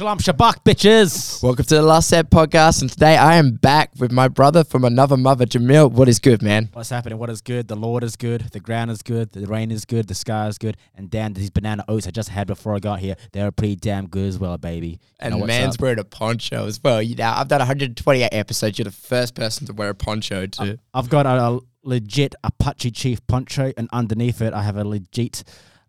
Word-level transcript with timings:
Shalom 0.00 0.16
Shabak, 0.16 0.64
bitches. 0.64 1.42
Welcome 1.42 1.66
to 1.66 1.74
the 1.74 1.82
Last 1.82 2.08
Set 2.08 2.30
podcast, 2.30 2.80
and 2.80 2.90
today 2.90 3.18
I 3.18 3.36
am 3.36 3.56
back 3.56 3.90
with 3.98 4.10
my 4.10 4.28
brother 4.28 4.64
from 4.64 4.82
another 4.82 5.18
mother, 5.18 5.44
Jamil. 5.44 5.92
What 5.92 6.08
is 6.08 6.18
good, 6.18 6.40
man? 6.40 6.70
What's 6.72 6.88
happening? 6.88 7.18
What 7.18 7.28
is 7.28 7.42
good? 7.42 7.68
The 7.68 7.76
Lord 7.76 8.02
is 8.02 8.16
good. 8.16 8.40
The 8.52 8.60
ground 8.60 8.90
is 8.90 9.02
good. 9.02 9.32
The 9.32 9.46
rain 9.46 9.70
is 9.70 9.84
good. 9.84 10.08
The 10.08 10.14
sky 10.14 10.46
is 10.48 10.56
good. 10.56 10.78
And 10.94 11.10
Dan, 11.10 11.34
these 11.34 11.50
banana 11.50 11.84
oats 11.86 12.06
I 12.06 12.12
just 12.12 12.30
had 12.30 12.46
before 12.46 12.74
I 12.74 12.78
got 12.78 13.00
here, 13.00 13.14
they 13.32 13.42
were 13.42 13.50
pretty 13.50 13.76
damn 13.76 14.06
good 14.08 14.26
as 14.26 14.38
well, 14.38 14.56
baby. 14.56 14.88
You 14.88 14.98
And 15.18 15.32
know 15.34 15.38
what's 15.40 15.48
man's 15.48 15.74
up? 15.74 15.82
wearing 15.82 15.98
a 15.98 16.04
poncho 16.04 16.64
as 16.66 16.80
well. 16.82 17.02
You 17.02 17.16
know, 17.16 17.34
I've 17.36 17.48
done 17.48 17.58
128 17.58 18.30
episodes. 18.32 18.78
You're 18.78 18.84
the 18.84 18.90
first 18.92 19.34
person 19.34 19.66
to 19.66 19.74
wear 19.74 19.90
a 19.90 19.94
poncho 19.94 20.46
too. 20.46 20.78
I've 20.94 21.10
got 21.10 21.26
a, 21.26 21.38
a 21.38 21.60
legit 21.82 22.34
Apache 22.42 22.92
Chief 22.92 23.26
poncho, 23.26 23.70
and 23.76 23.86
underneath 23.92 24.40
it, 24.40 24.54
I 24.54 24.62
have 24.62 24.78
a 24.78 24.84
legit 24.84 25.44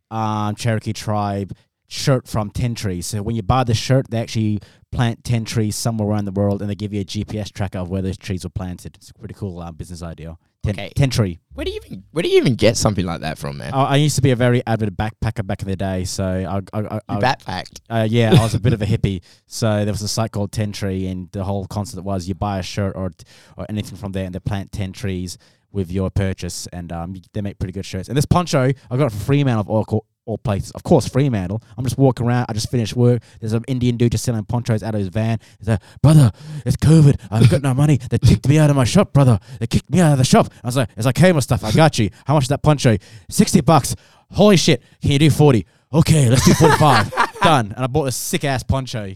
um, 0.10 0.56
Cherokee 0.56 0.92
tribe 0.92 1.56
shirt 1.92 2.26
from 2.28 2.50
10 2.50 2.74
trees. 2.76 3.06
So 3.06 3.22
when 3.22 3.36
you 3.36 3.42
buy 3.44 3.66
the 3.66 3.74
shirt, 3.74 4.10
they 4.10 4.20
actually 4.20 4.60
plant 4.94 5.24
10 5.26 5.44
trees 5.44 5.76
somewhere 5.76 6.08
around 6.08 6.24
the 6.26 6.32
world 6.32 6.62
and 6.62 6.70
they 6.70 6.76
give 6.76 6.94
you 6.94 7.02
a 7.02 7.06
GPS 7.06 7.52
tracker 7.52 7.80
of 7.80 7.90
where 7.90 8.02
those 8.02 8.18
trees 8.18 8.46
were 8.46 8.50
planted. 8.50 8.96
It's 8.96 9.10
a 9.10 9.14
pretty 9.14 9.34
cool 9.34 9.60
uh, 9.60 9.72
business 9.72 10.02
idea. 10.02 10.38
10, 10.64 10.76
Okay. 10.76 10.92
10 10.96 11.10
tree. 11.10 11.40
where 11.54 11.66
do 11.66 11.72
you 11.72 11.80
even 11.84 12.04
where 12.12 12.22
do 12.22 12.30
you 12.30 12.38
even 12.38 12.54
get 12.56 12.78
something 12.78 13.04
like 13.06 13.22
that 13.22 13.38
from, 13.40 13.58
man? 13.58 13.74
I, 13.74 13.84
I 13.84 13.96
used 13.96 14.16
to 14.18 14.22
be 14.22 14.30
a 14.32 14.36
very 14.36 14.62
avid 14.68 14.96
backpacker 14.96 15.46
back 15.46 15.64
in 15.64 15.68
the 15.68 15.76
day, 15.76 16.04
so 16.06 16.24
I, 16.24 16.80
I, 16.80 17.00
I, 17.10 17.20
backpacked. 17.20 17.82
uh, 17.90 18.08
yeah, 18.10 18.36
I 18.38 18.44
was 18.44 18.54
a 18.54 18.60
bit 18.60 18.72
of 18.72 18.82
a 18.82 18.86
hippie. 18.94 19.22
So 19.48 19.84
there 19.84 19.92
was 19.92 20.04
a 20.04 20.08
site 20.08 20.32
called 20.32 20.52
Ten 20.52 20.72
Tree, 20.72 21.08
and 21.08 21.32
the 21.32 21.44
whole 21.44 21.66
concept 21.66 22.04
was 22.04 22.28
you 22.28 22.36
buy 22.36 22.60
a 22.60 22.64
shirt 22.64 22.96
or 22.96 23.12
or 23.58 23.66
anything 23.70 23.98
from 23.98 24.12
there, 24.12 24.26
and 24.26 24.36
they 24.36 24.40
plant 24.40 24.72
ten 24.72 24.92
trees 24.94 25.40
with 25.72 25.90
your 25.92 26.12
purchase, 26.12 26.68
and 26.72 26.92
um, 26.92 27.16
they 27.34 27.42
make 27.42 27.58
pretty 27.58 27.74
good 27.74 27.86
shirts. 27.86 28.08
And 28.08 28.16
this 28.16 28.26
poncho, 28.28 28.72
I 28.92 28.98
got 28.98 29.08
it 29.08 29.14
for 29.14 29.24
Fremantle 29.24 29.62
of 29.62 29.70
all, 29.90 30.06
all 30.32 30.38
places. 30.40 30.72
Of 30.72 30.84
course, 30.84 31.08
Fremantle. 31.08 31.62
I'm 31.78 31.84
just 31.84 31.98
walking 31.98 32.26
around. 32.26 32.48
I 32.50 32.54
just 32.54 32.72
finished 32.72 32.96
work. 32.96 33.22
There's 33.40 33.54
an 33.54 33.64
Indian 33.68 33.98
dude 33.98 34.12
just 34.14 34.24
selling 34.24 34.44
ponchos 34.46 34.82
out 34.82 34.96
of 34.96 35.00
his 35.00 35.10
van. 35.10 35.40
He's 35.60 35.68
like, 35.68 35.82
brother, 36.02 36.32
it's 36.66 36.78
COVID. 36.78 37.20
I've 37.30 37.50
got 37.50 37.62
no 37.62 37.74
money. 37.74 37.98
They 38.10 38.18
kicked 38.18 38.48
me 38.48 38.58
out 38.58 38.70
of 38.70 38.76
my 38.76 38.84
shop, 38.86 39.14
brother. 39.14 39.40
They 39.60 39.68
kicked 39.68 39.90
me 39.90 40.00
out 40.00 40.12
of 40.14 40.18
the 40.18 40.24
shop. 40.24 40.52
I 40.64 40.68
was 40.68 40.78
like, 40.78 40.90
it's 40.98 41.06
like, 41.06 41.18
hey, 41.18 41.32
my 41.32 41.40
stuff. 41.42 41.64
I 41.64 41.72
got 41.72 42.00
you. 42.00 42.10
How 42.26 42.34
much 42.34 42.44
is 42.46 42.50
that 42.50 42.64
poncho? 42.64 42.98
60 43.30 43.62
bucks. 43.62 43.96
Holy 44.32 44.58
shit. 44.58 44.82
Can 45.02 45.12
you 45.12 45.20
do 45.20 45.30
40? 45.30 45.66
Okay, 45.94 46.30
let's 46.30 46.46
do 46.46 46.54
45. 46.54 47.14
Done. 47.44 47.74
And 47.76 47.84
I 47.84 47.88
bought 47.88 48.06
this 48.06 48.16
sick 48.16 48.44
ass 48.46 48.64
poncho. 48.64 49.14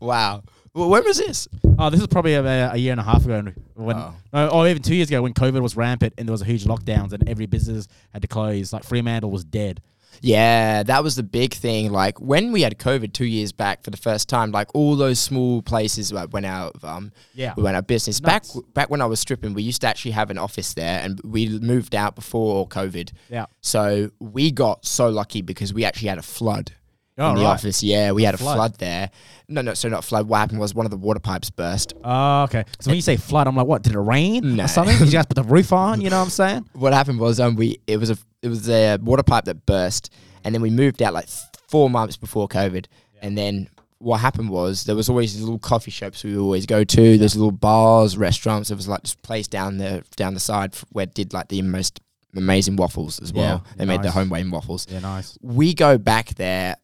Wow. 0.00 0.42
Well, 0.74 0.88
when 0.88 1.04
was 1.04 1.18
this? 1.18 1.48
Oh, 1.78 1.90
this 1.90 2.00
is 2.00 2.06
probably 2.06 2.34
about 2.34 2.74
a 2.74 2.78
year 2.78 2.92
and 2.92 3.00
a 3.00 3.04
half 3.04 3.24
ago 3.24 3.42
when, 3.74 3.96
Oh. 3.96 4.14
no, 4.32 4.48
or 4.48 4.68
even 4.68 4.82
two 4.82 4.94
years 4.94 5.08
ago 5.08 5.20
when 5.20 5.34
COVID 5.34 5.60
was 5.60 5.76
rampant 5.76 6.14
and 6.16 6.26
there 6.26 6.32
was 6.32 6.40
a 6.42 6.46
huge 6.46 6.64
lockdowns 6.64 7.12
and 7.12 7.28
every 7.28 7.44
business 7.46 7.88
had 8.12 8.22
to 8.22 8.28
close. 8.28 8.72
Like 8.72 8.84
Fremantle 8.84 9.30
was 9.30 9.44
dead. 9.44 9.82
Yeah, 10.22 10.84
that 10.84 11.02
was 11.02 11.16
the 11.16 11.22
big 11.22 11.52
thing. 11.52 11.92
Like 11.92 12.20
when 12.20 12.52
we 12.52 12.62
had 12.62 12.78
COVID 12.78 13.12
two 13.12 13.24
years 13.26 13.52
back 13.52 13.82
for 13.82 13.90
the 13.90 13.96
first 13.96 14.28
time, 14.28 14.52
like 14.52 14.68
all 14.74 14.96
those 14.96 15.18
small 15.18 15.62
places 15.62 16.12
like, 16.12 16.32
went 16.32 16.46
out 16.46 16.76
of 16.76 16.84
um, 16.84 17.12
Yeah. 17.34 17.54
we 17.56 17.62
went 17.64 17.76
out 17.76 17.80
of 17.80 17.86
business. 17.88 18.22
Nuts. 18.22 18.54
Back 18.54 18.64
back 18.74 18.90
when 18.90 19.00
I 19.02 19.06
was 19.06 19.20
stripping, 19.20 19.52
we 19.52 19.62
used 19.62 19.80
to 19.82 19.88
actually 19.88 20.12
have 20.12 20.30
an 20.30 20.38
office 20.38 20.74
there, 20.74 21.00
and 21.02 21.20
we 21.24 21.58
moved 21.58 21.94
out 21.94 22.14
before 22.14 22.68
COVID. 22.68 23.10
Yeah. 23.28 23.46
So 23.60 24.10
we 24.20 24.50
got 24.52 24.86
so 24.86 25.08
lucky 25.08 25.42
because 25.42 25.74
we 25.74 25.84
actually 25.84 26.08
had 26.08 26.18
a 26.18 26.22
flood 26.22 26.72
Oh, 27.18 27.30
in 27.30 27.36
the 27.36 27.42
right. 27.42 27.50
office. 27.50 27.82
Yeah, 27.82 28.12
we 28.12 28.22
had 28.24 28.34
a 28.34 28.38
Flood. 28.38 28.56
flood 28.56 28.78
there. 28.78 29.10
No, 29.48 29.60
no, 29.60 29.74
so 29.74 29.88
not 29.88 30.02
flood. 30.02 30.26
What 30.28 30.38
happened 30.38 30.60
was 30.60 30.74
one 30.74 30.86
of 30.86 30.90
the 30.90 30.96
water 30.96 31.20
pipes 31.20 31.50
burst. 31.50 31.92
Oh, 32.02 32.44
okay. 32.44 32.64
So 32.80 32.90
when 32.90 32.96
you 32.96 33.02
say 33.02 33.16
flood, 33.18 33.46
I'm 33.46 33.54
like, 33.54 33.66
what? 33.66 33.82
Did 33.82 33.94
it 33.94 33.98
rain 34.00 34.56
No. 34.56 34.64
or 34.64 34.68
something? 34.68 34.96
Did 34.96 35.08
you 35.08 35.12
guys 35.12 35.26
put 35.26 35.34
the 35.36 35.42
roof 35.42 35.72
on? 35.74 36.00
You 36.00 36.08
know 36.10 36.18
what 36.18 36.24
I'm 36.24 36.30
saying? 36.30 36.68
What 36.72 36.94
happened 36.94 37.20
was 37.20 37.38
um 37.38 37.56
we 37.56 37.78
it 37.86 37.98
was 37.98 38.10
a 38.10 38.16
it 38.40 38.48
was 38.48 38.68
a 38.68 38.96
water 38.96 39.22
pipe 39.22 39.44
that 39.44 39.66
burst, 39.66 40.10
and 40.42 40.54
then 40.54 40.62
we 40.62 40.70
moved 40.70 41.02
out 41.02 41.12
like 41.12 41.28
four 41.68 41.90
months 41.90 42.16
before 42.16 42.48
COVID, 42.48 42.86
and 43.20 43.36
then. 43.36 43.68
What 43.98 44.18
happened 44.18 44.50
was 44.50 44.82
there 44.82 44.96
was 44.96 45.08
always 45.08 45.32
these 45.32 45.44
little 45.44 45.60
coffee 45.60 45.92
shops 45.92 46.24
we 46.24 46.34
would 46.36 46.42
always 46.42 46.66
go 46.66 46.82
to. 46.82 47.18
There's 47.18 47.36
little 47.36 47.52
bars, 47.52 48.16
restaurants. 48.18 48.68
There 48.68 48.74
was 48.76 48.88
like 48.88 49.02
this 49.02 49.14
place 49.14 49.46
down 49.46 49.78
the 49.78 50.02
down 50.16 50.34
the 50.34 50.40
side 50.40 50.74
where 50.90 51.06
did 51.06 51.32
like 51.32 51.46
the 51.50 51.62
most 51.62 52.00
amazing 52.34 52.74
waffles 52.74 53.20
as 53.20 53.32
well. 53.32 53.62
Yeah, 53.64 53.72
they 53.76 53.84
made 53.84 54.02
the 54.02 54.12
nice. 54.12 54.28
made 54.28 54.50
waffles. 54.50 54.88
Yeah, 54.90 54.98
nice. 54.98 55.38
we 55.40 55.72
go 55.72 55.98
back 55.98 56.34
there 56.34 56.74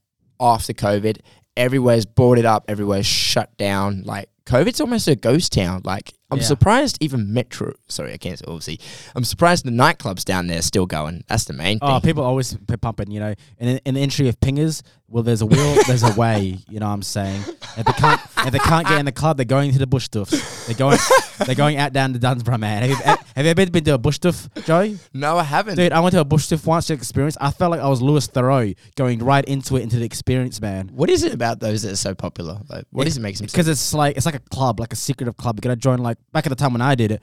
after 0.40 0.72
COVID. 0.72 1.18
Everywhere's 1.56 2.06
boarded 2.06 2.44
up. 2.44 2.64
Everywhere's 2.68 3.06
shut 3.06 3.56
down. 3.56 4.02
Like 4.04 4.28
COVID's 4.48 4.80
almost 4.80 5.06
a 5.08 5.14
ghost 5.14 5.52
town. 5.52 5.82
Like 5.84 6.14
I'm 6.30 6.38
Yeah. 6.38 6.44
surprised 6.44 6.98
even 7.00 7.32
Metro. 7.32 7.74
Sorry, 7.88 8.12
I 8.12 8.16
can't 8.16 8.40
obviously. 8.46 8.80
I'm 9.14 9.24
surprised 9.24 9.64
the 9.64 9.70
nightclubs 9.70 10.24
down 10.24 10.46
there 10.46 10.58
are 10.58 10.62
still 10.62 10.86
going. 10.86 11.24
That's 11.26 11.44
the 11.44 11.52
main 11.52 11.78
oh, 11.80 11.86
thing. 11.86 11.96
Oh, 11.96 12.00
people 12.00 12.24
always 12.24 12.56
pumping, 12.80 13.10
you 13.10 13.20
know. 13.20 13.34
In, 13.58 13.78
in 13.84 13.94
the 13.94 14.00
entry 14.00 14.28
of 14.28 14.40
pingers, 14.40 14.82
well, 15.10 15.22
there's 15.22 15.40
a 15.40 15.46
will, 15.46 15.82
there's 15.86 16.02
a 16.02 16.12
way. 16.14 16.58
You 16.68 16.80
know 16.80 16.86
what 16.86 16.92
I'm 16.92 17.02
saying? 17.02 17.42
If 17.78 17.86
they 17.86 17.92
can't, 17.92 18.20
if 18.38 18.50
they 18.52 18.58
can't 18.58 18.86
get 18.86 18.98
in 18.98 19.06
the 19.06 19.12
club, 19.12 19.38
they're 19.38 19.46
going 19.46 19.72
to 19.72 19.78
the 19.78 19.86
bush 19.86 20.04
stuffs. 20.04 20.66
They're 20.66 20.76
going, 20.76 20.98
they're 21.46 21.54
going 21.54 21.78
out 21.78 21.94
down 21.94 22.12
to 22.12 22.18
Dunsborough, 22.18 22.58
man. 22.58 22.82
Have 22.82 22.90
you, 22.90 22.96
have 22.96 23.44
you 23.46 23.50
ever 23.50 23.70
been 23.70 23.84
to 23.84 23.94
a 23.94 23.98
bush 23.98 24.16
stuff, 24.16 24.48
Joe? 24.66 24.96
no, 25.14 25.38
I 25.38 25.44
haven't. 25.44 25.76
Dude, 25.76 25.92
I 25.92 26.00
went 26.00 26.12
to 26.12 26.20
a 26.20 26.26
bush 26.26 26.44
stuff 26.44 26.66
once 26.66 26.88
to 26.88 26.92
experience. 26.92 27.38
I 27.40 27.50
felt 27.52 27.70
like 27.70 27.80
I 27.80 27.88
was 27.88 28.02
Louis 28.02 28.28
Theroux 28.28 28.76
going 28.96 29.20
right 29.20 29.44
into 29.46 29.76
it, 29.76 29.82
into 29.82 29.96
the 29.96 30.04
experience, 30.04 30.60
man. 30.60 30.90
What 30.92 31.08
is 31.08 31.22
it 31.24 31.32
about 31.32 31.60
those 31.60 31.82
that 31.82 31.92
are 31.92 31.96
so 31.96 32.14
popular? 32.14 32.58
Like, 32.68 32.84
what 32.90 33.04
does 33.04 33.16
it 33.16 33.20
make 33.20 33.38
them? 33.38 33.46
Because 33.46 33.68
it's 33.68 33.94
like 33.94 34.18
it's 34.18 34.26
like 34.26 34.34
a 34.34 34.37
club, 34.50 34.80
like 34.80 34.92
a 34.92 34.96
secretive 34.96 35.36
club. 35.36 35.56
You 35.56 35.60
gotta 35.60 35.76
join. 35.76 35.98
Like 35.98 36.18
back 36.32 36.46
at 36.46 36.50
the 36.50 36.56
time 36.56 36.72
when 36.72 36.82
I 36.82 36.94
did 36.94 37.12
it, 37.12 37.22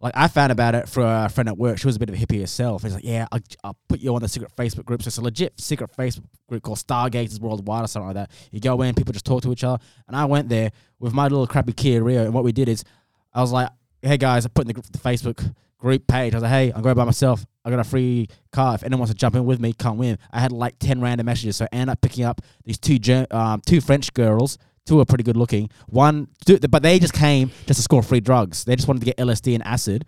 like 0.00 0.12
I 0.16 0.28
found 0.28 0.52
about 0.52 0.74
it 0.74 0.88
for 0.88 1.02
a 1.02 1.28
friend 1.28 1.48
at 1.48 1.56
work. 1.56 1.78
She 1.78 1.86
was 1.86 1.96
a 1.96 1.98
bit 1.98 2.08
of 2.08 2.14
a 2.14 2.18
hippie 2.18 2.40
herself. 2.40 2.82
He's 2.82 2.94
like, 2.94 3.04
"Yeah, 3.04 3.26
I'll, 3.32 3.40
I'll 3.62 3.76
put 3.88 4.00
you 4.00 4.14
on 4.14 4.22
the 4.22 4.28
secret 4.28 4.54
Facebook 4.56 4.84
group." 4.84 5.02
So 5.02 5.08
it's 5.08 5.18
a 5.18 5.22
legit 5.22 5.58
secret 5.60 5.90
Facebook 5.96 6.24
group 6.48 6.62
called 6.62 6.78
Stargazers 6.78 7.40
Worldwide 7.40 7.84
or 7.84 7.88
something 7.88 8.08
like 8.08 8.16
that. 8.16 8.30
You 8.50 8.60
go 8.60 8.82
in, 8.82 8.94
people 8.94 9.12
just 9.12 9.24
talk 9.24 9.42
to 9.42 9.52
each 9.52 9.64
other. 9.64 9.82
And 10.06 10.16
I 10.16 10.24
went 10.26 10.48
there 10.48 10.70
with 10.98 11.12
my 11.12 11.24
little 11.24 11.46
crappy 11.46 11.72
Kia 11.72 12.02
Rio, 12.02 12.24
and 12.24 12.34
what 12.34 12.44
we 12.44 12.52
did 12.52 12.68
is, 12.68 12.84
I 13.32 13.40
was 13.40 13.52
like, 13.52 13.70
"Hey 14.02 14.16
guys, 14.16 14.44
I 14.44 14.48
put 14.48 14.68
in 14.68 14.74
the, 14.74 14.82
the 14.90 14.98
Facebook 14.98 15.54
group 15.84 16.06
page. 16.06 16.32
I 16.32 16.36
was 16.36 16.42
like, 16.42 16.50
hey, 16.50 16.72
I'm 16.74 16.80
going 16.80 16.96
by 16.96 17.04
myself. 17.04 17.44
I 17.64 17.70
got 17.70 17.78
a 17.78 17.84
free 17.84 18.28
car. 18.52 18.74
If 18.74 18.82
anyone 18.82 19.00
wants 19.00 19.12
to 19.12 19.18
jump 19.18 19.36
in 19.36 19.44
with 19.44 19.60
me, 19.60 19.74
come 19.74 19.98
win. 19.98 20.18
I 20.32 20.40
had 20.40 20.50
like 20.50 20.78
ten 20.78 21.00
random 21.00 21.26
messages, 21.26 21.56
so 21.56 21.66
I 21.66 21.68
ended 21.76 21.90
up 21.90 22.00
picking 22.00 22.24
up 22.24 22.40
these 22.64 22.78
two 22.78 22.98
um, 23.30 23.60
two 23.64 23.80
French 23.80 24.12
girls. 24.14 24.58
Two 24.86 25.00
are 25.00 25.04
pretty 25.04 25.24
good 25.24 25.36
looking. 25.36 25.70
One, 25.86 26.28
but 26.68 26.82
they 26.82 26.98
just 26.98 27.14
came 27.14 27.50
just 27.66 27.78
to 27.78 27.82
score 27.82 28.02
free 28.02 28.20
drugs. 28.20 28.64
They 28.64 28.76
just 28.76 28.86
wanted 28.86 29.00
to 29.00 29.06
get 29.06 29.16
LSD 29.16 29.54
and 29.54 29.66
acid. 29.66 30.04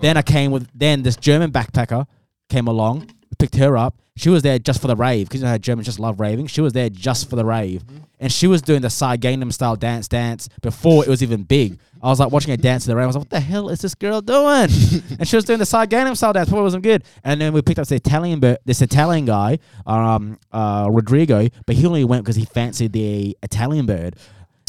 Then 0.00 0.16
I 0.16 0.22
came 0.22 0.50
with 0.50 0.68
then 0.74 1.02
this 1.02 1.16
German 1.16 1.52
backpacker 1.52 2.06
came 2.48 2.66
along, 2.66 3.10
picked 3.38 3.56
her 3.56 3.76
up. 3.76 3.96
She 4.16 4.30
was 4.30 4.42
there 4.42 4.58
just 4.58 4.80
for 4.80 4.86
the 4.86 4.96
rave 4.96 5.28
because 5.28 5.40
you 5.40 5.44
know 5.44 5.50
how 5.50 5.58
Germans 5.58 5.86
just 5.86 5.98
love 5.98 6.20
raving. 6.20 6.46
She 6.46 6.60
was 6.62 6.72
there 6.72 6.88
just 6.88 7.28
for 7.28 7.36
the 7.36 7.44
rave, 7.44 7.84
and 8.18 8.32
she 8.32 8.46
was 8.46 8.62
doing 8.62 8.80
the 8.80 8.88
Psy 8.88 9.16
Gangnam 9.18 9.52
style 9.52 9.76
dance 9.76 10.08
dance 10.08 10.48
before 10.62 11.04
it 11.04 11.08
was 11.08 11.22
even 11.22 11.42
big. 11.42 11.78
I 12.02 12.08
was 12.08 12.20
like 12.20 12.30
watching 12.30 12.50
her 12.50 12.56
dance 12.56 12.86
in 12.86 12.90
the 12.90 12.96
rave. 12.96 13.04
I 13.04 13.06
was 13.08 13.16
like, 13.16 13.22
"What 13.22 13.30
the 13.30 13.40
hell 13.40 13.68
is 13.68 13.80
this 13.80 13.94
girl 13.94 14.22
doing?" 14.22 14.68
and 15.18 15.28
she 15.28 15.36
was 15.36 15.44
doing 15.44 15.58
the 15.58 15.66
Psy 15.66 15.86
Gangnam 15.86 16.16
style 16.16 16.32
dance 16.32 16.48
before 16.48 16.60
it 16.60 16.64
wasn't 16.64 16.82
good. 16.82 17.04
And 17.24 17.40
then 17.40 17.52
we 17.52 17.60
picked 17.60 17.78
up 17.78 17.86
this 17.86 17.96
Italian, 17.96 18.40
but 18.40 18.62
this 18.64 18.80
Italian 18.80 19.26
guy, 19.26 19.58
um, 19.86 20.38
uh, 20.50 20.88
Rodrigo, 20.90 21.48
but 21.66 21.76
he 21.76 21.86
only 21.86 22.04
went 22.04 22.24
because 22.24 22.36
he 22.36 22.46
fancied 22.46 22.92
the 22.92 23.36
Italian 23.42 23.84
bird. 23.86 24.16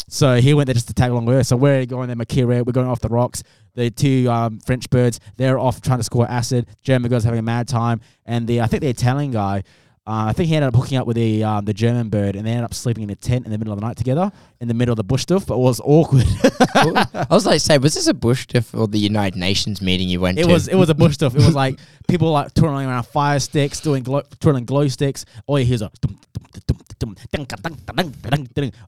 So 0.08 0.40
he 0.40 0.54
went 0.54 0.66
there 0.66 0.74
just 0.74 0.88
to 0.88 0.94
tag 0.94 1.10
along 1.10 1.26
with 1.26 1.36
her. 1.36 1.44
So 1.44 1.56
we're 1.56 1.84
going 1.86 2.08
there, 2.08 2.16
Makira, 2.16 2.64
we're 2.66 2.72
going 2.72 2.88
off 2.88 3.00
the 3.00 3.08
rocks. 3.08 3.42
The 3.74 3.90
two 3.90 4.28
um, 4.30 4.58
French 4.60 4.90
birds, 4.90 5.20
they're 5.36 5.58
off 5.58 5.80
trying 5.80 5.98
to 5.98 6.04
score 6.04 6.28
acid. 6.28 6.66
German 6.82 7.10
girl's 7.10 7.24
having 7.24 7.38
a 7.38 7.42
mad 7.42 7.68
time. 7.68 8.00
And 8.26 8.46
the 8.48 8.60
I 8.62 8.66
think 8.66 8.80
the 8.82 8.88
Italian 8.88 9.30
guy, 9.30 9.62
uh, 10.06 10.24
I 10.28 10.32
think 10.32 10.48
he 10.48 10.56
ended 10.56 10.68
up 10.68 10.74
hooking 10.74 10.96
up 10.96 11.06
with 11.06 11.16
the 11.16 11.44
um, 11.44 11.64
the 11.66 11.74
German 11.74 12.08
bird 12.08 12.34
and 12.34 12.46
they 12.46 12.50
ended 12.50 12.64
up 12.64 12.72
sleeping 12.74 13.04
in 13.04 13.10
a 13.10 13.14
tent 13.14 13.44
in 13.44 13.52
the 13.52 13.58
middle 13.58 13.74
of 13.74 13.78
the 13.78 13.86
night 13.86 13.98
together 13.98 14.32
in 14.60 14.66
the 14.66 14.72
middle 14.74 14.92
of 14.94 14.96
the 14.96 15.04
bush 15.04 15.22
stuff, 15.22 15.46
but 15.46 15.54
it 15.54 15.60
was 15.60 15.80
awkward. 15.84 16.24
I 16.74 17.26
was 17.30 17.44
like, 17.46 17.60
say, 17.60 17.76
was 17.78 17.94
this 17.94 18.06
a 18.06 18.14
bush 18.14 18.44
stuff 18.44 18.74
or 18.74 18.88
the 18.88 18.98
United 18.98 19.38
Nations 19.38 19.82
meeting 19.82 20.08
you 20.08 20.20
went 20.20 20.38
It 20.38 20.44
to? 20.46 20.52
was 20.52 20.66
it 20.66 20.74
was 20.76 20.88
a 20.88 20.94
bush 20.94 21.12
stuff. 21.14 21.34
It 21.36 21.44
was 21.44 21.54
like 21.64 21.78
people 22.08 22.32
like 22.32 22.54
twirling 22.54 22.86
around 22.86 23.04
fire 23.04 23.38
sticks, 23.38 23.80
doing 23.80 24.02
glow, 24.02 24.22
twirling 24.40 24.64
glow 24.64 24.88
sticks. 24.88 25.26
All 25.46 25.58
you 25.58 25.66
hear 25.66 25.74
is 25.74 25.82
a 25.82 25.90
dum, 26.00 26.18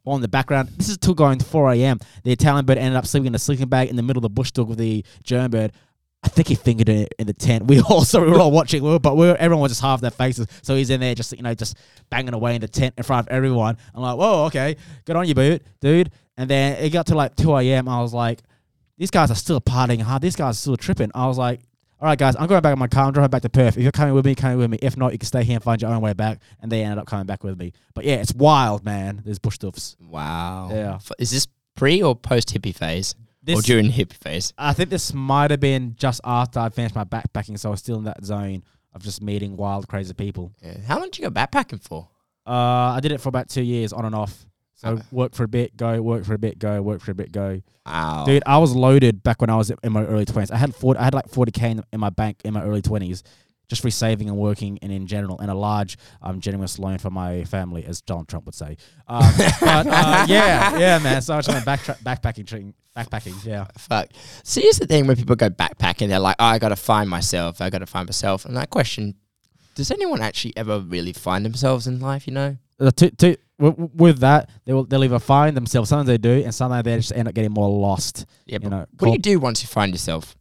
all 0.05 0.17
in 0.17 0.23
the 0.23 0.29
background. 0.29 0.69
This 0.77 0.89
is 0.89 0.99
till 0.99 1.15
going 1.15 1.39
to 1.39 1.45
4 1.45 1.73
a.m. 1.73 1.99
The 2.25 2.33
Italian 2.33 2.67
bird 2.67 2.79
ended 2.79 2.97
up 2.97 3.07
sleeping 3.07 3.29
in 3.29 3.35
a 3.35 3.39
sleeping 3.39 3.69
bag 3.69 3.89
in 3.89 3.97
the 3.97 4.03
middle 4.03 4.19
of 4.19 4.23
the 4.23 4.31
bush 4.31 4.51
dog 4.51 4.69
with 4.69 4.79
the 4.79 5.05
German 5.23 5.51
bird. 5.51 5.73
I 6.23 6.29
think 6.29 6.49
he 6.49 6.55
fingered 6.55 6.89
it 6.89 7.15
in 7.19 7.27
the 7.27 7.33
tent. 7.33 7.67
We 7.67 7.81
also 7.89 8.25
we 8.25 8.31
were 8.31 8.41
all 8.41 8.51
watching, 8.51 8.83
we 8.83 8.91
were, 8.91 8.99
but 8.99 9.17
we 9.17 9.27
were, 9.27 9.37
everyone 9.37 9.63
was 9.63 9.73
just 9.73 9.83
half 9.83 10.01
their 10.01 10.11
faces. 10.11 10.47
So 10.63 10.75
he's 10.75 10.91
in 10.91 11.01
there, 11.01 11.15
just 11.15 11.33
you 11.33 11.43
know, 11.43 11.55
just 11.55 11.77
banging 12.11 12.35
away 12.35 12.55
in 12.55 12.61
the 12.61 12.69
tent 12.69 12.95
in 12.97 13.05
front 13.05 13.27
of 13.27 13.33
everyone. 13.33 13.77
I'm 13.95 14.03
like, 14.03 14.19
whoa, 14.19 14.45
okay, 14.47 14.77
good 15.05 15.17
on 15.17 15.27
you, 15.27 15.35
boot, 15.35 15.63
dude. 15.81 16.11
And 16.37 16.49
then 16.49 16.83
it 16.83 16.91
got 16.91 17.07
to 17.07 17.15
like 17.15 17.37
2 17.37 17.57
a.m. 17.57 17.89
I 17.89 18.01
was 18.01 18.13
like, 18.13 18.41
these 18.99 19.11
guys 19.11 19.31
are 19.31 19.35
still 19.35 19.61
partying 19.61 20.03
hard. 20.03 20.21
These 20.21 20.37
guys 20.37 20.57
are 20.57 20.61
still 20.61 20.77
tripping. 20.77 21.11
I 21.15 21.27
was 21.27 21.39
like, 21.39 21.61
all 22.01 22.09
right, 22.09 22.19
guys, 22.19 22.35
I'm 22.39 22.47
going 22.47 22.63
back 22.63 22.73
in 22.73 22.79
my 22.79 22.87
car. 22.89 23.07
I'm 23.07 23.13
driving 23.13 23.31
back 23.31 23.43
to 23.43 23.49
Perth. 23.51 23.77
If 23.77 23.83
you're 23.83 23.93
coming 23.93 24.15
with 24.15 24.25
me, 24.25 24.35
come 24.35 24.57
with 24.57 24.71
me. 24.71 24.79
If 24.81 24.97
not, 24.97 25.13
you 25.13 25.19
can 25.19 25.27
stay 25.27 25.45
here 25.45 25.57
and 25.57 25.63
find 25.63 25.81
your 25.83 25.91
own 25.93 26.01
way 26.01 26.13
back. 26.15 26.41
And 26.61 26.73
they 26.73 26.83
ended 26.83 26.99
up 26.99 27.07
coming 27.07 27.27
back 27.27 27.45
with 27.45 27.59
me. 27.59 27.73
But 27.95 28.05
yeah, 28.05 28.17
it's 28.17 28.33
wild, 28.35 28.85
man. 28.85 29.21
There's 29.25 29.39
bush 29.39 29.57
stuffs. 29.57 29.97
wow. 30.01 30.69
Yeah. 30.73 30.95
F- 30.95 31.13
Is 31.19 31.31
this 31.31 31.47
pre 31.77 32.03
or 32.03 32.17
post 32.17 32.49
hippie 32.55 32.75
phase? 32.75 33.15
or 33.49 33.61
during 33.63 33.91
hippie 33.91 34.15
phase? 34.15 34.53
I 34.57 34.73
think 34.73 34.91
this 34.91 35.13
might 35.13 35.51
have 35.51 35.61
been 35.61 35.95
just 35.97 36.21
after 36.25 36.61
I 36.61 36.69
finished 36.69 36.95
my 36.95 37.05
backpacking, 37.05 37.59
so 37.59 37.69
I 37.69 37.73
was 37.73 37.81
still 37.81 37.99
in 37.99 38.05
that 38.05 38.25
zone 38.25 38.63
of 38.95 39.03
just 39.03 39.23
meeting 39.23 39.57
wild, 39.57 39.87
crazy 39.89 40.15
people. 40.15 40.53
Yeah. 40.63 40.79
How 40.87 40.97
long 40.99 41.07
did 41.11 41.19
you 41.19 41.25
go 41.25 41.31
backpacking 41.31 41.83
for? 41.83 42.09
Uh, 42.47 42.53
I 42.97 43.01
did 43.01 43.13
it 43.13 43.21
for 43.21 43.29
about 43.29 43.49
two 43.49 43.63
years 43.63 43.93
on 43.93 44.05
and 44.05 44.15
off. 44.15 44.47
So 44.81 44.99
work 45.11 45.35
for 45.35 45.45
a 45.45 45.49
bit, 45.49 45.77
go, 45.77 46.01
work 46.01 46.25
for 46.25 46.33
a 46.33 46.39
bit, 46.39 46.59
go, 46.59 46.81
work 46.81 47.03
for 47.03 47.11
a 47.11 47.15
bit, 47.15 47.33
go. 47.33 47.61
Wow. 47.85 48.25
Dude, 48.27 48.43
I 48.47 48.57
was 48.57 48.75
loaded 48.75 49.23
back 49.23 49.43
when 49.43 49.51
I 49.51 49.57
was 49.57 49.71
in 49.71 49.93
my 49.93 50.07
early 50.07 50.25
twenties. 50.25 50.51
I 50.51 50.57
had 50.57 50.75
40, 50.75 50.99
I 50.99 51.05
had 51.05 51.13
like 51.13 51.29
forty 51.29 51.53
k 51.53 51.71
in, 51.71 51.83
in 51.93 52.01
my 52.01 52.09
bank 52.09 52.41
in 52.45 52.55
my 52.55 52.63
early 52.63 52.81
twenties, 52.81 53.23
just 53.69 53.83
for 53.83 53.91
saving 53.91 54.31
and 54.31 54.39
working 54.39 54.79
and 54.81 54.91
in 54.91 55.07
general, 55.07 55.39
and 55.39 55.51
a 55.51 55.55
large 55.55 55.99
um 56.23 56.41
generous 56.41 56.79
loan 56.79 56.97
for 56.97 57.11
my 57.11 57.45
family, 57.45 57.85
as 57.85 58.01
Donald 58.01 58.29
Trump 58.29 58.47
would 58.47 58.55
say. 58.55 58.79
Um, 59.07 59.23
but 59.61 59.87
uh, 59.87 60.25
yeah, 60.27 60.79
yeah, 60.79 60.99
man. 60.99 61.21
So 61.21 61.35
I 61.35 61.43
just 61.43 61.51
went 61.51 61.67
back 61.67 61.81
backpacking, 61.81 62.73
backpacking. 62.97 63.45
Yeah. 63.45 63.67
Fuck. 63.77 64.09
See, 64.45 64.63
here's 64.63 64.79
the 64.79 64.87
thing 64.87 65.07
when 65.07 65.17
people 65.17 65.37
go 65.37 65.51
backpacking, 65.51 66.09
they're 66.09 66.19
like, 66.19 66.37
oh, 66.39 66.47
I 66.47 66.59
got 66.59 66.71
to 66.71 66.77
find 66.77 67.11
myself. 67.11 67.61
I 67.61 67.69
got 67.69 67.81
to 67.81 67.87
find 67.87 68.09
myself. 68.09 68.47
And 68.47 68.57
that 68.57 68.71
question, 68.71 69.17
does 69.75 69.91
anyone 69.91 70.23
actually 70.23 70.57
ever 70.57 70.81
really 70.81 71.13
find 71.13 71.45
themselves 71.45 71.87
in 71.87 72.01
life, 72.01 72.27
you 72.27 72.33
know? 72.33 72.57
To, 72.81 73.11
to, 73.11 73.37
with 73.59 74.21
that, 74.21 74.49
they 74.65 74.73
will 74.73 74.85
they'll 74.85 75.05
either 75.05 75.19
find 75.19 75.57
themselves. 75.57 75.91
Sometimes 75.91 76.07
they 76.09 76.19
do, 76.19 76.43
and 76.43 76.55
sometimes 76.55 76.85
they 76.85 76.97
just 76.97 77.13
end 77.13 77.29
up 77.29 77.35
getting 77.35 77.53
more 77.53 77.69
lost. 77.69 78.25
Yeah, 78.47 78.55
You 78.55 78.61
but 78.61 78.69
know, 78.71 78.87
what 78.99 79.07
do 79.09 79.13
you 79.13 79.19
do 79.19 79.39
once 79.39 79.63
you 79.63 79.69
find 79.69 79.93
yourself? 79.93 80.35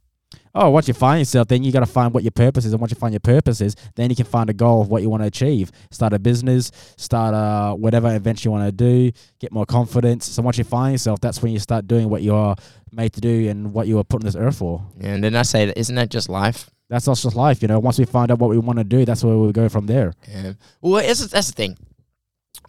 Oh, 0.52 0.70
once 0.70 0.88
you 0.88 0.94
find 0.94 1.20
yourself, 1.20 1.46
then 1.46 1.62
you 1.62 1.70
got 1.70 1.80
to 1.80 1.86
find 1.86 2.12
what 2.12 2.24
your 2.24 2.32
purpose 2.32 2.64
is, 2.64 2.72
and 2.72 2.80
once 2.80 2.90
you 2.90 2.96
find 2.98 3.12
your 3.12 3.20
purpose 3.20 3.60
is, 3.60 3.76
then 3.94 4.10
you 4.10 4.16
can 4.16 4.24
find 4.24 4.50
a 4.50 4.52
goal 4.52 4.82
of 4.82 4.88
what 4.88 5.00
you 5.02 5.08
want 5.08 5.22
to 5.22 5.26
achieve. 5.28 5.70
Start 5.92 6.12
a 6.12 6.18
business, 6.18 6.72
start 6.96 7.34
uh 7.34 7.74
whatever 7.74 8.14
events 8.14 8.44
you 8.44 8.50
want 8.50 8.64
to 8.66 8.72
do, 8.72 9.12
get 9.38 9.52
more 9.52 9.66
confidence. 9.66 10.26
So 10.26 10.42
once 10.42 10.58
you 10.58 10.64
find 10.64 10.92
yourself, 10.92 11.20
that's 11.20 11.42
when 11.42 11.52
you 11.52 11.58
start 11.60 11.86
doing 11.86 12.08
what 12.08 12.22
you're 12.22 12.56
made 12.90 13.12
to 13.12 13.20
do 13.20 13.48
and 13.48 13.72
what 13.72 13.86
you 13.86 13.96
were 13.96 14.04
put 14.04 14.22
on 14.22 14.26
this 14.26 14.34
earth 14.34 14.56
for. 14.56 14.82
And 15.00 15.22
then 15.22 15.36
I 15.36 15.42
say, 15.42 15.66
that 15.66 15.78
isn't 15.78 15.94
that 15.94 16.10
just 16.10 16.28
life? 16.28 16.68
That's 16.88 17.06
also 17.06 17.28
just 17.28 17.36
life, 17.36 17.62
you 17.62 17.68
know. 17.68 17.78
Once 17.78 18.00
we 18.00 18.04
find 18.04 18.32
out 18.32 18.40
what 18.40 18.50
we 18.50 18.58
want 18.58 18.78
to 18.78 18.84
do, 18.84 19.04
that's 19.04 19.22
where 19.22 19.36
we 19.36 19.52
go 19.52 19.68
from 19.68 19.86
there. 19.86 20.12
Yeah. 20.28 20.54
Well, 20.80 20.96
it's, 20.96 21.24
that's 21.28 21.46
the 21.46 21.52
thing. 21.52 21.76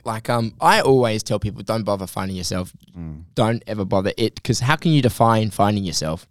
Like, 0.06 0.30
um, 0.30 0.54
I 0.60 0.82
always 0.82 1.24
tell 1.24 1.40
people, 1.40 1.64
don't 1.64 1.84
bother 1.84 2.08
finding 2.08 2.38
yourself. 2.38 2.74
Don't 3.36 3.64
ever 3.68 3.86
bother 3.86 4.12
it, 4.18 4.36
because 4.36 4.60
how 4.62 4.76
can 4.76 4.92
you 4.92 5.02
define 5.02 5.50
finding 5.52 5.84
yourself? 5.84 6.28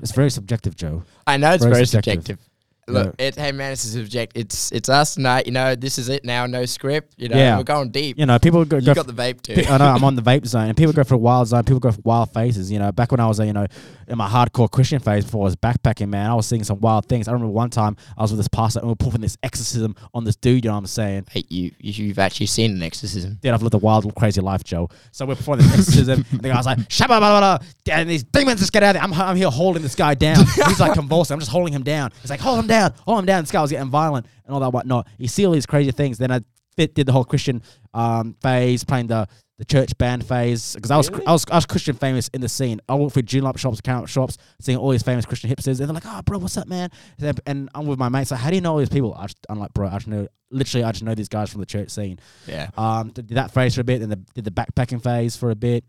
It's 0.00 0.12
very 0.12 0.30
subjective, 0.30 0.74
Joe. 0.76 1.04
I 1.26 1.36
know 1.36 1.52
it's 1.52 1.62
Very 1.62 1.74
very, 1.74 1.86
subjective. 1.86 2.24
subjective. 2.24 2.48
Look, 2.88 3.14
it, 3.18 3.36
hey 3.36 3.52
man, 3.52 3.72
it's 3.72 3.84
a 3.84 3.88
subject. 3.88 4.32
It's 4.36 4.72
it's 4.72 4.88
us 4.88 5.14
tonight. 5.14 5.46
You 5.46 5.52
know, 5.52 5.76
this 5.76 5.98
is 5.98 6.08
it 6.08 6.24
now. 6.24 6.46
No 6.46 6.64
script. 6.66 7.14
You 7.16 7.28
know, 7.28 7.36
Yeah. 7.36 7.56
we're 7.56 7.62
going 7.62 7.90
deep. 7.90 8.18
You 8.18 8.26
know, 8.26 8.38
people 8.40 8.64
go, 8.64 8.78
you 8.78 8.86
go 8.86 8.94
got 8.94 9.06
the 9.06 9.12
vape 9.12 9.40
too. 9.40 9.54
Pe- 9.54 9.66
I 9.66 9.78
know 9.78 9.86
I'm 9.86 10.02
on 10.02 10.16
the 10.16 10.22
vape 10.30 10.44
zone, 10.46 10.66
and 10.68 10.76
people 10.76 10.92
go 10.92 11.04
for 11.04 11.16
wild 11.16 11.46
zone. 11.46 11.62
People 11.62 11.78
go 11.78 11.92
for 11.92 12.00
wild 12.02 12.32
faces. 12.34 12.72
You 12.72 12.80
know, 12.80 12.90
back 12.90 13.12
when 13.12 13.20
I 13.20 13.26
was, 13.28 13.38
uh, 13.38 13.44
you 13.44 13.52
know, 13.52 13.66
in 14.08 14.18
my 14.18 14.28
hardcore 14.28 14.68
Christian 14.68 14.98
phase 14.98 15.24
before 15.24 15.42
I 15.42 15.44
was 15.44 15.56
backpacking, 15.56 16.08
man, 16.08 16.28
I 16.28 16.34
was 16.34 16.46
seeing 16.46 16.64
some 16.64 16.80
wild 16.80 17.06
things. 17.06 17.28
I 17.28 17.32
remember 17.32 17.52
one 17.52 17.70
time 17.70 17.96
I 18.18 18.22
was 18.22 18.32
with 18.32 18.40
this 18.40 18.48
pastor, 18.48 18.80
and 18.80 18.88
we 18.88 18.92
were 18.92 18.96
performing 18.96 19.20
this 19.20 19.36
exorcism 19.44 19.94
on 20.12 20.24
this 20.24 20.34
dude. 20.34 20.64
You 20.64 20.70
know 20.70 20.74
what 20.74 20.80
I'm 20.80 20.86
saying? 20.86 21.26
hey, 21.30 21.44
you, 21.48 21.70
you 21.78 21.92
you've 22.06 22.18
actually 22.18 22.46
seen 22.46 22.72
an 22.72 22.82
exorcism. 22.82 23.38
Dude, 23.40 23.52
I've 23.52 23.62
lived 23.62 23.74
a 23.74 23.78
wild, 23.78 24.12
crazy 24.16 24.40
life, 24.40 24.64
Joe. 24.64 24.88
So 25.12 25.24
we're 25.24 25.36
performing 25.36 25.66
this 25.66 25.78
exorcism, 25.78 26.24
and 26.32 26.40
the 26.40 26.48
guy's 26.48 26.66
like, 26.66 26.78
"Shabba 26.88 27.06
blah, 27.06 27.20
blah, 27.20 27.58
blah," 27.58 27.94
and 27.94 28.10
these 28.10 28.24
demons 28.24 28.58
just 28.58 28.72
get 28.72 28.82
out 28.82 28.96
of 28.96 29.00
there. 29.00 29.02
I'm, 29.04 29.14
I'm 29.28 29.36
here 29.36 29.50
holding 29.50 29.82
this 29.84 29.94
guy 29.94 30.14
down. 30.14 30.44
He's 30.66 30.80
like 30.80 30.94
convulsing. 30.94 31.34
I'm 31.34 31.40
just 31.40 31.52
holding 31.52 31.72
him 31.72 31.84
down. 31.84 32.10
He's 32.20 32.30
like, 32.30 32.40
hold 32.40 32.58
him 32.58 32.66
down, 32.72 32.94
Oh, 33.06 33.16
I'm 33.16 33.26
down. 33.26 33.42
This 33.42 33.50
guy 33.50 33.62
was 33.62 33.70
getting 33.70 33.90
violent 33.90 34.26
and 34.44 34.54
all 34.54 34.60
that 34.60 34.70
whatnot. 34.70 35.06
You 35.18 35.28
see 35.28 35.46
all 35.46 35.52
these 35.52 35.66
crazy 35.66 35.90
things. 35.92 36.18
Then 36.18 36.30
I 36.30 36.40
fit, 36.76 36.94
did 36.94 37.06
the 37.06 37.12
whole 37.12 37.24
Christian 37.24 37.62
um, 37.94 38.34
phase, 38.42 38.84
playing 38.84 39.08
the 39.08 39.28
the 39.58 39.66
church 39.66 39.96
band 39.96 40.26
phase 40.26 40.74
because 40.74 40.90
I 40.90 40.96
was 40.96 41.08
Really? 41.08 41.24
I 41.24 41.32
was 41.32 41.44
I 41.48 41.54
was 41.54 41.66
Christian 41.66 41.94
famous 41.94 42.26
in 42.28 42.40
the 42.40 42.48
scene. 42.48 42.80
I 42.88 42.94
went 42.94 43.12
through 43.12 43.22
June 43.22 43.44
shops, 43.56 43.78
account 43.78 44.08
shops, 44.08 44.36
seeing 44.60 44.76
all 44.76 44.90
these 44.90 45.04
famous 45.04 45.24
Christian 45.24 45.50
hipsters, 45.50 45.78
and 45.78 45.88
they're 45.88 45.94
like, 45.94 46.02
"Oh, 46.04 46.20
bro, 46.22 46.38
what's 46.38 46.56
up, 46.56 46.66
man?" 46.66 46.90
And, 47.20 47.40
and 47.46 47.70
I'm 47.72 47.86
with 47.86 47.98
my 47.98 48.08
mates. 48.08 48.32
Like, 48.32 48.40
how 48.40 48.50
do 48.50 48.56
you 48.56 48.60
know 48.60 48.72
all 48.72 48.78
these 48.78 48.88
people? 48.88 49.14
I 49.14 49.26
just, 49.26 49.38
I'm 49.48 49.60
like, 49.60 49.72
bro, 49.72 49.86
I 49.86 49.92
just 49.92 50.08
know. 50.08 50.26
Literally, 50.50 50.82
I 50.82 50.90
just 50.90 51.04
know 51.04 51.14
these 51.14 51.28
guys 51.28 51.50
from 51.50 51.60
the 51.60 51.66
church 51.66 51.90
scene. 51.90 52.18
Yeah. 52.46 52.70
Um, 52.76 53.10
did 53.10 53.28
that 53.28 53.52
phase 53.52 53.76
for 53.76 53.82
a 53.82 53.84
bit, 53.84 54.00
then 54.00 54.08
the, 54.08 54.20
did 54.34 54.44
the 54.44 54.50
backpacking 54.50 55.02
phase 55.02 55.36
for 55.36 55.50
a 55.50 55.54
bit. 55.54 55.84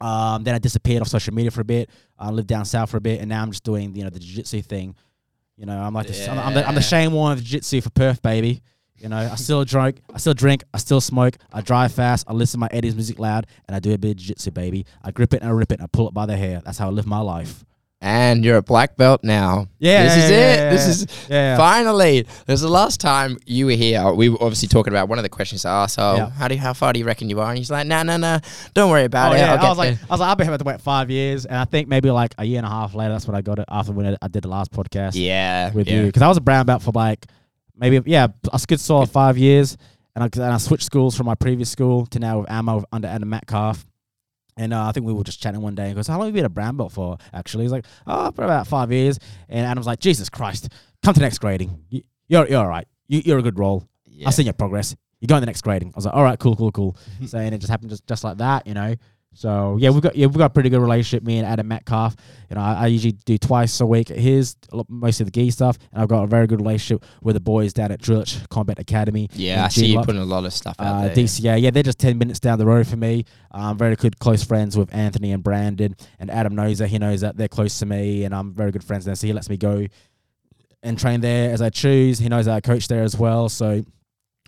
Um, 0.00 0.44
then 0.44 0.54
I 0.54 0.58
disappeared 0.58 1.02
off 1.02 1.08
social 1.08 1.34
media 1.34 1.50
for 1.50 1.62
a 1.62 1.64
bit. 1.64 1.90
I 2.16 2.30
lived 2.30 2.48
down 2.48 2.64
south 2.64 2.90
for 2.90 2.98
a 2.98 3.00
bit, 3.00 3.18
and 3.20 3.28
now 3.28 3.42
I'm 3.42 3.50
just 3.50 3.64
doing 3.64 3.96
you 3.96 4.04
know 4.04 4.10
the 4.10 4.20
jiu-jitsu 4.20 4.62
thing. 4.62 4.94
You 5.56 5.66
know, 5.66 5.78
I'm 5.78 5.94
like 5.94 6.08
the, 6.08 6.30
I'm, 6.30 6.38
I'm 6.38 6.54
the, 6.54 6.68
I'm 6.68 6.74
the 6.74 6.82
Shane 6.82 7.12
Warne 7.12 7.32
of 7.32 7.38
jiu-jitsu 7.38 7.80
for 7.80 7.90
Perth, 7.90 8.22
baby. 8.22 8.62
You 8.96 9.08
know, 9.08 9.18
I 9.18 9.34
still 9.36 9.64
drink, 9.64 10.00
I 10.12 10.18
still 10.18 10.34
drink, 10.34 10.64
I 10.72 10.78
still 10.78 11.00
smoke, 11.00 11.36
I 11.52 11.60
drive 11.60 11.92
fast, 11.92 12.26
I 12.28 12.32
listen 12.32 12.58
to 12.58 12.60
my 12.60 12.68
Eddie's 12.70 12.94
music 12.94 13.18
loud, 13.18 13.46
and 13.66 13.76
I 13.76 13.80
do 13.80 13.92
a 13.92 13.98
bit 13.98 14.12
of 14.12 14.16
jiu-jitsu, 14.16 14.50
baby. 14.52 14.86
I 15.02 15.10
grip 15.10 15.34
it 15.34 15.42
and 15.42 15.50
I 15.50 15.52
rip 15.52 15.72
it 15.72 15.80
and 15.80 15.84
I 15.84 15.88
pull 15.92 16.08
it 16.08 16.14
by 16.14 16.26
the 16.26 16.36
hair. 16.36 16.62
That's 16.64 16.78
how 16.78 16.88
I 16.88 16.90
live 16.90 17.06
my 17.06 17.20
life. 17.20 17.64
And 18.06 18.44
you're 18.44 18.58
a 18.58 18.62
black 18.62 18.98
belt 18.98 19.24
now. 19.24 19.66
Yeah, 19.78 20.02
This 20.02 20.16
yeah, 20.18 20.24
is 20.24 20.30
yeah, 20.30 20.36
it. 20.36 20.56
yeah, 20.58 20.70
this 20.70 20.86
is 20.88 21.06
Yeah. 21.30 21.56
finally. 21.56 22.22
This 22.46 22.56
is 22.56 22.60
the 22.60 22.68
last 22.68 23.00
time 23.00 23.38
you 23.46 23.64
were 23.64 23.72
here. 23.72 24.12
We 24.12 24.28
were 24.28 24.36
obviously 24.42 24.68
talking 24.68 24.92
about 24.92 25.08
one 25.08 25.18
of 25.18 25.22
the 25.22 25.30
questions 25.30 25.64
I 25.64 25.84
asked. 25.84 25.98
Oh, 25.98 26.26
how 26.26 26.46
do 26.48 26.54
you, 26.54 26.60
how 26.60 26.74
far 26.74 26.92
do 26.92 26.98
you 26.98 27.06
reckon 27.06 27.30
you 27.30 27.40
are? 27.40 27.48
And 27.48 27.56
he's 27.56 27.70
like, 27.70 27.86
no, 27.86 28.02
no, 28.02 28.18
no, 28.18 28.40
don't 28.74 28.90
worry 28.90 29.04
about 29.04 29.32
Oh 29.32 29.36
it. 29.36 29.40
I 29.40 29.68
was 29.70 29.78
like, 29.78 29.94
there." 29.98 30.06
I 30.10 30.12
was 30.12 30.20
like, 30.20 30.30
I've 30.30 30.36
been 30.36 30.48
here 30.48 30.58
to 30.58 30.64
wait 30.64 30.82
five 30.82 31.08
years, 31.10 31.46
and 31.46 31.56
I 31.56 31.64
think 31.64 31.88
maybe 31.88 32.10
like 32.10 32.34
a 32.36 32.44
year 32.44 32.58
and 32.58 32.66
a 32.66 32.70
half 32.70 32.94
later, 32.94 33.14
that's 33.14 33.26
when 33.26 33.36
I 33.36 33.40
got 33.40 33.58
it 33.58 33.64
after 33.70 33.92
when 33.92 34.06
I 34.06 34.16
I 34.20 34.28
did 34.28 34.42
the 34.44 34.48
last 34.48 34.70
podcast. 34.70 35.12
yeah, 35.14 35.72
with 35.72 35.88
you 35.88 36.04
because 36.04 36.20
I 36.20 36.28
was 36.28 36.36
a 36.36 36.42
brown 36.42 36.66
belt 36.66 36.82
for 36.82 36.92
like 36.94 37.24
maybe 37.74 38.02
yeah 38.04 38.26
a 38.52 38.60
good 38.68 38.80
solid 38.80 39.08
five 39.08 39.38
years, 39.38 39.78
and 40.14 40.22
I, 40.24 40.28
and 40.34 40.52
I 40.52 40.58
switched 40.58 40.84
schools 40.84 41.16
from 41.16 41.24
my 41.24 41.34
previous 41.36 41.70
school 41.70 42.04
to 42.06 42.18
now 42.18 42.40
with 42.40 42.50
Ammo 42.50 42.84
under 42.92 43.08
Adam 43.08 43.30
Metcalf. 43.30 43.86
And 44.56 44.72
uh, 44.72 44.86
I 44.86 44.92
think 44.92 45.04
we 45.06 45.12
were 45.12 45.24
just 45.24 45.42
chatting 45.42 45.60
one 45.60 45.74
day. 45.74 45.88
He 45.88 45.94
goes, 45.94 46.06
"How 46.06 46.18
long 46.18 46.28
have 46.28 46.34
you 46.36 46.38
been 46.40 46.46
a 46.46 46.50
brown 46.50 46.76
belt 46.76 46.92
for?" 46.92 47.18
Actually, 47.32 47.64
he's 47.64 47.72
like, 47.72 47.86
"Oh, 48.06 48.30
for 48.30 48.44
about 48.44 48.66
five 48.66 48.92
years." 48.92 49.18
And 49.48 49.66
Adam's 49.66 49.86
like, 49.86 49.98
"Jesus 49.98 50.28
Christ, 50.28 50.68
come 51.02 51.14
to 51.14 51.20
next 51.20 51.38
grading. 51.38 51.84
You, 51.88 52.02
you're 52.28 52.46
you're 52.48 52.60
all 52.60 52.68
right. 52.68 52.86
You, 53.08 53.22
you're 53.24 53.38
a 53.38 53.42
good 53.42 53.58
role. 53.58 53.88
yeah. 54.06 54.28
I've 54.28 54.34
seen 54.34 54.46
your 54.46 54.52
progress. 54.54 54.94
You're 55.20 55.26
going 55.26 55.38
to 55.38 55.40
the 55.40 55.46
next 55.46 55.62
grading." 55.62 55.88
I 55.88 55.96
was 55.96 56.04
like, 56.06 56.14
"All 56.14 56.22
right, 56.22 56.38
cool, 56.38 56.54
cool, 56.54 56.70
cool." 56.70 56.96
so 57.26 57.38
and 57.38 57.54
it 57.54 57.58
just 57.58 57.70
happened 57.70 57.90
just, 57.90 58.06
just 58.06 58.22
like 58.22 58.38
that, 58.38 58.66
you 58.66 58.74
know. 58.74 58.94
So 59.36 59.76
yeah, 59.80 59.90
we've 59.90 60.00
got 60.02 60.14
yeah 60.16 60.26
we've 60.26 60.38
got 60.38 60.46
a 60.46 60.50
pretty 60.50 60.70
good 60.70 60.80
relationship. 60.80 61.24
Me 61.24 61.38
and 61.38 61.46
Adam 61.46 61.66
Metcalf. 61.68 62.14
You 62.48 62.54
know, 62.56 62.62
I, 62.62 62.74
I 62.74 62.86
usually 62.86 63.12
do 63.12 63.36
twice 63.36 63.80
a 63.80 63.86
week 63.86 64.10
at 64.12 64.16
his, 64.16 64.54
a 64.72 64.76
lot- 64.76 64.88
most 64.88 65.20
of 65.20 65.26
the 65.26 65.32
gi 65.32 65.50
stuff, 65.50 65.76
and 65.92 66.00
I've 66.00 66.08
got 66.08 66.22
a 66.22 66.26
very 66.28 66.46
good 66.46 66.60
relationship 66.60 67.04
with 67.20 67.34
the 67.34 67.40
boys 67.40 67.72
down 67.72 67.90
at 67.90 68.00
Drillich 68.00 68.48
Combat 68.48 68.78
Academy. 68.78 69.28
yeah, 69.32 69.64
I 69.64 69.68
see 69.68 69.86
you 69.86 70.00
putting 70.02 70.20
a 70.20 70.24
lot 70.24 70.44
of 70.44 70.52
stuff 70.52 70.76
out 70.78 70.86
Uh, 70.86 71.00
there. 71.08 71.14
DCA, 71.16 71.60
yeah, 71.60 71.70
they're 71.70 71.82
just 71.82 71.98
ten 71.98 72.16
minutes 72.16 72.38
down 72.38 72.58
the 72.58 72.66
road 72.66 72.86
for 72.86 72.96
me. 72.96 73.24
I'm 73.50 73.76
very 73.76 73.96
good, 73.96 74.18
close 74.20 74.44
friends 74.44 74.76
with 74.78 74.94
Anthony 74.94 75.32
and 75.32 75.42
Brandon, 75.42 75.96
and 76.20 76.30
Adam 76.30 76.54
knows 76.54 76.78
that 76.78 76.88
he 76.88 76.98
knows 76.98 77.22
that 77.22 77.36
they're 77.36 77.48
close 77.48 77.78
to 77.80 77.86
me, 77.86 78.24
and 78.24 78.34
I'm 78.34 78.54
very 78.54 78.70
good 78.70 78.84
friends 78.84 79.04
there. 79.04 79.16
So 79.16 79.26
he 79.26 79.32
lets 79.32 79.48
me 79.50 79.56
go 79.56 79.86
and 80.82 80.98
train 80.98 81.20
there 81.22 81.50
as 81.50 81.60
I 81.62 81.70
choose. 81.70 82.18
He 82.18 82.28
knows 82.28 82.44
that 82.44 82.54
I 82.54 82.60
coach 82.60 82.86
there 82.88 83.02
as 83.02 83.16
well. 83.18 83.48
So 83.48 83.82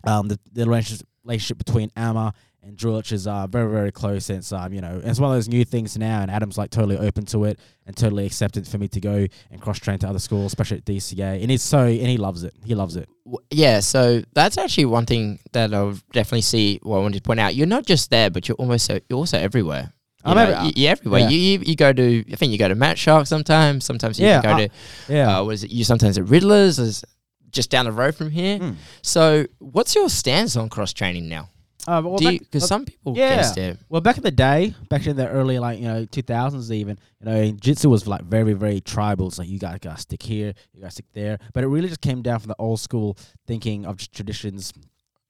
um, 0.05 0.29
the, 0.29 0.39
the 0.53 0.65
relationship, 0.67 1.07
relationship 1.25 1.59
between 1.59 1.91
Amma 1.97 2.35
and 2.67 2.77
Drulich 2.77 3.13
is 3.13 3.27
uh, 3.27 3.47
very, 3.47 3.71
very 3.71 3.93
close. 3.93 4.25
Since 4.27 4.53
um, 4.53 4.73
you 4.75 4.81
know, 4.81 5.01
it's 5.05 5.21
one 5.21 5.31
of 5.31 5.37
those 5.37 5.49
new 5.49 5.65
things 5.65 5.97
now, 5.97 6.21
and 6.23 6.31
Adam's 6.31 6.59
like 6.59 6.71
totally 6.71 6.99
open 6.99 7.25
to 7.27 7.45
it 7.45 7.59
and 7.87 7.97
totally 7.97 8.27
accepted 8.27 8.67
for 8.67 8.79
me 8.79 8.89
to 8.89 9.01
go 9.01 9.27
and 9.51 9.61
cross 9.61 9.79
train 9.79 9.99
to 10.01 10.09
other 10.09 10.19
schools, 10.19 10.47
especially 10.47 10.79
at 10.79 10.85
DCA. 10.85 11.41
And 11.41 11.51
he's 11.51 11.63
so 11.63 11.81
and 11.87 12.07
he 12.09 12.17
loves 12.17 12.43
it. 12.45 12.55
He 12.65 12.75
loves 12.75 12.97
it. 12.97 13.09
Yeah, 13.51 13.81
so 13.81 14.23
that's 14.35 14.59
actually 14.59 14.87
one 14.87 15.07
thing 15.07 15.39
that 15.53 15.73
I'll 15.73 15.99
definitely 16.13 16.43
see. 16.43 16.81
Well, 16.83 16.99
I 16.99 17.03
wanted 17.03 17.19
to 17.19 17.23
point 17.23 17.41
out, 17.41 17.55
you're 17.55 17.67
not 17.67 17.87
just 17.87 18.11
there, 18.11 18.31
but 18.31 18.49
you're 18.49 18.57
almost 18.57 18.87
so, 18.87 18.99
you're 19.09 19.19
also 19.19 19.39
everywhere. 19.39 19.93
You 20.25 20.33
I'm 20.33 20.37
know, 20.37 20.43
every- 20.55 20.67
you- 20.67 20.73
you're 20.77 20.91
everywhere. 20.93 21.21
yeah. 21.21 21.29
You, 21.29 21.39
you 21.39 21.59
you 21.67 21.77
go 21.77 21.93
to 21.93 22.25
I 22.33 22.37
think 22.37 22.51
you 22.53 22.59
go 22.59 22.67
to 22.69 22.75
Matt 22.75 22.99
Shark 22.99 23.27
sometimes. 23.29 23.85
Sometimes 23.85 24.19
you 24.19 24.27
Yeah, 24.27 24.43
go 24.43 24.51
uh, 24.51 24.59
to 24.59 24.69
Yeah. 25.09 25.39
uh, 25.39 25.45
what 25.45 25.55
is 25.55 25.63
it? 25.65 25.71
You 25.71 25.85
sometimes 25.85 26.19
at 26.19 26.25
Riddlers, 26.25 26.81
is 26.81 27.05
just 27.51 27.71
down 27.71 27.85
the 27.85 27.93
road 27.93 28.15
from 28.17 28.31
here. 28.31 28.59
Mm. 28.59 28.75
So, 29.03 29.47
what's 29.61 29.95
your 29.95 30.09
stance 30.09 30.57
on 30.57 30.69
cross 30.69 30.93
training 30.93 31.29
now? 31.29 31.49
Uh, 31.87 32.03
well, 32.05 32.17
Do 32.17 32.25
back- 32.25 32.33
you 32.35 32.41
because 32.41 32.67
some 32.67 32.85
people 32.85 33.17
yeah. 33.17 33.53
it. 33.57 33.79
Well, 33.89 34.01
back 34.01 34.17
in 34.17 34.23
the 34.23 34.31
day, 34.31 34.75
back 34.89 35.07
in 35.07 35.17
the 35.17 35.29
early 35.29 35.59
like 35.59 35.79
you 35.79 35.87
know 35.87 36.05
two 36.05 36.23
thousands 36.23 36.73
even, 36.73 36.99
you 37.21 37.27
know, 37.27 37.51
jitsu 37.53 37.89
was 37.89 38.07
like 38.07 38.23
very 38.25 38.55
very 38.55 38.81
tribal. 38.81 39.29
It's 39.29 39.39
like 39.39 39.49
you 39.49 39.59
gotta, 39.59 39.79
gotta 39.79 40.01
stick 40.01 40.23
here, 40.23 40.53
you 40.73 40.81
gotta 40.81 40.93
stick 40.93 41.07
there. 41.13 41.39
But 41.55 41.65
it 41.65 41.69
really 41.69 41.89
just 41.89 42.01
came 42.01 42.23
down 42.23 42.41
from 42.41 42.49
the 42.49 42.57
old 42.59 42.81
school 42.81 43.17
thinking 43.47 43.87
of 43.87 43.99
traditions. 44.11 44.73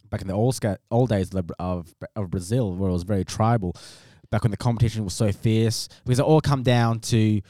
Back 0.08 0.22
in 0.22 0.28
the 0.28 0.34
old 0.34 0.54
sca- 0.54 0.78
old 0.90 1.08
days 1.10 1.34
of 1.34 1.50
of 1.58 1.94
of 2.14 2.30
Brazil, 2.30 2.72
where 2.74 2.88
it 2.88 2.92
was 2.92 3.02
very 3.02 3.24
tribal. 3.24 3.74
Back 4.30 4.42
when 4.42 4.50
the 4.50 4.56
competition 4.56 5.04
was 5.04 5.14
so 5.14 5.32
fierce, 5.32 5.88
because 6.04 6.18
it 6.18 6.24
all 6.24 6.40
come 6.40 6.62
down 6.62 7.00
to, 7.00 7.40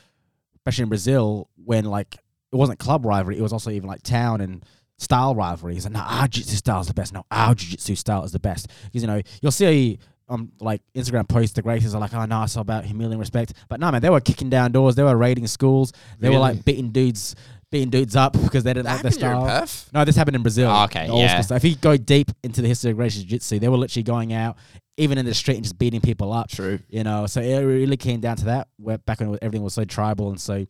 especially 0.56 0.82
in 0.84 0.88
Brazil, 0.88 1.48
when 1.64 1.84
like 1.84 2.14
it 2.14 2.56
wasn't 2.56 2.78
club 2.78 3.04
rivalry, 3.04 3.38
it 3.38 3.42
was 3.42 3.52
also 3.52 3.70
even 3.70 3.88
like 3.88 4.02
town 4.02 4.40
and 4.40 4.64
style 4.98 5.34
rivalries. 5.34 5.84
And 5.84 5.94
no, 5.94 6.00
our 6.00 6.28
jiu-jitsu 6.28 6.56
style 6.56 6.80
is 6.80 6.88
the 6.88 6.94
best. 6.94 7.12
No, 7.12 7.24
our 7.30 7.54
jiu-jitsu 7.54 7.94
style 7.96 8.24
is 8.24 8.32
the 8.32 8.38
best. 8.38 8.68
Because 8.84 9.02
you 9.02 9.08
know 9.08 9.20
you'll 9.42 9.52
see 9.52 9.98
um 10.28 10.50
like 10.60 10.82
Instagram 10.94 11.28
posts 11.28 11.54
the 11.54 11.62
greatest 11.62 11.94
are 11.94 12.00
like 12.00 12.12
oh 12.12 12.24
no 12.24 12.42
it's 12.42 12.56
all 12.56 12.62
about 12.62 12.84
humility 12.84 13.12
and 13.12 13.20
respect. 13.20 13.52
But 13.68 13.80
no 13.80 13.90
man, 13.90 14.02
they 14.02 14.10
were 14.10 14.20
kicking 14.20 14.50
down 14.50 14.72
doors. 14.72 14.94
They 14.94 15.02
were 15.02 15.16
raiding 15.16 15.46
schools. 15.46 15.92
They 16.18 16.30
were 16.30 16.38
like 16.38 16.64
beating 16.64 16.90
dudes, 16.90 17.36
beating 17.70 17.90
dudes 17.90 18.16
up 18.16 18.32
because 18.32 18.64
they 18.64 18.72
didn't 18.72 18.86
That 18.86 19.04
like 19.04 19.14
their 19.14 19.30
happened 19.30 19.60
in 19.60 19.66
style. 19.66 19.90
No, 19.92 20.04
this 20.04 20.16
happened 20.16 20.36
in 20.36 20.42
Brazil. 20.42 20.70
Oh, 20.70 20.84
okay, 20.84 21.06
The 21.06 21.14
yeah. 21.14 21.42
If 21.50 21.64
you 21.64 21.76
go 21.76 21.96
deep 21.96 22.30
into 22.42 22.62
the 22.62 22.68
history 22.68 22.90
of 22.90 22.96
Gracie 22.96 23.20
Jiu-Jitsu, 23.20 23.58
they 23.58 23.68
were 23.68 23.76
literally 23.76 24.02
going 24.02 24.32
out, 24.32 24.56
even 24.96 25.18
in 25.18 25.26
the 25.26 25.34
street, 25.34 25.56
and 25.56 25.64
just 25.64 25.78
beating 25.78 26.00
people 26.00 26.32
up. 26.32 26.48
True. 26.48 26.78
You 26.88 27.04
know, 27.04 27.26
so 27.26 27.40
it 27.40 27.58
really 27.60 27.96
came 27.96 28.20
down 28.20 28.36
to 28.38 28.44
that. 28.46 28.68
Where 28.78 28.98
back 28.98 29.20
when 29.20 29.38
everything 29.42 29.62
was 29.62 29.74
so 29.74 29.84
tribal 29.84 30.30
and 30.30 30.40
so 30.40 30.66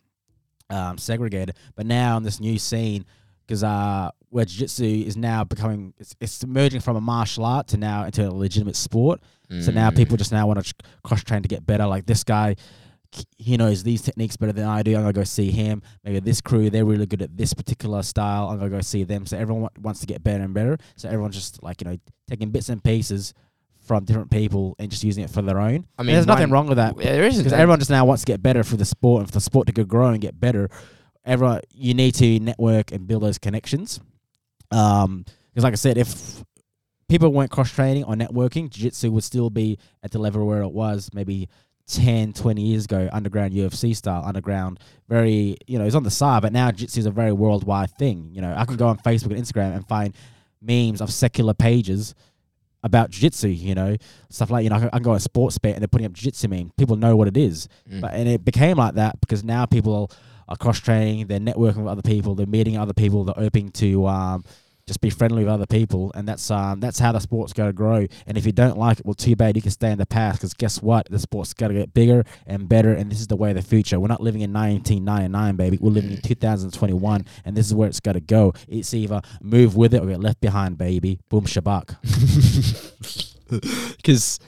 um, 0.71 0.99
segregated, 0.99 1.57
but 1.75 1.87
now 1.87 2.17
in 2.17 2.23
this 2.23 2.41
new 2.41 2.59
scene, 2.59 3.05
because 3.47 3.63
uh, 3.63 4.11
where 4.31 4.45
jiu-jitsu 4.45 4.85
is 5.07 5.17
now 5.17 5.45
becoming 5.45 5.95
it's, 5.99 6.15
it's 6.21 6.43
emerging 6.43 6.81
from 6.81 6.97
a 6.97 7.01
martial 7.01 7.45
art 7.45 7.69
to 7.69 7.77
now 7.77 8.05
into 8.05 8.27
a 8.29 8.31
legitimate 8.31 8.77
sport. 8.77 9.21
So 9.61 9.71
now 9.71 9.91
Mm. 9.91 9.97
people 9.97 10.17
just 10.17 10.33
now 10.33 10.47
want 10.49 10.65
to 10.67 10.75
cross 11.05 11.23
train 11.23 11.43
to 11.43 11.49
get 11.49 11.65
better. 11.65 11.87
Like 11.87 12.05
this 12.07 12.25
guy, 12.25 12.57
he 13.39 13.57
knows 13.57 13.85
these 13.85 14.03
techniques 14.03 14.37
better 14.37 14.53
than 14.53 14.67
I 14.67 14.83
do. 14.83 14.95
I'm 14.97 15.03
gonna 15.03 15.13
go 15.13 15.23
see 15.25 15.51
him. 15.53 15.83
Maybe 16.05 16.19
this 16.21 16.41
crew, 16.41 16.69
they're 16.69 16.85
really 16.85 17.07
good 17.07 17.23
at 17.23 17.37
this 17.37 17.55
particular 17.55 18.03
style. 18.03 18.49
I'm 18.49 18.59
gonna 18.59 18.71
go 18.71 18.81
see 18.81 19.05
them. 19.05 19.25
So 19.25 19.39
everyone 19.39 19.63
wa- 19.63 19.69
wants 19.81 20.01
to 20.01 20.07
get 20.07 20.25
better 20.25 20.43
and 20.43 20.53
better. 20.53 20.77
So 20.97 21.09
everyone's 21.09 21.37
just 21.37 21.63
like 21.63 21.81
you 21.81 21.89
know 21.91 21.97
taking 22.29 22.51
bits 22.51 22.69
and 22.69 22.83
pieces 22.83 23.33
from 23.87 24.05
different 24.05 24.33
people 24.33 24.75
and 24.81 24.91
just 24.91 25.05
using 25.05 25.23
it 25.23 25.31
for 25.31 25.43
their 25.43 25.61
own. 25.61 25.87
I 25.97 26.01
And 26.03 26.07
mean, 26.09 26.15
there's 26.15 26.27
nothing 26.27 26.51
wrong 26.51 26.67
with 26.67 26.77
that 26.79 26.97
Yeah, 26.99 27.13
there 27.13 27.23
isn't. 27.25 27.45
because 27.45 27.53
everyone 27.53 27.79
just 27.79 27.91
now 27.91 28.05
wants 28.05 28.23
to 28.23 28.27
get 28.27 28.43
better 28.43 28.65
for 28.65 28.77
the 28.77 28.85
sport 28.85 29.21
and 29.21 29.29
for 29.29 29.35
the 29.35 29.41
sport 29.41 29.69
to 29.69 29.73
go 29.73 29.85
grow 29.85 30.09
and 30.09 30.21
get 30.21 30.41
better. 30.41 30.69
Everyone, 31.27 31.61
you 31.75 31.93
need 31.93 32.15
to 32.17 32.39
network 32.39 32.93
and 32.93 33.07
build 33.07 33.23
those 33.23 33.39
connections. 33.39 34.01
Um, 34.71 35.25
because 35.51 35.65
like 35.65 35.73
I 35.73 35.77
said, 35.77 35.99
if 35.99 36.45
people 37.09 37.33
weren't 37.33 37.51
cross 37.51 37.71
training 37.71 38.05
or 38.05 38.15
networking, 38.15 38.71
jiu-jitsu 38.71 39.11
would 39.11 39.25
still 39.25 39.51
be 39.51 39.79
at 40.03 40.11
the 40.11 40.19
level 40.19 40.47
where 40.47 40.63
it 40.63 40.73
was 40.73 41.11
maybe 41.13 41.49
10, 41.89 42.33
20 42.33 42.63
years 42.63 42.85
ago, 42.85 43.09
underground 43.13 43.53
UFC 43.53 43.95
style, 43.95 44.23
underground, 44.25 44.81
very, 45.09 45.57
you 45.67 45.79
know, 45.79 45.85
it's 45.85 45.95
on 45.95 46.03
the 46.03 46.11
side, 46.11 46.43
but 46.43 46.53
now 46.53 46.71
jiu-jitsu 46.71 47.01
is 47.01 47.07
a 47.07 47.11
very 47.11 47.33
worldwide 47.33 47.91
thing. 47.93 48.31
You 48.33 48.43
know, 48.43 48.55
I 48.57 48.65
can 48.65 48.77
go 48.77 48.89
on 48.89 48.99
Facebook 48.99 49.37
and 49.37 49.43
Instagram 49.43 49.75
and 49.75 49.87
find 49.87 50.15
memes 50.61 51.01
of 51.01 51.13
secular 51.13 51.55
pages 51.55 52.15
about 52.83 53.11
jiu-jitsu, 53.11 53.49
you 53.49 53.75
know, 53.75 53.97
stuff 54.31 54.51
like, 54.51 54.65
you 54.65 54.71
know, 54.71 54.77
I 54.77 54.81
can, 54.81 54.89
I 54.89 54.97
can 54.99 55.03
go 55.03 55.13
on 55.13 55.21
sports 55.21 55.59
bet 55.59 55.75
and 55.75 55.83
they're 55.83 55.89
putting 55.89 56.07
up 56.07 56.13
jiu-jitsu 56.13 56.49
meme. 56.49 56.73
People 56.77 56.97
know 56.97 57.17
what 57.17 57.29
it 57.29 57.37
is. 57.37 57.69
Mm. 57.91 58.01
But 58.01 58.15
and 58.15 58.29
it 58.29 58.45
became 58.45 58.77
like 58.79 58.95
that 58.95 59.21
because 59.21 59.45
now 59.45 59.65
people 59.65 60.11
are 60.49 60.57
cross 60.57 60.81
training, 60.81 61.27
they're 61.27 61.41
networking 61.41 61.79
with 61.79 61.89
other 61.89 62.03
people, 62.03 62.35
they're 62.35 62.47
meeting 62.47 62.77
other 62.77 62.95
people, 62.95 63.25
they're 63.25 63.39
open 63.39 63.71
to 63.73 64.07
um, 64.07 64.45
just 64.87 65.01
be 65.01 65.11
friendly 65.11 65.43
with 65.43 65.53
other 65.53 65.67
people, 65.67 66.13
and 66.15 66.29
that's 66.29 66.49
um, 66.49 66.79
that's 66.79 67.01
how 67.01 67.11
the 67.11 67.19
sport's 67.19 67.53
going 67.53 67.69
to 67.69 67.73
grow. 67.73 68.07
And 68.27 68.39
if 68.39 68.47
you 68.47 68.53
don't 68.53 68.79
like 68.79 69.01
it, 69.01 69.07
well, 69.07 69.15
too 69.15 69.35
bad. 69.35 69.57
You 69.57 69.63
can 69.63 69.73
stay 69.73 69.91
in 69.91 69.99
the 69.99 70.07
past 70.07 70.39
because 70.39 70.55
guess 70.55 70.81
what? 70.81 71.11
The 71.11 71.19
sport's 71.19 71.53
got 71.55 71.69
to 71.69 71.75
get 71.75 71.93
bigger 71.93 72.25
and 72.47 72.69
better, 72.69 72.93
and 72.93 73.11
this 73.11 73.21
is 73.21 73.27
the 73.27 73.37
way 73.37 73.51
of 73.51 73.57
the 73.57 73.63
future. 73.63 73.99
We're 73.99 74.07
not 74.07 74.21
living 74.21 74.43
in 74.43 74.53
1999, 74.53 75.57
baby. 75.57 75.79
We're 75.81 75.91
living 75.91 76.13
in 76.13 76.23
2021, 76.23 77.25
and 77.45 77.57
this 77.57 77.67
is 77.67 77.75
where 77.75 77.89
it's 77.89 77.99
got 77.99 78.13
to 78.13 78.21
go. 78.21 78.55
It's 78.69 78.95
either 78.95 79.23
move 79.41 79.75
with 79.75 79.93
it 79.93 80.03
or 80.03 80.07
get 80.07 80.21
left 80.21 80.41
behind, 80.41 80.79
baby. 80.79 81.19
Boom 81.29 81.47
shabak. 81.47 81.97
because 83.97 84.39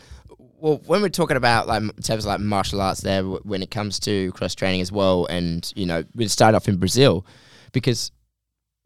well, 0.61 0.81
when 0.87 1.03
we're 1.03 1.09
talking 1.09 1.37
about 1.37 1.67
like 1.67 1.83
in 1.83 1.91
terms 2.03 2.25
of 2.25 2.29
like 2.29 2.41
martial 2.41 2.81
arts, 2.81 3.01
there 3.01 3.23
when 3.25 3.63
it 3.63 3.71
comes 3.71 3.99
to 4.01 4.33
cross 4.33 4.55
training 4.55 4.81
as 4.81 4.93
well, 4.93 5.27
and 5.27 5.73
you 5.77 5.87
know 5.87 6.05
we 6.15 6.29
started 6.29 6.57
off 6.57 6.69
in 6.69 6.77
Brazil 6.77 7.25
because 7.73 8.11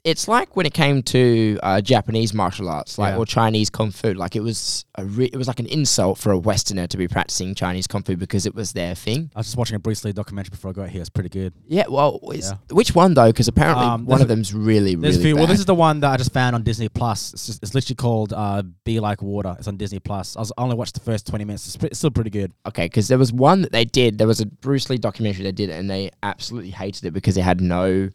it's 0.05 0.27
like 0.27 0.57
when 0.57 0.67
it 0.67 0.75
came 0.75 1.01
to 1.01 1.59
uh, 1.63 1.81
Japanese 1.81 2.35
martial 2.35 2.69
arts, 2.69 2.99
like 2.99 3.13
Yeah. 3.13 3.19
or 3.19 3.25
Chinese 3.25 3.71
kung 3.71 3.93
fu, 3.93 4.13
like 4.15 4.35
it 4.35 4.41
was 4.41 4.85
a 4.97 5.05
re- 5.05 5.31
it 5.33 5.37
was 5.37 5.47
like 5.47 5.61
an 5.61 5.67
insult 5.67 6.19
for 6.19 6.33
a 6.33 6.39
Westerner 6.39 6.89
to 6.89 6.97
be 6.97 7.07
practicing 7.07 7.55
Chinese 7.55 7.87
kung 7.87 8.03
fu 8.03 8.17
because 8.17 8.45
it 8.45 8.53
was 8.53 8.73
their 8.73 8.97
thing. 8.97 9.31
I 9.37 9.39
was 9.39 9.47
just 9.47 9.57
watching 9.57 9.77
a 9.77 9.79
Bruce 9.79 10.05
Lee 10.05 10.13
documentary 10.13 10.51
before 10.51 10.71
I 10.71 10.73
got 10.73 10.89
here. 10.89 11.01
It's 11.01 11.09
pretty 11.09 11.29
good. 11.29 11.53
Yeah, 11.69 11.85
well, 11.89 12.19
Yeah. 12.33 12.55
which 12.71 12.97
one 12.97 13.15
though? 13.15 13.29
Because 13.29 13.47
apparently 13.47 13.85
Um, 13.87 14.05
one 14.05 14.21
of 14.21 14.27
them's 14.27 14.53
really 14.53 14.97
really 14.97 15.23
few. 15.23 15.37
Well, 15.37 15.47
this 15.47 15.61
is 15.61 15.67
the 15.67 15.75
one 15.75 16.01
that 16.01 16.11
I 16.11 16.17
just 16.17 16.33
found 16.33 16.57
on 16.57 16.65
Disney 16.65 16.89
Plus. 16.89 17.33
It's, 17.35 17.47
just, 17.47 17.63
it's 17.63 17.73
literally 17.75 17.95
called 17.97 18.33
uh, 18.33 18.63
"Be 18.85 18.99
Like 18.99 19.23
Water." 19.23 19.55
It's 19.57 19.69
on 19.69 19.77
Disney 19.77 20.01
Plus. 20.01 20.35
I, 20.37 20.41
was, 20.41 20.53
I 20.59 20.63
only 20.63 20.75
watched 20.75 20.95
the 20.95 21.01
first 21.01 21.29
twenty 21.29 21.45
minutes. 21.45 21.67
It's, 21.67 21.77
pre- 21.77 21.91
it's 21.91 21.99
still 21.99 22.11
pretty 22.11 22.31
good. 22.31 22.53
Okay, 22.67 22.87
because 22.87 23.07
there 23.07 23.19
was 23.19 23.33
one 23.33 23.63
that 23.63 23.71
they 23.71 23.85
did. 23.85 24.19
There 24.19 24.27
was 24.27 24.41
a 24.41 24.47
Bruce 24.47 24.91
Lee 24.91 24.99
documentary 24.99 25.45
they 25.45 25.53
did, 25.53 25.71
and 25.71 25.89
they 25.89 26.11
absolutely 26.25 26.71
hated 26.71 27.05
it 27.05 27.13
because 27.13 27.37
it 27.37 27.43
had 27.43 27.61
no, 27.61 28.09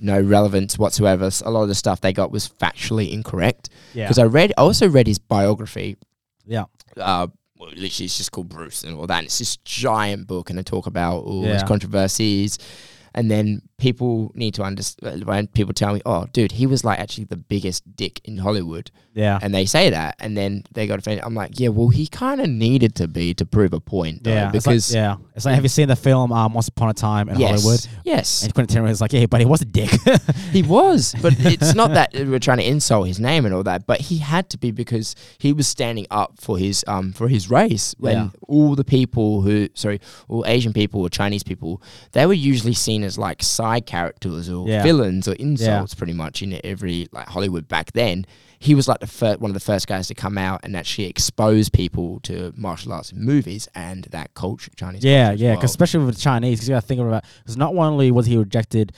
no 0.00 0.20
relevance 0.20 0.78
whatsoever. 0.78 1.30
A 1.44 1.50
lot 1.50 1.62
of 1.62 1.68
the 1.68 1.74
stuff 1.74 2.00
they 2.00 2.12
got 2.12 2.30
was 2.32 2.48
factually 2.48 3.12
incorrect. 3.12 3.68
Yeah, 3.94 4.04
Because 4.06 4.18
I 4.18 4.24
read, 4.24 4.52
I 4.58 4.62
also 4.62 4.88
read 4.88 5.06
his 5.06 5.18
biography. 5.18 5.96
yeah, 6.46 6.64
Uh, 6.96 7.28
well, 7.58 7.68
literally, 7.70 8.06
it's 8.06 8.16
just 8.16 8.32
called 8.32 8.48
Bruce 8.48 8.84
and 8.84 8.96
all 8.96 9.06
that. 9.06 9.18
And 9.18 9.26
it's 9.26 9.38
this 9.38 9.56
giant 9.58 10.26
book, 10.26 10.48
and 10.50 10.58
they 10.58 10.62
talk 10.62 10.86
about 10.86 11.18
all 11.24 11.44
his 11.44 11.62
controversies. 11.68 12.58
And 13.14 13.30
then 13.30 13.60
people 13.80 14.30
need 14.34 14.54
to 14.54 14.62
understand. 14.62 15.24
When 15.24 15.46
people 15.48 15.74
tell 15.74 15.94
me, 15.94 16.00
"Oh, 16.06 16.26
dude, 16.32 16.52
he 16.52 16.66
was 16.66 16.84
like 16.84 16.98
actually 17.00 17.24
the 17.24 17.36
biggest 17.36 17.96
dick 17.96 18.20
in 18.24 18.36
Hollywood," 18.38 18.90
yeah, 19.14 19.38
and 19.42 19.52
they 19.54 19.66
say 19.66 19.90
that, 19.90 20.14
and 20.20 20.36
then 20.36 20.64
they 20.72 20.86
got 20.86 20.98
offended. 21.00 21.24
I'm 21.24 21.34
like, 21.34 21.58
yeah, 21.58 21.68
well, 21.68 21.88
he 21.88 22.06
kind 22.06 22.40
of 22.40 22.48
needed 22.48 22.94
to 22.96 23.08
be 23.08 23.34
to 23.34 23.44
prove 23.46 23.72
a 23.72 23.80
point, 23.80 24.22
though, 24.24 24.30
yeah. 24.30 24.50
It's 24.54 24.66
like- 24.66 24.74
because 24.74 24.94
yeah, 24.94 25.16
it's 25.34 25.44
like 25.46 25.54
have 25.56 25.64
you 25.64 25.68
seen 25.68 25.88
the 25.88 25.96
film 25.96 26.30
um, 26.32 26.52
Once 26.54 26.68
Upon 26.68 26.90
a 26.90 26.94
Time 26.94 27.28
in 27.28 27.38
yes, 27.40 27.50
Hollywood? 27.62 27.86
yes, 28.04 28.42
And 28.44 28.54
Quentin 28.54 28.76
Tarantino 28.84 28.88
was 28.88 29.00
like, 29.00 29.12
"Yeah, 29.12 29.26
but 29.26 29.40
he 29.40 29.46
was 29.46 29.62
a 29.62 29.64
dick." 29.64 29.90
he 30.52 30.62
was, 30.62 31.14
but 31.22 31.34
it's 31.40 31.74
not 31.74 31.94
that 31.94 32.12
we're 32.14 32.38
trying 32.38 32.58
to 32.58 32.68
insult 32.68 33.08
his 33.08 33.18
name 33.18 33.44
and 33.46 33.54
all 33.54 33.62
that, 33.64 33.86
but 33.86 34.00
he 34.00 34.18
had 34.18 34.48
to 34.50 34.58
be 34.58 34.70
because 34.70 35.16
he 35.38 35.52
was 35.52 35.66
standing 35.66 36.06
up 36.10 36.34
for 36.40 36.58
his 36.58 36.84
um 36.86 37.12
for 37.12 37.28
his 37.28 37.50
race 37.50 37.94
when 37.98 38.14
Yeah. 38.16 38.28
all 38.46 38.74
the 38.76 38.84
people 38.84 39.40
who 39.42 39.68
sorry, 39.74 40.00
all 40.28 40.44
Asian 40.46 40.72
people 40.72 41.00
or 41.00 41.08
Chinese 41.08 41.42
people, 41.42 41.82
they 42.12 42.26
were 42.26 42.34
usually 42.52 42.74
seen 42.74 43.02
as 43.02 43.16
like 43.16 43.42
side 43.42 43.69
characters 43.78 44.50
or 44.50 44.66
Yeah. 44.66 44.82
villains 44.82 45.28
or 45.28 45.34
insults 45.34 45.94
pretty 45.94 46.12
much 46.14 46.42
in 46.42 46.58
every 46.64 47.06
like 47.12 47.28
Hollywood 47.28 47.68
back 47.68 47.92
then. 47.92 48.26
He 48.58 48.74
was 48.74 48.88
like 48.88 48.98
the 49.00 49.06
first 49.06 49.40
one 49.40 49.50
of 49.50 49.54
the 49.54 49.60
first 49.60 49.86
guys 49.86 50.08
to 50.08 50.14
come 50.14 50.36
out 50.36 50.60
and 50.64 50.76
actually 50.76 51.06
expose 51.06 51.68
people 51.68 52.18
to 52.24 52.52
martial 52.56 52.92
arts 52.92 53.12
movies 53.14 53.68
and 53.74 54.04
that 54.10 54.34
culture, 54.34 54.72
Chinese 54.74 55.04
yeah, 55.04 55.28
culture 55.28 55.42
yeah. 55.42 55.48
well. 55.50 55.56
Because 55.58 55.70
especially 55.70 56.04
with 56.04 56.16
the 56.16 56.20
Chinese, 56.20 56.58
because 56.58 56.68
you 56.68 56.74
got 56.74 56.80
to 56.80 56.86
think 56.86 57.00
about 57.00 57.24
because 57.44 57.56
not 57.56 57.74
only 57.74 58.10
was 58.10 58.26
he 58.26 58.36
rejected 58.36 58.92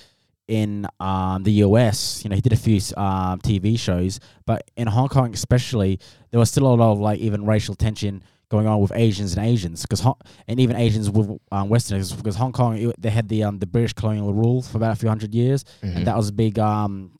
in 0.49 0.87
um, 1.01 1.45
the 1.45 1.53
US, 1.65 2.25
you 2.25 2.31
know, 2.31 2.35
he 2.37 2.43
did 2.43 2.53
a 2.53 2.57
few 2.57 2.77
um, 2.97 3.39
TV 3.41 3.79
shows, 3.79 4.19
but 4.47 4.69
in 4.77 4.87
Hong 4.89 5.09
Kong 5.09 5.33
especially, 5.33 6.01
there 6.31 6.41
was 6.41 6.51
still 6.51 6.67
a 6.67 6.75
lot 6.75 6.93
of 6.93 6.99
like 6.99 7.21
even 7.21 7.45
racial 7.47 7.75
tension 7.75 8.23
going 8.53 8.67
on 8.69 8.79
with 8.81 8.93
Asians 8.95 9.31
and 9.37 9.45
Asians, 9.47 9.83
because 9.83 10.03
and 10.49 10.61
even 10.61 10.77
Asians 10.77 11.11
with 11.11 11.29
um, 11.51 11.69
Westerners, 11.71 12.13
because 12.13 12.37
Hong 12.37 12.53
Kong 12.53 12.77
it, 12.77 12.95
they 13.05 13.11
had 13.11 13.27
the 13.29 13.43
um, 13.47 13.59
the 13.59 13.67
British 13.67 13.95
colonial 13.95 14.33
rule 14.43 14.61
for 14.63 14.77
about 14.77 14.93
a 14.93 14.97
few 15.03 15.09
hundred 15.09 15.35
years, 15.35 15.65
Mhm. 15.83 15.97
and 15.97 16.07
that 16.07 16.17
was 16.17 16.29
a 16.29 16.33
big 16.45 16.59
um. 16.59 17.19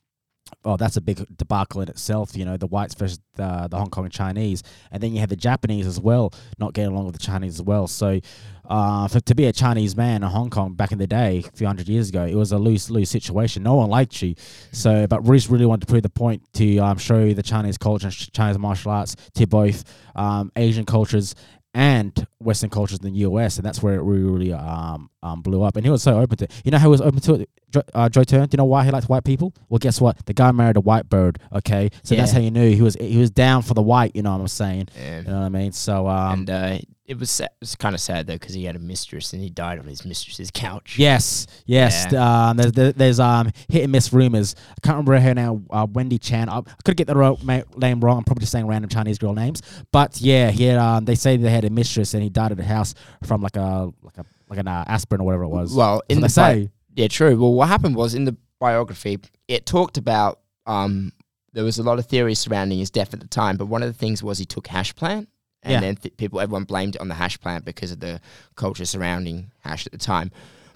Oh, 0.65 0.77
that's 0.77 0.95
a 0.95 1.01
big 1.01 1.25
debacle 1.37 1.81
in 1.81 1.89
itself. 1.89 2.35
You 2.37 2.45
know, 2.45 2.57
the 2.57 2.67
whites 2.67 2.93
versus 2.95 3.19
the 3.35 3.67
the 3.69 3.77
Hong 3.77 3.89
Kong 3.89 4.09
Chinese, 4.09 4.63
and 4.91 5.03
then 5.03 5.13
you 5.13 5.19
have 5.19 5.29
the 5.29 5.35
Japanese 5.35 5.85
as 5.85 5.99
well, 5.99 6.33
not 6.57 6.73
getting 6.73 6.91
along 6.91 7.05
with 7.05 7.15
the 7.15 7.21
Chinese 7.23 7.55
as 7.55 7.61
well. 7.61 7.87
So, 7.87 8.19
uh, 8.65 9.07
for 9.07 9.19
to 9.19 9.35
be 9.35 9.45
a 9.45 9.53
Chinese 9.53 9.95
man 9.97 10.23
in 10.23 10.29
Hong 10.29 10.49
Kong 10.49 10.73
back 10.73 10.91
in 10.91 10.97
the 10.97 11.07
day, 11.07 11.43
a 11.45 11.51
few 11.57 11.67
hundred 11.67 11.89
years 11.89 12.09
ago, 12.09 12.25
it 12.25 12.35
was 12.35 12.51
a 12.51 12.57
lose 12.57 12.89
lose 12.89 13.09
situation. 13.09 13.63
No 13.63 13.75
one 13.75 13.89
liked 13.89 14.21
you. 14.21 14.35
So, 14.71 15.05
but 15.07 15.23
Bruce 15.23 15.49
really 15.49 15.65
wanted 15.65 15.81
to 15.81 15.91
prove 15.91 16.03
the 16.03 16.09
point 16.09 16.41
to 16.53 16.77
um, 16.77 16.97
show 16.97 17.33
the 17.33 17.43
Chinese 17.43 17.77
culture 17.77 18.07
and 18.07 18.33
Chinese 18.33 18.57
martial 18.57 18.91
arts 18.91 19.15
to 19.35 19.45
both 19.47 19.83
um, 20.15 20.51
Asian 20.55 20.85
cultures 20.85 21.35
and 21.73 22.27
Western 22.39 22.69
cultures 22.69 22.99
in 22.99 23.05
the 23.05 23.19
US, 23.21 23.57
and 23.57 23.65
that's 23.65 23.81
where 23.81 23.95
it 23.95 24.01
really, 24.01 24.23
really 24.23 24.53
um, 24.53 25.09
um, 25.23 25.41
blew 25.41 25.63
up. 25.63 25.75
And 25.75 25.85
he 25.85 25.89
was 25.91 26.03
so 26.03 26.19
open 26.19 26.37
to 26.37 26.43
it. 26.45 26.51
You 26.63 26.71
know 26.71 26.77
how 26.77 26.87
he 26.87 26.91
was 26.91 27.01
open 27.01 27.19
to 27.21 27.33
it, 27.35 27.49
Jo- 27.71 27.81
uh, 27.95 28.09
Joe 28.09 28.23
Turn? 28.23 28.47
Do 28.47 28.55
you 28.55 28.57
know 28.57 28.65
why 28.65 28.83
he 28.85 28.91
liked 28.91 29.09
white 29.09 29.23
people? 29.23 29.53
Well, 29.69 29.79
guess 29.79 29.99
what? 29.99 30.23
The 30.25 30.33
guy 30.33 30.51
married 30.51 30.77
a 30.77 30.81
white 30.81 31.09
bird. 31.09 31.39
Okay, 31.51 31.89
so 32.03 32.15
that's 32.15 32.31
how 32.31 32.39
you 32.39 32.51
knew 32.51 32.69
he 32.75 32.81
was 32.81 32.95
he 32.99 33.17
was 33.17 33.31
down 33.31 33.61
for 33.63 33.73
the 33.73 33.81
white. 33.81 34.15
You 34.15 34.21
know 34.21 34.31
what 34.33 34.41
I'm 34.41 34.47
saying? 34.47 34.89
And- 34.97 35.25
You 35.25 35.31
know 35.33 35.39
what 35.39 35.45
I 35.45 35.49
mean? 35.49 35.71
So 35.71 36.07
um, 36.07 36.33
and 36.41 36.49
uh, 36.49 36.77
it 37.05 37.19
was 37.19 37.39
it 37.41 37.49
was 37.59 37.75
kind 37.75 37.93
of 37.95 37.99
sad 38.01 38.27
though 38.27 38.33
because 38.35 38.53
he 38.53 38.63
had 38.63 38.75
a 38.77 38.79
mistress 38.79 39.33
and 39.33 39.41
he 39.41 39.49
died 39.49 39.77
on 39.79 39.85
his 39.85 40.05
mistress's 40.05 40.49
couch. 40.51 40.95
Yes, 40.97 41.47
yes. 41.65 42.07
Yeah. 42.11 42.49
Um, 42.49 42.57
there's, 42.57 42.93
there's 42.93 43.19
um 43.19 43.51
hit 43.67 43.83
and 43.83 43.91
miss 43.91 44.13
rumors. 44.13 44.55
I 44.69 44.75
can't 44.85 44.95
remember 44.97 45.19
her 45.19 45.33
now. 45.33 45.61
Uh, 45.69 45.85
Wendy 45.91 46.17
Chan. 46.17 46.47
I 46.49 46.61
could 46.85 46.95
get 46.95 47.07
the 47.07 47.15
ro- 47.15 47.37
ma- 47.43 47.61
name 47.75 47.99
wrong. 47.99 48.19
I'm 48.19 48.23
probably 48.23 48.41
just 48.41 48.51
saying 48.53 48.67
random 48.67 48.89
Chinese 48.89 49.17
girl 49.19 49.33
names. 49.33 49.61
But 49.91 50.21
yeah, 50.21 50.49
he 50.51 50.63
had, 50.65 50.77
um, 50.79 51.05
they 51.05 51.15
say 51.15 51.35
they 51.37 51.49
had 51.49 51.65
a 51.65 51.69
mistress 51.69 52.13
and 52.13 52.23
he 52.23 52.29
died 52.29 52.51
at 52.53 52.59
a 52.59 52.63
house 52.63 52.93
from 53.25 53.41
like 53.41 53.57
a 53.57 53.91
like 54.01 54.17
a 54.17 54.25
like 54.53 54.59
an 54.61 54.67
uh, 54.67 54.83
aspirin 54.87 55.21
or 55.21 55.25
whatever 55.25 55.43
it 55.43 55.49
was. 55.49 55.73
Well, 55.73 56.01
in 56.09 56.21
the 56.21 56.29
say. 56.29 56.69
yeah, 56.95 57.07
true. 57.07 57.35
Well, 57.39 57.53
what 57.53 57.67
happened 57.69 57.95
was 57.95 58.13
in 58.15 58.25
the 58.25 58.35
biography, 58.59 59.19
it 59.47 59.65
talked 59.65 59.97
about 59.97 60.39
um 60.65 61.11
there 61.53 61.63
was 61.63 61.77
a 61.77 61.83
lot 61.83 61.99
of 61.99 62.05
theories 62.07 62.39
surrounding 62.39 62.79
his 62.79 62.89
death 62.89 63.13
at 63.13 63.19
the 63.19 63.27
time, 63.27 63.57
but 63.57 63.67
one 63.67 63.83
of 63.83 63.87
the 63.87 63.93
things 63.97 64.23
was 64.23 64.37
he 64.39 64.45
took 64.45 64.67
hash 64.67 64.95
plant. 64.95 65.29
And 65.61 65.71
Yeah. 65.73 65.79
then 65.81 65.95
th- 65.97 66.17
people, 66.17 66.39
everyone 66.41 66.63
blamed 66.65 66.95
it 66.95 67.01
on 67.01 67.07
the 67.09 67.13
hash 67.13 67.39
plant 67.39 67.63
because 67.63 67.91
of 67.91 67.99
the 67.99 68.19
culture 68.55 68.85
surrounding 68.85 69.51
hash 69.59 69.85
at 69.85 69.91
the 69.91 69.97
time. 69.99 70.31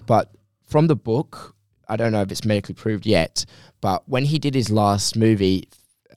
But 0.06 0.30
from 0.64 0.86
the 0.86 0.94
book, 0.96 1.54
I 1.88 1.96
don't 1.96 2.12
know 2.12 2.22
if 2.22 2.30
it's 2.30 2.44
medically 2.44 2.74
proved 2.74 3.04
yet, 3.06 3.44
but 3.80 4.08
when 4.08 4.24
he 4.24 4.38
did 4.38 4.54
his 4.54 4.70
last 4.70 5.16
movie, 5.16 5.68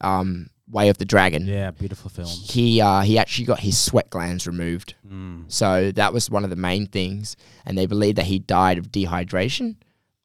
um, 0.01 0.49
Way 0.71 0.89
of 0.89 0.97
the 0.97 1.05
Dragon, 1.05 1.45
Yeah, 1.45 1.71
beautiful 1.71 2.09
film. 2.09 2.27
he 2.27 2.79
uh, 2.81 3.01
he 3.01 3.17
actually 3.17 3.45
got 3.45 3.59
his 3.59 3.77
sweat 3.77 4.09
glands 4.09 4.47
removed. 4.47 4.95
Mm. 5.07 5.51
So 5.51 5.91
that 5.91 6.13
was 6.13 6.29
one 6.29 6.43
of 6.43 6.49
the 6.49 6.55
main 6.55 6.87
things, 6.87 7.35
and 7.65 7.77
they 7.77 7.85
believe 7.85 8.15
that 8.15 8.25
he 8.25 8.39
died 8.39 8.77
of 8.77 8.91
dehydration. 8.91 9.75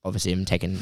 Obviously, 0.04 0.32
him 0.32 0.44
taking, 0.44 0.78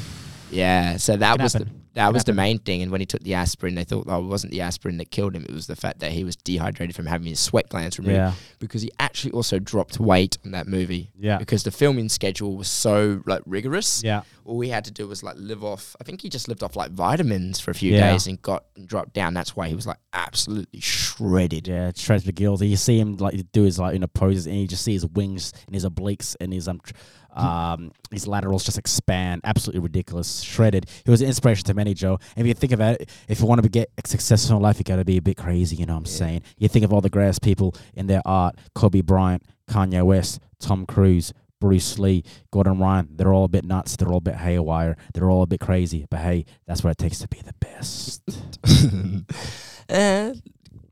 yeah. 0.50 0.98
So 0.98 1.16
that 1.16 1.40
was 1.40 1.54
the. 1.54 1.66
That 1.94 2.12
was 2.12 2.24
the 2.24 2.32
main 2.32 2.58
thing. 2.58 2.82
And 2.82 2.90
when 2.92 3.00
he 3.00 3.06
took 3.06 3.22
the 3.22 3.34
aspirin, 3.34 3.74
they 3.74 3.84
thought, 3.84 4.04
oh, 4.08 4.18
it 4.18 4.26
wasn't 4.26 4.52
the 4.52 4.60
aspirin 4.60 4.98
that 4.98 5.10
killed 5.10 5.34
him. 5.34 5.44
It 5.44 5.52
was 5.52 5.66
the 5.66 5.76
fact 5.76 6.00
that 6.00 6.12
he 6.12 6.24
was 6.24 6.36
dehydrated 6.36 6.94
from 6.96 7.06
having 7.06 7.26
his 7.28 7.40
sweat 7.40 7.68
glands 7.68 7.98
removed. 7.98 8.16
Yeah, 8.16 8.32
Because 8.58 8.82
he 8.82 8.90
actually 8.98 9.32
also 9.32 9.58
dropped 9.58 9.98
weight 10.00 10.36
on 10.44 10.50
that 10.52 10.66
movie. 10.66 11.10
yeah, 11.18 11.38
Because 11.38 11.62
the 11.62 11.70
filming 11.70 12.08
schedule 12.08 12.56
was 12.56 12.68
so 12.68 13.22
like 13.26 13.42
rigorous. 13.46 14.02
yeah. 14.04 14.22
All 14.46 14.60
he 14.60 14.68
had 14.68 14.84
to 14.84 14.90
do 14.90 15.08
was 15.08 15.22
like 15.22 15.36
live 15.38 15.64
off. 15.64 15.96
I 16.00 16.04
think 16.04 16.20
he 16.20 16.28
just 16.28 16.48
lived 16.48 16.62
off 16.62 16.76
like 16.76 16.90
vitamins 16.90 17.60
for 17.60 17.70
a 17.70 17.74
few 17.74 17.92
Yeah. 17.94 18.10
days 18.12 18.26
and 18.26 18.40
got 18.42 18.64
and 18.76 18.86
dropped 18.86 19.14
down. 19.14 19.32
That's 19.32 19.56
why 19.56 19.68
he 19.68 19.74
was 19.74 19.86
like 19.86 19.96
absolutely 20.12 20.80
shredded. 20.80 21.66
Yeah, 21.68 21.92
shreds 21.94 22.24
the 22.24 22.32
gills. 22.32 22.60
You 22.62 22.76
see 22.76 22.98
him 22.98 23.16
like 23.16 23.40
do 23.52 23.62
his 23.62 23.78
like 23.78 23.94
you 23.94 24.00
know 24.00 24.06
poses, 24.06 24.46
and 24.46 24.56
you 24.60 24.66
just 24.66 24.84
see 24.84 24.92
his 24.92 25.06
wings 25.06 25.52
and 25.66 25.74
his 25.74 25.86
obliques 25.86 26.36
and 26.40 26.52
his 26.52 26.68
um, 26.68 26.78
tr- 26.82 26.92
um, 27.34 27.92
his 28.10 28.26
laterals 28.26 28.64
just 28.64 28.78
expand. 28.78 29.40
Absolutely 29.44 29.80
ridiculous, 29.80 30.40
shredded. 30.42 30.86
He 31.04 31.10
was 31.10 31.20
an 31.20 31.28
inspiration 31.28 31.64
to 31.64 31.74
many, 31.74 31.94
Joe. 31.94 32.18
And 32.36 32.46
if 32.46 32.48
you 32.48 32.54
think 32.54 32.72
about 32.72 33.00
it, 33.00 33.10
if 33.28 33.40
you 33.40 33.46
want 33.46 33.62
to 33.62 33.68
get 33.68 33.90
successful 34.06 34.56
in 34.56 34.62
life, 34.62 34.78
you 34.78 34.84
got 34.84 34.96
to 34.96 35.04
be 35.04 35.16
a 35.16 35.22
bit 35.22 35.36
crazy. 35.36 35.76
You 35.76 35.86
know 35.86 35.94
what 35.94 35.98
I'm 36.00 36.04
Yeah. 36.06 36.18
saying? 36.18 36.42
You 36.58 36.68
think 36.68 36.84
of 36.84 36.92
all 36.92 37.00
the 37.00 37.10
greatest 37.10 37.42
people 37.42 37.74
in 37.94 38.06
their 38.06 38.22
art: 38.24 38.56
Kobe 38.74 39.00
Bryant, 39.00 39.42
Kanye 39.68 40.04
West, 40.04 40.40
Tom 40.60 40.86
Cruise. 40.86 41.32
Bruce 41.60 41.98
Lee, 41.98 42.22
Gordon 42.50 42.78
Ryan, 42.78 43.08
they're 43.16 43.32
all 43.32 43.44
a 43.44 43.48
bit 43.48 43.64
nuts. 43.64 43.96
They're 43.96 44.08
all 44.08 44.18
a 44.18 44.20
bit 44.20 44.34
haywire. 44.34 44.98
They're 45.14 45.30
all 45.30 45.40
a 45.40 45.46
bit 45.46 45.60
crazy. 45.60 46.04
But 46.10 46.20
hey, 46.20 46.44
that's 46.66 46.84
what 46.84 46.90
it 46.90 46.98
takes 46.98 47.20
to 47.20 47.28
be 47.28 47.40
the 47.40 47.54
best. 47.58 48.20
uh, 49.88 50.34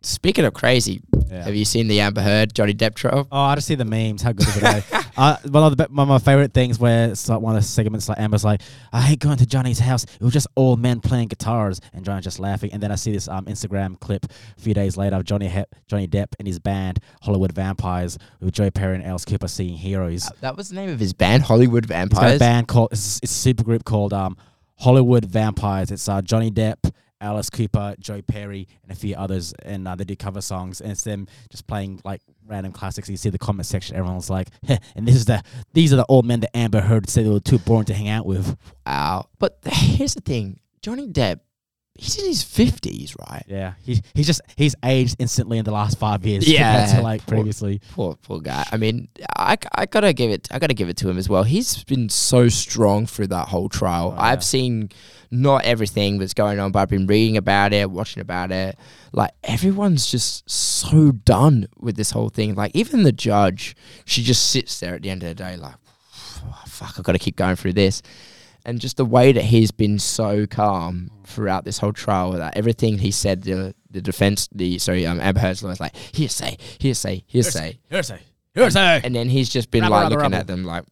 speaking 0.03 0.45
of 0.45 0.53
crazy, 0.55 1.01
Yeah. 1.31 1.45
have 1.45 1.55
you 1.55 1.65
seen 1.65 1.89
the 1.89 2.01
Amber 2.01 2.21
Heard 2.23 2.55
Johnny 2.55 2.75
Depp 2.75 2.95
trial? 2.95 3.27
Oh, 3.31 3.39
I 3.41 3.55
just 3.55 3.67
see 3.67 3.75
the 3.75 3.85
memes. 3.85 4.23
How 4.23 4.33
good 4.33 4.47
is 4.49 4.57
it? 4.63 4.85
uh, 5.17 5.37
one 5.49 5.65
of 5.73 5.77
the 5.77 5.85
one 5.91 6.05
of 6.05 6.09
my 6.09 6.19
favorite 6.19 6.53
things 6.53 6.79
where 6.79 7.11
it's 7.11 7.29
like 7.29 7.41
one 7.41 7.57
of 7.57 7.63
the 7.63 7.67
segments 7.69 8.09
like 8.09 8.19
Amber's 8.19 8.45
like, 8.45 8.61
I 8.93 9.01
hate 9.01 9.19
going 9.21 9.37
to 9.39 9.47
Johnny's 9.47 9.79
house. 9.79 10.05
It 10.05 10.21
was 10.21 10.33
just 10.33 10.47
all 10.57 10.77
men 10.77 11.01
playing 11.01 11.29
guitars, 11.29 11.81
and 11.93 12.05
Johnny 12.05 12.21
just 12.21 12.39
laughing. 12.39 12.73
And 12.73 12.83
then 12.83 12.91
I 12.93 12.97
see 12.97 13.13
this 13.13 13.29
um 13.29 13.45
Instagram 13.47 13.99
clip 14.01 14.27
a 14.57 14.61
few 14.61 14.75
days 14.75 14.97
later 14.97 15.17
of 15.17 15.25
Johnny 15.25 15.47
Hep, 15.49 15.75
Johnny 15.87 16.07
Depp 16.09 16.35
and 16.39 16.47
his 16.49 16.59
band 16.59 17.01
Hollywood 17.23 17.53
Vampires 17.53 18.19
with 18.41 18.55
Joe 18.55 18.71
Perry 18.71 18.97
and 18.97 19.05
Alice 19.05 19.25
Cooper 19.25 19.49
singing 19.49 19.77
Heroes. 19.77 20.27
Uh, 20.27 20.31
That 20.41 20.57
was 20.57 20.69
the 20.71 20.75
name 20.77 20.91
of 20.91 20.99
his 21.01 21.13
band, 21.13 21.45
Hollywood 21.45 21.85
He's 21.85 22.09
got 22.11 22.35
a 22.35 22.39
band 22.39 22.69
called 22.69 22.89
it's, 22.93 23.19
it's 23.23 23.33
a 23.33 23.35
super 23.35 23.63
group 23.63 23.85
called 23.85 24.13
um 24.13 24.37
Hollywood 24.79 25.25
Vampires. 25.25 25.91
It's 25.91 26.09
uh 26.09 26.23
Johnny 26.23 26.51
Depp. 26.51 26.91
Alice 27.23 27.49
Cooper, 27.49 27.95
Joe 27.99 28.21
Perry, 28.21 28.69
and 28.83 28.93
a 28.93 28.95
few 28.95 29.15
others, 29.15 29.55
and 29.63 29.87
uh, 29.87 29.95
they 29.95 30.05
do 30.05 30.17
cover 30.17 30.41
songs, 30.41 30.81
and 30.81 30.91
it's 30.91 31.05
them 31.05 31.29
just 31.51 31.67
playing 31.67 32.01
like 32.05 32.21
random 32.47 32.73
classics. 32.73 33.09
You 33.09 33.17
see 33.17 33.31
the 33.31 33.39
comment 33.39 33.67
section, 33.67 33.97
everyone's 33.97 34.29
like, 34.29 34.49
"Heh," 34.67 34.79
and 34.97 35.07
this 35.07 35.15
is 35.15 35.25
the 35.25 35.43
these 35.73 35.93
are 35.93 35.97
the 35.97 36.07
old 36.09 36.27
men 36.27 36.41
that 36.41 36.55
Amber 36.57 36.81
Heard 36.81 37.09
said 37.09 37.25
they 37.25 37.31
were 37.31 37.41
too 37.41 37.59
boring 37.59 37.87
to 37.87 37.95
hang 37.95 38.09
out 38.09 38.27
with. 38.27 38.57
Wow. 38.85 39.29
But 39.39 39.59
here's 39.65 40.15
the 40.15 40.21
thing 40.21 40.61
Johnny 40.83 41.09
Depp, 41.09 41.41
he's 41.95 42.19
in 42.19 42.27
his 42.27 42.43
50s, 42.43 43.17
right? 43.29 43.45
Yeah, 43.47 43.75
he 43.83 44.03
he's 44.15 44.27
just 44.27 44.41
he's 44.57 44.75
aged 44.85 45.17
instantly 45.19 45.59
in 45.59 45.65
the 45.65 45.71
last 45.73 45.99
five 45.99 46.25
years. 46.25 46.49
Yeah. 46.49 46.87
to 46.97 47.03
like 47.03 47.25
Poor- 47.27 47.37
previously. 47.37 47.81
Poor, 47.93 48.17
poor 48.23 48.41
guy. 48.41 48.65
I 48.73 48.77
mean, 48.77 49.09
I, 49.37 49.57
I 49.75 49.87
gotta 49.87 50.13
give 50.13 50.31
it. 50.31 50.49
I 50.51 50.59
gotta 50.59 50.75
give 50.75 50.89
it 50.89 50.97
to 50.99 51.09
him 51.11 51.19
as 51.19 51.29
well. 51.29 51.43
He's 51.43 51.85
been 51.85 52.09
so 52.09 52.49
strong 52.49 53.07
through 53.07 53.29
that 53.29 53.49
whole 53.49 53.69
trial. 53.69 54.15
Oh. 54.17 54.21
I've 54.21 54.43
seen 54.45 54.91
not 55.31 55.65
everything 55.65 56.19
that's 56.19 56.35
going 56.35 56.59
on, 56.59 56.73
but 56.73 56.81
I've 56.81 56.89
been 56.91 57.07
reading 57.07 57.37
about 57.37 57.73
it, 57.73 57.91
watching 57.91 58.21
about 58.21 58.53
it. 58.53 58.79
Like 59.13 59.31
everyone's 59.45 60.11
just 60.11 60.49
so 60.51 61.13
done 61.13 61.67
with 61.79 61.97
this 61.97 62.11
whole 62.11 62.29
thing. 62.29 62.55
Like 62.55 62.73
even 62.75 63.03
the 63.03 63.13
judge, 63.13 63.75
she 64.05 64.23
just 64.23 64.51
sits 64.51 64.81
there 64.81 64.95
at 64.95 65.03
the 65.03 65.11
end 65.11 65.23
of 65.23 65.29
the 65.29 65.35
day, 65.35 65.57
like, 65.57 65.75
"Oh, 66.45 66.63
fuck, 66.67 66.95
I've 66.99 67.05
got 67.05 67.13
to 67.13 67.19
keep 67.19 67.37
going 67.37 67.57
through 67.57 67.75
this. 67.75 68.03
And 68.65 68.81
just 68.81 68.97
the 68.97 69.05
way 69.05 69.33
that 69.33 69.43
he's 69.45 69.71
been 69.73 69.99
so 69.99 70.47
calm 70.47 71.11
throughout 71.25 71.65
this 71.65 71.79
whole 71.79 71.93
trial, 71.93 72.33
that 72.33 72.57
everything 72.57 72.99
he 72.99 73.11
said, 73.11 73.43
the 73.43 73.75
the 73.91 74.01
defense, 74.01 74.49
the 74.55 74.79
sorry, 74.79 75.05
um, 75.07 75.21
Amber 75.21 75.41
Heard's 75.41 75.63
lawyer's 75.63 75.81
like 75.81 75.95
hearsay, 75.97 76.57
hearsay, 76.79 77.25
hearsay, 77.27 77.79
Hearsay, 77.91 78.21
hearsay. 78.55 79.01
and 79.05 79.15
then 79.15 79.29
he's 79.29 79.49
just 79.49 79.71
been 79.71 79.83
Rabble, 79.83 79.97
like 79.97 80.03
rabble, 80.05 80.17
looking 80.17 80.31
rabble. 80.33 80.41
at 80.41 80.47
them 80.47 80.65
like, 80.65 80.85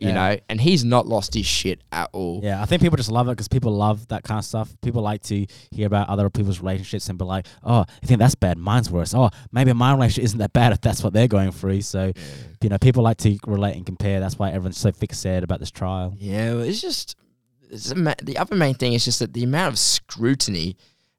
you 0.00 0.08
Yeah. 0.08 0.14
know, 0.14 0.36
and 0.48 0.60
he's 0.60 0.84
not 0.84 1.06
lost 1.06 1.34
his 1.34 1.44
shit 1.46 1.80
at 1.92 2.08
all. 2.12 2.40
Yeah, 2.42 2.62
I 2.62 2.66
think 2.66 2.80
people 2.82 2.96
just 2.96 3.10
love 3.10 3.26
it 3.28 3.32
because 3.32 3.48
people 3.48 3.72
love 3.76 4.06
that 4.08 4.22
kind 4.24 4.38
of 4.38 4.44
stuff. 4.44 4.72
People 4.80 5.02
like 5.02 5.22
to 5.24 5.44
hear 5.72 5.86
about 5.88 6.08
other 6.08 6.30
people's 6.30 6.60
relationships 6.60 7.08
and 7.08 7.18
be 7.18 7.24
like, 7.24 7.46
"Oh, 7.64 7.80
I 8.02 8.06
think 8.06 8.18
that's 8.20 8.34
bad. 8.36 8.58
Mine's 8.58 8.90
worse. 8.90 9.12
Oh, 9.14 9.30
maybe 9.52 9.72
my 9.72 9.92
relationship 9.92 10.24
isn't 10.24 10.38
that 10.38 10.52
bad 10.52 10.72
if 10.72 10.80
that's 10.80 11.02
what 11.04 11.12
they're 11.12 11.28
going 11.28 11.50
through." 11.52 11.82
So, 11.82 12.12
you 12.62 12.68
know, 12.70 12.78
people 12.78 13.02
like 13.02 13.18
to 13.18 13.38
relate 13.46 13.76
and 13.76 13.84
compare. 13.86 14.18
That's 14.20 14.38
why 14.38 14.48
everyone's 14.50 14.78
so 14.78 14.90
fixated 14.92 15.42
about 15.42 15.58
this 15.60 15.70
trial. 15.70 16.14
Yeah, 16.16 16.54
well, 16.54 16.62
it's 16.62 16.80
just 16.80 17.14
it's 17.14 17.14
a 17.14 17.16
ma- 17.16 17.27
the 17.70 18.36
other 18.38 18.56
main 18.56 18.74
thing 18.74 18.92
is 18.92 19.04
just 19.04 19.18
that 19.18 19.32
the 19.32 19.44
amount 19.44 19.72
of 19.72 19.78
scrutiny 19.78 20.76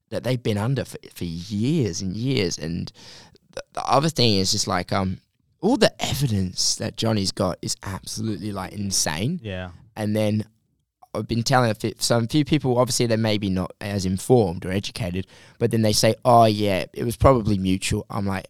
that 0.09 0.23
they've 0.23 0.41
been 0.41 0.57
under 0.57 0.85
for, 0.85 0.97
for 1.13 1.25
years 1.25 2.01
and 2.01 2.15
years, 2.15 2.57
and 2.57 2.91
the, 3.51 3.63
the 3.73 3.85
other 3.85 4.09
thing 4.09 4.35
is 4.35 4.51
just 4.51 4.67
like 4.67 4.91
um 4.91 5.19
all 5.61 5.77
the 5.77 5.93
evidence 6.03 6.75
that 6.77 6.95
Johnny's 6.95 7.31
got 7.31 7.57
is 7.61 7.75
absolutely 7.83 8.51
like 8.51 8.73
insane, 8.73 9.39
Yeah, 9.43 9.71
and 9.95 10.15
then. 10.15 10.45
I've 11.11 11.27
been 11.27 11.41
telling 11.41 11.73
some 11.97 12.27
few 12.27 12.45
people, 12.45 12.77
obviously 12.77 13.07
they're 13.07 13.17
maybe 13.17 13.49
not 13.49 13.71
as 13.81 14.05
informed 14.05 14.63
or 14.63 14.69
educated, 14.71 15.25
but 15.57 15.71
then 15.71 15.81
they 15.81 15.91
say, 15.91 16.13
"Oh 16.23 16.45
yeah, 16.45 16.85
it 16.93 17.03
was 17.03 17.17
probably 17.17 17.57
mutual." 17.57 18.05
I'm 18.11 18.27
like, 18.27 18.45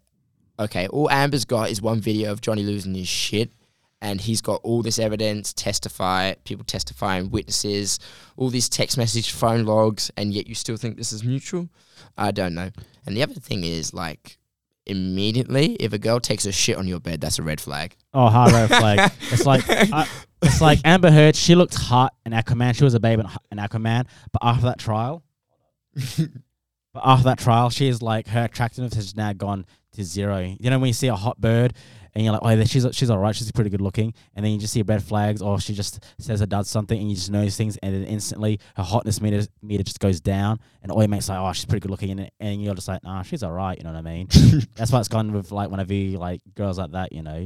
okay, 0.60 0.88
all 0.90 1.10
Amber's 1.10 1.46
got 1.46 1.70
is 1.70 1.82
one 1.82 2.02
video 2.02 2.34
of 2.34 2.42
Johnny 2.42 2.64
losing 2.64 2.94
his 2.96 3.08
shit, 3.08 3.54
and 4.02 4.22
he's 4.22 4.42
got 4.42 4.62
all 4.64 4.82
this 4.82 5.00
evidence, 5.00 5.54
testify, 5.54 6.34
people 6.46 6.64
testifying, 6.66 7.30
witnesses, 7.30 8.00
all 8.38 8.50
these 8.50 8.70
text 8.70 8.98
message, 8.98 9.32
phone 9.32 9.66
logs, 9.66 10.10
and 10.16 10.34
yet 10.34 10.48
you 10.48 10.56
still 10.56 10.78
think 10.78 10.98
this 10.98 11.12
is 11.12 11.24
mutual? 11.24 11.70
I 12.18 12.32
don't 12.32 12.54
know. 12.54 12.70
And 13.06 13.16
the 13.16 13.24
other 13.24 13.34
thing 13.34 13.64
is, 13.64 13.94
like, 13.94 14.38
immediately, 14.86 15.74
if 15.76 15.94
a 15.94 15.98
girl 15.98 16.20
takes 16.20 16.46
a 16.46 16.52
shit 16.52 16.78
on 16.78 16.88
your 16.88 17.00
bed, 17.00 17.22
that's 17.22 17.40
a 17.40 17.44
red 17.44 17.60
flag. 17.60 17.96
Oh, 18.14 18.28
hard 18.28 18.52
red 18.54 18.70
flag. 18.70 19.12
It's 19.32 19.46
like 19.46 19.64
I, 19.68 20.08
it's 20.42 20.62
like 20.62 20.80
Amber 20.86 21.12
Heard. 21.12 21.36
She 21.36 21.56
looked 21.56 21.76
hot 21.76 22.14
in 22.26 22.32
Aquaman. 22.32 22.76
She 22.76 22.84
was 22.84 22.94
a 22.94 23.00
babe 23.00 23.20
in, 23.20 23.28
in 23.52 23.58
Aquaman, 23.58 24.06
but 24.32 24.42
after 24.42 24.66
that 24.66 24.80
trial, 24.80 25.24
but 25.94 27.02
after 27.04 27.26
that 27.26 27.40
trial, 27.40 27.70
she 27.70 27.88
is 27.88 28.02
like 28.02 28.28
her 28.28 28.46
attractiveness 28.46 28.96
has 28.96 29.16
now 29.16 29.34
gone 29.34 29.66
to 29.94 30.04
zero. 30.04 30.56
You 30.60 30.70
know 30.70 30.80
when 30.80 30.88
you 30.88 30.94
see 30.94 31.08
a 31.08 31.16
hot 31.16 31.40
bird 31.40 31.74
and 32.14 32.24
you're 32.24 32.34
like, 32.34 32.42
oh, 32.44 32.64
she's 32.66 32.86
she's 32.92 33.10
alright. 33.10 33.36
She's 33.36 33.52
pretty 33.52 33.70
good 33.70 33.82
looking, 33.82 34.14
and 34.36 34.46
then 34.46 34.52
you 34.52 34.60
just 34.60 34.74
see 34.74 34.82
red 34.82 35.04
flags, 35.04 35.42
or 35.42 35.60
she 35.60 35.74
just 35.74 36.04
says 36.18 36.42
or 36.42 36.46
does 36.46 36.70
something, 36.70 37.00
and 37.00 37.10
you 37.10 37.16
just 37.16 37.32
notice 37.32 37.56
things, 37.56 37.78
and 37.78 37.94
then 37.94 38.04
instantly 38.04 38.60
her 38.76 38.84
hotness 38.84 39.22
meter 39.22 39.46
meter 39.62 39.84
just 39.84 40.00
goes 40.00 40.20
down, 40.20 40.60
and 40.82 40.92
all 40.92 41.02
your 41.02 41.08
mates 41.08 41.30
like, 41.30 41.40
oh, 41.40 41.54
she's 41.54 41.66
pretty 41.66 41.82
good 41.82 41.92
looking, 41.92 42.12
and, 42.12 42.32
and 42.40 42.64
you're 42.64 42.76
just 42.76 42.88
like, 42.88 43.04
nah, 43.04 43.22
she's 43.22 43.44
alright. 43.44 43.78
You 43.78 43.84
know 43.84 43.92
what 43.92 44.00
I 44.00 44.02
mean? 44.02 44.28
That's 44.76 44.92
why 44.92 45.00
it's 45.00 45.08
gone 45.08 45.32
with 45.32 45.52
like 45.52 45.70
whenever 45.70 45.94
you 45.94 46.18
like 46.18 46.42
girls 46.56 46.78
like 46.80 46.92
that, 46.92 47.12
you 47.12 47.22
know. 47.22 47.38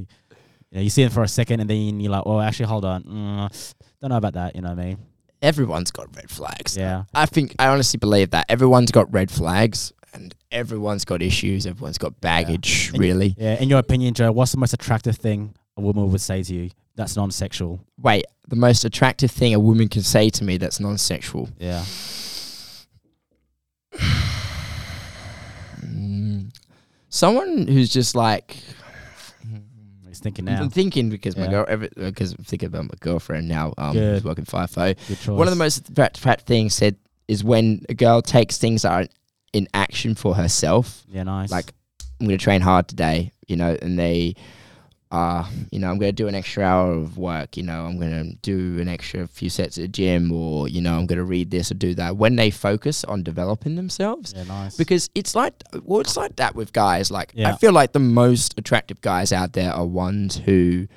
You 0.71 0.80
know, 0.80 0.82
you 0.82 0.89
see 0.89 1.04
them 1.04 1.12
for 1.12 1.21
a 1.21 1.28
second, 1.28 1.60
and 1.60 1.69
then 1.69 1.99
you're 1.99 2.12
like, 2.12 2.23
"Oh, 2.26 2.39
actually, 2.39 2.65
hold 2.65 2.84
on, 2.84 3.04
mm, 3.04 3.73
don't 4.02 4.10
know 4.10 4.17
about 4.17 4.34
that." 4.34 4.56
You 4.56 4.62
know 4.62 4.69
what 4.69 4.80
I 4.80 4.86
mean? 4.86 4.97
Everyone's 5.39 5.91
got 5.91 6.15
red 6.15 6.32
flags. 6.32 6.76
Yeah, 6.76 7.04
I 7.13 7.28
think, 7.28 7.54
I 7.60 7.67
honestly 7.67 7.99
believe 7.99 8.32
that. 8.32 8.45
Everyone's 8.49 8.91
got 8.91 9.13
red 9.13 9.30
flags, 9.30 9.93
and 10.13 10.34
everyone's 10.52 11.06
got 11.06 11.21
issues, 11.21 11.65
everyone's 11.65 11.97
got 11.97 12.19
baggage, 12.21 12.89
And- 12.89 12.99
really. 12.99 13.36
yeah. 13.38 13.60
In 13.62 13.69
your 13.69 13.80
opinion, 13.80 14.13
Joe, 14.13 14.32
what's 14.32 14.52
the 14.52 14.58
most 14.60 14.73
attractive 14.73 15.15
thing 15.17 15.56
a 15.78 15.82
woman 15.82 16.12
would 16.12 16.21
say 16.21 16.43
to 16.43 16.54
you 16.54 16.69
that's 16.95 17.15
non-sexual? 17.15 17.80
Wait, 18.02 18.26
the 18.47 18.56
most 18.56 18.86
attractive 18.86 19.32
thing 19.32 19.54
a 19.54 19.60
woman 19.60 19.88
can 19.88 20.04
say 20.04 20.30
to 20.30 20.43
me 20.43 20.58
that's 20.58 20.80
non 20.80 20.97
sexual. 20.97 21.49
Yeah, 21.60 21.84
Mm. 25.86 26.56
Someone 27.10 27.67
who's 27.67 27.89
just 27.89 28.15
like 28.15 28.58
he's 30.08 30.19
thinking 30.19 30.45
now. 30.45 30.62
I'm 30.62 30.69
thinking 30.69 31.10
because 31.10 31.36
my 31.38 31.43
Yeah. 31.45 31.49
girl 31.52 31.65
every, 31.67 31.89
because 31.95 32.34
I'm 32.34 32.43
thinking 32.43 32.67
about 32.67 32.84
my 32.86 32.95
girlfriend 32.99 33.47
now. 33.47 33.73
Um, 33.78 33.93
Good. 33.93 34.13
who's 34.15 34.23
working 34.23 34.45
FIFO. 34.45 34.95
Good 35.08 35.17
choice. 35.19 35.28
One 35.28 35.47
of 35.47 35.52
the 35.52 35.58
most 35.58 35.89
attract- 35.89 36.17
attractive 36.17 36.47
things 36.47 36.73
said 36.73 36.95
is 37.28 37.43
when 37.43 37.84
a 37.89 37.93
girl 37.93 38.21
takes 38.21 38.58
things 38.58 38.84
that 38.84 38.91
are 38.91 39.08
in 39.54 39.68
action 39.74 40.16
for 40.16 40.36
herself. 40.36 41.04
yeah, 41.10 41.24
nice. 41.24 41.52
Like 41.52 41.74
I'm 42.20 42.28
going 42.28 42.38
to 42.38 42.44
train 42.44 42.62
hard 42.62 42.88
today, 42.88 43.32
you 43.48 43.56
know, 43.56 43.78
and 43.82 43.98
they. 43.98 44.36
Uh, 45.12 45.46
you 45.70 45.78
know, 45.78 45.92
I'm 45.92 46.00
gonna 46.00 46.12
do 46.12 46.28
an 46.28 46.34
extra 46.34 46.63
hour 46.63 46.92
of 46.92 47.20
work. 47.20 47.56
You 47.56 47.62
know, 47.62 47.86
I'm 47.86 48.00
gonna 48.00 48.34
do 48.42 48.80
an 48.82 48.88
extra 48.88 49.28
few 49.28 49.48
sets 49.48 49.78
at 49.78 49.84
the 49.84 49.88
gym, 49.88 50.32
or 50.32 50.68
you 50.68 50.82
know, 50.82 50.98
I'm 50.98 51.06
gonna 51.06 51.24
read 51.24 51.52
this 51.52 51.70
or 51.70 51.76
do 51.76 51.94
that. 51.94 52.18
When 52.18 52.36
they 52.36 52.50
focus 52.50 53.04
on 53.04 53.22
developing 53.22 53.76
themselves, 53.76 54.34
yeah, 54.36 54.46
nice. 54.46 54.76
because 54.76 55.12
it's 55.13 55.36
like 55.36 55.54
well 55.84 56.00
it's 56.00 56.18
like 56.18 56.38
that 56.38 56.56
with 56.56 56.74
guys 56.74 57.12
like 57.12 57.32
i 57.38 57.52
feel 57.58 57.72
like 57.74 57.92
the 57.94 58.00
most 58.00 58.56
attractive 58.58 59.02
guys 59.02 59.32
out 59.32 59.54
there 59.54 59.72
are 59.72 59.86
ones 59.86 60.38
who 60.38 60.88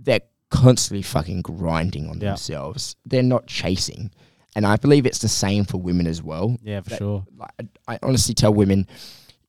they're 0.00 0.22
constantly 0.50 1.02
fucking 1.02 1.42
grinding 1.42 2.08
on 2.08 2.20
Yeah. 2.22 2.28
themselves 2.30 2.96
they're 3.04 3.22
not 3.22 3.46
chasing 3.46 4.10
and 4.56 4.66
i 4.66 4.76
believe 4.76 5.06
it's 5.06 5.20
the 5.20 5.28
same 5.28 5.64
for 5.64 5.78
women 5.78 6.06
as 6.06 6.22
well 6.22 6.56
yeah, 6.62 6.80
for 6.80 6.90
that- 6.90 6.98
sure. 6.98 7.24
like 7.36 7.50
i 7.86 7.98
honestly 8.02 8.34
tell 8.34 8.52
women 8.52 8.86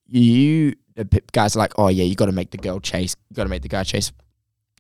you 0.08 0.74
guys 1.32 1.56
are 1.56 1.60
like 1.60 1.74
oh 1.78 1.88
yeah 1.88 2.04
you 2.04 2.16
got 2.16 2.26
to 2.26 2.32
make 2.32 2.52
the 2.52 2.58
girl 2.58 2.80
chase 2.80 3.16
you 3.30 3.36
got 3.36 3.44
to 3.44 3.50
make 3.50 3.62
the 3.62 3.70
guy 3.70 3.84
chase 3.84 4.12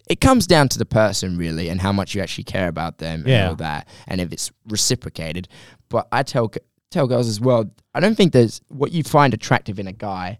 it 0.09 0.19
comes 0.19 0.47
down 0.47 0.67
to 0.69 0.79
the 0.79 0.85
person 0.85 1.37
really 1.37 1.69
and 1.69 1.79
how 1.79 1.93
much 1.93 2.15
you 2.15 2.21
actually 2.21 2.43
care 2.43 2.67
about 2.67 2.97
them 2.97 3.23
yeah. 3.25 3.41
and 3.41 3.49
all 3.49 3.55
that, 3.55 3.87
and 4.07 4.19
if 4.19 4.33
it's 4.33 4.51
reciprocated. 4.67 5.47
But 5.87 6.07
I 6.11 6.23
tell 6.23 6.51
tell 6.89 7.07
girls 7.07 7.29
as 7.29 7.39
well. 7.39 7.71
I 7.93 7.99
don't 7.99 8.15
think 8.15 8.33
there's 8.33 8.61
what 8.69 8.91
you 8.91 9.03
find 9.03 9.33
attractive 9.33 9.79
in 9.79 9.87
a 9.87 9.93
guy. 9.93 10.39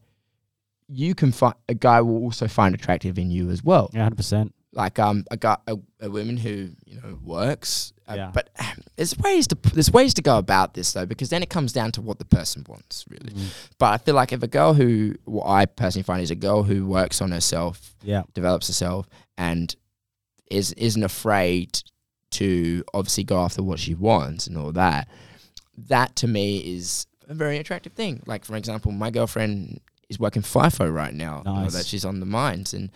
You 0.87 1.13
can 1.13 1.31
find 1.31 1.53
a 1.69 1.75
guy 1.75 2.01
will 2.01 2.17
also 2.23 2.47
find 2.47 2.73
attractive 2.73 3.19
in 3.19 3.29
you 3.29 3.51
as 3.51 3.63
well. 3.63 3.91
Yeah, 3.93 4.03
hundred 4.03 4.17
percent. 4.17 4.55
Like 4.71 4.99
um 4.99 5.25
a 5.31 5.37
guy 5.37 5.57
a, 5.67 5.77
a 5.99 6.09
woman 6.09 6.37
who 6.37 6.69
you 6.85 7.01
know 7.01 7.17
works. 7.23 7.91
Uh, 8.07 8.13
Yeah. 8.15 8.31
But 8.33 8.49
there's 8.95 9.17
ways 9.17 9.47
to 9.47 9.57
there's 9.73 9.91
ways 9.91 10.13
to 10.15 10.21
go 10.21 10.37
about 10.37 10.73
this 10.75 10.91
though 10.93 11.05
because 11.07 11.29
then 11.29 11.41
it 11.43 11.49
comes 11.49 11.73
down 11.73 11.91
to 11.93 12.01
what 12.01 12.19
the 12.19 12.25
person 12.25 12.63
wants 12.67 13.05
really. 13.09 13.33
But 13.79 13.93
I 13.93 13.97
feel 13.97 14.15
like 14.15 14.31
if 14.31 14.43
a 14.43 14.47
girl 14.47 14.73
who 14.75 15.15
what 15.25 15.47
I 15.47 15.65
personally 15.65 16.03
find 16.03 16.21
is 16.21 16.31
a 16.31 16.35
girl 16.35 16.63
who 16.63 16.85
works 16.85 17.21
on 17.21 17.31
herself 17.31 17.95
Yeah, 18.03 18.23
develops 18.33 18.67
herself 18.67 19.07
and 19.37 19.75
is 20.51 20.73
isn't 20.73 21.03
afraid 21.03 21.81
to 22.31 22.83
obviously 22.93 23.23
go 23.23 23.39
after 23.39 23.63
what 23.63 23.79
she 23.79 23.95
wants 23.95 24.45
and 24.47 24.55
all 24.57 24.71
that. 24.73 25.07
That 25.87 26.15
to 26.17 26.27
me 26.27 26.57
is 26.75 27.07
a 27.27 27.33
very 27.33 27.57
attractive 27.57 27.93
thing. 27.93 28.21
Like 28.27 28.45
for 28.45 28.55
example, 28.55 28.91
my 28.91 29.09
girlfriend 29.09 29.79
is 30.09 30.19
working 30.19 30.41
FIFO 30.43 30.93
right 30.93 31.13
now. 31.13 31.41
You 31.45 31.51
know, 31.53 31.69
that 31.73 31.85
she's 31.85 32.05
on 32.05 32.19
the 32.19 32.25
mines 32.25 32.73
and 32.73 32.91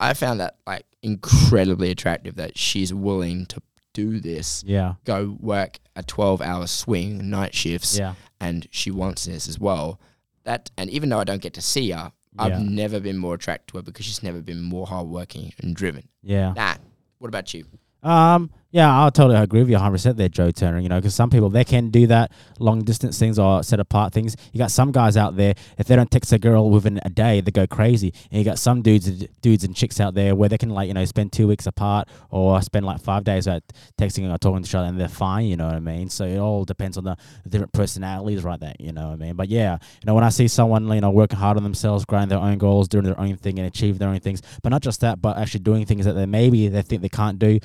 I 0.00 0.14
found 0.14 0.40
that 0.40 0.56
like 0.66 0.86
incredibly 1.02 1.90
attractive 1.90 2.36
that 2.36 2.56
she's 2.58 2.92
willing 2.92 3.46
to 3.46 3.62
do 3.92 4.18
this, 4.20 4.64
yeah, 4.66 4.94
go 5.04 5.36
work 5.40 5.78
a 5.96 6.02
twelve 6.02 6.40
hour 6.40 6.66
swing, 6.66 7.28
night 7.30 7.54
shifts, 7.54 7.98
yeah, 7.98 8.14
and 8.40 8.66
she 8.70 8.90
wants 8.90 9.26
this 9.26 9.48
as 9.48 9.58
well. 9.58 10.00
That 10.44 10.70
and 10.78 10.88
even 10.90 11.08
though 11.10 11.18
I 11.18 11.24
don't 11.24 11.42
get 11.42 11.54
to 11.54 11.60
see 11.62 11.90
her, 11.90 12.12
I've 12.38 12.60
never 12.60 12.98
been 13.00 13.18
more 13.18 13.34
attracted 13.34 13.68
to 13.72 13.78
her 13.78 13.82
because 13.82 14.06
she's 14.06 14.22
never 14.22 14.40
been 14.40 14.62
more 14.62 14.86
hardworking 14.86 15.52
and 15.60 15.76
driven. 15.76 16.08
yeah. 16.22 16.52
That. 16.54 16.78
What 17.18 17.28
about 17.28 17.52
you? 17.52 17.66
Um, 18.02 18.50
yeah, 18.72 19.00
I'll 19.00 19.10
totally 19.10 19.36
agree 19.36 19.60
with 19.60 19.70
you 19.70 19.76
100% 19.76 20.16
there, 20.16 20.28
Joe 20.28 20.52
Turner. 20.52 20.78
You 20.78 20.88
know, 20.88 20.96
because 20.96 21.14
some 21.14 21.28
people, 21.28 21.50
they 21.50 21.64
can 21.64 21.90
do 21.90 22.06
that 22.06 22.30
long 22.60 22.84
distance 22.84 23.18
things 23.18 23.38
or 23.38 23.64
set 23.64 23.80
apart 23.80 24.12
things. 24.12 24.36
You 24.52 24.58
got 24.58 24.70
some 24.70 24.92
guys 24.92 25.16
out 25.16 25.36
there, 25.36 25.54
if 25.76 25.88
they 25.88 25.96
don't 25.96 26.10
text 26.10 26.32
a 26.32 26.38
girl 26.38 26.70
within 26.70 27.00
a 27.04 27.10
day, 27.10 27.40
they 27.40 27.50
go 27.50 27.66
crazy. 27.66 28.14
And 28.30 28.38
you 28.38 28.44
got 28.44 28.58
some 28.60 28.82
dudes 28.82 29.10
dudes 29.42 29.64
and 29.64 29.74
chicks 29.74 29.98
out 29.98 30.14
there 30.14 30.36
where 30.36 30.48
they 30.48 30.58
can, 30.58 30.70
like, 30.70 30.86
you 30.86 30.94
know, 30.94 31.04
spend 31.04 31.32
two 31.32 31.48
weeks 31.48 31.66
apart 31.66 32.08
or 32.30 32.62
spend 32.62 32.86
like 32.86 33.00
five 33.00 33.24
days 33.24 33.48
out 33.48 33.62
texting 33.98 34.32
or 34.32 34.38
talking 34.38 34.62
to 34.62 34.68
each 34.68 34.74
other 34.74 34.86
and 34.86 35.00
they're 35.00 35.08
fine, 35.08 35.46
you 35.46 35.56
know 35.56 35.66
what 35.66 35.74
I 35.74 35.80
mean? 35.80 36.08
So 36.08 36.24
it 36.24 36.38
all 36.38 36.64
depends 36.64 36.96
on 36.96 37.04
the, 37.04 37.16
different 37.48 37.72
personalities 37.72 38.44
right 38.44 38.60
there, 38.60 38.74
you 38.78 38.92
know 38.92 39.08
what 39.08 39.14
I 39.14 39.16
mean? 39.16 39.34
But 39.34 39.48
yeah, 39.48 39.78
you 39.82 40.06
know, 40.06 40.14
when 40.14 40.22
I 40.22 40.28
see 40.28 40.46
someone, 40.46 40.86
you 40.92 41.00
know, 41.00 41.10
working 41.10 41.38
hard 41.38 41.56
on 41.56 41.64
themselves, 41.64 42.04
growing 42.04 42.28
their 42.28 42.38
own 42.38 42.58
goals, 42.58 42.86
doing 42.86 43.04
their 43.04 43.18
own 43.18 43.36
thing 43.36 43.58
and 43.58 43.66
achieving 43.66 43.98
their 43.98 44.10
own 44.10 44.20
things, 44.20 44.42
but 44.62 44.68
not 44.68 44.82
just 44.82 45.00
that, 45.00 45.20
but 45.20 45.36
actually 45.36 45.60
doing 45.60 45.86
things 45.86 46.04
that 46.04 46.12
they 46.12 46.26
maybe 46.26 46.68
they 46.68 46.82
think 46.82 47.02
they 47.02 47.08
can't 47.08 47.38
do, 47.40 47.58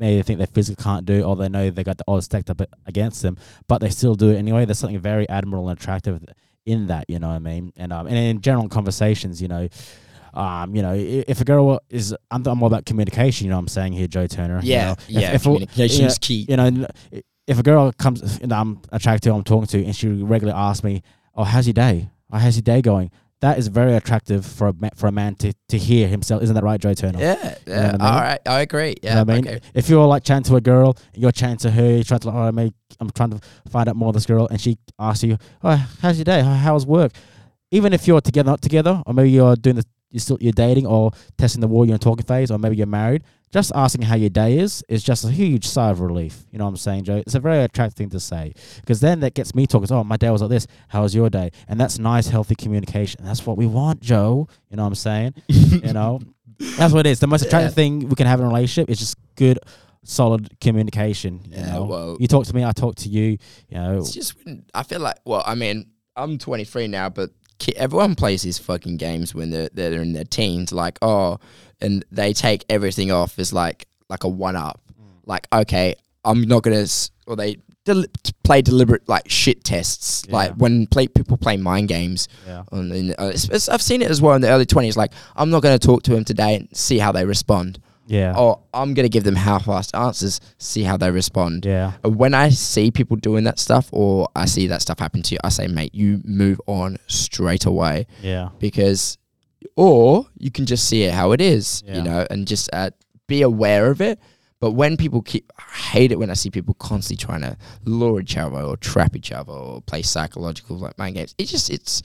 maybe 0.00 0.16
they 0.16 0.22
think 0.22 0.38
they 0.40 0.46
physically 0.46 0.82
can't 0.82 1.04
do, 1.06 1.22
or 1.22 1.36
they 1.36 1.48
know 1.48 1.70
they 1.70 1.84
got 1.84 1.98
the 1.98 2.04
odds 2.08 2.24
stacked 2.24 2.50
up 2.50 2.60
against 2.86 3.22
them, 3.22 3.36
but 3.68 3.78
they 3.78 3.90
still 3.90 4.14
do 4.16 4.30
it 4.30 4.36
anyway. 4.38 4.64
There's 4.64 4.78
something 4.78 4.98
very 4.98 5.28
admirable 5.28 5.68
and 5.68 5.78
attractive 5.78 6.24
in 6.66 6.86
that, 6.88 7.04
you 7.08 7.18
know 7.18 7.28
what 7.28 7.34
I 7.34 7.38
mean? 7.38 7.72
And 7.76 7.92
um, 7.92 8.06
and 8.06 8.16
in 8.16 8.40
general 8.40 8.68
conversations, 8.68 9.40
you 9.40 9.48
know, 9.48 9.68
um, 10.34 10.74
you 10.76 10.82
know, 10.82 10.94
if 10.96 11.40
a 11.40 11.44
girl 11.44 11.80
is, 11.88 12.14
I'm, 12.30 12.46
I'm 12.46 12.62
all 12.62 12.66
about 12.68 12.84
communication. 12.86 13.44
You 13.46 13.50
know, 13.50 13.56
what 13.56 13.60
I'm 13.62 13.68
saying 13.68 13.92
here, 13.94 14.06
Joe 14.06 14.26
Turner. 14.26 14.60
you 14.62 14.72
Yeah, 14.72 14.86
know? 14.90 14.96
Yeah. 15.08 15.32
if 15.34 15.42
a- 15.42 15.44
communication 15.44 16.04
is 16.06 16.18
key. 16.18 16.46
you 16.48 16.56
know, 16.56 16.86
if 17.46 17.58
a 17.58 17.62
girl 17.62 17.90
comes, 17.92 18.38
and 18.38 18.52
I'm 18.52 18.80
attracted 18.92 19.28
to, 19.28 19.34
I'm 19.34 19.42
talking 19.44 19.66
to, 19.68 19.84
and 19.84 19.96
she 19.96 20.08
regularly 20.08 20.56
asks 20.58 20.84
me, 20.84 21.02
"Oh, 21.34 21.42
how's 21.44 21.66
your 21.66 21.74
day? 21.74 22.10
Oh, 22.32 22.38
how's 22.38 22.56
your 22.56 22.62
day 22.62 22.80
going?" 22.80 23.10
That 23.40 23.58
is 23.58 23.68
very 23.68 23.94
attractive 23.94 24.44
for 24.44 24.68
a 24.68 24.74
for 24.94 25.06
a 25.06 25.12
man 25.12 25.34
to, 25.36 25.54
to 25.70 25.78
hear 25.78 26.06
himself. 26.08 26.42
Isn't 26.42 26.54
that 26.54 26.62
right, 26.62 26.78
Joe 26.78 26.92
Turner? 26.92 27.18
Yeah, 27.18 27.54
yeah. 27.66 27.76
what 27.76 27.88
I 27.88 27.92
mean? 27.92 28.00
All 28.02 28.20
right, 28.20 28.40
I 28.46 28.60
agree. 28.60 28.88
You 28.90 28.94
Yeah, 29.02 29.14
know 29.14 29.20
I 29.20 29.24
mean? 29.24 29.48
okay. 29.48 29.60
If 29.72 29.88
you're 29.88 30.06
like 30.06 30.24
chatting 30.24 30.42
to 30.44 30.56
a 30.56 30.60
girl, 30.60 30.96
you're 31.14 31.32
chatting 31.32 31.56
to 31.58 31.70
her, 31.70 31.90
you're 31.94 32.04
trying 32.04 32.20
to 32.20 32.30
like, 32.30 32.54
oh, 32.54 32.70
I'm 33.00 33.10
trying 33.10 33.30
to 33.30 33.40
find 33.70 33.88
out 33.88 33.96
more 33.96 34.08
of 34.08 34.14
this 34.14 34.26
girl, 34.26 34.46
and 34.48 34.60
she 34.60 34.76
asks 34.98 35.24
you, 35.24 35.38
oh, 35.62 35.88
how's 36.02 36.18
your 36.18 36.24
day? 36.24 36.42
How's 36.42 36.84
work? 36.84 37.12
Even 37.70 37.92
if 37.94 38.06
you're 38.06 38.20
together, 38.20 38.50
not 38.50 38.60
together, 38.60 39.02
or 39.06 39.14
maybe 39.14 39.30
you're 39.30 39.56
doing 39.56 39.76
the, 39.76 39.84
you're 40.10 40.20
still 40.20 40.38
you're 40.40 40.52
dating 40.52 40.86
or 40.86 41.12
testing 41.38 41.60
the 41.60 41.68
water, 41.68 41.88
you're 41.88 41.94
in 41.94 42.00
talking 42.00 42.24
phase, 42.26 42.50
or 42.50 42.58
maybe 42.58 42.76
you're 42.76 42.86
married. 42.86 43.22
Just 43.52 43.72
asking 43.74 44.02
how 44.02 44.14
your 44.14 44.30
day 44.30 44.58
is 44.58 44.84
is 44.88 45.02
just 45.02 45.24
a 45.24 45.30
huge 45.30 45.66
sigh 45.66 45.90
of 45.90 46.00
relief. 46.00 46.44
You 46.52 46.58
know 46.58 46.64
what 46.66 46.70
I'm 46.70 46.76
saying, 46.76 47.02
Joe? 47.04 47.16
It's 47.16 47.34
a 47.34 47.40
very 47.40 47.58
attractive 47.64 47.96
thing 47.96 48.10
to 48.10 48.20
say 48.20 48.52
because 48.80 49.00
then 49.00 49.20
that 49.20 49.34
gets 49.34 49.54
me 49.56 49.66
talking. 49.66 49.90
Oh, 49.92 50.04
my 50.04 50.16
day 50.16 50.30
was 50.30 50.40
like 50.40 50.50
this. 50.50 50.68
How 50.88 51.02
was 51.02 51.14
your 51.16 51.28
day? 51.30 51.50
And 51.66 51.78
that's 51.80 51.98
nice, 51.98 52.28
healthy 52.28 52.54
communication. 52.54 53.24
That's 53.24 53.44
what 53.44 53.56
we 53.56 53.66
want, 53.66 54.00
Joe. 54.02 54.46
You 54.70 54.76
know 54.76 54.84
what 54.84 54.88
I'm 54.90 54.94
saying? 54.94 55.34
you 55.48 55.92
know, 55.92 56.20
that's 56.76 56.92
what 56.94 57.06
it 57.06 57.10
is. 57.10 57.18
The 57.18 57.26
most 57.26 57.44
attractive 57.44 57.70
Yeah. 57.72 57.74
thing 57.74 58.08
we 58.08 58.14
can 58.14 58.28
have 58.28 58.38
in 58.38 58.46
a 58.46 58.48
relationship 58.48 58.88
is 58.88 59.00
just 59.00 59.16
good, 59.34 59.58
solid 60.04 60.48
communication. 60.60 61.40
You 61.46 61.56
Yeah, 61.56 61.72
know, 61.74 61.84
well- 61.84 62.16
you 62.20 62.28
talk 62.28 62.46
to 62.46 62.54
me, 62.54 62.64
I 62.64 62.70
talk 62.72 62.94
to 62.96 63.08
you. 63.08 63.36
You 63.68 63.78
know, 63.78 63.98
It's 63.98 64.12
just 64.12 64.34
when 64.44 64.64
I 64.74 64.84
feel 64.84 65.00
like. 65.00 65.16
Well, 65.24 65.42
I 65.44 65.56
mean, 65.56 65.86
I'm 66.16 66.38
23 66.38 66.86
now, 66.86 67.08
but 67.08 67.30
everyone 67.76 68.14
plays 68.14 68.42
these 68.42 68.58
fucking 68.58 68.96
games 68.96 69.34
when 69.34 69.50
they're 69.50 69.68
they're 69.72 70.02
in 70.02 70.12
their 70.12 70.24
teens. 70.24 70.72
Like, 70.72 70.98
oh, 71.02 71.38
and 71.80 72.04
they 72.10 72.32
take 72.32 72.64
everything 72.68 73.10
off 73.12 73.38
as 73.38 73.52
like 73.52 73.86
like 74.08 74.24
a 74.24 74.28
one 74.28 74.56
up. 74.56 74.80
Mm. 75.00 75.04
Like, 75.26 75.46
okay, 75.52 75.94
I'm 76.24 76.42
not 76.42 76.62
gonna. 76.62 76.76
s- 76.82 77.10
Or 77.26 77.36
they 77.36 77.56
del- 77.84 78.04
play 78.44 78.60
deliberate 78.62 79.08
like 79.08 79.28
shit 79.30 79.62
tests. 79.64 80.28
Like 80.28 80.52
when 80.56 80.86
play 80.88 81.06
people 81.08 81.36
play 81.36 81.56
mind 81.56 81.88
games. 81.88 82.28
yeah, 82.46 82.64
On, 82.72 82.90
in, 82.92 83.10
uh, 83.12 83.26
it's- 83.28 83.44
it's- 83.44 83.68
I've 83.68 83.82
seen 83.82 84.02
it 84.02 84.10
as 84.10 84.20
well 84.20 84.34
in 84.34 84.42
the 84.42 84.48
early 84.48 84.66
20s. 84.66 84.96
Like, 84.96 85.12
I'm 85.36 85.50
not 85.50 85.62
gonna 85.62 85.78
talk 85.78 86.02
to 86.04 86.14
him 86.16 86.24
today 86.24 86.56
and 86.56 86.68
see 86.76 86.98
how 86.98 87.12
they 87.12 87.24
respond. 87.24 87.78
Yeah, 88.10 88.34
Or 88.36 88.60
I'm 88.74 88.92
gonna 88.94 89.08
give 89.08 89.24
them 89.24 89.36
half-assed 89.36 89.96
answers, 89.98 90.40
see 90.58 90.82
how 90.82 90.96
they 90.96 91.10
respond. 91.10 91.64
yeah, 91.64 91.92
Uh, 92.04 92.10
when 92.10 92.34
I 92.34 92.48
see 92.50 92.90
people 92.90 93.16
doing 93.16 93.44
that 93.44 93.58
stuff 93.58 93.88
or 93.92 94.28
I 94.34 94.46
see 94.46 94.66
that 94.66 94.82
stuff 94.82 94.98
happen 94.98 95.22
to 95.22 95.34
you, 95.34 95.38
I 95.44 95.48
say, 95.50 95.66
mate, 95.68 95.94
you 95.94 96.20
move 96.24 96.60
on 96.66 96.98
straight 97.06 97.64
away 97.66 98.06
yeah, 98.22 98.48
because, 98.58 99.16
or 99.76 100.26
you 100.38 100.50
can 100.50 100.66
just 100.66 100.84
see 100.88 101.04
it 101.04 101.12
how 101.14 101.32
it 101.32 101.40
is, 101.40 101.82
Yeah. 101.86 101.96
you 101.96 102.02
know, 102.02 102.26
and 102.30 102.46
just 102.48 102.68
uh, 102.72 102.90
be 103.28 103.42
aware 103.42 103.90
of 103.90 104.00
it. 104.00 104.18
But 104.60 104.72
when 104.72 104.96
people 104.98 105.22
keep, 105.22 105.50
I 105.58 105.62
hate 105.98 106.12
it 106.12 106.18
when 106.18 106.28
I 106.30 106.34
see 106.34 106.50
people 106.50 106.74
constantly 106.74 107.24
trying 107.24 107.40
to 107.42 107.56
lure 107.84 108.20
each 108.20 108.36
other 108.36 108.60
or 108.60 108.76
trap 108.76 109.16
each 109.16 109.32
other 109.32 109.52
or 109.52 109.80
play 109.82 110.02
psychological 110.02 110.76
like 110.76 110.98
mind 110.98 111.14
games. 111.14 111.34
It's 111.38 111.50
just, 111.50 111.70
it's, 111.70 112.02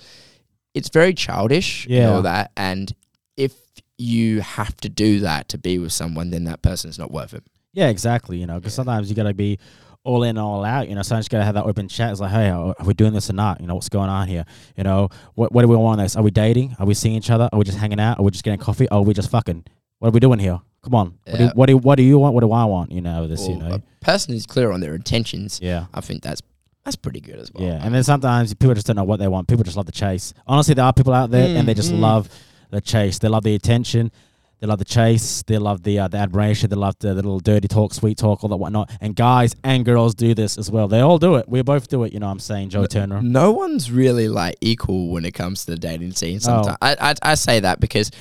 it's 0.73 0.87
very 0.89 1.13
childish, 1.13 1.85
Yeah. 1.89 2.11
all 2.11 2.21
that. 2.21 2.51
And 2.55 2.93
if 3.35 3.53
you 3.97 4.41
have 4.41 4.75
to 4.77 4.89
do 4.89 5.19
that 5.21 5.47
to 5.49 5.57
be 5.57 5.77
with 5.79 5.91
someone, 5.93 6.29
then 6.29 6.43
that 6.45 6.61
person's 6.61 6.99
not 6.99 7.11
worth 7.11 7.33
it. 7.33 7.43
yeah. 7.73 7.87
Exactly. 7.89 8.37
You 8.37 8.45
know, 8.45 8.55
because 8.55 8.73
Yeah. 8.73 8.77
sometimes 8.77 9.09
you 9.09 9.15
gotta 9.15 9.33
be 9.33 9.59
all 10.03 10.23
in, 10.23 10.37
all 10.37 10.63
out. 10.63 10.87
You 10.87 10.95
know, 10.95 11.01
sometimes 11.01 11.25
you 11.25 11.29
gotta 11.29 11.45
have 11.45 11.55
that 11.55 11.65
open 11.65 11.87
chat. 11.87 12.11
It's 12.11 12.19
like, 12.21 12.31
hey, 12.31 12.49
are 12.49 12.73
we 12.85 12.93
doing 12.93 13.13
this 13.13 13.29
or 13.29 13.33
not? 13.33 13.59
You 13.59 13.67
know, 13.67 13.75
what's 13.75 13.89
going 13.89 14.09
on 14.09 14.27
here? 14.27 14.45
You 14.77 14.83
know, 14.83 15.09
what 15.33 15.51
what 15.51 15.61
do 15.63 15.67
we 15.67 15.75
want? 15.75 15.99
This? 15.99 16.15
Are 16.15 16.23
we 16.23 16.31
dating? 16.31 16.75
Are 16.79 16.85
we 16.85 16.93
seeing 16.93 17.15
each 17.15 17.29
other? 17.31 17.49
Are 17.51 17.57
we 17.59 17.65
just 17.65 17.77
hanging 17.77 17.99
out? 17.99 18.19
Are 18.19 18.23
we 18.23 18.31
just 18.31 18.43
getting 18.43 18.59
coffee? 18.59 18.87
Or 18.89 18.97
are 18.99 19.01
we 19.03 19.13
just 19.13 19.29
fucking? 19.31 19.63
What 19.99 20.09
are 20.09 20.11
we 20.11 20.19
doing 20.19 20.39
here? 20.39 20.59
Come 20.83 20.93
on. 20.95 21.15
What, 21.25 21.37
do, 21.37 21.47
what 21.55 21.65
do 21.67 21.77
what 21.77 21.95
do 21.95 22.03
you 22.03 22.19
want? 22.19 22.33
What 22.35 22.41
do 22.41 22.51
I 22.51 22.65
want? 22.65 22.91
You 22.91 23.01
know, 23.01 23.27
this. 23.27 23.47
You 23.47 23.57
know. 23.57 23.75
a 23.75 24.05
person 24.05 24.33
who's 24.33 24.45
clear 24.45 24.71
on 24.71 24.79
their 24.81 24.93
intentions, 24.93 25.59
Yeah. 25.61 25.85
I 25.93 26.01
think 26.01 26.21
that's 26.21 26.41
that's 26.83 26.95
pretty 26.95 27.19
good 27.21 27.39
as 27.39 27.51
well. 27.51 27.63
Yeah, 27.67 27.79
and 27.83 27.95
then 27.95 28.03
sometimes 28.03 28.53
people 28.53 28.75
just 28.75 28.85
don't 28.85 28.95
know 28.95 29.03
what 29.05 29.17
they 29.19 29.27
want. 29.27 29.47
People 29.47 29.63
just 29.63 29.75
love 29.75 29.87
the 29.87 29.91
chase. 29.91 30.35
Honestly, 30.45 30.75
there 30.75 30.85
are 30.85 30.93
people 30.93 31.13
out 31.15 31.31
there, 31.31 31.57
and 31.57 31.67
they 31.67 31.73
just 31.73 31.91
Mm, 31.91 31.97
mm. 31.97 32.01
love 32.01 32.29
the 32.75 32.81
chase. 32.81 33.19
They 33.19 33.27
love 33.27 33.43
the 33.43 33.55
attention. 33.55 34.11
They 34.59 34.67
love 34.67 34.79
the 34.79 34.85
chase. 34.85 35.43
They 35.43 35.57
love 35.57 35.83
the 35.83 35.99
uh, 35.99 36.07
the 36.07 36.17
admiration. 36.17 36.69
They 36.69 36.75
love 36.75 36.95
the, 36.99 37.09
the 37.09 37.15
little 37.15 37.39
dirty 37.39 37.67
talk, 37.67 37.93
sweet 37.93 38.17
talk, 38.17 38.43
all 38.43 38.49
that 38.49 38.55
whatnot. 38.57 38.89
And 39.01 39.15
guys 39.15 39.55
and 39.63 39.83
girls 39.83 40.15
do 40.15 40.33
this 40.33 40.57
as 40.57 40.71
well. 40.71 40.87
They 40.87 41.01
all 41.01 41.17
do 41.19 41.35
it. 41.35 41.47
We 41.49 41.61
both 41.61 41.87
do 41.87 42.03
it. 42.03 42.13
You 42.13 42.19
know, 42.19 42.27
what 42.27 42.33
I'm 42.33 42.39
saying 42.39 42.69
Joe 42.69 42.85
Turner. 42.85 43.21
no 43.21 43.51
one's 43.51 43.91
really 43.91 44.29
like 44.29 44.55
equal 44.61 45.09
when 45.09 45.25
it 45.25 45.33
comes 45.33 45.65
to 45.65 45.71
the 45.71 45.77
dating 45.77 46.13
scene. 46.13 46.39
Sometimes 46.39 46.77
I, 46.81 46.95
I 46.99 47.15
I 47.21 47.35
say 47.35 47.59
that 47.59 47.79
because 47.79 48.11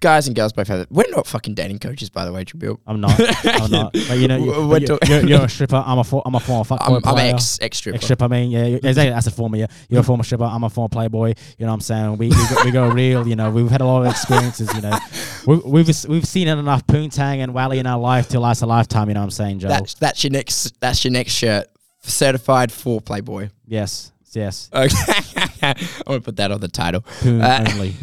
guys 0.00 0.26
and 0.26 0.34
girls 0.34 0.52
both 0.52 0.68
have 0.68 0.80
it. 0.80 0.88
We're 0.90 1.10
not 1.10 1.26
fucking 1.26 1.54
dating 1.54 1.78
coaches, 1.78 2.10
by 2.10 2.24
the 2.24 2.32
way, 2.32 2.44
Tribuel. 2.44 2.78
I'm 2.86 3.00
not. 3.00 3.14
I'm 3.46 3.70
not. 3.70 3.92
But 3.92 4.18
you 4.18 4.28
know, 4.28 4.36
you, 4.38 4.46
We're 4.46 4.68
but 4.68 4.80
you, 4.82 4.86
talk- 4.88 5.08
you're, 5.08 5.24
you're 5.26 5.42
a 5.44 5.48
stripper. 5.48 5.82
I'm 5.86 5.98
a 5.98 6.04
for, 6.04 6.22
I'm 6.24 6.34
a 6.34 6.40
former 6.40 6.64
fuckboy 6.64 7.00
I'm, 7.04 7.16
I'm 7.18 7.34
ex 7.34 7.58
ex 7.60 7.76
stripper. 7.78 7.96
Ex 7.96 8.04
stripper, 8.04 8.24
I 8.24 8.28
mean, 8.28 8.50
yeah, 8.50 8.64
exactly. 8.64 9.10
That's 9.10 9.26
a 9.26 9.30
former. 9.30 9.56
Yeah, 9.58 9.66
you're 9.88 10.00
a 10.00 10.04
former 10.04 10.24
stripper. 10.24 10.44
I'm 10.44 10.64
a 10.64 10.70
former 10.70 10.88
playboy. 10.88 11.28
You 11.58 11.66
know 11.66 11.68
what 11.68 11.74
I'm 11.74 11.80
saying? 11.80 12.16
We 12.18 12.28
we 12.28 12.34
go, 12.34 12.64
we 12.64 12.70
go 12.70 12.88
real. 12.88 13.28
You 13.28 13.36
know, 13.36 13.50
we've 13.50 13.70
had 13.70 13.80
a 13.80 13.86
lot 13.86 14.02
of 14.04 14.10
experiences. 14.10 14.72
You 14.74 14.80
know, 14.82 14.98
we, 15.46 15.56
we've 15.82 16.04
we've 16.08 16.26
seen 16.26 16.48
enough 16.48 16.86
poontang 16.86 17.38
and 17.38 17.54
wally 17.54 17.78
in 17.78 17.86
our 17.86 17.98
life 18.00 18.28
to 18.30 18.40
last 18.40 18.62
a 18.62 18.66
lifetime. 18.66 19.08
You 19.08 19.14
know 19.14 19.20
what 19.20 19.24
I'm 19.24 19.30
saying, 19.30 19.58
Joe? 19.60 19.68
That's 19.68 19.94
that's 19.94 20.24
your 20.24 20.30
next 20.32 20.80
that's 20.80 21.04
your 21.04 21.12
next 21.12 21.32
shirt. 21.32 21.66
Certified 22.02 22.72
for 22.72 23.00
Playboy. 23.02 23.50
yes, 23.66 24.10
yes. 24.32 24.70
Okay, 24.72 24.88
I 25.62 25.74
want 26.06 26.22
to 26.22 26.24
put 26.24 26.36
that 26.36 26.50
on 26.50 26.58
the 26.60 26.68
title. 26.68 27.02
Poon 27.20 27.42
Uh, 27.42 27.66
only. 27.72 27.94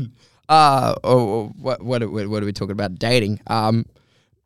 Uh 0.49 0.95
oh, 1.03 1.29
oh, 1.29 1.53
what 1.57 1.81
what 1.81 2.01
are, 2.01 2.09
what 2.09 2.43
are 2.43 2.45
we 2.45 2.53
talking 2.53 2.71
about? 2.71 2.95
Dating. 2.95 3.39
Um, 3.47 3.85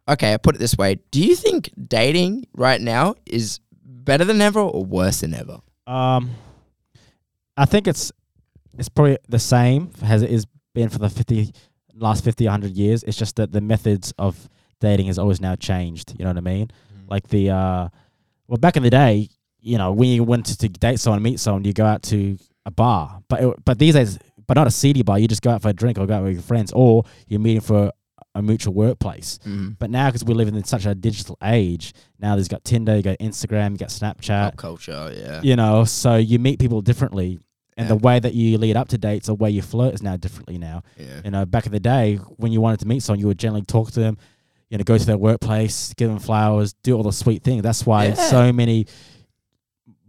okay, 0.08 0.34
I 0.34 0.38
put 0.38 0.56
it 0.56 0.60
this 0.60 0.76
way: 0.76 1.00
Do 1.12 1.22
you 1.22 1.36
think 1.36 1.72
dating 1.88 2.48
right 2.54 2.82
now 2.82 3.16
is 3.26 3.60
better 3.86 4.26
than 4.26 4.42
ever 4.42 4.60
or 4.60 4.84
worse 4.84 5.22
than 5.22 5.34
ever? 5.34 5.60
Um, 5.86 6.32
I 7.56 7.66
think 7.66 7.88
it's 7.88 8.12
it's 8.78 8.90
probably 8.90 9.18
the 9.30 9.40
same 9.40 9.92
as 10.02 10.24
it 10.24 10.32
is 10.32 10.48
been 10.74 10.90
for 10.90 11.00
the 11.00 11.10
50 11.10 11.54
last 11.96 12.24
50, 12.24 12.46
100 12.46 12.72
years. 12.72 13.04
It's 13.04 13.18
just 13.18 13.36
that 13.36 13.52
the 13.52 13.62
methods 13.62 14.14
of 14.18 14.50
dating 14.80 15.08
has 15.08 15.20
always 15.20 15.42
now 15.42 15.56
changed. 15.56 16.14
You 16.18 16.26
know 16.26 16.32
what 16.32 16.38
I 16.38 16.42
mean? 16.42 16.72
Like 17.08 17.28
the 17.28 17.50
uh, 17.52 17.90
well, 18.48 18.58
back 18.58 18.78
in 18.78 18.84
the 18.84 18.90
day, 18.90 19.30
you 19.60 19.78
know, 19.78 19.92
when 19.92 20.10
you 20.10 20.24
went 20.24 20.48
to, 20.48 20.58
to 20.58 20.70
date 20.70 21.00
someone, 21.00 21.22
meet 21.22 21.40
someone, 21.40 21.64
you 21.64 21.74
go 21.74 21.86
out 21.86 22.04
to 22.04 22.38
a 22.66 22.72
bar. 22.72 23.22
But 23.28 23.44
it, 23.44 23.66
but 23.66 23.80
these 23.80 23.94
days, 23.94 24.18
but 24.52 24.60
not 24.60 24.68
a 24.68 24.72
seedy 24.72 25.02
bar. 25.02 25.18
You 25.18 25.30
just 25.30 25.42
go 25.42 25.50
out 25.52 25.62
for 25.62 25.70
a 25.70 25.74
drink 25.74 25.98
or 25.98 26.06
go 26.06 26.14
out 26.16 26.24
with 26.26 26.34
your 26.34 26.42
friends, 26.42 26.74
or 26.74 27.06
you're 27.26 27.40
meeting 27.40 27.62
for 27.62 27.90
a 28.36 28.42
mutual 28.42 28.74
workplace. 28.74 29.40
Mm. 29.46 29.78
But 29.80 29.90
now, 29.90 30.10
because 30.10 30.26
we're 30.26 30.34
living 30.34 30.56
in 30.56 30.66
such 30.66 30.86
a 30.86 30.94
digital 30.94 31.38
age, 31.42 31.94
now 32.20 32.36
there's 32.36 32.50
got 32.50 32.66
Tinder, 32.66 32.98
you 32.98 33.02
got 33.02 33.18
Instagram, 33.20 33.72
you 33.72 33.78
got 33.78 33.88
Snapchat. 33.88 34.28
Pop 34.44 34.58
culture, 34.58 35.14
yeah. 35.16 35.40
You 35.42 35.56
know, 35.56 35.86
so 35.86 36.18
you 36.18 36.38
meet 36.38 36.60
people 36.60 36.82
differently, 36.82 37.40
and 37.78 37.86
Yeah. 37.88 37.96
the 37.96 37.96
way 37.96 38.20
that 38.20 38.34
you 38.34 38.58
lead 38.58 38.76
up 38.76 38.90
to 38.90 38.98
dates 38.98 39.30
or 39.30 39.38
where 39.38 39.50
you 39.50 39.62
flirt 39.62 39.94
is 39.94 40.04
now 40.04 40.18
differently 40.18 40.58
now. 40.58 40.82
Yeah. 40.98 41.22
You 41.24 41.32
know, 41.32 41.46
back 41.46 41.66
in 41.66 41.72
the 41.72 41.80
day, 41.80 42.18
when 42.18 42.52
you 42.52 42.60
wanted 42.60 42.82
to 42.82 42.88
meet 42.90 43.04
someone, 43.04 43.22
you 43.22 43.28
would 43.28 43.40
generally 43.40 43.64
talk 43.64 43.92
to 43.92 44.02
them, 44.02 44.18
you 44.70 44.78
know, 44.78 44.84
go 44.84 44.98
to 44.98 45.06
their 45.06 45.18
workplace, 45.18 45.94
give 45.94 46.10
them 46.10 46.20
flowers, 46.20 46.74
do 46.84 46.98
all 46.98 47.04
the 47.04 47.14
sweet 47.14 47.42
things. 47.46 47.64
That's 47.64 47.86
why 47.86 48.08
Yeah. 48.08 48.16
so 48.16 48.52
many, 48.52 48.88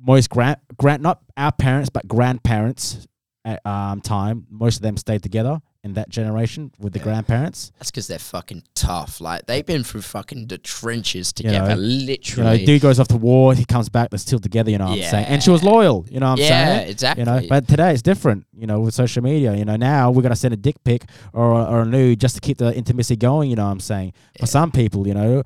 most 0.04 0.30
grand, 0.30 0.56
grand, 0.76 1.00
not 1.00 1.20
our 1.36 1.52
parents, 1.52 1.90
but 1.90 2.08
grandparents 2.08 3.06
at 3.44 3.64
um, 3.66 4.00
time, 4.00 4.46
most 4.50 4.76
of 4.76 4.82
them 4.82 4.96
stayed 4.96 5.22
together 5.22 5.60
in 5.84 5.94
that 5.94 6.08
generation 6.08 6.70
with 6.78 6.92
the 6.92 7.00
Yeah. 7.00 7.04
grandparents. 7.06 7.72
That's 7.78 7.90
because 7.90 8.06
they're 8.06 8.20
fucking 8.20 8.62
tough. 8.76 9.20
Like 9.20 9.46
they've 9.46 9.66
been 9.66 9.82
through 9.82 10.02
fucking 10.02 10.46
the 10.46 10.58
trenches 10.58 11.32
You 11.38 11.50
know, 11.50 11.52
together, 11.58 11.70
You 11.74 11.76
know, 11.76 12.04
literally. 12.06 12.64
dude 12.64 12.80
goes 12.82 13.00
off 13.00 13.08
to 13.08 13.16
war, 13.16 13.52
he 13.54 13.64
comes 13.64 13.88
back, 13.88 14.10
they're 14.10 14.18
still 14.20 14.38
together, 14.38 14.70
you 14.70 14.78
know 14.78 14.86
what 14.86 14.98
I'm 15.00 15.10
saying? 15.10 15.26
And 15.26 15.42
she 15.42 15.50
was 15.50 15.64
loyal, 15.64 16.06
you 16.08 16.20
know 16.20 16.26
what 16.30 16.38
I'm 16.38 16.44
yeah, 16.44 16.76
saying? 16.78 16.90
exactly. 16.90 17.20
You 17.22 17.26
know, 17.26 17.42
but 17.48 17.66
today 17.66 17.92
it's 17.92 18.02
different. 18.02 18.46
You 18.56 18.68
know, 18.68 18.78
with 18.78 18.94
social 18.94 19.24
media. 19.24 19.56
You 19.56 19.64
know, 19.64 19.74
now 19.76 20.12
we're 20.12 20.22
gonna 20.22 20.36
send 20.36 20.54
a 20.54 20.56
dick 20.56 20.76
pic 20.84 21.06
or 21.32 21.50
or 21.52 21.82
a 21.82 21.84
nude 21.84 22.20
just 22.20 22.36
to 22.36 22.40
keep 22.40 22.58
the 22.58 22.72
intimacy 22.76 23.16
going. 23.16 23.50
You 23.50 23.56
know, 23.56 23.64
what 23.64 23.72
I'm 23.72 23.80
saying 23.80 24.12
Yeah. 24.36 24.42
for 24.42 24.46
some 24.46 24.70
people, 24.70 25.08
you 25.08 25.14
know, 25.14 25.42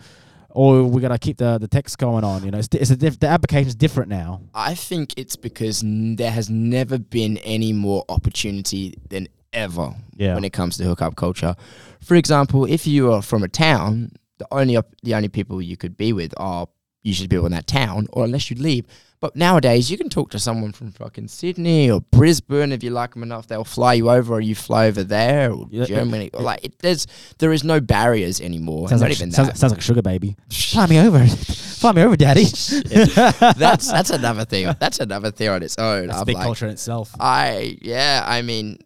or 0.57 0.85
we 0.85 1.01
gotta 1.03 1.19
keep 1.19 1.37
the 1.37 1.59
the 1.59 1.69
text 1.69 1.99
going 1.99 2.25
on. 2.25 2.45
You 2.45 2.51
know, 2.51 2.59
it's, 2.59 2.69
it's 2.73 2.91
a 2.91 2.97
diff- 2.97 3.21
the 3.21 3.29
application's 3.29 3.75
different 3.75 4.09
now. 4.09 4.41
I 4.55 4.75
think 4.75 5.13
it's 5.17 5.37
because 5.37 5.83
n- 5.85 6.17
there 6.17 6.31
has 6.31 6.49
never 6.49 6.99
been 6.99 7.37
any 7.57 7.73
more 7.73 8.05
opportunity 8.09 8.95
than 9.11 9.29
ever 9.53 9.95
Yeah. 10.17 10.35
when 10.35 10.45
it 10.45 10.53
comes 10.53 10.77
to 10.79 10.85
hookup 10.85 11.15
culture. 11.17 11.55
For 12.01 12.15
example, 12.17 12.65
if 12.65 12.87
you 12.87 13.13
are 13.13 13.23
from 13.23 13.43
a 13.43 13.49
town, 13.49 14.11
the 14.39 14.47
only 14.51 14.77
op- 14.77 14.95
the 15.03 15.15
only 15.15 15.29
people 15.29 15.61
you 15.63 15.77
could 15.77 15.97
be 15.97 16.13
with 16.13 16.33
are 16.39 16.67
usually 17.03 17.29
people 17.29 17.47
in 17.47 17.53
that 17.53 17.67
town, 17.67 18.07
or 18.13 18.25
unless 18.25 18.51
you 18.51 18.57
leave. 18.57 18.85
But 19.21 19.35
nowadays, 19.35 19.91
you 19.91 19.97
can 19.97 20.09
talk 20.09 20.31
to 20.33 20.39
someone 20.39 20.73
from 20.73 20.93
fucking 20.93 21.29
Sydney 21.29 21.91
or 21.91 22.01
Brisbane 22.01 22.71
if 22.73 22.83
you 22.83 22.91
like 22.91 23.15
them 23.15 23.23
enough. 23.23 23.47
They'll 23.47 23.65
fly 23.65 23.95
you 23.95 24.11
over, 24.11 24.35
or 24.35 24.41
you 24.41 24.55
fly 24.55 24.87
over 24.87 25.03
there, 25.03 25.53
or 25.53 25.67
Yeah, 25.71 25.87
Germany. 25.87 26.31
Or 26.35 26.43
like, 26.43 26.65
it, 26.65 26.79
there's 26.81 27.07
there 27.39 27.53
is 27.53 27.65
no 27.65 27.81
barriers 27.81 28.41
anymore. 28.41 28.89
Sounds 28.89 29.01
Not 29.01 29.09
like 29.09 29.17
even 29.19 29.33
sounds, 29.33 29.49
that. 29.49 29.57
sounds 29.57 29.73
like 29.73 29.81
sugar 29.81 30.03
baby. 30.03 30.37
Fly 30.51 30.87
me 30.87 30.99
over, 30.99 31.27
fly 31.27 31.93
me 31.93 32.03
over, 32.03 32.17
daddy. 32.17 32.45
that's 32.45 33.91
that's 33.91 34.11
another 34.11 34.45
thing. 34.45 34.75
That's 34.79 35.01
another 35.01 35.31
thing 35.31 35.49
on 35.49 35.63
its 35.63 35.79
own. 35.79 36.09
That's 36.09 36.25
big 36.25 36.35
like, 36.37 36.45
culture 36.45 36.67
in 36.67 36.73
itself. 36.73 37.15
I 37.19 37.79
yeah, 37.81 38.23
I 38.27 38.43
mean, 38.43 38.79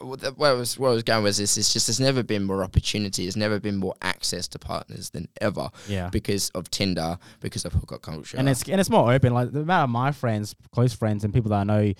where 0.00 0.50
I 0.50 0.54
was 0.54 0.78
where 0.78 0.90
I 0.90 0.94
was 0.94 1.02
going 1.02 1.22
was 1.24 1.36
this. 1.38 1.56
It's 1.56 1.72
just 1.72 1.86
there's 1.86 2.00
never 2.00 2.22
been 2.22 2.44
more 2.44 2.62
opportunity. 2.62 3.24
There's 3.24 3.36
never 3.36 3.58
been 3.60 3.76
more 3.76 3.94
access 4.02 4.48
to 4.48 4.58
partners 4.58 5.10
than 5.10 5.28
ever 5.40 5.70
Yeah. 5.88 6.08
because 6.10 6.50
of 6.50 6.70
Tinder, 6.70 7.18
because 7.40 7.64
of 7.64 7.72
hookup 7.72 8.02
culture. 8.02 8.36
and 8.36 8.48
it's 8.48 8.62
and 8.68 8.80
it's 8.80 8.90
more 8.90 9.12
open. 9.12 9.32
Like 9.34 9.52
the 9.52 9.60
amount 9.60 9.84
of 9.84 9.90
my 9.90 10.12
friends, 10.12 10.54
close 10.72 10.92
friends, 10.92 11.24
and 11.24 11.32
people 11.34 11.50
that 11.50 11.60
I 11.60 11.64
know, 11.64 11.92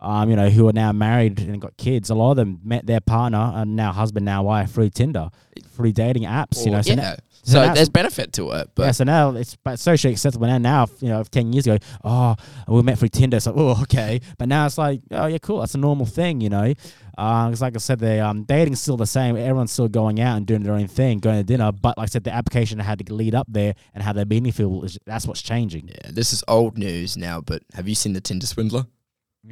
um, 0.00 0.30
you 0.30 0.36
know, 0.36 0.50
who 0.50 0.68
are 0.68 0.72
now 0.72 0.92
married 0.92 1.38
and 1.40 1.60
got 1.60 1.76
kids. 1.76 2.10
A 2.10 2.14
lot 2.14 2.32
of 2.32 2.36
them 2.36 2.60
met 2.64 2.86
their 2.86 3.00
partner 3.00 3.52
and 3.54 3.76
now 3.76 3.92
husband, 3.92 4.24
now 4.26 4.42
wife 4.42 4.72
through 4.72 4.90
Tinder, 4.90 5.30
through 5.74 5.92
dating 5.92 6.24
apps. 6.24 6.64
you 6.64 6.70
know, 6.70 6.82
so 6.82 6.94
now- 6.94 7.02
yeah. 7.02 7.16
so 7.42 7.64
So, 7.64 7.74
there's 7.74 7.88
benefit 7.88 8.32
to 8.34 8.50
it, 8.52 8.70
but 8.74 8.82
yeah, 8.86 8.90
so 8.90 9.04
now 9.04 9.30
it's 9.30 9.56
but 9.62 9.78
socially 9.78 10.12
acceptable. 10.12 10.48
Now, 10.48 10.58
now 10.58 10.86
you 11.00 11.08
know, 11.08 11.22
ten 11.22 11.52
years 11.52 11.66
ago, 11.66 11.78
oh, 12.04 12.34
we 12.68 12.82
met 12.82 12.98
through 12.98 13.08
Tinder. 13.10 13.38
So, 13.40 13.54
oh, 13.56 13.80
okay. 13.82 14.20
But 14.36 14.48
now 14.48 14.66
it's 14.66 14.76
like, 14.78 15.00
oh, 15.12 15.26
yeah, 15.26 15.38
cool. 15.38 15.60
That's 15.60 15.74
a 15.76 15.78
normal 15.78 16.06
thing, 16.06 16.40
you 16.40 16.50
know. 16.50 16.74
Because, 17.16 17.62
like 17.62 17.74
I 17.74 17.78
said, 17.78 17.98
the 17.98 18.20
um, 18.24 18.44
dating's 18.44 18.82
still 18.82 18.98
the 18.98 19.06
same. 19.06 19.38
Everyone's 19.38 19.72
still 19.72 19.88
going 19.88 20.20
out 20.20 20.36
and 20.36 20.46
doing 20.46 20.62
their 20.62 20.74
own 20.74 20.86
thing, 20.86 21.18
going 21.18 21.38
to 21.38 21.44
dinner. 21.44 21.72
But 21.72 21.96
like 21.96 22.04
I 22.04 22.10
said, 22.10 22.24
the 22.24 22.34
application 22.34 22.78
had 22.78 23.04
to 23.06 23.14
lead 23.14 23.34
up 23.34 23.46
there 23.48 23.74
and 23.94 24.02
how 24.02 24.12
they're 24.12 24.26
meeting. 24.26 24.46
Is, 24.84 24.98
that's 25.06 25.26
what's 25.26 25.40
changing. 25.40 25.88
yeah, 25.88 26.10
this 26.10 26.34
is 26.34 26.44
old 26.46 26.76
news 26.76 27.16
now. 27.16 27.40
But 27.40 27.62
have 27.72 27.88
you 27.88 27.94
seen 27.94 28.12
the 28.12 28.20
Tinder 28.20 28.46
swindler? 28.46 28.86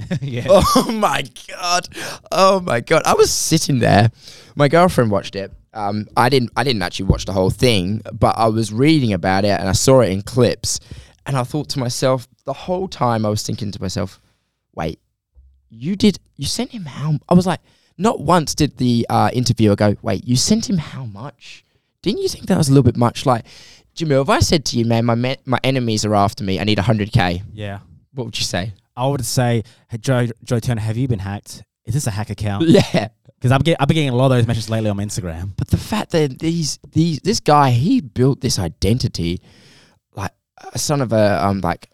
yeah. 0.20 0.46
Oh 0.48 0.92
my 0.92 1.24
god! 1.48 1.88
Oh 2.30 2.60
my 2.60 2.80
god! 2.80 3.02
I 3.06 3.14
was 3.14 3.32
sitting 3.32 3.78
there. 3.78 4.10
My 4.56 4.68
girlfriend 4.68 5.10
watched 5.10 5.36
it. 5.36 5.52
Um, 5.72 6.06
I 6.16 6.28
didn't. 6.28 6.50
I 6.56 6.64
didn't 6.64 6.82
actually 6.82 7.06
watch 7.06 7.24
the 7.24 7.32
whole 7.32 7.50
thing, 7.50 8.02
but 8.12 8.36
I 8.36 8.48
was 8.48 8.72
reading 8.72 9.12
about 9.12 9.44
it 9.44 9.58
and 9.58 9.68
I 9.68 9.72
saw 9.72 10.00
it 10.00 10.10
in 10.10 10.22
clips, 10.22 10.80
and 11.26 11.36
I 11.36 11.44
thought 11.44 11.68
to 11.70 11.78
myself 11.78 12.28
the 12.44 12.52
whole 12.52 12.88
time 12.88 13.24
I 13.24 13.28
was 13.28 13.42
thinking 13.42 13.70
to 13.70 13.80
myself, 13.80 14.20
"Wait, 14.74 14.98
you 15.70 15.96
did? 15.96 16.18
You 16.36 16.46
sent 16.46 16.70
him 16.70 16.84
how?" 16.86 17.18
I 17.28 17.34
was 17.34 17.46
like, 17.46 17.60
not 17.98 18.20
once 18.20 18.54
did 18.54 18.76
the 18.78 19.06
uh, 19.08 19.30
interviewer 19.32 19.76
go, 19.76 19.96
"Wait, 20.02 20.26
you 20.26 20.36
sent 20.36 20.68
him 20.68 20.78
how 20.78 21.04
much?" 21.04 21.64
Didn't 22.02 22.22
you 22.22 22.28
think 22.28 22.46
that 22.46 22.58
was 22.58 22.68
a 22.68 22.72
little 22.72 22.82
bit 22.84 22.96
much? 22.96 23.24
Like, 23.24 23.44
Jimmy, 23.94 24.14
if 24.16 24.28
I 24.28 24.40
said 24.40 24.64
to 24.66 24.78
you, 24.78 24.84
"Man, 24.84 25.04
my 25.04 25.14
my 25.44 25.58
enemies 25.64 26.04
are 26.04 26.14
after 26.14 26.44
me. 26.44 26.60
I 26.60 26.64
need 26.64 26.78
hundred 26.78 27.12
k," 27.12 27.42
Yeah. 27.52 27.80
what 28.12 28.24
would 28.24 28.38
you 28.38 28.44
say? 28.44 28.72
I 28.96 29.06
would 29.08 29.24
say, 29.24 29.64
hey, 29.88 29.98
Joe, 29.98 30.28
Joe 30.44 30.60
Turner, 30.60 30.80
have 30.80 30.96
you 30.96 31.08
been 31.08 31.18
hacked? 31.18 31.64
Is 31.84 31.94
this 31.94 32.06
a 32.06 32.12
hack 32.12 32.30
account? 32.30 32.64
Yeah. 32.68 33.08
Because 33.36 33.50
I've 33.52 33.62
been 33.64 33.74
getting 33.76 34.08
a 34.08 34.14
lot 34.16 34.26
of 34.26 34.38
those 34.38 34.46
messages 34.46 34.70
lately 34.70 34.88
on 34.88 34.96
Instagram. 34.98 35.50
But 35.56 35.68
the 35.68 35.76
fact 35.76 36.12
that 36.12 36.38
these 36.38 36.78
these 36.92 37.18
this 37.20 37.40
guy 37.40 37.70
he 37.72 38.00
built 38.00 38.40
this 38.40 38.58
identity, 38.58 39.42
like 40.14 40.30
a 40.72 40.78
son 40.78 41.02
of 41.02 41.12
a 41.12 41.44
um 41.44 41.60
like, 41.60 41.90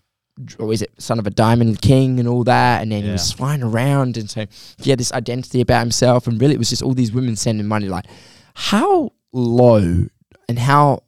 or 0.58 0.72
is 0.72 0.82
it 0.82 0.90
son 0.98 1.18
of 1.18 1.26
a 1.26 1.30
diamond 1.30 1.80
king 1.82 2.18
and 2.18 2.28
all 2.28 2.44
that, 2.44 2.82
and 2.82 2.92
then 2.92 3.02
he 3.04 3.10
was 3.10 3.30
flying 3.32 3.62
around 3.62 4.16
and 4.16 4.28
so 4.30 4.46
he 4.78 4.90
had 4.90 4.98
this 4.98 5.12
identity 5.12 5.60
about 5.60 5.80
himself, 5.80 6.26
and 6.26 6.40
really 6.40 6.54
it 6.54 6.58
was 6.58 6.70
just 6.70 6.82
all 6.82 6.94
these 6.94 7.12
women 7.12 7.36
sending 7.36 7.66
money. 7.66 7.88
Like, 7.88 8.06
how 8.54 9.12
low 9.32 10.06
and 10.48 10.58
how 10.58 11.02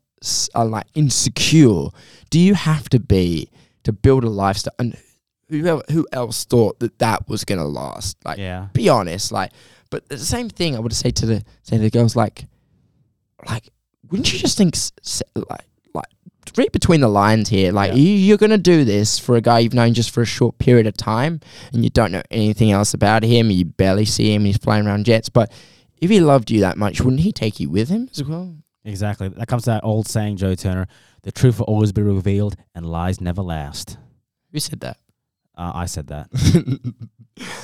uh, 0.55 0.65
like 0.65 0.87
insecure 0.95 1.89
do 2.31 2.39
you 2.39 2.55
have 2.55 2.89
to 2.91 3.01
be 3.01 3.49
to 3.85 3.93
build 3.93 4.25
a 4.25 4.29
lifestyle? 4.31 4.75
And 4.79 4.97
who 5.49 5.83
who 5.91 6.07
else 6.13 6.45
thought 6.45 6.79
that 6.81 6.99
that 6.99 7.29
was 7.29 7.45
gonna 7.45 7.65
last? 7.67 8.17
Like 8.25 8.39
Yeah. 8.39 8.69
be 8.73 8.89
honest, 8.89 9.33
like. 9.33 9.53
But 9.91 10.09
the 10.09 10.17
same 10.17 10.49
thing 10.49 10.75
I 10.75 10.81
would 10.81 10.95
say 10.95 11.11
to 11.11 11.27
the 11.27 11.45
say 11.65 11.77
to 11.77 11.83
the 11.83 11.91
girls, 11.91 12.17
like, 12.17 12.47
like, 13.47 13.69
wouldn't 14.11 14.33
you 14.33 14.39
just 14.39 14.57
think, 14.57 14.75
s- 14.75 14.91
s- 15.05 15.23
like, 15.35 15.45
like, 15.51 15.61
read 16.57 16.73
between 16.73 17.01
the 17.01 17.09
lines 17.09 17.49
here, 17.49 17.73
like, 17.73 17.93
Yeah. 17.93 17.99
you, 17.99 18.11
you're 18.13 18.39
gonna 18.39 18.59
do 18.59 18.85
this 18.85 19.19
for 19.19 19.37
a 19.37 19.41
guy 19.41 19.61
you've 19.61 19.75
known 19.75 19.95
just 19.95 20.11
for 20.11 20.23
a 20.23 20.27
short 20.27 20.59
period 20.59 20.87
of 20.87 20.97
time, 20.97 21.41
and 21.73 21.85
you 21.85 21.91
don't 21.91 22.13
know 22.13 22.23
anything 22.31 22.71
else 22.71 22.95
about 22.95 23.23
him, 23.23 23.51
you 23.51 23.65
barely 23.65 24.05
see 24.05 24.35
him, 24.35 24.45
he's 24.45 24.57
flying 24.57 24.87
around 24.87 25.05
jets, 25.05 25.29
but 25.29 25.53
if 25.99 26.11
he 26.11 26.21
loved 26.21 26.51
you 26.51 26.61
that 26.61 26.77
much, 26.77 27.01
wouldn't 27.01 27.23
he 27.23 27.33
take 27.33 27.61
you 27.61 27.71
with 27.71 27.89
him 27.89 28.09
as 28.11 28.25
well? 28.25 28.57
Exactly. 28.85 29.29
That 29.29 29.47
comes 29.47 29.63
to 29.65 29.71
that 29.71 29.85
old 29.85 30.09
saying, 30.09 30.39
Joe 30.39 30.57
Turner 30.57 30.89
the 31.23 31.33
truth 31.33 31.59
will 31.59 31.67
always 31.67 31.93
be 31.93 32.03
revealed 32.03 32.57
and 32.75 32.85
lies 32.85 33.21
never 33.21 33.43
last. 33.43 33.97
Who 34.53 34.59
said 34.59 34.81
that? 34.81 34.99
Uh, 35.57 35.73
I 35.75 35.87
said 35.87 36.09
that. 36.09 36.29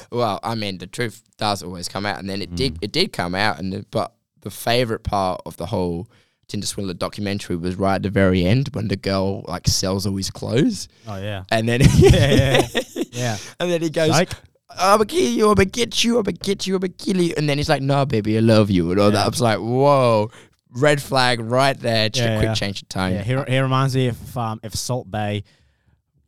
well, 0.12 0.38
I 0.42 0.55
mean, 0.55 0.79
the 0.79 0.87
truth 0.87 1.22
does 1.37 1.62
always 1.62 1.88
come 1.88 2.07
out, 2.07 2.18
and 2.18 2.29
then 2.29 2.40
it 2.42 2.55
did. 2.55 2.74
Mm. 2.74 2.79
It 2.83 2.92
did 2.92 3.12
come 3.12 3.35
out, 3.35 3.59
and 3.59 3.72
the, 3.72 3.87
but 3.90 4.14
the 4.40 4.51
favorite 4.51 5.03
part 5.03 5.40
of 5.44 5.57
the 5.57 5.66
whole 5.66 6.09
Tinder 6.49 6.67
swindler 6.67 6.95
documentary 6.95 7.57
was 7.57 7.77
right 7.77 7.97
at 7.97 8.03
the 8.03 8.11
very 8.11 8.45
end 8.45 8.69
when 8.73 8.89
the 8.89 8.97
girl 8.97 9.45
like 9.47 9.69
sells 9.69 10.07
all 10.07 10.17
his 10.17 10.31
clothes, 10.31 10.89
Oh, 11.07 11.17
yeah. 11.21 11.45
and 11.51 11.69
then 11.69 11.81
yeah, 11.97 12.67
Yeah. 13.13 13.37
and 13.61 13.71
then 13.71 13.83
he 13.83 13.91
goes, 13.91 14.11
Psych. 14.11 14.31
"I'm 14.71 14.99
gonna 14.99 15.05
kill 15.07 15.31
you, 15.31 15.49
I'm 15.51 15.55
gonna 15.57 15.67
get 15.67 16.03
you, 16.03 16.17
I'm 16.17 16.23
gonna 16.25 16.37
get 16.39 16.67
you, 16.67 16.75
I'm 16.77 16.81
gonna 16.81 16.93
kill 16.95 17.19
you," 17.21 17.35
and 17.37 17.47
then 17.49 17.59
he's 17.59 17.69
like, 17.69 17.83
"No, 17.83 18.07
baby, 18.07 18.39
I 18.39 18.41
love 18.41 18.71
you," 18.71 18.91
and 18.91 18.99
all 18.99 19.11
that. 19.11 19.19
Yeah. 19.19 19.25
I 19.27 19.29
was 19.29 19.41
like, 19.41 19.59
"Whoa." 19.59 20.31
Red 20.71 21.01
flag 21.03 21.41
right 21.41 21.79
there. 21.81 22.11
Just 22.11 22.25
Yeah, 22.27 22.35
a 22.35 22.39
quick 22.39 22.47
yeah. 22.49 22.55
change 22.55 22.83
of 22.83 22.89
tone. 22.91 23.13
Yeah, 23.13 23.23
he, 23.23 23.53
he 23.53 23.59
reminds 23.59 23.97
me 23.97 24.09
if 24.09 24.37
um, 24.37 24.61
if 24.63 24.75
Salt 24.75 25.11
Bae 25.11 25.43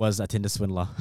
was 0.00 0.18
a 0.18 0.26
Tinder 0.26 0.48
swindler. 0.48 0.88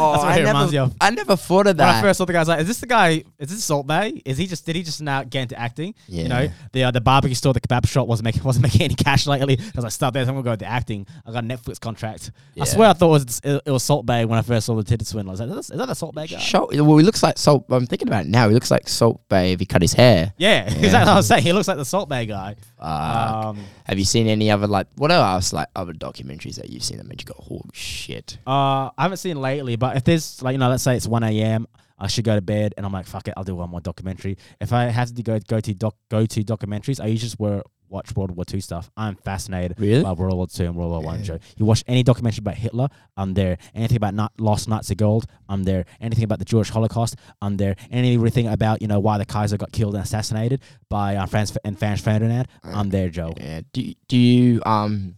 Oh, 0.00 0.12
That's 0.12 0.22
what 0.22 0.32
I 0.32 0.40
never, 0.42 0.78
of. 0.78 0.94
I 1.00 1.10
never 1.10 1.36
thought 1.36 1.66
of 1.66 1.76
that. 1.78 1.86
When 1.86 1.94
I 1.96 2.00
first 2.02 2.18
saw 2.18 2.24
the 2.24 2.32
guy, 2.32 2.38
I 2.38 2.42
was 2.42 2.48
like, 2.48 2.60
"Is 2.60 2.68
this 2.68 2.78
the 2.78 2.86
guy? 2.86 3.24
Is 3.38 3.50
this 3.50 3.64
Salt 3.64 3.86
Bae? 3.86 4.12
Is 4.24 4.38
he 4.38 4.46
just? 4.46 4.64
Did 4.64 4.76
he 4.76 4.82
just 4.82 5.02
now 5.02 5.24
get 5.24 5.42
into 5.42 5.58
acting? 5.58 5.94
Yeah. 6.06 6.22
You 6.22 6.28
know, 6.28 6.48
the 6.72 6.84
uh, 6.84 6.90
the 6.92 7.00
barbecue 7.00 7.34
store, 7.34 7.52
the 7.52 7.60
kebab 7.60 7.88
shop 7.88 8.06
wasn't 8.06 8.26
making 8.26 8.42
wasn't 8.44 8.62
making 8.64 8.82
any 8.82 8.94
cash 8.94 9.26
lately. 9.26 9.56
Because 9.56 9.72
I 9.74 9.78
was 9.78 9.84
like, 9.84 9.92
"Stop 9.92 10.14
there! 10.14 10.22
I'm 10.22 10.28
gonna 10.28 10.42
go 10.42 10.54
the 10.54 10.66
acting. 10.66 11.06
I 11.26 11.32
got 11.32 11.44
a 11.44 11.46
Netflix 11.46 11.80
contract. 11.80 12.30
Yeah. 12.54 12.62
I 12.62 12.66
swear, 12.66 12.90
I 12.90 12.92
thought 12.92 13.08
it 13.08 13.26
was 13.26 13.40
it, 13.42 13.62
it 13.66 13.70
was 13.70 13.82
Salt 13.82 14.06
Bae 14.06 14.24
when 14.24 14.38
I 14.38 14.42
first 14.42 14.66
saw 14.66 14.76
the 14.76 14.84
Tinder 14.84 15.04
swindler. 15.04 15.30
I 15.30 15.32
was 15.32 15.40
like, 15.40 15.48
"Is 15.50 15.54
that, 15.54 15.74
is 15.74 15.78
that 15.78 15.86
the 15.86 15.94
Salt 15.94 16.14
Bae 16.14 16.26
guy?" 16.26 16.40
Well, 16.52 16.98
he 16.98 17.04
looks 17.04 17.22
like 17.22 17.38
Salt. 17.38 17.64
I'm 17.70 17.86
thinking 17.86 18.08
about 18.08 18.26
it 18.26 18.28
now. 18.28 18.48
He 18.48 18.54
looks 18.54 18.70
like 18.70 18.88
Salt 18.88 19.20
Bae 19.28 19.46
if 19.46 19.60
he 19.60 19.66
cut 19.66 19.82
his 19.82 19.94
hair. 19.94 20.32
Yeah, 20.36 20.64
exactly 20.66 20.90
what 21.00 21.08
I 21.08 21.16
was 21.16 21.26
saying. 21.26 21.42
He 21.42 21.52
looks 21.52 21.66
like 21.66 21.78
the 21.78 21.84
Salt 21.84 22.08
Bae 22.08 22.24
guy. 22.24 22.54
Um, 22.78 23.58
have 23.84 23.98
you 23.98 24.04
seen 24.04 24.28
any 24.28 24.50
other 24.50 24.66
like 24.68 24.86
what 24.96 25.10
else 25.10 25.52
like 25.52 25.68
other 25.74 25.92
documentaries 25.92 26.56
that 26.56 26.70
you've 26.70 26.84
seen 26.84 26.98
that 26.98 27.06
made 27.06 27.20
you 27.20 27.26
go, 27.26 27.34
holy 27.48 27.62
shit? 27.72 28.38
uh, 28.46 28.90
I 28.96 29.02
haven't 29.02 29.18
seen 29.18 29.40
lately, 29.40 29.76
but 29.76 29.96
if 29.96 30.04
there's 30.04 30.42
like 30.42 30.52
you 30.52 30.58
know, 30.58 30.68
let's 30.68 30.82
say 30.82 30.96
it's 30.96 31.06
one 31.08 31.22
a.m. 31.24 31.66
I 32.00 32.06
should 32.06 32.24
go 32.24 32.36
to 32.36 32.40
bed, 32.40 32.74
and 32.76 32.86
I'm 32.86 32.92
like, 32.92 33.06
fuck 33.06 33.26
it, 33.26 33.34
I'll 33.36 33.42
do 33.42 33.56
one 33.56 33.70
more 33.70 33.80
documentary. 33.80 34.38
If 34.60 34.72
I 34.72 34.84
have 34.84 35.12
to 35.14 35.22
go 35.22 35.38
go 35.48 35.58
to 35.60 35.74
doc 35.74 35.96
go 36.10 36.26
to 36.26 36.44
documentaries, 36.44 37.00
I 37.00 37.06
usually 37.06 37.26
just 37.26 37.40
were, 37.40 37.64
watch 37.88 38.14
World 38.14 38.30
War 38.36 38.44
Two 38.44 38.60
stuff. 38.60 38.88
I'm 38.96 39.16
fascinated 39.16 39.80
Really? 39.80 40.04
by 40.04 40.12
World 40.12 40.36
War 40.36 40.46
Two 40.46 40.62
and 40.66 40.76
World 40.76 40.92
War 40.92 41.00
One. 41.02 41.18
Yeah. 41.18 41.24
Joe, 41.24 41.38
you 41.56 41.64
watch 41.66 41.82
any 41.88 42.04
documentary 42.04 42.42
about 42.42 42.54
Hitler, 42.54 42.88
I'm 43.16 43.34
there. 43.34 43.58
Anything 43.74 43.96
about 43.96 44.14
not 44.14 44.30
lost 44.38 44.68
Nazi 44.68 44.94
gold, 44.94 45.24
I'm 45.48 45.64
there. 45.64 45.86
Anything 46.00 46.22
about 46.22 46.38
the 46.38 46.44
Jewish 46.44 46.70
Holocaust, 46.70 47.16
I'm 47.42 47.56
there. 47.56 47.74
Anything 47.90 48.46
about 48.46 48.80
you 48.80 48.86
know 48.86 49.00
why 49.00 49.18
the 49.18 49.26
Kaiser 49.26 49.56
got 49.56 49.72
killed 49.72 49.96
and 49.96 50.04
assassinated 50.04 50.60
by 50.88 51.16
uh, 51.16 51.26
Franz 51.26 51.56
and 51.64 51.76
Franz 51.76 52.00
Ferdinand, 52.00 52.46
I'm 52.62 52.90
there, 52.90 53.08
Joe. 53.08 53.34
Yeah. 53.36 53.62
Do 53.72 53.92
do 54.06 54.16
you 54.16 54.62
um 54.64 55.16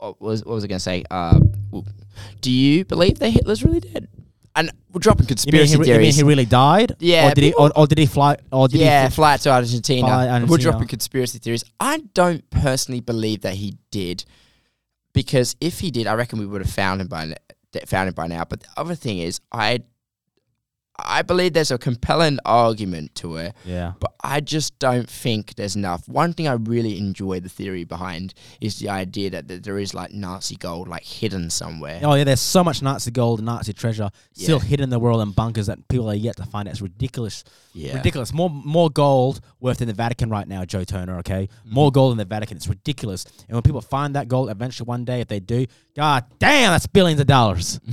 what 0.00 0.20
was 0.20 0.44
what 0.44 0.54
was 0.54 0.64
I 0.64 0.66
gonna 0.66 0.80
say? 0.80 1.04
Uh, 1.10 1.38
do 2.40 2.50
you 2.50 2.84
believe 2.84 3.18
that 3.18 3.30
Hitler's 3.30 3.64
really 3.64 3.80
dead? 3.80 4.08
And 4.56 4.72
we're 4.92 4.98
dropping 4.98 5.26
You 5.26 5.28
mean, 5.28 5.36
conspiracy 5.36 5.72
he, 5.72 5.76
re- 5.78 5.86
you 5.86 5.92
mean 5.92 6.00
theories. 6.00 6.16
he 6.16 6.22
really 6.24 6.44
died? 6.44 6.96
Yeah, 6.98 7.30
Or 7.30 7.34
did 7.34 7.44
he? 7.44 7.52
Or, 7.54 7.70
or 7.76 7.86
did 7.86 7.98
he 7.98 8.06
fly? 8.06 8.36
Or 8.50 8.66
did 8.66 8.80
yeah, 8.80 9.08
he? 9.08 9.14
fly 9.14 9.36
to 9.36 9.50
Argentina. 9.50 10.08
Fly 10.08 10.44
We're 10.44 10.58
dropping 10.58 10.88
conspiracy 10.88 11.38
theories. 11.38 11.64
I 11.78 11.98
don't 12.14 12.48
personally 12.50 13.00
believe 13.00 13.42
that 13.42 13.54
he 13.54 13.76
did, 13.92 14.24
because 15.12 15.54
if 15.60 15.78
he 15.80 15.90
did, 15.92 16.06
I 16.08 16.14
reckon 16.14 16.38
we 16.40 16.46
would 16.46 16.62
have 16.62 16.72
found 16.72 17.00
him 17.00 17.06
by 17.06 17.34
found 17.86 18.08
him 18.08 18.14
by 18.14 18.26
now. 18.26 18.44
But 18.44 18.60
the 18.60 18.68
other 18.76 18.96
thing 18.96 19.18
is, 19.18 19.40
I 19.52 19.82
I 21.04 21.22
believe 21.22 21.52
there's 21.52 21.70
a 21.70 21.78
compelling 21.78 22.38
argument 22.44 23.14
to 23.16 23.36
it, 23.36 23.54
Yeah. 23.64 23.92
but 24.00 24.12
I 24.22 24.40
just 24.40 24.78
don't 24.78 25.08
think 25.08 25.54
there's 25.54 25.76
enough. 25.76 26.08
One 26.08 26.32
thing 26.32 26.48
I 26.48 26.52
really 26.52 26.98
enjoy 26.98 27.40
the 27.40 27.48
theory 27.48 27.84
behind 27.84 28.34
is 28.60 28.78
the 28.78 28.88
idea 28.88 29.30
that, 29.30 29.48
that 29.48 29.62
there 29.64 29.78
is 29.78 29.94
like 29.94 30.12
Nazi 30.12 30.56
gold 30.56 30.88
like 30.88 31.04
hidden 31.04 31.50
somewhere. 31.50 32.00
Oh 32.02 32.14
yeah, 32.14 32.24
there's 32.24 32.40
so 32.40 32.62
much 32.64 32.82
Nazi 32.82 33.10
gold 33.10 33.38
and 33.40 33.46
Nazi 33.46 33.72
treasure 33.72 34.10
still 34.32 34.58
Yeah. 34.58 34.64
hidden 34.68 34.84
in 34.84 34.90
the 34.90 34.98
world 34.98 35.20
in 35.22 35.30
bunkers 35.32 35.66
that 35.66 35.86
people 35.88 36.08
are 36.10 36.14
yet 36.14 36.36
to 36.36 36.44
find. 36.46 36.68
It's 36.68 36.80
ridiculous, 36.82 37.44
yeah. 37.72 37.96
ridiculous. 37.96 38.32
More 38.32 38.50
more 38.50 38.90
gold 38.90 39.40
worth 39.60 39.80
in 39.82 39.88
the 39.88 39.94
Vatican 39.94 40.30
right 40.30 40.46
now, 40.48 40.64
Joe 40.64 40.84
Turner. 40.84 41.18
Okay, 41.18 41.48
Mm-hmm. 41.50 41.74
more 41.74 41.90
gold 41.92 42.12
in 42.12 42.18
the 42.18 42.24
Vatican. 42.24 42.56
It's 42.56 42.68
ridiculous. 42.68 43.24
And 43.48 43.54
when 43.56 43.62
people 43.62 43.80
find 43.80 44.14
that 44.16 44.28
gold, 44.28 44.50
eventually 44.50 44.86
one 44.86 45.04
day, 45.04 45.20
if 45.20 45.28
they 45.28 45.40
do, 45.40 45.66
god 45.96 46.24
damn, 46.38 46.72
that's 46.72 46.86
billions 46.86 47.20
of 47.20 47.26
dollars. 47.26 47.80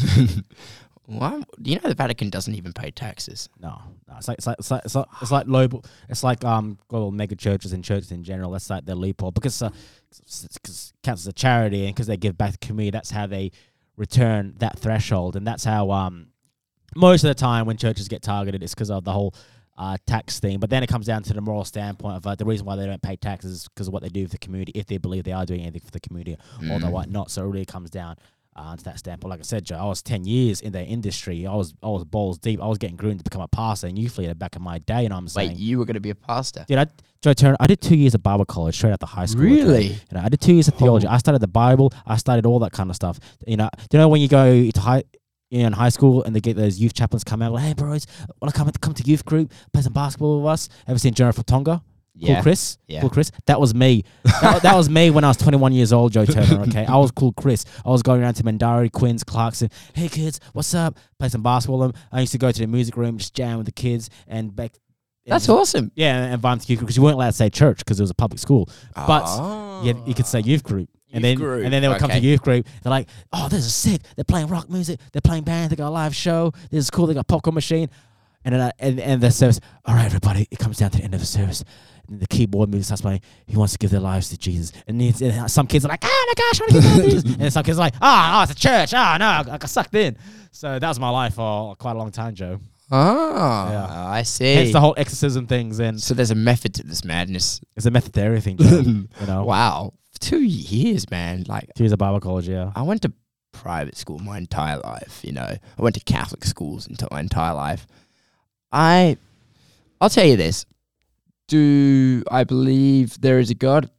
Well, 1.09 1.41
you 1.63 1.75
know 1.75 1.87
the 1.87 1.95
Vatican 1.95 2.29
doesn't 2.29 2.53
even 2.53 2.73
pay 2.73 2.91
taxes. 2.91 3.47
No, 3.59 3.81
no, 4.09 4.15
it's 4.17 4.27
like 4.27 4.39
it's 4.39 4.47
like 4.47 4.57
it's 4.59 4.71
like 4.71 4.81
it's 4.83 4.95
like, 4.95 5.05
it's 5.21 5.31
like 5.31 5.47
low, 5.47 5.81
it's 6.09 6.23
like 6.23 6.43
um 6.43 6.77
global 6.89 7.11
mega 7.11 7.35
churches 7.35 7.71
and 7.71 7.83
churches 7.83 8.11
in 8.11 8.23
general. 8.23 8.51
That's 8.51 8.69
like 8.69 8.85
their 8.85 8.95
loophole 8.95 9.31
because 9.31 9.61
uh, 9.61 9.69
it's, 10.11 10.43
it's 10.43 10.93
counts 11.03 11.23
as 11.23 11.27
a 11.27 11.33
charity 11.33 11.85
and 11.85 11.95
because 11.95 12.07
they 12.07 12.17
give 12.17 12.37
back 12.37 12.51
to 12.51 12.59
the 12.59 12.65
community. 12.65 12.91
That's 12.91 13.11
how 13.11 13.25
they 13.25 13.51
return 13.95 14.55
that 14.59 14.77
threshold, 14.77 15.37
and 15.37 15.47
that's 15.47 15.63
how 15.63 15.91
um 15.91 16.27
most 16.93 17.23
of 17.23 17.29
the 17.29 17.35
time 17.35 17.65
when 17.65 17.77
churches 17.77 18.09
get 18.09 18.21
targeted, 18.21 18.61
it's 18.61 18.73
because 18.73 18.91
of 18.91 19.05
the 19.05 19.13
whole 19.13 19.33
uh, 19.77 19.97
tax 20.07 20.39
thing. 20.39 20.59
But 20.59 20.69
then 20.69 20.83
it 20.83 20.87
comes 20.87 21.05
down 21.05 21.23
to 21.23 21.33
the 21.33 21.41
moral 21.41 21.63
standpoint 21.63 22.17
of 22.17 22.27
uh, 22.27 22.35
the 22.35 22.45
reason 22.45 22.65
why 22.65 22.75
they 22.75 22.85
don't 22.85 23.01
pay 23.01 23.15
taxes 23.15 23.67
because 23.67 23.87
of 23.87 23.93
what 23.93 24.01
they 24.01 24.09
do 24.09 24.25
for 24.25 24.31
the 24.31 24.37
community. 24.39 24.71
If 24.75 24.87
they 24.87 24.97
believe 24.97 25.23
they 25.23 25.31
are 25.31 25.45
doing 25.45 25.61
anything 25.61 25.81
for 25.81 25.91
the 25.91 25.99
community, 25.99 26.37
or 26.69 26.79
they 26.79 26.89
might 26.89 27.09
not. 27.09 27.31
So 27.31 27.43
it 27.43 27.47
really 27.47 27.65
comes 27.65 27.89
down. 27.89 28.17
Uh, 28.57 28.75
to 28.75 28.83
that 28.85 28.97
standpoint, 28.97 29.29
like 29.29 29.39
I 29.39 29.43
said, 29.43 29.65
Joe, 29.65 29.75
I 29.75 29.85
was 29.85 30.01
ten 30.01 30.25
years 30.25 30.61
in 30.61 30.71
the 30.71 30.83
industry. 30.83 31.45
I 31.45 31.53
was 31.53 31.75
I 31.83 31.87
was 31.87 32.03
balls 32.03 32.39
deep. 32.39 32.61
I 32.61 32.65
was 32.65 32.79
getting 32.79 32.95
groomed 32.95 33.19
to 33.19 33.23
become 33.23 33.41
a 33.41 33.47
pastor 33.47 33.85
and 33.85 33.99
youth 33.99 34.17
leader 34.17 34.33
back 34.33 34.55
in 34.55 34.63
my 34.63 34.79
day. 34.79 35.05
And 35.05 35.13
I'm 35.13 35.27
saying, 35.27 35.51
Wait, 35.51 35.57
you 35.59 35.77
were 35.77 35.85
going 35.85 35.93
to 35.93 35.99
be 35.99 36.09
a 36.09 36.15
pastor? 36.15 36.65
Dude, 36.67 36.79
I, 36.79 36.87
Joe 37.21 37.33
Turner, 37.33 37.57
I 37.59 37.67
did 37.67 37.81
two 37.81 37.95
years 37.95 38.15
of 38.15 38.23
Bible 38.23 38.45
college 38.45 38.75
straight 38.75 38.91
out 38.91 38.99
the 38.99 39.05
high 39.05 39.25
school. 39.25 39.43
Really? 39.43 39.87
You 39.87 39.99
know, 40.13 40.21
I 40.21 40.29
did 40.29 40.41
two 40.41 40.53
years 40.53 40.67
of 40.67 40.73
theology. 40.73 41.07
Oh. 41.07 41.11
I 41.11 41.17
studied 41.17 41.41
the 41.41 41.47
Bible. 41.47 41.93
I 42.05 42.17
studied 42.17 42.45
all 42.45 42.59
that 42.59 42.71
kind 42.71 42.89
of 42.89 42.95
stuff. 42.95 43.19
You 43.45 43.57
know, 43.57 43.69
do 43.89 43.97
you 43.97 44.01
know 44.01 44.07
when 44.07 44.21
you 44.21 44.27
go 44.27 44.69
to 44.71 44.79
high 44.79 45.03
you 45.49 45.61
know, 45.61 45.67
in 45.67 45.73
high 45.73 45.89
school 45.89 46.23
and 46.23 46.35
they 46.35 46.39
get 46.39 46.57
those 46.57 46.79
youth 46.79 46.93
chaplains 46.93 47.23
come 47.23 47.41
out, 47.41 47.53
like, 47.53 47.63
hey 47.63 47.73
bros, 47.73 48.05
wanna 48.41 48.51
come 48.51 48.71
come 48.81 48.93
to 48.93 49.03
youth 49.03 49.23
group, 49.25 49.53
play 49.71 49.81
some 49.81 49.93
basketball 49.93 50.41
with 50.41 50.51
us? 50.51 50.69
Ever 50.87 50.99
seen 50.99 51.13
Jonah 51.13 51.33
from 51.33 51.45
Tonga? 51.45 51.81
Cool 52.25 52.41
Chris? 52.41 52.77
Yeah. 52.87 53.01
Cool 53.01 53.09
Chris? 53.09 53.31
That 53.45 53.59
was 53.59 53.73
me. 53.75 54.03
that, 54.41 54.61
that 54.63 54.75
was 54.75 54.89
me 54.89 55.09
when 55.11 55.23
I 55.23 55.27
was 55.27 55.37
21 55.37 55.71
years 55.73 55.93
old, 55.93 56.13
Joe 56.13 56.25
Turner, 56.25 56.61
okay? 56.67 56.85
I 56.85 56.97
was 56.97 57.11
cool 57.11 57.31
Chris. 57.33 57.65
I 57.85 57.89
was 57.89 58.01
going 58.01 58.21
around 58.21 58.35
to 58.35 58.43
Mindarie, 58.43 58.91
Quinns, 58.91 59.23
Clarkson. 59.23 59.69
Hey 59.93 60.09
kids, 60.09 60.39
what's 60.53 60.73
up? 60.73 60.97
Play 61.19 61.29
some 61.29 61.43
basketball 61.43 61.79
with 61.79 61.93
them. 61.93 62.01
I 62.11 62.21
used 62.21 62.31
to 62.31 62.37
go 62.37 62.51
to 62.51 62.59
the 62.59 62.67
music 62.67 62.97
room, 62.97 63.17
just 63.17 63.33
jam 63.33 63.57
with 63.57 63.65
the 63.65 63.71
kids 63.71 64.09
and 64.27 64.55
back. 64.55 64.73
That's 65.25 65.47
and- 65.49 65.57
awesome. 65.57 65.91
yeah, 65.95 66.23
and 66.23 66.33
invite 66.35 66.59
them 66.59 66.65
to 66.65 66.71
youth 66.71 66.79
because 66.79 66.95
you 66.97 67.03
weren't 67.03 67.15
allowed 67.15 67.31
to 67.31 67.35
say 67.35 67.49
church 67.49 67.79
because 67.79 67.99
it 67.99 68.03
was 68.03 68.09
a 68.11 68.15
public 68.15 68.39
school. 68.39 68.69
But 68.95 69.23
Oh. 69.25 69.81
yeah, 69.83 69.93
you 70.05 70.13
could 70.13 70.25
say 70.25 70.39
youth 70.39 70.63
group. 70.63 70.89
And 71.13 71.23
then, 71.23 71.37
group, 71.37 71.63
and 71.63 71.71
then 71.73 71.81
they 71.81 71.87
would 71.87 71.99
come 71.99 72.09
to 72.09 72.19
youth 72.19 72.41
group. 72.41 72.67
They're 72.83 72.89
like, 72.89 73.07
"Oh, 73.31 73.47
this 73.47 73.65
is 73.65 73.73
sick! 73.73 74.01
They're 74.17 74.25
playing 74.25 74.47
rock 74.47 74.69
music. 74.69 74.99
They're 75.13 75.21
playing 75.21 75.43
band. 75.45 75.71
They 75.71 75.77
got 75.77 75.87
a 75.87 75.89
live 75.89 76.13
show. 76.13 76.51
This 76.69 76.79
is 76.83 76.89
cool. 76.89 77.07
They 77.07 77.13
got 77.13 77.21
a 77.21 77.23
popcorn 77.23 77.53
machine." 77.55 77.89
And 78.47 78.55
then, 78.55 78.61
uh, 78.61 78.71
and, 78.79 78.97
and 79.01 79.21
the 79.21 79.29
service. 79.29 79.59
All 79.83 79.93
right, 79.93 80.05
everybody. 80.05 80.47
It 80.49 80.57
comes 80.57 80.77
down 80.77 80.89
to 80.91 80.97
the 80.99 81.03
end 81.03 81.13
of 81.13 81.19
the 81.19 81.25
service. 81.25 81.65
And 82.07 82.21
the 82.21 82.27
keyboard 82.27 82.69
music 82.69 82.85
starts 82.85 83.01
playing. 83.01 83.19
He 83.45 83.57
wants 83.57 83.73
to 83.73 83.77
give 83.77 83.91
their 83.91 83.99
lives 83.99 84.29
to 84.29 84.37
Jesus. 84.37 84.71
And, 84.87 85.01
it's- 85.01 85.21
and 85.21 85.51
some 85.51 85.67
kids 85.67 85.83
are 85.83 85.89
like, 85.89 85.99
"Oh 86.05 86.25
my 86.29 86.33
gosh, 86.41 86.61
I 86.61 86.63
want 86.63 86.71
to 86.71 86.73
give 86.73 86.83
my 86.83 86.89
life 86.95 87.03
to 87.03 87.11
Jesus." 87.11 87.37
And 87.41 87.53
some 87.53 87.63
kids 87.65 87.77
are 87.77 87.81
like, 87.81 87.95
"Ah, 88.01 88.39
oh, 88.39 88.43
it's 88.43 88.53
a 88.53 88.55
church. 88.55 88.93
Ah, 88.93 89.17
no, 89.19 89.51
I 89.53 89.57
got 89.57 89.69
sucked 89.69 89.93
in." 89.95 90.17
So 90.51 90.79
that 90.79 90.87
was 90.87 90.97
my 90.97 91.09
life 91.09 91.33
for 91.35 91.75
quite 91.75 91.95
a 91.97 91.99
long 91.99 92.11
time, 92.11 92.33
Joe. 92.35 92.59
Oh, 92.89 93.69
Yeah. 93.69 94.07
I 94.07 94.23
see. 94.23 94.55
Hence 94.55 94.71
the 94.71 94.79
whole 94.79 94.93
exorcism 94.97 95.45
things, 95.45 95.79
and 95.79 96.01
so 96.01 96.13
there's 96.13 96.31
a 96.31 96.35
method 96.35 96.73
to 96.75 96.83
this 96.83 97.03
madness. 97.03 97.59
it's 97.75 97.85
a 97.85 97.91
method 97.91 98.13
to 98.13 98.21
everything. 98.21 98.55
Joe, 98.57 98.79
you 98.79 99.07
know, 99.27 99.43
Wow, 99.43 99.93
two 100.21 100.41
years, 100.41 101.11
man. 101.11 101.43
Like 101.49 101.69
Two 101.75 101.83
years 101.83 101.91
of 101.91 101.99
Bible 101.99 102.21
college, 102.21 102.47
yeah. 102.47 102.71
I 102.75 102.83
went 102.83 103.01
to 103.01 103.11
private 103.51 103.97
school 103.97 104.19
my 104.19 104.37
entire 104.37 104.77
life. 104.79 105.19
You 105.23 105.33
know, 105.33 105.41
I 105.77 105.81
went 105.81 105.95
to 105.95 106.01
Catholic 106.05 106.45
schools 106.45 106.87
until 106.87 107.09
my 107.11 107.19
entire 107.19 107.53
life. 107.53 107.85
I, 108.71 109.17
I'll 110.01 110.09
tell 110.09 110.25
you 110.25 110.35
this: 110.37 110.65
Do 111.47 112.23
I 112.29 112.43
believe 112.43 113.19
there 113.21 113.39
is 113.39 113.49
a 113.49 113.55
God? 113.55 113.89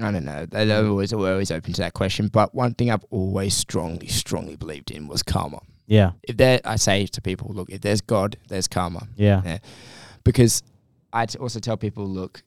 I 0.00 0.10
don't 0.10 0.24
know. 0.24 0.44
They- 0.46 0.66
They're 0.66 0.86
always 0.86 1.14
we're 1.14 1.32
always 1.32 1.50
open 1.50 1.72
to 1.74 1.82
that 1.82 1.94
question. 1.94 2.28
But 2.28 2.54
one 2.54 2.74
thing 2.74 2.90
I've 2.90 3.04
always 3.10 3.54
strongly, 3.54 4.08
strongly 4.08 4.56
believed 4.56 4.90
in 4.90 5.08
was 5.08 5.22
karma. 5.22 5.60
Yeah, 5.88 6.12
If 6.24 6.36
there, 6.36 6.60
I 6.64 6.76
say 6.76 7.06
to 7.06 7.22
people, 7.22 7.48
look, 7.54 7.70
if 7.70 7.80
there's 7.80 8.00
God, 8.00 8.36
there's 8.48 8.66
karma. 8.66 9.06
yeah, 9.16 9.58
because 10.24 10.64
I 11.12 11.26
also 11.38 11.60
tell 11.60 11.76
people, 11.76 12.04
look, 12.08 12.42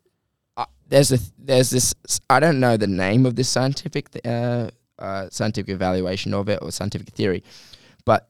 uh, 0.58 0.66
there's 0.90 1.12
a 1.14 1.20
there's 1.38 1.70
this 1.70 1.96
I 2.30 2.40
don't 2.42 2.60
know 2.60 2.76
the 2.76 2.86
name 2.88 3.26
of 3.26 3.36
this 3.38 3.48
scientific 3.48 4.12
th- 4.12 4.26
uh, 4.26 4.70
uh, 5.00 5.30
scientific 5.32 5.70
evaluation 5.74 6.34
of 6.34 6.50
it 6.50 6.60
or 6.62 6.70
scientific 6.72 7.10
theory, 7.16 7.44
but 8.06 8.28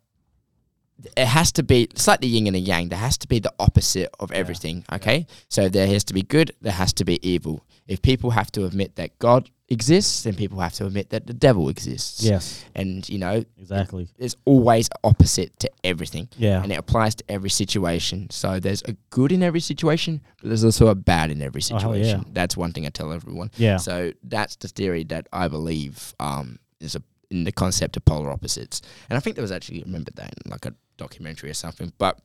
it 1.16 1.28
has 1.28 1.52
to 1.54 1.64
be 1.64 1.84
it's 1.84 2.08
like 2.08 2.22
the 2.22 2.28
yin 2.28 2.48
and 2.48 2.56
the 2.56 2.60
yang. 2.60 2.90
There 2.90 3.00
has 3.00 3.18
to 3.20 3.28
be 3.28 3.40
the 3.40 3.54
opposite 3.60 4.10
of 4.20 4.32
everything. 4.32 4.84
Okay, 4.92 5.28
so 5.50 5.70
there 5.70 5.88
has 5.88 6.04
to 6.06 6.14
be 6.14 6.22
good, 6.24 6.52
there 6.62 6.74
has 6.74 6.94
to 6.94 7.06
be 7.06 7.20
evil. 7.28 7.66
If 7.88 8.02
people 8.02 8.30
have 8.32 8.52
to 8.52 8.66
admit 8.66 8.96
that 8.98 9.18
God 9.20 9.50
exists, 9.70 10.24
then 10.24 10.34
people 10.36 10.60
have 10.60 10.74
to 10.74 10.86
admit 10.86 11.10
that 11.12 11.26
the 11.28 11.34
devil 11.34 11.70
exists. 11.70 12.24
yes, 12.24 12.64
and 12.76 13.08
you 13.10 13.18
know, 13.18 13.44
exactly. 13.58 14.08
there's 14.18 14.36
always 14.46 14.90
opposite 15.04 15.58
to 15.60 15.70
everything 15.84 16.28
Yeah, 16.38 16.62
and 16.62 16.72
it 16.72 16.76
applies 16.76 17.16
to 17.16 17.24
every 17.30 17.50
situation. 17.50 18.30
So 18.32 18.60
there's 18.60 18.82
a 18.84 18.94
good 19.10 19.32
in 19.32 19.42
every 19.42 19.60
situation, 19.60 20.22
but 20.42 20.50
there's 20.50 20.64
also 20.66 20.88
a 20.88 20.96
bad 20.96 21.32
in 21.32 21.42
every 21.42 21.62
Oh, 21.72 21.74
yeah. 21.74 21.80
situation. 21.80 22.26
That's 22.34 22.58
one 22.58 22.74
thing 22.74 22.86
I 22.86 22.90
tell 22.90 23.12
everyone. 23.12 23.50
yeah, 23.58 23.78
So 23.78 24.12
that's 24.24 24.56
the 24.58 24.68
theory 24.68 25.04
that 25.06 25.28
I 25.34 25.48
believe 25.48 26.14
um, 26.20 26.60
is 26.80 26.96
a, 26.96 27.02
in 27.32 27.44
the 27.44 27.52
concept 27.52 27.96
of 27.98 28.06
polar 28.06 28.32
opposites. 28.32 28.82
And 29.10 29.18
I 29.18 29.20
think 29.20 29.36
there 29.36 29.44
was 29.44 29.52
actually 29.52 29.82
I 29.82 29.86
remember 29.86 30.12
that 30.16 30.34
in 30.46 30.52
like 30.52 30.66
a 30.66 30.74
documentary 31.00 31.50
or 31.50 31.56
something. 31.56 31.92
But 31.98 32.20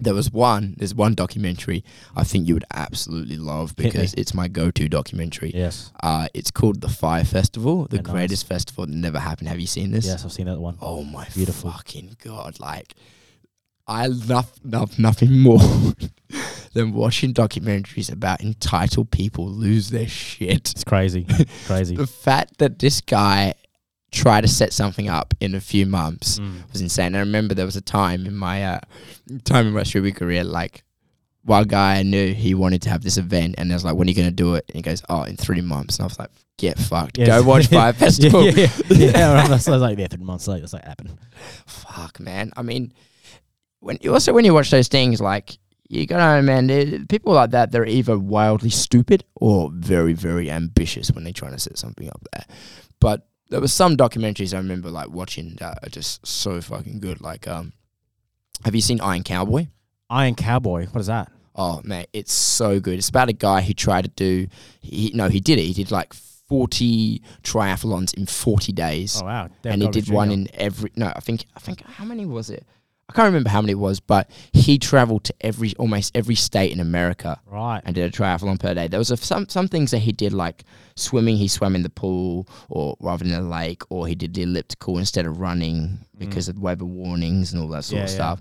there 0.00 0.14
was 0.14 0.30
one. 0.30 0.74
There's 0.76 0.94
one 0.94 1.14
documentary 1.14 1.82
I 2.14 2.22
think 2.22 2.46
you 2.46 2.52
would 2.54 2.64
absolutely 2.74 3.38
love 3.38 3.74
because 3.74 4.12
it's 4.14 4.34
my 4.34 4.46
go-to 4.46 4.86
documentary. 4.88 5.50
yes, 5.54 5.90
Uh, 6.02 6.28
it's 6.34 6.50
called 6.50 6.82
the 6.82 6.90
Fire 6.90 7.24
Festival, 7.24 7.86
the 7.88 7.96
Yeah, 7.96 8.02
nice. 8.02 8.12
greatest 8.12 8.46
festival 8.46 8.84
that 8.86 8.92
never 8.94 9.18
happened. 9.18 9.48
Have 9.48 9.58
you 9.60 9.66
seen 9.66 9.90
this? 9.90 10.04
yes. 10.06 10.24
I've 10.24 10.32
seen 10.32 10.46
that 10.46 10.60
one. 10.60 10.76
Oh 10.80 11.02
my 11.04 11.26
Beautiful. 11.34 11.70
fucking 11.72 12.16
god! 12.22 12.60
Like, 12.60 12.94
I 13.86 14.06
love 14.08 14.50
love 14.62 14.98
nothing 14.98 15.40
more 15.40 15.58
than 16.74 16.92
watching 16.92 17.32
documentaries 17.32 18.12
about 18.12 18.42
entitled 18.42 19.10
people 19.10 19.48
lose 19.48 19.88
their 19.88 20.06
shit. 20.08 20.50
It's 20.72 20.84
crazy, 20.84 21.26
crazy. 21.66 21.96
The 21.96 22.06
fact 22.06 22.58
that 22.58 22.78
this 22.78 23.00
guy 23.00 23.54
tried 24.10 24.40
to 24.42 24.48
set 24.48 24.72
something 24.72 25.08
up 25.08 25.34
in 25.40 25.54
a 25.54 25.60
few 25.60 25.84
months 25.86 26.38
Mm. 26.38 26.70
was 26.72 26.80
insane. 26.80 27.14
I 27.14 27.20
remember 27.20 27.54
there 27.54 27.66
was 27.66 27.76
a 27.76 27.80
time 27.82 28.26
in 28.26 28.34
my 28.34 28.64
uh, 28.64 28.80
time 29.44 29.66
in 29.66 29.72
my 29.74 29.82
streaming 29.82 30.14
career, 30.14 30.44
like 30.44 30.82
one 31.44 31.64
guy 31.64 31.96
I 31.98 32.02
knew 32.02 32.32
he 32.34 32.54
wanted 32.54 32.82
to 32.82 32.90
have 32.90 33.02
this 33.02 33.16
event, 33.16 33.54
and 33.58 33.70
I 33.70 33.74
was 33.74 33.84
like, 33.84 33.94
"When 33.96 34.06
are 34.08 34.10
you 34.10 34.16
gonna 34.16 34.30
do 34.30 34.54
it?" 34.54 34.64
And 34.68 34.76
he 34.76 34.82
goes, 34.82 35.02
"Oh, 35.08 35.22
in 35.22 35.36
three 35.36 35.60
months." 35.60 35.96
And 35.96 36.04
I 36.04 36.06
was 36.06 36.18
like, 36.18 36.30
"Get 36.58 36.78
fucked. 36.78 37.16
Yes. 37.18 37.28
Go 37.28 37.42
watch 37.46 37.66
Fire 37.78 37.92
Festival." 37.92 38.44
yeah, 38.44 38.52
yeah, 38.56 38.68
yeah. 38.90 38.96
yeah 39.18 39.34
right. 39.34 39.48
That's, 39.48 39.64
that's 39.64 39.80
like 39.80 39.98
yeah, 39.98 40.08
three 40.08 40.24
months 40.24 40.46
later. 40.48 40.64
It's 40.64 40.72
like 40.72 40.84
happened. 40.84 41.16
fuck, 41.66 42.18
man. 42.20 42.50
I 42.56 42.62
mean, 42.62 42.92
when 43.80 43.98
you 44.02 44.12
also 44.12 44.32
when 44.32 44.44
you 44.44 44.52
watch 44.54 44.70
those 44.70 44.88
things, 44.88 45.20
like 45.20 45.58
you 45.88 46.06
gotta 46.06 46.42
man. 46.42 47.06
People 47.08 47.32
like 47.34 47.50
that, 47.50 47.72
they're 47.72 47.86
either 47.86 48.18
wildly 48.18 48.70
stupid 48.70 49.24
or 49.34 49.70
very, 49.72 50.12
very 50.12 50.50
ambitious 50.50 51.10
when 51.12 51.24
they're 51.24 51.32
trying 51.32 51.52
to 51.52 51.58
set 51.58 51.78
something 51.78 52.08
up 52.08 52.20
there. 52.32 52.44
But 53.00 53.26
there 53.50 53.60
were 53.60 53.68
some 53.68 53.96
documentaries 53.96 54.52
I 54.54 54.58
remember 54.58 54.90
like 54.90 55.10
watching 55.10 55.56
that 55.60 55.78
are 55.82 55.88
just 55.90 56.26
so 56.26 56.60
fucking 56.60 57.00
good. 57.00 57.20
Like 57.20 57.46
um, 57.48 57.72
Have 58.64 58.74
you 58.74 58.80
seen 58.80 59.00
Iron 59.00 59.22
Cowboy? 59.24 59.68
Iron 60.10 60.34
Cowboy. 60.34 60.86
What 60.86 61.00
is 61.00 61.06
that? 61.06 61.30
Oh 61.54 61.80
man, 61.84 62.04
it's 62.12 62.32
so 62.32 62.78
good. 62.80 62.98
It's 62.98 63.08
about 63.08 63.28
a 63.28 63.32
guy 63.32 63.62
who 63.62 63.72
tried 63.74 64.02
to 64.04 64.10
do. 64.10 64.46
He, 64.80 65.10
no, 65.14 65.28
he 65.28 65.40
did 65.40 65.58
it. 65.58 65.62
He 65.64 65.72
did 65.72 65.90
like 65.90 66.14
forty 66.14 67.20
triathlons 67.42 68.14
in 68.14 68.26
forty 68.26 68.72
days, 68.72 69.20
Oh 69.20 69.26
wow. 69.26 69.48
and 69.64 69.82
he 69.82 69.88
did 69.88 70.08
one 70.08 70.30
in 70.30 70.48
every. 70.54 70.92
No, 70.96 71.12
I 71.14 71.20
think 71.20 71.44
I 71.56 71.60
think 71.60 71.82
how 71.84 72.04
many 72.04 72.26
was 72.26 72.48
it? 72.50 72.64
I 73.10 73.14
can't 73.14 73.26
remember 73.26 73.48
how 73.48 73.62
many 73.62 73.72
it 73.72 73.76
was, 73.78 74.00
but 74.00 74.30
he 74.52 74.78
traveled 74.78 75.24
to 75.24 75.34
every 75.40 75.72
almost 75.78 76.14
every 76.14 76.34
state 76.34 76.72
in 76.72 76.78
America 76.80 77.40
Right. 77.46 77.80
and 77.84 77.94
did 77.94 78.04
a 78.04 78.14
triathlon 78.14 78.60
per 78.60 78.74
day. 78.74 78.86
There 78.86 78.98
was 78.98 79.10
a, 79.10 79.16
some 79.16 79.48
some 79.48 79.66
things 79.66 79.92
that 79.92 80.00
he 80.00 80.12
did 80.12 80.32
like 80.34 80.64
swimming. 80.94 81.36
He 81.38 81.48
swam 81.48 81.74
in 81.74 81.82
the 81.82 81.88
pool, 81.90 82.46
or 82.68 82.96
rather 83.00 83.24
than 83.24 83.32
the 83.32 83.48
lake, 83.48 83.82
or 83.88 84.06
he 84.06 84.14
did 84.14 84.34
the 84.34 84.42
elliptical 84.42 84.98
instead 84.98 85.24
of 85.24 85.40
running 85.40 85.78
mm. 85.88 86.18
because 86.18 86.48
of 86.48 86.58
weather 86.58 86.84
warnings 86.84 87.52
and 87.52 87.62
all 87.62 87.68
that 87.68 87.84
sort 87.84 87.98
Yeah, 87.98 88.04
of 88.04 88.10
yeah. 88.10 88.14
stuff. 88.14 88.40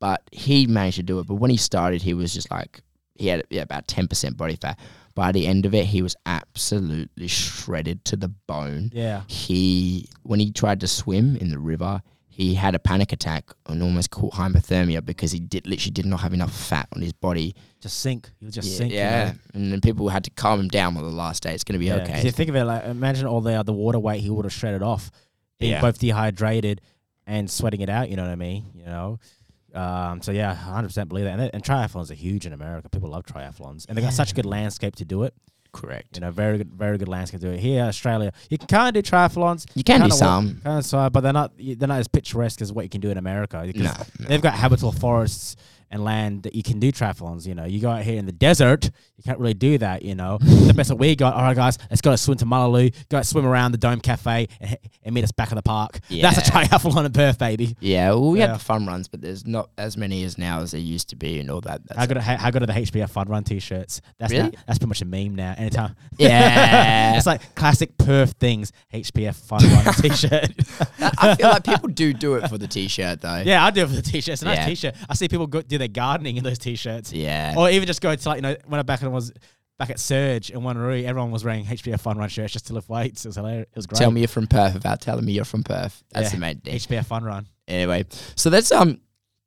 But 0.00 0.22
he 0.32 0.66
managed 0.66 0.96
to 0.96 1.02
do 1.04 1.20
it. 1.20 1.26
But 1.28 1.36
when 1.36 1.50
he 1.50 1.56
started, 1.56 2.02
he 2.02 2.14
was 2.14 2.34
just 2.34 2.50
like 2.50 2.80
he 3.14 3.28
had 3.28 3.44
yeah, 3.50 3.62
about 3.62 3.86
ten 3.86 4.08
percent 4.08 4.36
body 4.36 4.56
fat. 4.56 4.78
By 5.14 5.32
the 5.32 5.46
end 5.46 5.64
of 5.66 5.74
it, 5.74 5.86
he 5.86 6.02
was 6.02 6.16
absolutely 6.26 7.28
shredded 7.28 8.04
to 8.06 8.16
the 8.16 8.28
bone. 8.28 8.90
Yeah. 8.92 9.22
He 9.28 10.08
when 10.24 10.40
he 10.40 10.50
tried 10.50 10.80
to 10.80 10.88
swim 10.88 11.36
in 11.36 11.50
the 11.50 11.58
river. 11.58 12.02
He 12.38 12.54
had 12.54 12.76
a 12.76 12.78
panic 12.78 13.12
attack 13.12 13.50
and 13.66 13.82
almost 13.82 14.10
caught 14.12 14.34
hypothermia 14.34 15.04
because 15.04 15.32
he 15.32 15.40
did 15.40 15.66
literally 15.66 15.90
did 15.90 16.06
not 16.06 16.20
have 16.20 16.32
enough 16.32 16.54
fat 16.56 16.86
on 16.94 17.02
his 17.02 17.12
body 17.12 17.56
Just 17.80 17.98
sink. 17.98 18.30
You'll 18.38 18.52
just 18.52 18.68
yeah, 18.70 18.76
sink. 18.78 18.92
you 18.92 18.98
yeah. 18.98 19.24
know? 19.24 19.38
and 19.54 19.72
then 19.72 19.80
people 19.80 20.08
had 20.08 20.22
to 20.22 20.30
calm 20.30 20.60
him 20.60 20.68
down 20.68 20.96
on 20.96 21.02
the 21.02 21.10
last 21.10 21.42
day. 21.42 21.52
It's 21.52 21.64
going 21.64 21.72
to 21.74 21.80
be 21.80 21.86
Yeah, 21.86 21.96
okay. 21.96 22.22
you 22.22 22.30
think 22.30 22.48
of 22.48 22.54
it 22.54 22.62
like 22.64 22.84
imagine 22.84 23.26
all 23.26 23.40
the 23.40 23.54
uh, 23.54 23.62
the 23.64 23.72
water 23.72 23.98
weight 23.98 24.20
he 24.20 24.30
would 24.30 24.44
have 24.44 24.52
shredded 24.52 24.82
off, 24.84 25.10
being 25.58 25.72
Yeah. 25.72 25.80
both 25.80 25.98
dehydrated 25.98 26.80
and 27.26 27.50
sweating 27.50 27.80
it 27.80 27.90
out. 27.90 28.08
You 28.08 28.14
know 28.14 28.22
what 28.22 28.30
I 28.30 28.36
mean? 28.36 28.66
You 28.72 28.84
know. 28.84 29.18
Um, 29.74 30.22
so 30.22 30.30
yeah, 30.30 30.54
hundred 30.54 30.88
percent 30.88 31.08
believe 31.08 31.24
that. 31.24 31.40
And, 31.40 31.50
and 31.52 31.62
triathlons 31.64 32.10
are 32.12 32.14
huge 32.14 32.46
in 32.46 32.52
America. 32.52 32.88
People 32.88 33.10
love 33.10 33.24
triathlons, 33.26 33.84
and 33.88 33.98
they 33.98 34.02
got 34.02 34.12
such 34.12 34.30
a 34.30 34.34
good 34.34 34.46
landscape 34.46 34.94
to 34.96 35.04
do 35.04 35.24
it. 35.24 35.34
Correct. 35.72 36.16
You 36.16 36.20
know, 36.22 36.30
very 36.30 36.58
good, 36.58 36.72
very 36.72 36.98
good 36.98 37.08
landscape 37.08 37.40
to 37.40 37.46
do 37.48 37.52
it. 37.52 37.60
Here, 37.60 37.84
Australia, 37.84 38.32
you 38.50 38.58
can 38.58 38.66
kind 38.66 38.96
of 38.96 39.02
do 39.02 39.10
triathlons. 39.10 39.66
You 39.74 39.84
can 39.84 40.00
do 40.02 40.10
some. 40.10 40.60
kind 40.62 40.84
of 40.92 41.12
but 41.12 41.20
they're 41.20 41.32
not 41.32 41.52
they're 41.58 41.88
not 41.88 41.98
as 42.00 42.08
picturesque 42.08 42.62
as 42.62 42.72
what 42.72 42.84
you 42.84 42.88
can 42.88 43.00
do 43.00 43.10
in 43.10 43.18
America. 43.18 43.70
no. 43.74 43.92
They've 44.20 44.42
got 44.42 44.54
habitable 44.54 44.92
forests 44.92 45.56
and 45.90 46.04
land 46.04 46.42
that 46.44 46.54
you 46.54 46.62
can 46.62 46.78
do 46.78 46.92
triathlons. 46.92 47.46
You 47.46 47.54
know, 47.54 47.64
you 47.64 47.80
go 47.80 47.90
out 47.90 48.02
here 48.02 48.18
in 48.18 48.26
the 48.26 48.32
desert, 48.32 48.84
you 49.16 49.22
can't 49.24 49.38
really 49.38 49.54
do 49.54 49.78
that. 49.78 50.02
You 50.02 50.14
know, 50.14 50.38
the 50.42 50.74
best 50.74 50.88
that 50.90 50.96
we 50.96 51.16
got. 51.16 51.34
All 51.34 51.42
right, 51.42 51.56
guys, 51.56 51.78
let's 51.90 52.00
go 52.00 52.10
to 52.10 52.16
swim 52.18 52.38
to 52.38 52.44
Mullaloo, 52.46 52.92
go 53.08 53.22
swim 53.22 53.46
around 53.46 53.72
the 53.72 53.78
Dome 53.78 54.00
Cafe, 54.00 54.48
and, 54.60 54.76
and 55.04 55.14
meet 55.14 55.24
us 55.24 55.32
back 55.32 55.50
at 55.50 55.54
the 55.54 55.62
park. 55.62 56.00
Yeah. 56.08 56.30
That's 56.30 56.48
a 56.48 56.50
triathlon 56.52 57.06
in 57.06 57.12
Perth, 57.12 57.38
baby. 57.38 57.76
Yeah, 57.80 58.10
well, 58.10 58.30
we 58.30 58.38
Yeah. 58.38 58.48
had 58.48 58.56
the 58.56 58.64
fun 58.64 58.86
runs, 58.86 59.08
but 59.08 59.20
there's 59.20 59.46
not 59.46 59.70
as 59.78 59.96
many 59.96 60.24
as 60.24 60.38
now 60.38 60.60
as 60.60 60.72
there 60.72 60.80
used 60.80 61.08
to 61.10 61.16
be, 61.16 61.40
and 61.40 61.50
all 61.50 61.60
that. 61.62 61.80
That's 61.86 61.98
How 61.98 62.06
good, 62.06 62.16
are, 62.18 62.20
how, 62.20 62.36
how 62.36 62.50
good 62.50 62.62
are 62.62 62.66
the 62.66 62.72
HBF 62.74 63.10
Fun 63.10 63.28
Run 63.28 63.44
t-shirts? 63.44 64.00
That's 64.18 64.32
Really? 64.32 64.50
that's 64.66 64.78
pretty 64.78 64.88
much 64.88 65.02
a 65.02 65.04
meme 65.06 65.34
now. 65.34 65.54
Anytime, 65.56 65.96
Yeah. 66.18 67.16
it's 67.16 67.26
like 67.26 67.54
classic 67.54 67.96
Perth 67.98 68.32
things. 68.38 68.72
HBF 68.92 69.34
Fun 69.34 69.62
Run 69.62 69.94
t-shirt. 69.94 70.50
I 71.00 71.34
feel 71.34 71.48
like 71.48 71.64
people 71.64 71.88
do 71.88 72.12
do 72.12 72.34
it 72.34 72.48
for 72.48 72.58
the 72.58 72.66
t-shirt 72.68 73.20
though. 73.20 73.42
yeah, 73.44 73.64
I 73.64 73.70
do 73.70 73.82
it 73.82 73.88
for 73.88 73.94
the 73.96 74.02
t-shirt. 74.02 74.34
It's 74.34 74.42
a 74.42 74.46
nice 74.46 74.58
Yeah. 74.58 74.66
t-shirt. 74.66 74.94
I 75.08 75.14
see 75.14 75.28
people 75.28 75.46
go 75.46 75.62
do 75.62 75.77
their 75.78 75.88
gardening 75.88 76.36
in 76.36 76.44
those 76.44 76.58
t-shirts. 76.58 77.12
Yeah. 77.12 77.54
Or 77.56 77.70
even 77.70 77.86
just 77.86 78.00
go 78.00 78.14
to 78.14 78.28
like 78.28 78.36
you 78.36 78.42
know 78.42 78.56
when 78.66 78.78
I 78.80 78.82
back 78.82 79.00
when 79.02 79.10
I 79.10 79.14
was 79.14 79.32
back 79.78 79.90
at 79.90 80.00
Surge 80.00 80.50
in 80.50 80.60
Wanneroo, 80.60 81.04
everyone 81.04 81.30
was 81.30 81.44
wearing 81.44 81.64
HBF 81.64 82.00
Fun 82.00 82.18
Run 82.18 82.28
shirts 82.28 82.52
just 82.52 82.66
to 82.66 82.72
lift 82.74 82.88
weights. 82.88 83.24
It 83.24 83.28
was 83.28 83.36
hilarious. 83.36 83.68
It 83.70 83.76
was 83.76 83.86
great. 83.86 83.98
Tell 83.98 84.10
me 84.10 84.20
you're 84.22 84.28
from 84.28 84.46
Perth 84.48 84.74
without 84.74 85.00
telling 85.00 85.24
me 85.24 85.32
you're 85.32 85.44
from 85.44 85.62
Perth. 85.62 86.02
That's 86.12 86.26
Yeah. 86.28 86.30
the 86.34 86.38
main 86.38 86.58
thing. 86.60 86.74
HBF 86.74 87.06
Fun 87.06 87.22
Run. 87.24 87.46
Anyway, 87.68 88.04
so 88.34 88.50
let's 88.50 88.72
um 88.72 89.00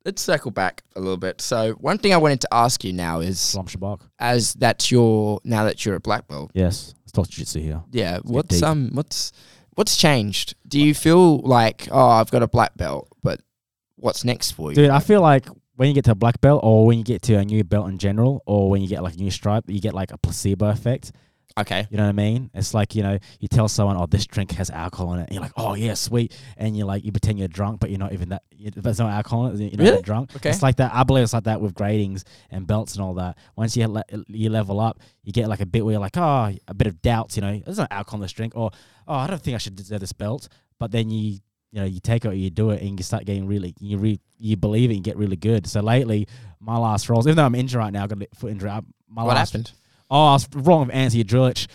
let's 0.05 0.21
circle 0.21 0.51
back 0.51 0.83
a 0.95 0.99
little 0.99 1.17
bit. 1.17 1.41
So 1.41 1.73
one 1.73 1.97
thing 1.97 2.13
I 2.13 2.17
wanted 2.17 2.41
to 2.41 2.47
ask 2.51 2.83
you 2.83 2.93
now 2.93 3.19
is, 3.19 3.51
Shalom 3.51 3.67
Shabbat. 3.67 3.99
as 4.19 4.53
that's 4.53 4.89
your 4.91 5.39
now 5.43 5.65
that 5.65 5.85
you're 5.85 5.95
a 5.95 5.99
black 5.99 6.27
belt, 6.27 6.51
Yes, 6.53 6.93
let's 7.03 7.11
talk 7.11 7.27
jiu-jitsu 7.27 7.59
here. 7.61 7.83
Yeah. 7.91 8.19
What's 8.23 8.61
um 8.63 8.89
what's 8.93 9.31
what's 9.75 9.97
changed? 9.97 10.55
Do 10.67 10.79
you 10.79 10.93
feel 10.93 11.39
like 11.39 11.87
oh 11.91 12.07
I've 12.09 12.31
got 12.31 12.41
a 12.43 12.47
black 12.47 12.77
belt, 12.77 13.09
but 13.21 13.41
what's 13.97 14.23
next 14.23 14.51
for 14.51 14.71
you? 14.71 14.75
Dude, 14.75 14.89
I 14.91 14.99
feel 14.99 15.21
like 15.21 15.47
when 15.81 15.87
you 15.87 15.95
get 15.95 16.05
to 16.05 16.11
a 16.11 16.15
black 16.15 16.39
belt 16.41 16.59
or 16.63 16.85
when 16.85 16.99
you 16.99 17.03
get 17.03 17.23
to 17.23 17.33
a 17.33 17.43
new 17.43 17.63
belt 17.63 17.89
in 17.89 17.97
general 17.97 18.43
or 18.45 18.69
when 18.69 18.83
you 18.83 18.87
get 18.87 19.01
like 19.01 19.15
a 19.15 19.17
new 19.17 19.31
stripe, 19.31 19.63
you 19.65 19.81
get 19.81 19.95
like 19.95 20.11
a 20.11 20.17
placebo 20.19 20.69
effect. 20.69 21.11
Okay. 21.59 21.87
You 21.89 21.97
know 21.97 22.03
what 22.03 22.09
I 22.09 22.11
mean? 22.11 22.51
It's 22.53 22.75
like, 22.75 22.93
you 22.93 23.01
know, 23.01 23.17
you 23.39 23.47
tell 23.47 23.67
someone, 23.67 23.97
oh, 23.97 24.05
this 24.05 24.27
drink 24.27 24.51
has 24.51 24.69
alcohol 24.69 25.15
in 25.15 25.21
it. 25.21 25.23
And 25.23 25.31
you're 25.31 25.41
like, 25.41 25.53
oh, 25.57 25.73
yeah, 25.73 25.95
sweet. 25.95 26.39
And 26.55 26.77
you're 26.77 26.85
like, 26.85 27.03
you 27.03 27.11
pretend 27.11 27.39
you're 27.39 27.47
drunk, 27.47 27.79
but 27.79 27.89
you're 27.89 27.97
not 27.97 28.13
even 28.13 28.29
that. 28.29 28.43
There's 28.75 28.99
no 28.99 29.07
alcohol 29.07 29.47
in 29.47 29.59
it. 29.59 29.73
You're 29.73 29.83
not 29.83 29.91
Really? 29.91 30.01
drunk. 30.03 30.35
Okay. 30.35 30.51
It's 30.51 30.61
like 30.61 30.75
that. 30.75 30.93
I 30.93 31.01
believe 31.01 31.23
it's 31.23 31.33
like 31.33 31.45
that 31.45 31.59
with 31.59 31.73
gradings 31.73 32.25
and 32.51 32.67
belts 32.67 32.93
and 32.93 33.03
all 33.03 33.15
that. 33.15 33.39
Once 33.55 33.75
you 33.75 33.87
le- 33.87 34.05
you 34.27 34.51
level 34.51 34.79
up, 34.79 34.99
you 35.23 35.33
get 35.33 35.49
like 35.49 35.61
a 35.61 35.65
bit 35.65 35.83
where 35.83 35.93
you're 35.93 35.99
like, 35.99 36.15
oh, 36.15 36.53
a 36.67 36.73
bit 36.75 36.85
of 36.85 37.01
doubts, 37.01 37.35
you 37.37 37.41
know, 37.41 37.59
there's 37.65 37.79
no 37.79 37.87
alcohol 37.89 38.19
in 38.19 38.21
this 38.21 38.33
drink. 38.33 38.53
Or, 38.55 38.69
oh, 39.07 39.15
I 39.15 39.25
don't 39.25 39.41
think 39.41 39.55
I 39.55 39.57
should 39.57 39.75
deserve 39.75 40.01
this 40.01 40.13
belt. 40.13 40.47
But 40.77 40.91
then 40.91 41.09
you, 41.09 41.39
you 41.71 41.79
know, 41.79 41.85
you 41.85 41.99
take 41.99 42.25
it 42.25 42.27
or 42.27 42.33
you 42.33 42.49
do 42.49 42.71
it 42.71 42.81
and 42.81 42.99
you 42.99 43.03
start 43.03 43.25
getting 43.25 43.47
really, 43.47 43.73
you 43.79 43.97
re, 43.97 44.19
you 44.37 44.57
believe 44.57 44.91
it 44.91 44.95
and 44.95 45.03
get 45.03 45.17
really 45.17 45.35
good. 45.37 45.65
So 45.67 45.79
lately, 45.81 46.27
my 46.59 46.77
last 46.77 47.09
rolls, 47.09 47.27
even 47.27 47.37
though 47.37 47.45
I'm 47.45 47.55
injured 47.55 47.79
right 47.79 47.93
now, 47.93 48.03
I've 48.03 48.09
got 48.09 48.21
a 48.21 48.27
foot 48.35 48.51
injury. 48.51 48.69
I- 48.69 48.81
My 49.09 49.23
What 49.23 49.35
last 49.35 49.51
happened? 49.53 49.71
Oh, 50.09 50.25
I 50.25 50.33
was 50.33 50.47
wrong 50.53 50.87
with 50.87 50.95
Anthony 50.95 51.23
Drulich. 51.23 51.67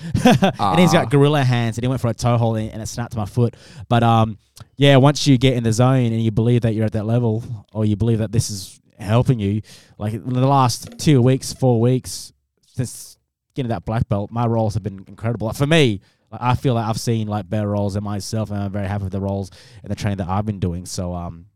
and 0.61 0.79
he's 0.79 0.93
got 0.93 1.11
gorilla 1.11 1.43
hands 1.43 1.79
and 1.79 1.85
he 1.85 1.89
went 1.89 2.03
for 2.03 2.09
a 2.09 2.15
toe 2.15 2.37
hold 2.37 2.59
and, 2.59 2.71
and 2.71 2.83
it 2.83 2.87
snapped 2.87 3.17
my 3.17 3.25
foot. 3.25 3.57
But 3.89 4.03
um, 4.03 4.37
yeah, 4.77 4.97
once 4.97 5.27
you 5.27 5.39
get 5.39 5.55
in 5.55 5.63
the 5.65 5.73
zone 5.73 6.13
and 6.13 6.23
you 6.23 6.31
believe 6.31 6.61
that 6.61 6.75
you're 6.75 6.85
at 6.85 6.93
that 6.93 7.07
level 7.07 7.43
or 7.73 7.87
you 7.87 7.97
believe 7.97 8.19
that 8.19 8.33
this 8.33 8.51
is 8.51 8.79
helping 8.99 9.39
you, 9.39 9.63
like 9.97 10.13
in 10.13 10.29
the 10.29 10.47
last 10.47 10.99
two 10.99 11.23
weeks, 11.23 11.55
four 11.55 11.81
weeks, 11.81 12.35
since 12.67 13.17
getting 13.55 13.71
that 13.71 13.87
black 13.87 14.07
belt, 14.07 14.31
my 14.31 14.45
roles 14.47 14.75
have 14.75 14.83
been 14.83 15.03
incredible. 15.09 15.47
Like, 15.47 15.57
for 15.57 15.67
me, 15.67 16.03
like, 16.31 16.41
I 16.43 16.55
feel 16.55 16.75
like 16.75 16.87
I've 16.87 17.01
seen 17.01 17.29
like 17.29 17.49
better 17.49 17.69
roles 17.69 17.97
in 17.97 18.05
myself 18.05 18.51
and 18.51 18.61
I'm 18.63 18.73
very 18.73 18.87
happy 18.89 19.05
with 19.05 19.13
the 19.13 19.21
roles 19.21 19.51
and 19.83 19.91
the 19.91 19.97
training 19.97 20.19
that 20.19 20.29
I've 20.29 20.47
been 20.47 20.61
doing. 20.61 20.87
So 20.87 21.15
um, 21.15 21.47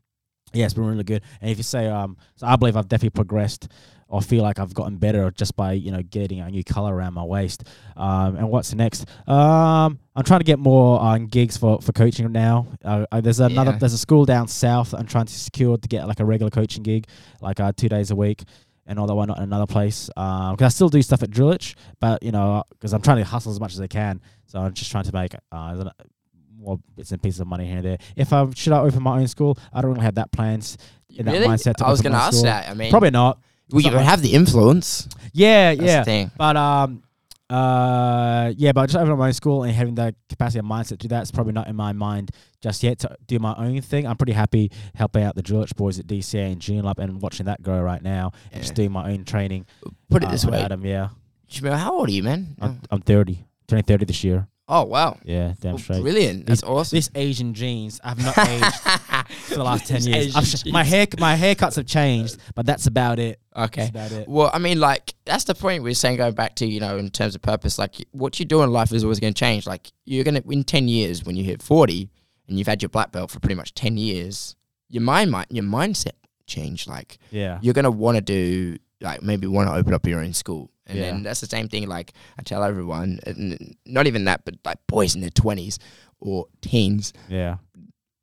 yeah, 0.53 0.65
it's 0.65 0.75
been 0.75 0.85
really 0.87 1.05
good. 1.05 1.23
And 1.41 1.51
if 1.51 1.57
you 1.59 1.63
say 1.63 1.87
um, 1.89 2.17
so 2.37 2.47
I 2.47 2.57
believe 2.57 2.77
I've 2.77 2.89
definitely 2.89 3.11
progressed 3.17 3.69
or 4.09 4.21
feel 4.21 4.43
like 4.43 4.59
I've 4.59 4.75
gotten 4.75 4.97
better 4.97 5.31
just 5.31 5.55
by 5.55 5.73
you 5.75 5.93
know 5.93 6.03
getting 6.03 6.41
a 6.41 6.51
new 6.51 6.65
color 6.65 6.93
around 6.93 7.15
my 7.15 7.23
waist. 7.23 7.63
Um, 7.97 8.35
and 8.37 8.51
what's 8.51 8.75
next? 8.75 9.07
Um, 9.29 10.01
I'm 10.17 10.25
trying 10.25 10.41
to 10.41 10.45
get 10.45 10.59
more 10.59 11.01
uh, 11.01 11.19
gigs 11.19 11.57
for, 11.57 11.81
for 11.81 11.93
coaching 11.93 12.31
now. 12.33 12.67
Uh, 12.85 13.07
uh, 13.13 13.21
there's 13.21 13.39
another 13.39 13.71
Yeah. 13.71 13.79
there's 13.79 13.93
a 13.93 13.99
school 13.99 14.25
down 14.25 14.49
south 14.49 14.93
I'm 14.95 15.07
trying 15.07 15.27
to 15.27 15.33
secure 15.33 15.77
to 15.77 15.89
get 15.89 16.09
like 16.09 16.19
a 16.19 16.25
regular 16.25 16.51
coaching 16.51 16.83
gig, 16.83 17.07
like 17.41 17.61
uh, 17.61 17.71
two 17.77 17.89
days 17.89 18.11
a 18.11 18.17
week. 18.17 18.43
That 18.97 19.15
why 19.15 19.25
not 19.25 19.39
in 19.39 19.45
another 19.45 19.67
place? 19.67 20.09
Because 20.09 20.63
I 20.63 20.69
still 20.69 20.89
do 20.89 21.01
stuff 21.03 21.23
at 21.23 21.31
Drillich, 21.31 21.75
but 22.01 22.23
you 22.23 22.33
know, 22.33 22.65
because 22.71 22.93
I'm 22.93 23.03
trying 23.03 23.19
to 23.19 23.25
hustle 23.25 23.53
as 23.53 23.61
much 23.61 23.73
as 23.75 23.81
I 23.81 23.87
can. 23.87 24.21
So 24.47 24.59
I'm 24.59 24.73
just 24.75 24.91
trying 24.91 25.05
to 25.05 25.13
make 25.15 25.35
uh, 25.53 25.91
more 26.59 26.79
bits 26.97 27.13
and 27.13 27.23
pieces 27.23 27.41
of 27.41 27.47
money 27.47 27.67
here 27.67 27.77
and 27.77 27.85
there. 27.85 27.99
If 28.17 28.33
I 28.33 28.47
should 28.55 28.73
I 28.73 28.81
open 28.81 29.03
my 29.03 29.21
own 29.21 29.29
school, 29.29 29.59
I 29.73 29.81
don't 29.81 29.93
really 29.93 30.05
have 30.05 30.17
that 30.17 30.33
plans 30.33 30.77
in 31.09 31.27
that 31.27 31.33
really? 31.33 31.47
mindset. 31.47 31.77
To 31.77 31.87
I 31.87 31.91
was 31.91 32.01
going 32.01 32.13
to 32.13 32.19
ask 32.19 32.35
school. 32.35 32.45
that. 32.45 32.69
I 32.69 32.75
mean, 32.75 32.91
Probably 32.91 33.11
not. 33.11 33.41
well, 33.71 33.81
you 33.81 33.91
have 33.91 34.23
the 34.23 34.33
influence. 34.33 35.09
Yeah, 35.33 35.75
That's 35.75 35.87
yeah. 35.87 35.99
the 36.01 36.05
thing. 36.05 36.31
But 36.37 36.57
um, 36.57 37.03
uh, 37.51 38.53
yeah, 38.57 38.73
but 38.73 38.87
just 38.87 38.97
opening 38.97 39.19
my 39.19 39.27
own 39.27 39.33
school 39.33 39.65
and 39.65 39.73
having 39.73 39.97
the 39.97 40.15
capacity 40.29 40.61
and 40.61 40.69
mindset 40.69 40.89
to 40.89 40.97
do 40.99 41.09
that 41.09 41.25
is 41.25 41.33
probably 41.33 41.53
not 41.53 41.67
in 41.67 41.75
my 41.75 41.93
mind 41.93 42.31
just 42.61 42.83
yet. 42.83 43.01
To 43.01 43.17
do 43.27 43.39
my 43.41 43.55
own 43.57 43.81
thing, 43.81 44.07
I'm 44.07 44.17
pretty 44.17 44.33
happy 44.33 44.71
helping 44.95 45.25
out 45.25 45.35
the 45.35 45.43
Drillich 45.43 45.75
boys 45.75 45.99
at 45.99 46.07
DCA 46.07 46.53
and 46.53 46.61
June 46.61 46.85
Lab 46.85 47.01
and 47.01 47.21
watching 47.21 47.47
that 47.47 47.63
grow 47.63 47.81
right 47.83 48.03
now, 48.03 48.33
and 48.53 48.63
just 48.63 48.75
doing 48.75 48.93
my 48.93 49.11
own 49.11 49.25
training. 49.25 49.67
Put 50.09 50.23
it 50.23 50.27
uh, 50.27 50.31
this 50.31 50.45
way. 50.45 50.61
Adam, 50.63 50.85
yeah, 50.87 51.09
Jamil, 51.51 51.77
how 51.77 51.93
old 51.93 52.09
are 52.09 52.13
you, 52.13 52.23
man? 52.23 52.57
I'm, 52.61 52.81
I'm 52.91 53.01
30, 53.01 53.45
turning 53.67 53.85
30 53.85 54.05
this 54.05 54.23
year. 54.23 54.47
Oh 54.73 54.85
wow, 54.85 55.19
Yeah, 55.25 55.55
damn 55.61 55.79
straight. 55.79 56.01
brilliant. 56.01 56.47
That's 56.47 56.63
awesome. 56.63 56.97
This 56.97 57.11
Asian 57.17 57.55
jeans, 57.55 58.01
I've 58.05 58.23
not 58.25 58.39
aged 58.39 58.75
for 59.49 59.55
the 59.57 59.65
last 59.65 59.87
ten 59.89 59.97
These 59.97 60.07
years. 60.07 60.37
I've 60.37 60.47
sh- 60.47 60.67
my 60.67 60.85
hair, 60.85 61.07
my 61.19 61.37
haircuts 61.37 61.75
have 61.77 61.87
changed, 61.87 62.37
but 62.55 62.67
that's 62.67 62.87
about 62.87 63.19
it. 63.19 63.41
Okay. 63.57 63.91
That's 63.93 64.13
about 64.13 64.13
it. 64.13 64.29
Well, 64.29 64.49
I 64.55 64.59
mean, 64.59 64.79
like 64.79 65.15
that's 65.25 65.43
the 65.45 65.55
point 65.57 65.83
we 65.83 65.91
are 65.91 65.95
saying. 65.95 66.19
Going 66.19 66.35
back 66.35 66.55
to 66.57 66.67
you 66.67 66.79
know, 66.79 66.97
in 66.99 67.11
terms 67.11 67.35
of 67.35 67.43
purpose, 67.43 67.79
like 67.81 67.97
what 68.13 68.39
you 68.39 68.45
do 68.47 68.63
in 68.63 68.71
life 68.71 68.93
is 68.93 69.03
always 69.03 69.19
going 69.19 69.35
to 69.35 69.39
change. 69.39 69.67
Like 69.67 69.91
you're 70.05 70.23
going 70.25 70.41
to 70.41 70.49
in 70.51 70.63
ten 70.63 70.87
years 70.87 71.25
when 71.25 71.35
you 71.37 71.43
hit 71.43 71.63
forty 71.63 72.09
and 72.49 72.57
you've 72.57 72.69
had 72.69 72.81
your 72.81 72.91
black 72.91 73.11
belt 73.11 73.31
for 73.33 73.41
pretty 73.41 73.57
much 73.57 73.75
ten 73.75 73.97
years, 73.97 74.55
your 74.89 75.03
mind 75.03 75.33
might 75.33 75.51
your 75.51 75.65
mindset 75.65 76.13
change. 76.47 76.87
Like 76.87 77.19
Yeah, 77.33 77.59
you're 77.61 77.75
going 77.75 77.85
to 77.87 77.91
want 77.91 78.17
to 78.19 78.21
do 78.21 78.77
like 79.01 79.21
maybe 79.23 79.49
want 79.49 79.69
to 79.69 79.75
open 79.75 79.95
up 79.95 80.07
your 80.07 80.21
own 80.21 80.33
school, 80.33 80.71
and 80.91 80.99
Yeah. 80.99 81.07
then 81.07 81.23
that's 81.23 81.41
the 81.41 81.47
same 81.47 81.69
thing. 81.69 81.89
Like 81.89 82.13
I 82.39 82.43
tell 82.43 82.63
everyone, 82.63 83.21
uh, 83.27 83.31
and 83.31 83.77
not 83.87 84.07
even 84.07 84.25
that, 84.25 84.45
but 84.45 84.57
like 84.65 84.79
boys 84.87 85.15
in 85.15 85.21
their 85.23 85.31
twenties 85.31 85.79
or 86.21 86.47
teens, 86.61 87.13
yeah, 87.29 87.57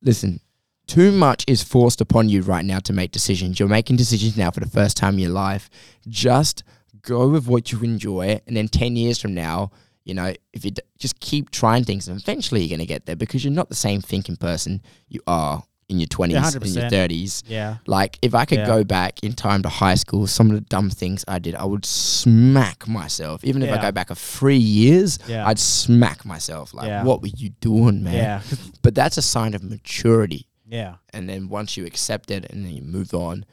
listen, 0.01 0.39
too 0.86 1.11
much 1.11 1.43
is 1.47 1.63
forced 1.63 2.01
upon 2.01 2.30
you 2.30 2.41
right 2.41 2.63
now 2.65 2.80
to 2.80 2.93
make 2.93 3.11
decisions. 3.11 3.59
You're 3.59 3.68
making 3.70 3.95
decisions 3.97 4.38
now 4.38 4.51
for 4.51 4.59
the 4.59 4.70
first 4.70 4.97
time 4.97 5.15
in 5.15 5.20
your 5.20 5.32
life. 5.32 5.70
Just 6.07 6.63
go 7.01 7.28
with 7.30 7.47
what 7.47 7.72
you 7.72 7.80
enjoy, 7.82 8.39
and 8.47 8.55
then 8.55 8.68
ten 8.68 8.95
years 8.95 9.20
from 9.20 9.34
now, 9.34 9.72
you 10.05 10.13
know, 10.13 10.34
if 10.53 10.63
you 10.65 10.72
d- 10.72 10.82
just 10.97 11.20
keep 11.20 11.49
trying 11.51 11.84
things, 11.84 12.07
and 12.07 12.20
eventually 12.20 12.61
you're 12.63 12.78
gonna 12.78 12.86
get 12.86 13.05
there 13.05 13.15
because 13.15 13.43
you're 13.43 13.53
not 13.53 13.70
the 13.70 13.76
same 13.76 14.01
thinking 14.01 14.36
person 14.36 14.82
you 15.09 15.22
are 15.28 15.63
in 15.90 16.00
your 16.00 16.08
twenties, 16.08 16.36
Yeah, 16.36 16.60
in 16.62 16.74
your 16.74 16.90
thirties. 16.90 17.44
Yeah. 17.48 17.78
Like 17.88 18.20
if 18.22 18.36
I 18.36 18.44
could 18.46 18.60
Yeah. 18.60 18.66
go 18.68 18.84
back 18.84 19.24
in 19.24 19.34
time 19.34 19.62
to 19.64 19.70
high 19.70 19.96
school, 19.96 20.28
some 20.28 20.50
of 20.50 20.56
the 20.56 20.62
dumb 20.62 20.90
things 20.90 21.24
I 21.28 21.40
did, 21.40 21.56
I 21.56 21.64
would 21.64 21.86
smack 21.86 22.88
myself. 22.88 23.44
Even 23.44 23.62
if 23.64 23.72
I 23.72 23.82
go 23.82 23.92
back 23.92 24.10
a 24.10 24.16
three 24.16 24.58
years, 24.58 25.18
Yeah. 25.28 25.48
I'd 25.48 25.60
smack 25.60 26.26
myself. 26.26 26.74
Like, 26.74 27.06
what 27.06 27.22
were 27.22 27.30
you 27.36 27.50
doing, 27.62 28.04
man? 28.04 28.14
Yeah. 28.14 28.42
But 28.82 28.96
that's 28.96 29.18
a 29.18 29.22
sign 29.22 29.54
of 29.54 29.64
maturity. 29.64 30.48
Yeah. 30.70 30.96
And 31.14 31.30
then 31.30 31.48
once 31.50 31.78
you 31.78 31.86
accept 31.86 32.32
it 32.32 32.46
and 32.52 32.66
then 32.66 32.74
you 32.74 32.82
move 32.82 33.14
on, 33.14 33.46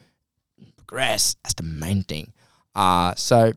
progress. 0.77 1.35
That's 1.43 1.53
the 1.55 1.63
main 1.63 2.03
thing. 2.03 2.33
Uh 2.75 3.15
so 3.15 3.53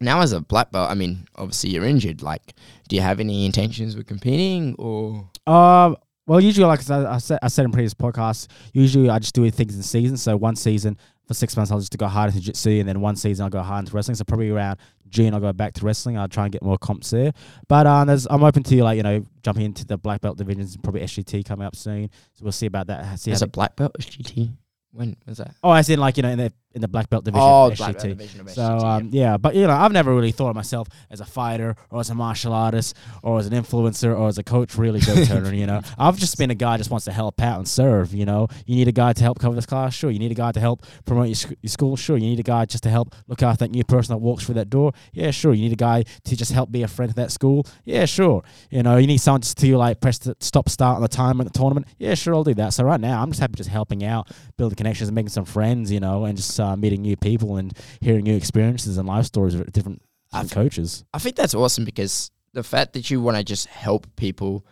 now 0.00 0.20
as 0.20 0.32
a 0.32 0.40
black 0.40 0.70
belt, 0.72 0.90
I 0.90 0.94
mean, 0.94 1.26
obviously 1.36 1.70
you're 1.70 1.84
injured. 1.84 2.20
Like, 2.22 2.54
do 2.88 2.96
you 2.96 3.02
have 3.02 3.20
any 3.20 3.46
intentions 3.46 3.96
with 3.96 4.06
competing 4.06 4.74
or? 4.78 5.30
Um. 5.46 5.96
Well, 6.26 6.40
usually, 6.40 6.66
like 6.66 6.88
I 6.90 7.14
I 7.14 7.18
said, 7.18 7.38
I 7.42 7.48
said 7.48 7.64
in 7.66 7.72
previous 7.72 7.92
podcasts, 7.92 8.48
usually 8.72 9.10
I 9.10 9.18
just 9.18 9.34
do 9.34 9.48
things 9.50 9.76
in 9.76 9.82
seasons. 9.82 10.22
So 10.22 10.36
one 10.36 10.56
season 10.56 10.96
for 11.26 11.34
six 11.34 11.56
months, 11.56 11.70
I'll 11.70 11.80
just 11.80 11.96
go 11.96 12.06
hard 12.06 12.30
into 12.30 12.40
jiu-jitsu, 12.40 12.80
and 12.80 12.88
then 12.88 13.00
one 13.00 13.16
season 13.16 13.44
I'll 13.44 13.50
go 13.50 13.62
hard 13.62 13.84
into 13.84 13.94
wrestling. 13.94 14.14
So 14.14 14.24
probably 14.24 14.50
around 14.50 14.78
June, 15.08 15.34
I'll 15.34 15.40
go 15.40 15.52
back 15.52 15.74
to 15.74 15.84
wrestling. 15.84 16.16
I'll 16.16 16.28
try 16.28 16.44
and 16.44 16.52
get 16.52 16.62
more 16.62 16.78
comps 16.78 17.10
there. 17.10 17.32
But 17.68 17.86
um, 17.86 18.06
there's, 18.06 18.26
I'm 18.26 18.42
open 18.42 18.62
to 18.62 18.82
like 18.82 18.96
you 18.96 19.02
know 19.02 19.24
jumping 19.42 19.64
into 19.66 19.84
the 19.84 19.98
black 19.98 20.22
belt 20.22 20.38
divisions. 20.38 20.76
Probably 20.78 21.02
SGT 21.02 21.44
coming 21.44 21.66
up 21.66 21.76
soon. 21.76 22.08
So 22.34 22.44
we'll 22.44 22.52
see 22.52 22.66
about 22.66 22.86
that. 22.86 23.18
See 23.18 23.30
As 23.30 23.42
a 23.42 23.46
black 23.46 23.76
belt 23.76 23.94
SGT? 23.98 24.50
When 24.92 25.16
was 25.26 25.38
that? 25.38 25.54
oh, 25.62 25.70
I 25.70 25.82
in 25.88 25.98
like 25.98 26.16
you 26.16 26.22
know 26.22 26.30
in 26.30 26.38
the 26.38 26.52
in 26.74 26.80
the 26.80 26.88
black 26.88 27.08
belt 27.08 27.24
division. 27.24 27.46
Oh, 27.46 27.70
black 27.76 27.92
belt 27.92 28.02
division 28.02 28.48
So 28.48 28.62
um, 28.62 29.10
yeah, 29.12 29.36
but 29.36 29.54
you 29.54 29.66
know, 29.66 29.72
I've 29.72 29.92
never 29.92 30.14
really 30.14 30.32
thought 30.32 30.50
of 30.50 30.56
myself 30.56 30.88
as 31.10 31.20
a 31.20 31.24
fighter 31.24 31.76
or 31.90 32.00
as 32.00 32.10
a 32.10 32.14
martial 32.14 32.52
artist 32.52 32.96
or 33.22 33.38
as 33.38 33.46
an 33.46 33.52
influencer 33.52 34.16
or 34.18 34.28
as 34.28 34.38
a 34.38 34.44
coach. 34.44 34.76
Really, 34.76 35.00
Joe 35.00 35.24
Turner. 35.24 35.54
You 35.54 35.66
know, 35.66 35.80
I've 35.98 36.18
just 36.18 36.36
been 36.36 36.50
a 36.50 36.54
guy 36.54 36.76
just 36.76 36.90
wants 36.90 37.04
to 37.06 37.12
help 37.12 37.40
out 37.40 37.58
and 37.58 37.68
serve. 37.68 38.12
You 38.12 38.24
know, 38.24 38.48
you 38.66 38.76
need 38.76 38.88
a 38.88 38.92
guy 38.92 39.12
to 39.12 39.22
help 39.22 39.38
cover 39.38 39.54
this 39.54 39.66
class. 39.66 39.94
Sure, 39.94 40.10
you 40.10 40.18
need 40.18 40.32
a 40.32 40.34
guy 40.34 40.52
to 40.52 40.60
help 40.60 40.84
promote 41.04 41.28
your, 41.28 41.34
sc- 41.36 41.54
your 41.62 41.70
school. 41.70 41.96
Sure, 41.96 42.16
you 42.16 42.28
need 42.28 42.40
a 42.40 42.44
guy 42.44 42.64
just 42.66 42.82
to 42.84 42.90
help 42.90 43.14
look 43.28 43.42
after 43.42 43.64
that 43.64 43.70
new 43.70 43.84
person 43.84 44.12
that 44.12 44.18
walks 44.18 44.44
through 44.44 44.56
that 44.56 44.70
door. 44.70 44.92
Yeah, 45.12 45.30
sure. 45.30 45.54
You 45.54 45.62
need 45.62 45.72
a 45.72 45.76
guy 45.76 46.04
to 46.24 46.36
just 46.36 46.52
help 46.52 46.72
be 46.72 46.82
a 46.82 46.88
friend 46.88 47.10
to 47.10 47.16
that 47.16 47.30
school. 47.30 47.66
Yeah, 47.84 48.04
sure. 48.06 48.42
You 48.70 48.82
know, 48.82 48.96
you 48.96 49.06
need 49.06 49.18
someone 49.18 49.42
just 49.42 49.58
to 49.58 49.76
like 49.76 50.00
press 50.00 50.18
the 50.18 50.36
stop 50.40 50.68
start 50.68 50.96
on 50.96 51.02
the 51.02 51.08
time 51.08 51.40
at 51.40 51.46
the 51.46 51.56
tournament. 51.56 51.86
Yeah, 51.98 52.14
sure, 52.14 52.34
I'll 52.34 52.44
do 52.44 52.54
that. 52.54 52.72
So 52.72 52.84
right 52.84 53.00
now, 53.00 53.22
I'm 53.22 53.30
just 53.30 53.40
happy 53.40 53.54
just 53.54 53.70
helping 53.70 54.04
out, 54.04 54.30
building 54.56 54.76
connections, 54.76 55.08
and 55.08 55.14
making 55.14 55.28
some 55.30 55.44
friends. 55.44 55.92
You 55.92 56.00
know, 56.00 56.24
and 56.24 56.36
just 56.36 56.58
uh, 56.58 56.63
meeting 56.76 57.02
new 57.02 57.16
people 57.16 57.56
and 57.56 57.72
hearing 58.00 58.24
new 58.24 58.36
experiences 58.36 58.96
and 58.98 59.06
life 59.08 59.26
stories 59.26 59.54
of 59.54 59.60
different, 59.72 60.00
different 60.32 60.46
I've- 60.52 60.54
coaches. 60.54 61.04
I 61.12 61.18
think 61.18 61.36
that's 61.36 61.54
awesome 61.54 61.84
because 61.84 62.30
the 62.52 62.62
fact 62.62 62.92
that 62.94 63.10
you 63.10 63.20
want 63.20 63.36
to 63.36 63.44
just 63.44 63.66
help 63.66 64.06
people, 64.16 64.64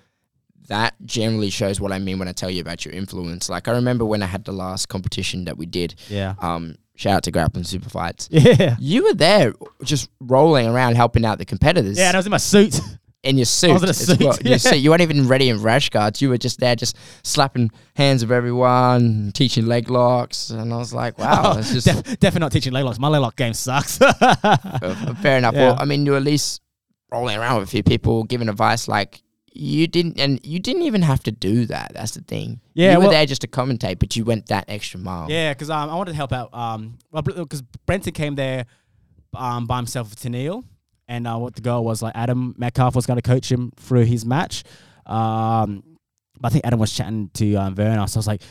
that 0.69 0.95
generally 1.05 1.51
shows 1.51 1.81
what 1.81 1.93
I 1.93 1.99
mean 1.99 2.19
when 2.19 2.29
I 2.29 2.33
tell 2.33 2.51
you 2.51 2.61
about 2.61 2.85
your 2.85 2.95
influence. 2.95 3.49
Like 3.49 3.69
I 3.69 3.73
remember 3.73 4.05
when 4.05 4.23
I 4.23 4.27
had 4.27 4.45
the 4.45 4.53
last 4.53 4.89
competition 4.89 5.45
that 5.47 5.57
we 5.59 5.67
did. 5.67 5.95
Yeah. 6.09 6.35
Um, 6.39 6.77
shout 6.95 7.15
out 7.15 7.23
to 7.25 7.31
Grappling 7.33 7.65
Super 7.65 7.91
Fights. 7.91 8.29
Yeah. 8.33 8.77
You 8.79 9.05
were 9.05 9.15
there, 9.15 9.55
just 9.83 10.09
rolling 10.21 10.67
around 10.69 10.95
helping 10.95 11.25
out 11.25 11.39
the 11.39 11.45
competitors. 11.45 11.99
Yeah, 11.99 12.09
and 12.09 12.17
I 12.17 12.19
was 12.19 12.27
in 12.27 12.31
my 12.31 12.37
suit. 12.39 12.81
in 13.23 13.39
your 13.39 13.45
suit. 13.45 13.73
was 13.73 13.83
in 13.83 13.89
a 13.89 13.95
suit, 13.95 14.21
well. 14.21 14.37
Your 14.45 14.59
suit. 14.59 14.79
You 14.79 14.91
weren't 14.91 15.03
even 15.03 15.29
ready 15.29 15.49
in 15.49 15.63
rash 15.63 15.91
guards. 15.91 16.21
You 16.21 16.29
were 16.29 16.39
just 16.39 16.59
there, 16.61 16.75
just 16.75 16.97
slapping 17.23 17.71
hands 17.95 18.23
of 18.23 18.33
everyone, 18.33 19.33
teaching 19.35 19.67
leg 19.67 19.91
locks, 19.91 20.51
and 20.51 20.73
I 20.73 20.77
was 20.77 20.93
like, 20.93 21.19
wow, 21.19 21.55
it's 21.59 21.73
just 21.73 21.87
Def- 21.87 22.05
definitely 22.21 22.41
not 22.41 22.53
teaching 22.53 22.73
leg 22.73 22.85
locks. 22.85 22.99
My 22.99 23.09
leg 23.09 23.23
lock 23.23 23.37
game 23.37 23.55
sucks. 23.55 24.01
Uh, 24.01 25.15
fair 25.21 25.39
enough. 25.39 25.55
Yeah. 25.55 25.69
Well, 25.69 25.77
I 25.79 25.85
mean, 25.85 26.05
you're 26.05 26.17
at 26.17 26.23
least 26.23 26.61
rolling 27.11 27.37
around 27.37 27.61
with 27.61 27.69
a 27.69 27.71
few 27.71 27.83
people, 27.83 28.25
giving 28.25 28.49
advice. 28.49 28.89
Like 28.89 29.23
you 29.53 29.87
didn't, 29.87 30.19
and 30.19 30.45
you 30.45 30.59
didn't 30.59 30.83
even 30.83 31.03
have 31.03 31.23
to 31.25 31.31
do 31.31 31.67
that. 31.67 31.93
That's 31.95 32.13
the 32.13 32.23
thing. 32.23 32.61
Yeah, 32.75 32.93
you 32.93 32.97
were 32.99 33.03
well- 33.03 33.11
there 33.13 33.27
just 33.27 33.43
to 33.43 33.49
commentate, 33.49 33.99
but 33.99 34.17
you 34.17 34.25
went 34.25 34.47
that 34.47 34.65
extra 34.69 34.99
mile. 34.99 35.31
yeah, 35.31 35.53
because 35.53 35.71
um, 35.71 35.91
I 35.91 35.95
wanted 35.95 36.13
to 36.13 36.17
help 36.17 36.33
out. 36.33 36.53
Um, 36.53 36.99
well, 37.11 37.23
because 37.23 37.63
Brenton 37.87 38.13
came 38.13 38.35
there 38.35 38.67
um, 39.35 39.67
by 39.67 39.77
himself 39.77 40.11
with 40.11 40.21
Tennille, 40.21 40.65
and 41.13 41.27
uh, 41.27 41.37
what 41.37 41.55
the 41.55 41.61
goal 41.61 41.85
was 41.85 42.01
like 42.01 42.15
Adam 42.17 42.55
Metcalf 42.57 42.97
was 42.97 43.05
going 43.07 43.21
to 43.21 43.23
coach 43.23 43.53
him 43.53 43.71
through 43.77 44.05
his 44.05 44.25
match. 44.25 44.65
Um, 45.05 45.83
I 46.43 46.49
think 46.49 46.65
Adam 46.65 46.81
was 46.81 46.93
chatting 46.93 47.31
to 47.35 47.55
um, 47.57 47.77
so 47.77 47.85
I 47.85 48.03
was 48.03 48.27
like, 48.27 48.43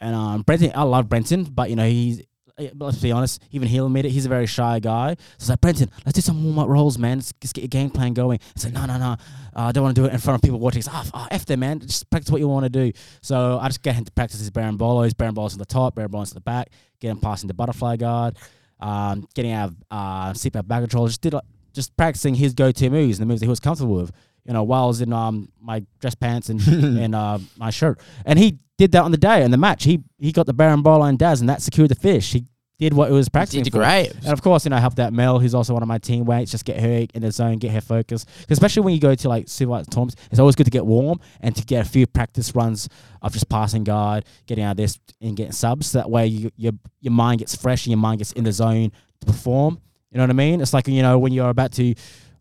and 0.00 0.14
um, 0.14 0.42
Brenton, 0.42 0.72
I 0.74 0.82
love 0.84 1.08
Brenton, 1.08 1.44
but 1.44 1.68
you 1.70 1.76
know 1.76 1.86
he's. 1.86 2.22
eh, 2.58 2.70
Let's 2.74 2.98
be 3.00 3.12
honest. 3.12 3.42
Even 3.50 3.68
he'll 3.68 3.86
admit 3.86 4.06
it. 4.06 4.10
He's 4.10 4.24
a 4.24 4.30
very 4.30 4.46
shy 4.46 4.80
guy. 4.80 5.10
So 5.14 5.24
it's 5.36 5.48
like 5.50 5.60
Brenton, 5.60 5.90
let's 6.04 6.16
do 6.16 6.22
some 6.22 6.42
warm 6.42 6.58
up 6.58 6.68
rolls, 6.68 6.96
man. 6.98 7.18
Let's, 7.18 7.34
let's 7.42 7.52
get 7.52 7.62
your 7.62 7.68
game 7.68 7.90
plan 7.90 8.14
going. 8.14 8.38
It's 8.54 8.64
like 8.64 8.72
no, 8.72 8.86
no, 8.86 8.96
no. 8.98 9.12
Uh, 9.54 9.68
I 9.68 9.72
don't 9.72 9.84
want 9.84 9.94
to 9.96 10.02
do 10.02 10.06
it 10.06 10.12
in 10.12 10.18
front 10.18 10.36
of 10.36 10.42
people 10.42 10.58
watching. 10.58 10.80
It's 10.80 10.88
ah, 10.90 11.04
oh, 11.12 11.28
f 11.30 11.44
them, 11.44 11.60
man. 11.60 11.80
Just 11.80 12.08
practice 12.10 12.30
what 12.30 12.40
you 12.40 12.48
want 12.48 12.64
to 12.64 12.70
do. 12.70 12.92
So 13.20 13.58
I 13.60 13.66
just 13.68 13.82
get 13.82 13.94
him 13.94 14.04
to 14.04 14.12
practice 14.12 14.40
his 14.40 14.50
berimbolos, 14.50 15.14
Baron 15.16 15.34
Bolos 15.34 15.52
to 15.52 15.58
the 15.58 15.66
top, 15.66 15.96
berimbolos 15.96 16.28
to 16.28 16.34
the 16.34 16.40
back, 16.40 16.68
get 17.00 17.10
him 17.10 17.18
passing 17.18 17.48
the 17.48 17.54
butterfly 17.54 17.96
guard, 17.96 18.38
um, 18.80 19.26
getting 19.34 19.52
out 19.52 19.70
of 19.90 20.46
uh, 20.54 20.62
back 20.62 20.80
control. 20.80 21.06
Just 21.08 21.20
did 21.20 21.34
like, 21.34 21.44
just 21.76 21.96
practicing 21.96 22.34
his 22.34 22.54
go-to 22.54 22.90
moves 22.90 23.18
and 23.18 23.28
the 23.28 23.32
moves 23.32 23.40
that 23.40 23.46
he 23.46 23.50
was 23.50 23.60
comfortable 23.60 23.94
with. 23.94 24.10
You 24.44 24.52
know, 24.52 24.64
while 24.64 24.84
I 24.84 24.86
was 24.86 25.00
in 25.00 25.12
um 25.12 25.52
my 25.60 25.84
dress 26.00 26.16
pants 26.16 26.48
and 26.48 26.60
and 26.98 27.14
uh, 27.14 27.38
my 27.56 27.70
shirt, 27.70 28.00
and 28.24 28.38
he 28.38 28.58
did 28.78 28.92
that 28.92 29.02
on 29.02 29.10
the 29.10 29.16
day 29.16 29.44
in 29.44 29.50
the 29.50 29.56
match. 29.56 29.84
He 29.84 30.02
he 30.18 30.32
got 30.32 30.46
the 30.46 30.54
berimbolo 30.54 31.08
and 31.08 31.18
Daz, 31.18 31.40
and 31.40 31.48
that 31.48 31.62
secured 31.62 31.90
the 31.90 31.94
fish. 31.94 32.32
He 32.32 32.46
did 32.78 32.92
what 32.92 33.10
it 33.10 33.12
was 33.12 33.28
practicing 33.28 33.62
did 33.62 33.72
for. 33.72 33.78
great. 33.78 34.12
And 34.14 34.28
of 34.28 34.42
course, 34.42 34.64
you 34.64 34.70
know, 34.70 34.76
I 34.76 34.80
helped 34.80 34.98
out 34.98 35.12
Mel, 35.12 35.38
who's 35.38 35.54
also 35.54 35.72
one 35.72 35.82
of 35.82 35.88
my 35.88 35.98
teammates, 35.98 36.50
just 36.50 36.64
get 36.64 36.78
her 36.78 37.06
in 37.14 37.22
the 37.22 37.30
zone, 37.32 37.56
get 37.56 37.70
her 37.70 37.80
focused. 37.80 38.28
especially 38.50 38.82
when 38.82 38.94
you 38.94 39.00
go 39.00 39.14
to 39.14 39.28
like 39.28 39.48
supervised 39.48 39.90
tournaments, 39.90 40.16
it's 40.30 40.38
always 40.38 40.56
good 40.56 40.64
to 40.64 40.70
get 40.70 40.84
warm 40.84 41.18
and 41.40 41.56
to 41.56 41.64
get 41.64 41.86
a 41.86 41.88
few 41.88 42.06
practice 42.06 42.54
runs 42.54 42.88
of 43.22 43.32
just 43.32 43.48
passing 43.48 43.84
guard, 43.84 44.24
getting 44.46 44.64
out 44.64 44.72
of 44.72 44.76
this 44.76 44.98
and 45.20 45.36
getting 45.36 45.52
subs. 45.52 45.88
So 45.88 45.98
that 45.98 46.10
way 46.10 46.26
you, 46.26 46.50
your 46.56 46.72
your 47.00 47.12
mind 47.12 47.38
gets 47.40 47.56
fresh 47.56 47.86
and 47.86 47.92
your 47.92 47.98
mind 47.98 48.18
gets 48.18 48.32
in 48.32 48.44
the 48.44 48.52
zone 48.52 48.92
to 49.20 49.26
perform. 49.26 49.80
You 50.16 50.20
know 50.20 50.28
what 50.28 50.30
I 50.30 50.32
mean? 50.32 50.62
It's 50.62 50.72
like 50.72 50.88
you 50.88 51.02
know 51.02 51.18
when 51.18 51.34
you're 51.34 51.50
about 51.50 51.72
to 51.72 51.94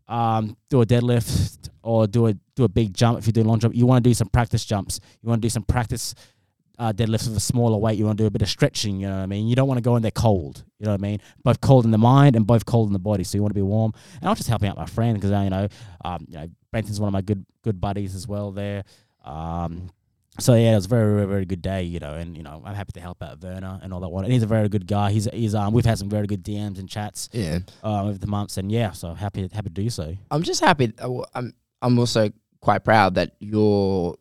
um, 0.07 0.55
do 0.69 0.81
a 0.81 0.85
deadlift 0.85 1.67
or 1.83 2.07
do 2.07 2.27
a 2.27 2.33
do 2.55 2.63
a 2.63 2.69
big 2.69 2.93
jump. 2.93 3.19
If 3.19 3.27
you're 3.27 3.33
doing 3.33 3.47
long 3.47 3.59
jump, 3.59 3.75
you 3.75 3.85
want 3.85 4.01
to 4.01 4.09
do 4.09 4.13
some 4.13 4.29
practice 4.29 4.63
jumps. 4.63 5.01
You 5.21 5.27
want 5.27 5.41
to 5.41 5.45
do 5.45 5.49
some 5.49 5.63
practice 5.63 6.15
uh, 6.79 6.93
deadlifts 6.93 7.27
with 7.27 7.35
a 7.35 7.41
smaller 7.41 7.77
weight. 7.77 7.99
You 7.99 8.05
want 8.05 8.17
to 8.17 8.23
do 8.23 8.27
a 8.27 8.31
bit 8.31 8.41
of 8.41 8.47
stretching. 8.47 9.01
You 9.01 9.09
know 9.09 9.17
what 9.17 9.23
I 9.23 9.25
mean? 9.25 9.49
You 9.49 9.57
don't 9.57 9.67
want 9.67 9.77
to 9.77 9.81
go 9.81 9.97
in 9.97 10.03
there 10.03 10.11
cold. 10.11 10.63
You 10.79 10.85
know 10.85 10.93
what 10.93 11.01
I 11.01 11.03
mean? 11.03 11.19
Both 11.43 11.59
cold 11.59 11.83
in 11.83 11.91
the 11.91 11.97
mind 11.97 12.37
and 12.37 12.47
both 12.47 12.65
cold 12.65 12.87
in 12.87 12.93
the 12.93 12.99
body. 12.99 13.25
So 13.25 13.37
you 13.37 13.41
want 13.41 13.49
to 13.49 13.59
be 13.59 13.61
warm. 13.61 13.91
And 14.21 14.29
I'm 14.29 14.37
just 14.37 14.47
helping 14.47 14.69
out 14.69 14.77
my 14.77 14.85
friend 14.85 15.19
because 15.19 15.31
you 15.31 15.49
know, 15.49 15.67
um, 16.05 16.25
you 16.29 16.37
know, 16.37 16.47
Brenton's 16.71 17.01
one 17.01 17.09
of 17.09 17.13
my 17.13 17.23
good 17.23 17.45
good 17.61 17.81
buddies 17.81 18.15
as 18.15 18.25
well 18.25 18.53
there. 18.53 18.85
Um, 19.25 19.89
so 20.39 20.53
yeah, 20.53 20.73
it 20.73 20.75
was 20.75 20.85
a 20.85 20.89
very, 20.89 21.15
very, 21.15 21.27
very 21.27 21.45
good 21.45 21.61
day, 21.61 21.83
you 21.83 21.99
know, 21.99 22.13
and 22.13 22.35
you 22.35 22.43
know, 22.43 22.61
I'm 22.65 22.75
happy 22.75 22.91
to 22.93 22.99
help 22.99 23.23
out 23.23 23.41
Werner 23.41 23.79
and 23.81 23.93
all 23.93 24.01
that 24.01 24.09
one. 24.09 24.23
And 24.25 24.33
he's 24.33 24.43
a 24.43 24.47
very 24.47 24.67
good 24.69 24.87
guy. 24.87 25.11
He's 25.11 25.27
he's 25.31 25.55
um 25.55 25.73
we've 25.73 25.85
had 25.85 25.97
some 25.97 26.09
very 26.09 26.27
good 26.27 26.43
DMs 26.43 26.79
and 26.79 26.89
chats 26.89 27.29
Yeah, 27.31 27.59
um 27.83 28.07
over 28.07 28.17
the 28.17 28.27
months, 28.27 28.57
and 28.57 28.71
yeah, 28.71 28.91
so 28.91 29.13
happy 29.13 29.49
happy 29.53 29.69
to 29.69 29.73
do 29.73 29.89
so. 29.89 30.15
I'm 30.31 30.43
just 30.43 30.61
happy. 30.63 30.93
uh, 30.99 31.21
I'm 31.33 31.53
I'm 31.81 31.97
also 31.99 32.31
quite 32.59 32.83
proud 32.83 33.15
that 33.15 33.35
you're, 33.39 34.15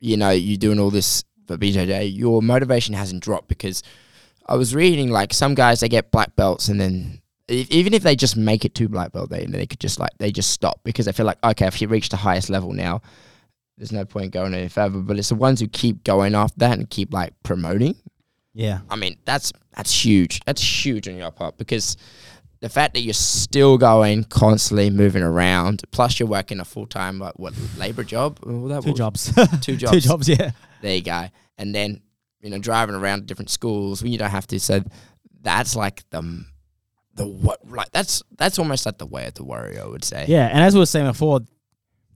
you 0.00 0.16
know, 0.16 0.30
you're 0.30 0.58
doing 0.58 0.78
all 0.78 0.90
this 0.90 1.24
for 1.46 1.56
BJJ. 1.56 2.16
Your 2.16 2.42
motivation 2.42 2.94
hasn't 2.94 3.22
dropped 3.22 3.48
because 3.48 3.82
I 4.46 4.56
was 4.56 4.74
reading 4.74 5.10
like 5.10 5.32
some 5.32 5.54
guys 5.54 5.80
they 5.80 5.88
get 5.88 6.10
black 6.10 6.34
belts 6.36 6.68
and 6.68 6.80
then 6.80 7.22
if, 7.48 7.70
even 7.70 7.94
if 7.94 8.02
they 8.02 8.16
just 8.16 8.36
make 8.36 8.64
it 8.64 8.74
to 8.76 8.88
black 8.88 9.12
belt, 9.12 9.30
they 9.30 9.46
they 9.46 9.66
could 9.66 9.80
just 9.80 9.98
like 9.98 10.10
they 10.18 10.30
just 10.32 10.50
stop 10.50 10.80
because 10.84 11.06
they 11.06 11.12
feel 11.12 11.26
like 11.26 11.38
okay, 11.44 11.66
if 11.66 11.80
you 11.80 11.88
reach 11.88 12.08
the 12.08 12.16
highest 12.16 12.50
level 12.50 12.72
now, 12.72 13.00
there's 13.76 13.92
no 13.92 14.04
point 14.04 14.32
going 14.32 14.54
any 14.54 14.68
further. 14.68 14.98
But 14.98 15.18
it's 15.18 15.30
the 15.30 15.34
ones 15.34 15.60
who 15.60 15.66
keep 15.68 16.04
going 16.04 16.34
off 16.34 16.54
that 16.56 16.78
and 16.78 16.88
keep 16.88 17.12
like 17.12 17.32
promoting. 17.42 17.96
Yeah, 18.54 18.80
I 18.90 18.96
mean, 18.96 19.16
that's 19.24 19.52
that's 19.76 20.04
huge. 20.04 20.40
That's 20.44 20.62
huge 20.62 21.08
on 21.08 21.16
your 21.16 21.30
part 21.30 21.56
because 21.56 21.96
the 22.60 22.68
fact 22.68 22.94
that 22.94 23.00
you're 23.00 23.14
still 23.14 23.78
going, 23.78 24.24
constantly 24.24 24.90
moving 24.90 25.22
around, 25.22 25.82
plus 25.90 26.20
you're 26.20 26.28
working 26.28 26.60
a 26.60 26.64
full 26.64 26.86
time 26.86 27.18
like 27.18 27.38
what 27.38 27.54
labor 27.78 28.04
job? 28.04 28.38
What 28.42 28.68
that 28.68 28.82
two 28.82 28.90
was? 28.90 28.98
jobs, 28.98 29.32
Two 29.62 29.76
jobs. 29.76 29.92
two 29.92 30.00
jobs. 30.00 30.28
Yeah, 30.28 30.50
There 30.82 30.94
you 30.94 31.02
go. 31.02 31.26
And 31.58 31.74
then 31.74 32.02
you 32.40 32.50
know 32.50 32.58
driving 32.58 32.94
around 32.94 33.26
different 33.26 33.50
schools 33.50 34.02
when 34.02 34.12
you 34.12 34.18
don't 34.18 34.30
have 34.30 34.46
to. 34.48 34.60
So 34.60 34.82
that's 35.40 35.74
like 35.74 36.02
the 36.10 36.44
the 37.14 37.26
what 37.26 37.66
like 37.68 37.90
that's 37.90 38.22
that's 38.36 38.58
almost 38.58 38.84
like 38.84 38.98
the 38.98 39.06
way 39.06 39.26
of 39.26 39.34
the 39.34 39.44
warrior. 39.44 39.80
I 39.82 39.86
would 39.86 40.04
say. 40.04 40.26
yeah. 40.28 40.46
And 40.48 40.60
as 40.60 40.74
we 40.74 40.80
were 40.80 40.86
saying 40.86 41.06
before, 41.06 41.40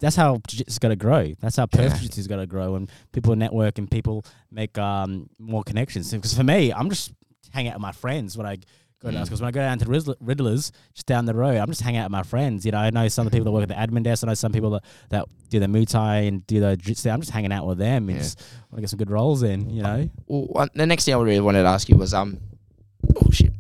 that's 0.01 0.17
how 0.17 0.41
jiu-jitsu's 0.49 0.79
got 0.79 0.89
to 0.89 0.97
grow. 0.97 1.33
That's 1.41 1.57
how 1.57 1.67
perfect 1.67 1.95
Yeah. 1.95 1.99
jiu-jitsu's 2.01 2.27
got 2.27 2.37
to 2.37 2.47
grow, 2.47 2.75
and 2.77 2.91
people 3.13 3.35
network 3.37 3.79
and 3.79 3.91
people 3.91 4.25
make 4.51 4.77
um 4.79 5.29
more 5.39 5.63
connections. 5.63 6.11
Because 6.13 6.35
for 6.35 6.45
me, 6.45 6.73
I'm 6.73 6.89
just 6.91 7.13
hanging 7.53 7.71
out 7.73 7.77
with 7.77 7.83
my 7.83 7.93
friends 7.93 8.37
when 8.37 8.47
I 8.47 8.57
go 9.01 9.11
down. 9.11 9.23
Mm. 9.23 9.25
Because 9.25 9.41
when 9.41 9.49
I 9.49 9.51
go 9.53 9.61
down 9.61 9.79
to 9.79 9.85
Rizzler, 9.87 10.17
Riddlers, 10.23 10.71
just 10.95 11.07
down 11.07 11.27
the 11.27 11.35
road, 11.35 11.57
I'm 11.57 11.69
just 11.69 11.83
hanging 11.83 12.01
out 12.01 12.07
with 12.07 12.13
my 12.13 12.23
friends. 12.23 12.65
You 12.67 12.73
know, 12.73 12.79
I 12.79 12.91
know 12.91 13.09
some 13.09 13.27
of 13.27 13.31
the 13.33 13.37
people 13.37 13.45
that 13.47 13.53
work 13.53 13.63
at 13.63 13.69
the 13.69 13.75
admin 13.75 14.03
desk. 14.03 14.25
I 14.25 14.29
know 14.29 14.35
some 14.35 14.53
people 14.53 14.71
that, 14.71 14.85
that 15.11 15.25
do 15.49 15.61
the 15.61 15.67
Muay 15.67 15.87
Thai 15.89 16.17
and 16.21 16.47
do 16.47 16.61
the 16.61 16.77
jiu-jitsu. 16.77 17.11
I'm 17.11 17.21
just 17.21 17.31
hanging 17.33 17.53
out 17.53 17.67
with 17.67 17.79
them 17.79 18.09
and 18.09 18.17
Yeah. 18.19 18.23
just 18.23 18.41
want 18.71 18.77
to 18.79 18.81
get 18.83 18.91
some 18.91 18.99
good 18.99 19.11
rolls 19.11 19.43
in. 19.43 19.71
You 19.71 19.83
know. 19.83 20.11
Well, 20.27 20.43
one, 20.47 20.69
the 20.75 20.87
next 20.87 21.05
thing 21.05 21.15
I 21.15 21.19
really 21.19 21.41
wanted 21.41 21.63
to 21.63 21.69
ask 21.69 21.89
you 21.89 21.97
was 21.97 22.13
um, 22.15 22.39
oh 23.17 23.31
shit, 23.31 23.53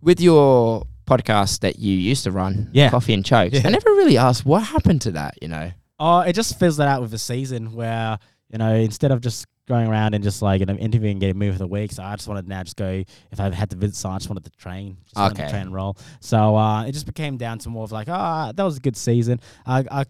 with 0.00 0.20
your 0.20 0.84
podcast 1.10 1.60
that 1.60 1.78
you 1.78 1.94
used 1.96 2.24
to 2.24 2.30
run, 2.30 2.70
Yeah. 2.72 2.90
Coffee 2.90 3.14
and 3.14 3.24
Chokes. 3.24 3.54
Yeah. 3.54 3.62
I 3.66 3.70
never 3.70 3.90
really 3.90 4.16
asked 4.16 4.44
what 4.46 4.62
happened 4.62 5.02
to 5.02 5.10
that. 5.12 5.34
You 5.42 5.48
know, 5.48 5.70
Oh, 5.98 6.20
it 6.20 6.32
just 6.34 6.58
fizzled 6.58 6.86
out 6.88 7.02
with 7.02 7.10
the 7.10 7.18
season 7.18 7.72
where 7.72 8.18
you 8.50 8.58
know 8.58 8.74
instead 8.74 9.10
of 9.12 9.20
just 9.20 9.46
going 9.68 9.86
around 9.86 10.14
and 10.14 10.24
just 10.24 10.42
like 10.42 10.58
you 10.60 10.66
know 10.66 10.74
interviewing, 10.74 11.18
getting 11.18 11.38
moved 11.38 11.54
for 11.56 11.58
the 11.64 11.66
week. 11.66 11.92
So 11.92 12.02
I 12.02 12.16
just 12.16 12.26
wanted 12.26 12.42
to 12.42 12.48
now 12.48 12.62
just 12.62 12.76
go. 12.76 13.04
If 13.30 13.38
I 13.40 13.50
had 13.54 13.70
to 13.70 13.76
visit 13.76 13.96
someone, 13.96 14.16
I 14.16 14.18
just 14.18 14.28
wanted 14.30 14.44
to 14.44 14.50
train. 14.58 14.96
Just 15.04 15.16
wanted 15.16 15.36
to 15.36 15.42
Okay. 15.42 15.50
train 15.50 15.62
and 15.62 15.74
roll. 15.74 15.96
So 16.20 16.56
uh, 16.56 16.84
it 16.84 16.92
just 16.92 17.06
became 17.06 17.36
down 17.36 17.58
to 17.60 17.68
more 17.68 17.84
of 17.84 17.92
like, 17.92 18.08
ah, 18.08 18.52
that 18.54 18.62
was 18.64 18.78
a 18.78 18.80
good 18.80 18.96
season. 18.96 19.40
I, 19.66 19.84
I 19.90 20.04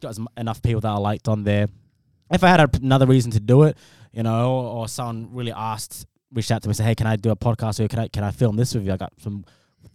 got 0.00 0.16
enough 0.36 0.62
people 0.62 0.80
that 0.80 0.88
I 0.88 0.96
liked 0.96 1.28
on 1.28 1.44
there. 1.44 1.66
If 2.32 2.44
I 2.44 2.48
had 2.48 2.60
a, 2.60 2.68
another 2.82 3.06
reason 3.06 3.30
to 3.32 3.40
do 3.40 3.62
it, 3.64 3.76
you 4.12 4.22
know, 4.22 4.52
or, 4.52 4.88
someone 4.88 5.28
really 5.32 5.52
asked, 5.52 6.06
reached 6.32 6.50
out 6.50 6.62
to 6.62 6.68
me, 6.68 6.74
say, 6.74 6.84
hey, 6.84 6.94
can 6.94 7.06
I 7.06 7.16
do 7.16 7.30
a 7.30 7.36
podcast 7.36 7.80
or 7.80 7.88
can 7.88 7.98
I 7.98 8.08
can 8.08 8.22
I 8.24 8.30
film 8.30 8.56
this 8.56 8.74
with 8.74 8.84
you? 8.86 8.92
I 8.92 8.96
got 8.96 9.12
some 9.20 9.44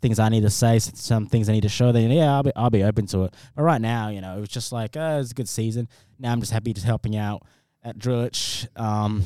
things 0.03 0.19
I 0.19 0.29
need 0.29 0.41
to 0.41 0.49
say, 0.51 0.77
some 0.77 1.25
things 1.25 1.49
I 1.49 1.53
need 1.53 1.61
to 1.63 1.69
show. 1.69 1.91
Then 1.91 2.11
yeah, 2.11 2.31
I'll 2.35 2.43
be 2.43 2.51
I'll 2.55 2.69
be 2.69 2.83
open 2.83 3.07
to 3.07 3.23
it. 3.23 3.33
But 3.55 3.63
right 3.63 3.81
now, 3.81 4.09
you 4.09 4.21
know, 4.21 4.37
it 4.37 4.39
was 4.41 4.49
just 4.49 4.71
like, 4.71 4.95
uh, 4.95 5.17
it's 5.19 5.31
a 5.31 5.33
good 5.33 5.49
season. 5.49 5.87
Now 6.19 6.31
I'm 6.31 6.39
just 6.41 6.51
happy 6.51 6.73
just 6.73 6.85
helping 6.85 7.15
out 7.15 7.41
at 7.83 7.97
Drillich, 7.97 8.67
um, 8.79 9.23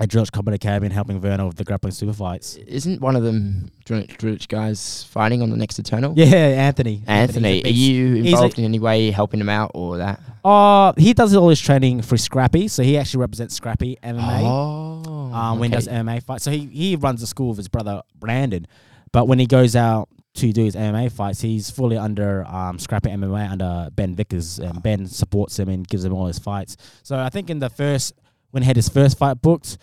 at 0.00 0.08
Drillich 0.08 0.32
Combat 0.32 0.54
Academy 0.54 0.86
and 0.86 0.92
helping 0.92 1.20
Verna 1.20 1.46
with 1.46 1.56
the 1.56 1.64
grappling 1.64 1.92
super 1.92 2.12
fights. 2.12 2.56
Isn't 2.56 3.00
one 3.00 3.14
of 3.16 3.22
them 3.22 3.70
Drulich 3.84 4.48
guys 4.48 5.04
fighting 5.04 5.42
on 5.42 5.50
the 5.50 5.56
next 5.56 5.78
Eternal? 5.78 6.14
Yeah, 6.16 6.26
Anthony. 6.26 7.02
Anthony, 7.06 7.58
Anthony's 7.58 7.64
a 7.64 7.68
are 7.68 7.72
you 7.72 8.14
He's 8.14 8.24
a- 8.32 8.36
involved 8.36 8.58
in 8.58 8.64
any 8.64 8.78
way 8.78 9.10
helping 9.10 9.40
him 9.40 9.48
out 9.48 9.72
or 9.74 9.98
that? 9.98 10.20
Uh, 10.44 10.92
he 10.96 11.12
does 11.14 11.34
all 11.34 11.48
his 11.48 11.60
training 11.60 12.02
for 12.02 12.16
Scrappy, 12.16 12.68
so 12.68 12.82
he 12.82 12.98
actually 12.98 13.20
represents 13.20 13.54
Scrappy 13.54 13.96
MMA. 14.02 14.40
Oh, 14.42 15.32
um, 15.32 15.58
when 15.58 15.70
he 15.70 15.74
does 15.76 15.88
okay. 15.88 15.96
MMA 15.96 16.22
fights. 16.22 16.44
So 16.44 16.50
he, 16.50 16.66
he 16.66 16.96
runs 16.96 17.20
the 17.20 17.26
school 17.26 17.48
with 17.50 17.58
his 17.58 17.68
brother 17.68 18.02
Brandon, 18.18 18.66
but 19.14 19.28
when 19.28 19.38
he 19.38 19.46
goes 19.46 19.74
out 19.76 20.08
to 20.34 20.52
do 20.52 20.64
his 20.64 20.74
MMA 20.74 21.12
fights, 21.12 21.40
he's 21.40 21.70
fully 21.70 21.96
under 21.96 22.44
um, 22.48 22.78
Scrappy 22.78 23.08
MMA 23.10 23.50
under 23.52 23.88
Ben 23.94 24.14
Vickers, 24.16 24.58
and 24.58 24.82
Ben 24.82 25.06
supports 25.06 25.58
him 25.58 25.68
and 25.68 25.86
gives 25.86 26.04
him 26.04 26.12
all 26.12 26.26
his 26.26 26.40
fights. 26.40 26.76
So 27.04 27.16
I 27.16 27.28
think 27.28 27.48
in 27.50 27.60
the 27.60 27.70
first 27.70 28.14
when 28.50 28.62
he 28.64 28.66
had 28.66 28.76
his 28.76 28.88
first 28.88 29.16
fight 29.16 29.40
booked, 29.40 29.78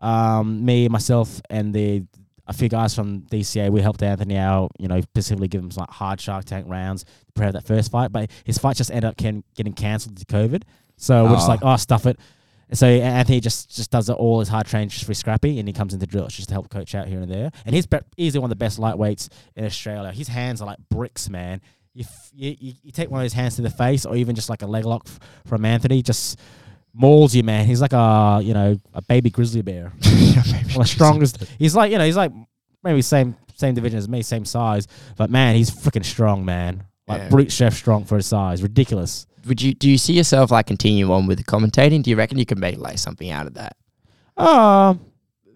um, 0.00 0.64
me 0.64 0.88
myself 0.88 1.40
and 1.50 1.74
the 1.74 2.04
a 2.48 2.52
few 2.52 2.68
guys 2.68 2.94
from 2.94 3.22
DCA 3.22 3.70
we 3.70 3.80
helped 3.80 4.02
Anthony 4.04 4.36
out. 4.36 4.70
You 4.78 4.86
know, 4.86 5.00
specifically 5.00 5.48
give 5.48 5.60
him 5.62 5.70
some 5.72 5.80
like 5.82 5.90
hard 5.90 6.20
Shark 6.20 6.44
Tank 6.44 6.66
rounds 6.68 7.02
to 7.02 7.10
prepare 7.34 7.50
that 7.52 7.66
first 7.66 7.90
fight, 7.90 8.12
but 8.12 8.30
his 8.44 8.58
fight 8.58 8.76
just 8.76 8.90
ended 8.90 9.06
up 9.06 9.16
can, 9.16 9.42
getting 9.56 9.72
cancelled 9.72 10.16
to 10.18 10.24
COVID. 10.26 10.62
So 10.96 11.24
we're 11.24 11.34
just 11.34 11.48
Oh. 11.48 11.50
like, 11.50 11.60
oh, 11.62 11.76
stuff 11.76 12.06
it. 12.06 12.18
So 12.72 12.86
Anthony 12.86 13.40
just 13.40 13.74
just 13.74 13.90
does 13.90 14.08
it 14.08 14.14
all 14.14 14.40
his 14.40 14.48
hard 14.48 14.66
training 14.66 14.88
just 14.88 15.04
for 15.04 15.14
Scrappy, 15.14 15.58
and 15.58 15.68
he 15.68 15.72
comes 15.72 15.94
into 15.94 16.06
drills 16.06 16.34
just 16.34 16.48
to 16.48 16.54
help 16.54 16.68
coach 16.68 16.94
out 16.94 17.06
here 17.06 17.20
and 17.20 17.30
there. 17.30 17.50
And 17.64 17.74
he's 17.74 17.86
be- 17.86 17.98
easily 18.16 18.40
one 18.40 18.46
of 18.50 18.58
the 18.58 18.64
best 18.64 18.78
lightweights 18.80 19.28
in 19.54 19.64
Australia. 19.64 20.10
His 20.12 20.28
hands 20.28 20.60
are 20.60 20.66
like 20.66 20.78
bricks, 20.90 21.28
man. 21.30 21.60
You, 21.94 22.04
f- 22.04 22.30
you, 22.34 22.56
you, 22.58 22.72
you 22.82 22.90
take 22.92 23.10
one 23.10 23.20
of 23.20 23.24
his 23.24 23.32
hands 23.32 23.56
to 23.56 23.62
the 23.62 23.70
face, 23.70 24.04
or 24.04 24.16
even 24.16 24.34
just 24.34 24.50
like 24.50 24.62
a 24.62 24.66
leg 24.66 24.84
lock 24.84 25.04
f- 25.06 25.18
from 25.46 25.64
Anthony, 25.64 26.02
just 26.02 26.38
mauls 26.92 27.34
you, 27.34 27.42
man. 27.42 27.66
He's 27.66 27.80
like 27.80 27.92
a 27.92 28.40
you 28.42 28.52
know 28.54 28.76
a 28.94 29.02
baby 29.02 29.30
grizzly 29.30 29.62
bear, 29.62 29.92
one 30.02 30.08
of 30.08 30.74
the 30.74 30.84
strongest. 30.86 31.44
He's 31.58 31.76
like 31.76 31.92
you 31.92 31.98
know 31.98 32.04
he's 32.04 32.16
like 32.16 32.32
maybe 32.82 33.00
same 33.00 33.36
same 33.54 33.74
division 33.74 33.98
as 33.98 34.08
me, 34.08 34.22
same 34.22 34.44
size, 34.44 34.88
but 35.16 35.30
man, 35.30 35.54
he's 35.56 35.70
freaking 35.70 36.04
strong, 36.04 36.44
man. 36.44 36.82
Like 37.08 37.20
Yeah. 37.22 37.28
brute 37.28 37.52
chef 37.52 37.74
strong 37.74 38.04
for 38.04 38.16
his 38.16 38.26
size, 38.26 38.62
ridiculous. 38.62 39.26
Would 39.46 39.62
you 39.62 39.74
do 39.74 39.88
you 39.90 39.98
see 39.98 40.12
yourself 40.14 40.50
like 40.50 40.66
continue 40.66 41.12
on 41.12 41.26
with 41.26 41.38
the 41.38 41.44
commentating? 41.44 42.02
Do 42.02 42.10
you 42.10 42.16
reckon 42.16 42.38
you 42.38 42.46
can 42.46 42.60
make 42.60 42.78
like 42.78 42.98
something 42.98 43.30
out 43.30 43.46
of 43.46 43.54
that? 43.54 43.76
Um, 44.36 45.00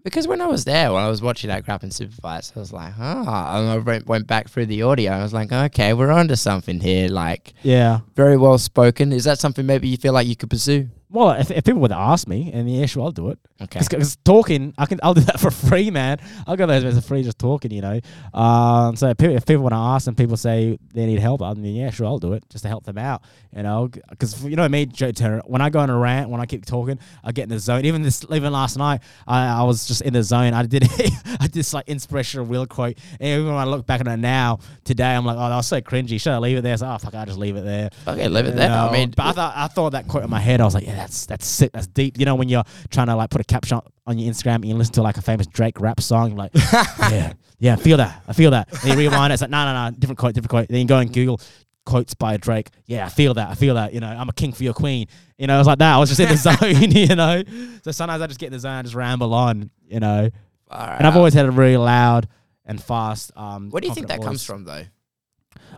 Because 0.05 0.27
when 0.27 0.41
I 0.41 0.47
was 0.47 0.65
there, 0.65 0.93
when 0.93 1.03
I 1.03 1.09
was 1.09 1.21
watching 1.21 1.49
that 1.49 1.65
Grappling 1.65 1.91
Super 1.93 2.15
Fights, 2.15 2.53
I 2.57 2.59
was 2.59 2.73
like, 2.73 2.95
ah, 2.99 3.59
and 3.59 3.69
I 3.69 3.77
went, 3.79 4.07
went 4.07 4.27
back 4.27 4.49
through 4.49 4.67
the 4.67 4.83
audio. 4.83 5.13
I 5.13 5.23
was 5.23 5.35
like, 5.35 5.53
okay, 5.53 5.93
we're 5.93 6.11
onto 6.11 6.37
something 6.37 6.81
here. 6.81 7.09
Like, 7.09 7.53
yeah. 7.63 8.01
very 8.17 8.39
well 8.39 8.57
spoken. 8.57 9.13
Is 9.13 9.25
that 9.25 9.39
something 9.39 9.67
maybe 9.67 9.89
you 9.89 9.99
feel 9.99 10.15
like 10.15 10.27
you 10.27 10.37
could 10.37 10.49
pursue? 10.49 10.89
Well, 11.13 11.31
if, 11.33 11.51
if 11.51 11.65
people 11.65 11.81
would 11.81 11.93
ask 11.93 12.29
me, 12.29 12.53
and 12.53 12.71
yeah, 12.71 12.87
sure, 12.87 13.03
I'll 13.03 13.11
do 13.11 13.31
it. 13.31 13.39
Okay. 13.61 13.81
Because 13.81 14.17
talking, 14.25 14.73
I 14.79 14.87
can, 14.87 15.01
I'll 15.03 15.15
do 15.15 15.23
that 15.23 15.41
for 15.41 15.51
free, 15.51 15.91
man. 15.91 16.19
I'll 16.47 16.57
go 16.57 16.67
there 16.67 16.81
for 16.93 17.01
free 17.01 17.25
just 17.25 17.39
talking, 17.39 17.73
you 17.73 17.83
know. 17.83 18.01
Um, 18.33 18.95
so 18.95 19.09
if 19.09 19.19
people, 19.19 19.35
if 19.35 19.45
people 19.45 19.63
want 19.65 19.73
to 19.73 19.79
ask 19.79 20.07
and 20.07 20.17
people 20.17 20.37
say 20.37 20.79
they 20.95 21.07
need 21.07 21.19
help, 21.19 21.43
I 21.43 21.53
mean, 21.55 21.75
yeah, 21.75 21.91
sure, 21.91 22.07
I'll 22.07 22.19
do 22.21 22.35
it 22.35 22.45
just 22.49 22.63
to 22.63 22.69
help 22.69 22.85
them 22.85 22.97
out, 22.97 23.23
you 23.55 23.65
know. 23.65 23.89
Because 23.89 24.45
you 24.45 24.55
know 24.55 24.69
me, 24.69 24.87
Joe 24.87 25.11
Turner. 25.11 25.43
When 25.47 25.61
I 25.61 25.69
go 25.69 25.81
on 25.81 25.91
a 25.91 25.99
rant, 25.99 26.31
when 26.31 26.41
I 26.41 26.47
keep 26.47 26.65
talking, 26.65 27.01
I 27.25 27.33
get 27.33 27.45
in 27.45 27.49
the 27.49 27.59
zone. 27.59 27.85
Even 27.85 28.03
this, 28.03 28.25
even 28.31 28.53
last 28.53 28.79
night, 28.79 29.01
I, 29.27 29.47
I 29.49 29.63
was 29.65 29.89
just 29.89 30.03
in 30.03 30.13
the 30.13 30.23
zone. 30.23 30.55
I 30.55 30.65
did, 30.65 30.85
I 31.41 31.43
did 31.43 31.53
this 31.53 31.75
like 31.75 31.89
inspirational 31.89 32.47
real 32.47 32.67
quote. 32.67 32.99
And 33.19 33.29
even 33.29 33.47
when 33.47 33.57
I 33.57 33.65
look 33.65 33.85
back 33.85 34.01
on 34.01 34.07
it 34.07 34.17
now, 34.19 34.61
today, 34.85 35.17
I'm 35.17 35.27
like, 35.27 35.37
oh, 35.37 35.49
that 35.49 35.57
was 35.57 35.67
so 35.67 35.81
cringy. 35.81 36.21
Should 36.21 36.33
I 36.33 36.39
leave 36.39 36.59
it 36.59 36.63
there? 36.63 36.77
So, 36.77 36.87
oh 36.87 36.99
fuck, 36.99 37.17
I 37.17 37.25
just 37.25 37.39
leave 37.39 37.57
it 37.57 37.65
there. 37.65 37.91
Okay, 38.07 38.29
leave 38.29 38.47
it 38.47 38.55
there. 38.55 38.71
I 38.71 38.93
mean, 38.93 39.13
but 39.17 39.27
I 39.27 39.33
thought 39.33 39.53
I 39.57 39.67
thought 39.67 39.91
that 39.91 40.07
quote 40.07 40.23
in 40.23 40.31
my 40.31 40.41
head. 40.41 40.61
I 40.61 40.65
was 40.65 40.75
like, 40.75 40.87
yeah, 40.87 41.00
that's 41.01 41.27
that's 41.27 41.47
sick. 41.47 41.73
That's 41.73 41.87
deep. 41.87 42.19
You 42.19 42.25
know, 42.27 42.35
when 42.35 42.49
you're 42.49 42.65
trying 42.91 43.07
to 43.09 43.17
like 43.17 43.31
put 43.31 43.41
a 43.41 43.45
caption 43.45 43.81
on 44.07 44.19
your 44.19 44.33
Instagram 44.33 44.57
and 44.57 44.67
you 44.69 44.75
listen 44.75 44.95
to 44.95 45.03
like 45.03 45.17
a 45.17 45.23
famous 45.23 45.47
Drake 45.47 45.81
rap 45.81 46.01
song, 46.01 46.37
like, 46.37 46.51
yeah, 46.55 47.33
yeah, 47.59 47.73
I 47.75 47.77
feel 47.77 47.97
that. 47.97 48.23
I 48.29 48.33
feel 48.33 48.51
that. 48.51 48.69
And 48.85 48.93
you 48.93 48.97
rewind 48.99 49.33
it. 49.33 49.35
It's 49.35 49.41
like, 49.43 49.51
no, 49.51 49.65
no, 49.65 49.73
no, 49.91 49.97
different 49.97 50.19
quote, 50.19 50.35
different 50.35 50.51
quote. 50.51 50.69
Then 50.69 50.81
you 50.81 50.87
go 50.87 50.99
and 50.99 51.13
Google 51.13 51.41
quotes 51.87 52.15
by 52.15 52.37
Drake. 52.37 52.69
Yeah, 52.87 53.07
I 53.07 53.09
feel 53.09 53.35
that. 53.35 53.49
I 53.49 53.55
feel 53.55 53.75
that. 53.77 53.95
You 53.95 54.01
know, 54.01 54.09
I'm 54.09 54.29
a 54.29 54.33
king 54.33 54.53
for 54.53 54.63
your 54.63 54.75
queen. 54.75 55.07
You 55.39 55.47
know, 55.47 55.55
it 55.55 55.59
was 55.59 55.67
like 55.67 55.79
that. 55.79 55.95
I 55.95 55.99
was 55.99 56.09
just 56.15 56.21
in 56.21 56.29
the 56.29 56.37
zone. 56.37 56.91
You 57.11 57.17
know, 57.17 57.43
so 57.83 57.91
sometimes 57.93 58.23
I 58.23 58.27
just 58.27 58.39
get 58.39 58.47
in 58.49 58.53
the 58.53 58.59
zone, 58.61 58.73
I 58.73 58.83
just 58.83 58.95
ramble 58.95 59.33
on. 59.35 59.71
You 59.89 60.01
know, 60.01 60.29
and 60.71 61.07
I've 61.07 61.17
always 61.17 61.35
had 61.35 61.47
a 61.47 61.51
really 61.51 61.77
loud 61.79 62.29
and 62.67 62.81
fast. 62.83 63.33
Um, 63.37 63.71
Where 63.71 63.81
do 63.81 63.89
you 63.89 63.95
think 63.95 64.09
that 64.09 64.21
confident 64.21 64.27
comes 64.31 64.45
from, 64.45 64.65
though? 64.65 64.85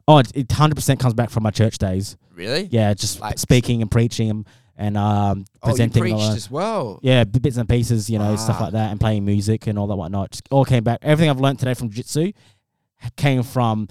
Oh, 0.09 0.19
it- 0.19 0.33
it 0.35 0.51
hundred 0.53 0.75
percent 0.75 0.99
comes 1.01 1.15
back 1.15 1.31
from 1.31 1.43
my 1.45 1.51
church 1.51 1.79
days. 1.79 2.17
Really? 2.35 2.69
Yeah, 2.71 2.93
just 2.95 3.21
Like- 3.21 3.39
speaking 3.39 3.83
and 3.83 3.91
preaching 3.91 4.31
and, 4.31 4.47
and 4.77 4.97
um, 4.97 5.45
Oh, 5.63 5.69
you 5.69 5.73
presenting. 5.73 6.01
preached 6.03 6.21
as 6.23 6.51
well. 6.51 6.99
yeah, 7.03 7.25
bits 7.25 7.57
and 7.57 7.69
pieces, 7.69 8.09
you 8.11 8.19
know, 8.19 8.37
stuff 8.37 8.57
Ah. 8.61 8.65
like 8.65 8.73
that, 8.73 8.91
and 8.91 8.99
playing 9.01 9.25
music 9.25 9.67
and 9.67 9.79
all 9.79 9.87
that 9.89 9.97
whatnot. 9.97 10.31
Just 10.33 10.49
all 10.51 10.65
came 10.65 10.83
back. 10.85 10.99
Everything 11.03 11.31
I've 11.31 11.41
learned 11.41 11.59
today 11.59 11.75
from 11.75 11.91
jiu-jitsu 11.91 12.33
came 13.17 13.43
from 13.43 13.89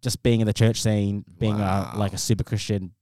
just 0.00 0.22
being 0.22 0.40
in 0.40 0.46
the 0.46 0.52
church 0.52 0.80
scene, 0.82 1.24
being 1.38 1.58
Wow. 1.58 1.92
a, 1.94 1.98
like 1.98 2.12
a 2.12 2.18
super 2.18 2.44
Christian, 2.44 2.92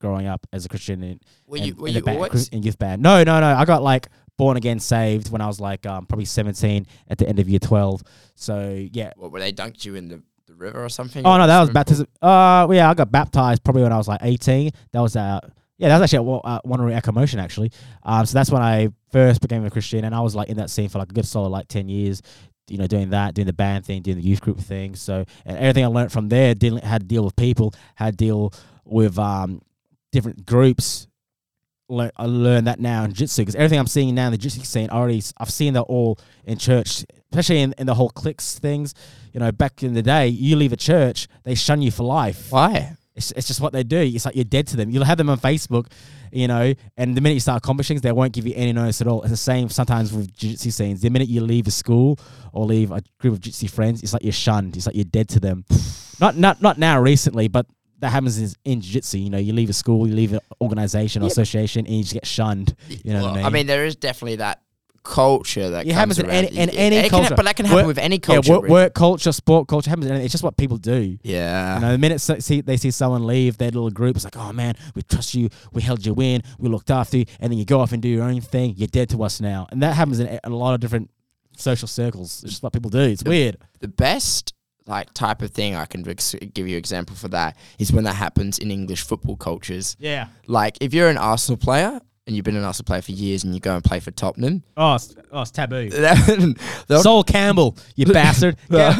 growing 0.00 0.26
up 0.26 0.46
as 0.52 0.64
a 0.64 0.68
Christian 0.68 1.02
in, 1.02 1.20
Were 1.46 1.58
you, 1.58 1.74
were 1.76 1.88
in, 1.88 1.94
you 1.94 2.02
band, 2.02 2.48
in 2.52 2.62
youth 2.62 2.78
band. 2.78 3.02
No, 3.02 3.22
no, 3.22 3.40
no. 3.40 3.46
I 3.54 3.64
got 3.64 3.82
like 3.82 4.08
born 4.38 4.56
again, 4.56 4.80
saved 4.80 5.30
when 5.30 5.40
I 5.40 5.46
was 5.46 5.60
like 5.60 5.86
um, 5.86 6.06
probably 6.06 6.24
seventeen 6.24 6.86
at 7.08 7.18
the 7.18 7.28
end 7.28 7.38
of 7.38 7.48
year 7.48 7.58
twelve. 7.60 8.02
So 8.34 8.86
yeah. 8.92 9.12
What, 9.16 9.30
were 9.32 9.38
they 9.40 9.52
dunked 9.52 9.84
you 9.84 9.94
in 9.94 10.08
the, 10.08 10.22
the 10.46 10.54
river 10.54 10.84
or 10.84 10.88
something? 10.88 11.24
Oh 11.24 11.30
Or 11.32 11.38
no, 11.38 11.46
that 11.46 11.60
was 11.60 11.66
swimming 11.68 11.74
pool? 11.74 11.74
baptism. 11.80 12.06
Uh, 12.20 12.66
well, 12.68 12.74
yeah, 12.74 12.90
I 12.90 12.94
got 12.94 13.12
baptized 13.12 13.62
probably 13.62 13.82
when 13.82 13.92
I 13.92 13.96
was 13.96 14.08
like 14.08 14.20
eighteen. 14.22 14.70
That 14.92 15.00
was 15.00 15.14
uh, 15.14 15.40
yeah, 15.82 15.88
that 15.88 15.98
was 15.98 16.04
actually 16.04 16.26
Wa- 16.26 16.40
uh, 16.44 16.60
Wanneroo 16.64 16.94
Echo 16.94 17.10
Motion 17.10 17.40
actually. 17.40 17.72
Um, 18.04 18.24
so 18.24 18.34
that's 18.38 18.52
when 18.52 18.62
I 18.62 18.90
first 19.10 19.40
became 19.40 19.64
a 19.64 19.70
Christian, 19.70 20.04
and 20.04 20.14
I 20.14 20.20
was 20.20 20.32
like 20.36 20.48
in 20.48 20.58
that 20.58 20.70
scene 20.70 20.88
for 20.88 21.00
like 21.00 21.10
a 21.10 21.12
good 21.12 21.26
solid 21.26 21.48
like 21.48 21.66
ten 21.66 21.88
years. 21.88 22.22
You 22.68 22.78
know, 22.78 22.86
doing 22.86 23.10
that, 23.10 23.34
doing 23.34 23.46
the 23.46 23.52
band 23.52 23.84
thing, 23.84 24.00
doing 24.00 24.16
the 24.16 24.22
youth 24.22 24.40
group 24.40 24.60
thing. 24.60 24.94
So, 24.94 25.24
and 25.44 25.58
everything 25.58 25.82
I 25.84 25.88
learned 25.88 26.12
from 26.12 26.28
there, 26.28 26.54
dealing, 26.54 26.84
how 26.84 26.98
to 26.98 27.04
deal 27.04 27.24
with 27.24 27.34
people, 27.34 27.74
how 27.96 28.06
to 28.10 28.16
deal 28.16 28.52
with 28.84 29.18
um 29.18 29.60
different 30.12 30.46
groups. 30.46 31.08
Learn, 31.88 32.12
I 32.16 32.26
learned 32.26 32.68
that 32.68 32.78
now 32.78 33.02
in 33.02 33.12
jiu-jitsu 33.12 33.42
because 33.42 33.56
everything 33.56 33.80
I'm 33.80 33.88
seeing 33.88 34.14
now 34.14 34.26
in 34.26 34.32
the 34.32 34.38
jiu-jitsu 34.38 34.64
scene, 34.64 34.88
I 34.88 34.94
already 34.94 35.20
I've 35.36 35.50
seen 35.50 35.74
that 35.74 35.82
all 35.82 36.16
in 36.44 36.58
church, 36.58 37.04
especially 37.32 37.60
in, 37.60 37.74
in 37.76 37.88
the 37.88 37.94
whole 37.94 38.10
cliques 38.10 38.56
things. 38.56 38.94
You 39.32 39.40
know, 39.40 39.50
back 39.50 39.82
in 39.82 39.94
the 39.94 40.02
day, 40.02 40.28
you 40.28 40.54
leave 40.54 40.72
a 40.72 40.76
church, 40.76 41.26
they 41.42 41.56
shun 41.56 41.82
you 41.82 41.90
for 41.90 42.04
life. 42.04 42.52
Why? 42.52 42.96
It's, 43.14 43.30
it's 43.32 43.46
just 43.46 43.60
what 43.60 43.72
they 43.74 43.82
do. 43.82 43.98
It's 43.98 44.24
like 44.24 44.34
you're 44.36 44.44
dead 44.44 44.66
to 44.68 44.76
them. 44.76 44.90
You'll 44.90 45.04
have 45.04 45.18
them 45.18 45.28
on 45.28 45.38
Facebook, 45.38 45.86
you 46.32 46.48
know, 46.48 46.72
and 46.96 47.14
the 47.14 47.20
minute 47.20 47.34
you 47.34 47.40
start 47.40 47.58
accomplishing 47.58 47.96
things, 47.96 48.02
they 48.02 48.12
won't 48.12 48.32
give 48.32 48.46
you 48.46 48.54
any 48.56 48.72
notice 48.72 49.00
at 49.02 49.06
all. 49.06 49.20
It's 49.22 49.30
the 49.30 49.36
same 49.36 49.68
sometimes 49.68 50.12
with 50.14 50.32
jiu-jitsu 50.34 50.70
scenes. 50.70 51.00
The 51.02 51.10
minute 51.10 51.28
you 51.28 51.42
leave 51.42 51.66
a 51.66 51.70
school 51.70 52.18
or 52.54 52.64
leave 52.64 52.90
a 52.90 53.02
group 53.18 53.34
of 53.34 53.40
jiu-jitsu 53.40 53.68
friends, 53.68 54.02
it's 54.02 54.14
like 54.14 54.22
you're 54.24 54.32
shunned. 54.32 54.76
It's 54.76 54.86
like 54.86 54.96
you're 54.96 55.04
dead 55.04 55.28
to 55.30 55.40
them. 55.40 55.64
not 56.20 56.36
not 56.38 56.62
not 56.62 56.78
now 56.78 56.98
recently, 57.00 57.48
but 57.48 57.66
that 57.98 58.10
happens 58.10 58.38
in, 58.38 58.48
in 58.64 58.80
jiu-jitsu. 58.80 59.18
You 59.18 59.28
know, 59.30 59.38
you 59.38 59.52
leave 59.52 59.68
a 59.68 59.74
school, 59.74 60.08
you 60.08 60.14
leave 60.14 60.32
an 60.32 60.40
organization 60.62 61.22
or 61.22 61.26
Yeah. 61.26 61.32
association, 61.32 61.84
and 61.86 61.94
you 61.94 62.02
just 62.04 62.14
get 62.14 62.26
shunned. 62.26 62.74
You 62.88 63.12
know 63.12 63.22
what 63.24 63.28
I 63.32 63.32
Well, 63.34 63.44
mean? 63.44 63.52
mean, 63.52 63.66
there 63.66 63.84
is 63.84 63.94
definitely 63.94 64.36
that 64.36 64.61
culture 65.04 65.70
that 65.70 65.86
It 65.86 65.92
happens 65.92 66.18
in 66.18 66.30
any- 66.30 66.48
in 66.56 66.70
any 66.70 66.96
it 66.96 67.02
can 67.02 67.10
culture. 67.10 67.24
hap- 67.30 67.36
but 67.36 67.44
that 67.44 67.56
can 67.56 67.66
happen 67.66 67.76
Work- 67.78 67.86
with 67.88 67.98
any 67.98 68.16
Yeah, 68.16 68.20
culture. 68.20 68.52
work, 68.52 68.62
really. 68.62 68.72
work 68.72 68.94
culture, 68.94 69.32
sport 69.32 69.68
culture 69.68 69.90
happens. 69.90 70.06
in- 70.06 70.16
It's 70.16 70.32
just 70.32 70.44
what 70.44 70.56
people 70.56 70.76
do. 70.76 71.18
Yeah. 71.22 71.74
You 71.76 71.80
know, 71.80 71.92
the 71.92 71.98
minute 71.98 72.20
so- 72.20 72.38
see, 72.38 72.60
they 72.60 72.76
see 72.76 72.90
someone 72.90 73.26
leave 73.26 73.58
their 73.58 73.70
little 73.70 73.90
group, 73.90 74.16
it's 74.16 74.24
like, 74.24 74.36
oh 74.36 74.52
man, 74.52 74.74
we 74.94 75.02
trust 75.02 75.34
you, 75.34 75.48
we 75.72 75.82
held 75.82 76.04
you 76.06 76.14
in, 76.20 76.42
we 76.58 76.68
looked 76.68 76.90
after 76.90 77.18
you, 77.18 77.24
and 77.40 77.50
then 77.52 77.58
you 77.58 77.64
go 77.64 77.80
off 77.80 77.92
and 77.92 78.00
do 78.00 78.08
your 78.08 78.24
own 78.24 78.40
thing. 78.40 78.74
You're 78.76 78.86
dead 78.88 79.08
to 79.10 79.22
us 79.22 79.40
now, 79.40 79.66
and 79.72 79.82
that 79.82 79.94
happens 79.94 80.20
in 80.20 80.26
a, 80.28 80.40
in 80.44 80.52
a 80.52 80.56
lot 80.56 80.74
of 80.74 80.80
different 80.80 81.10
social 81.56 81.88
circles. 81.88 82.42
It's 82.44 82.52
just 82.52 82.62
what 82.62 82.72
people 82.72 82.90
do. 82.90 83.00
It's 83.00 83.24
weird. 83.24 83.58
the 83.80 83.88
best 83.88 84.54
like 84.86 85.12
type 85.14 85.42
of 85.42 85.50
thing 85.52 85.76
I 85.76 85.84
can 85.84 86.08
ex- 86.08 86.34
give 86.54 86.66
you 86.66 86.76
example 86.76 87.14
for 87.14 87.28
that 87.28 87.56
is 87.78 87.92
when 87.92 88.02
that 88.02 88.14
happens 88.16 88.58
in 88.58 88.70
English 88.72 89.02
football 89.02 89.36
cultures. 89.36 89.96
Yeah, 90.00 90.26
Like 90.48 90.76
if 90.80 90.92
you're 90.92 91.08
an 91.08 91.18
Arsenal 91.18 91.56
player 91.56 92.00
and 92.26 92.36
you've 92.36 92.44
been 92.44 92.56
an 92.56 92.62
Arsenal 92.62 92.86
player 92.86 93.02
for 93.02 93.10
years, 93.10 93.42
and 93.42 93.52
you 93.52 93.58
go 93.58 93.74
and 93.74 93.82
play 93.82 93.98
for 93.98 94.12
Tottenham, 94.12 94.62
Oh, 94.76 94.94
it's, 94.94 95.14
oh, 95.32 95.42
it's 95.42 95.50
taboo. 95.50 95.90
Sol 97.02 97.24
Campbell, 97.24 97.76
you 97.96 98.06
bastard. 98.12 98.56
Yeah. 98.70 98.92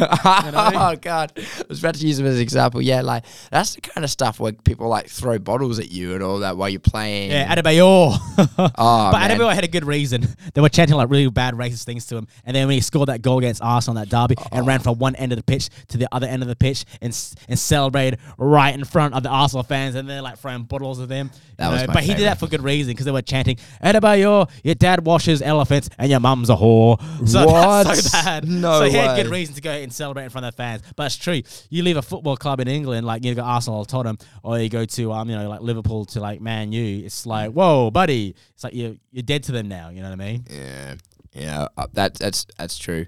You 0.45 0.51
know? 0.51 0.71
oh 0.73 0.95
god, 0.99 1.31
I 1.37 1.63
was 1.69 1.79
about 1.79 1.95
to 1.95 2.05
use 2.05 2.19
him 2.19 2.25
as 2.25 2.35
an 2.35 2.41
example. 2.41 2.81
Yeah, 2.81 3.01
like 3.01 3.23
that's 3.49 3.75
the 3.75 3.81
kind 3.81 4.03
of 4.03 4.11
stuff 4.11 4.41
where 4.41 4.51
people 4.51 4.89
like 4.89 5.07
throw 5.07 5.39
bottles 5.39 5.79
at 5.79 5.89
you 5.89 6.15
and 6.15 6.23
all 6.23 6.39
that 6.39 6.57
while 6.57 6.67
you're 6.67 6.81
playing. 6.81 7.31
Yeah, 7.31 7.53
Adebayor. 7.53 8.17
Oh, 8.75 9.11
but 9.11 9.19
man. 9.19 9.31
Adebayor 9.31 9.53
had 9.53 9.63
a 9.63 9.67
good 9.67 9.85
reason. 9.85 10.27
They 10.53 10.61
were 10.61 10.69
chanting 10.69 10.95
like 10.95 11.09
really 11.09 11.29
bad 11.29 11.53
racist 11.53 11.85
things 11.85 12.05
to 12.07 12.17
him, 12.17 12.27
and 12.45 12.55
then 12.55 12.67
when 12.67 12.75
he 12.75 12.81
scored 12.81 13.09
that 13.09 13.21
goal 13.21 13.39
against 13.39 13.61
Arsenal 13.61 13.97
on 13.97 14.03
that 14.03 14.09
derby 14.09 14.35
and 14.51 14.63
oh. 14.63 14.65
ran 14.65 14.79
from 14.79 14.99
one 14.99 15.15
end 15.15 15.31
of 15.31 15.37
the 15.37 15.43
pitch 15.43 15.69
to 15.89 15.97
the 15.97 16.07
other 16.11 16.27
end 16.27 16.41
of 16.41 16.49
the 16.49 16.55
pitch 16.55 16.85
and 17.01 17.17
and 17.47 17.57
celebrated 17.57 18.19
right 18.37 18.73
in 18.73 18.83
front 18.83 19.13
of 19.13 19.23
the 19.23 19.29
Arsenal 19.29 19.63
fans, 19.63 19.95
and 19.95 20.09
they're 20.09 20.21
like 20.21 20.37
throwing 20.37 20.63
bottles 20.63 20.99
at 20.99 21.09
them. 21.09 21.31
That 21.57 21.69
was 21.69 21.83
but 21.87 22.03
he 22.03 22.13
did 22.13 22.23
that 22.23 22.39
for 22.39 22.47
good 22.47 22.63
reason 22.63 22.91
because 22.91 23.05
were 23.13 23.21
chanting 23.21 23.57
Adebayor, 23.83 24.49
your 24.63 24.75
dad 24.75 25.05
washes 25.05 25.41
elephants 25.41 25.89
and 25.97 26.09
your 26.09 26.19
mum's 26.19 26.49
a 26.49 26.55
whore. 26.55 26.99
So 27.27 27.45
What? 27.45 27.85
that's 27.85 28.11
so 28.11 28.17
bad. 28.23 28.47
No 28.47 28.79
so 28.79 28.85
he 28.85 28.97
had 28.97 29.15
good 29.15 29.31
reason 29.31 29.55
to 29.55 29.61
go 29.61 29.71
and 29.71 29.91
celebrate 29.93 30.25
in 30.25 30.29
front 30.29 30.45
of 30.45 30.55
their 30.55 30.65
fans. 30.65 30.81
But 30.95 31.05
it's 31.07 31.17
true. 31.17 31.41
You 31.69 31.83
leave 31.83 31.97
a 31.97 32.01
football 32.01 32.35
club 32.37 32.59
in 32.59 32.67
England, 32.67 33.05
like 33.07 33.23
you 33.23 33.33
go 33.35 33.41
Arsenal 33.43 33.79
or 33.79 33.85
Tottenham, 33.85 34.17
or 34.43 34.59
you 34.59 34.69
go 34.69 34.85
to 34.85 35.11
um, 35.13 35.29
you 35.29 35.35
know, 35.37 35.47
like 35.49 35.61
Liverpool 35.61 36.05
to 36.05 36.19
like 36.19 36.41
Man 36.41 36.71
U. 36.71 37.05
It's 37.05 37.25
like, 37.25 37.51
whoa, 37.51 37.91
buddy. 37.91 38.35
It's 38.53 38.63
like 38.63 38.73
you're 38.73 38.95
you're 39.11 39.23
dead 39.23 39.43
to 39.43 39.51
them 39.51 39.67
now. 39.67 39.89
You 39.89 40.01
know 40.01 40.09
what 40.09 40.21
I 40.21 40.25
mean? 40.25 40.45
Yeah, 40.49 40.95
yeah, 41.33 41.67
uh, 41.77 41.87
that 41.93 42.15
that's 42.15 42.45
that's 42.57 42.77
true. 42.77 43.05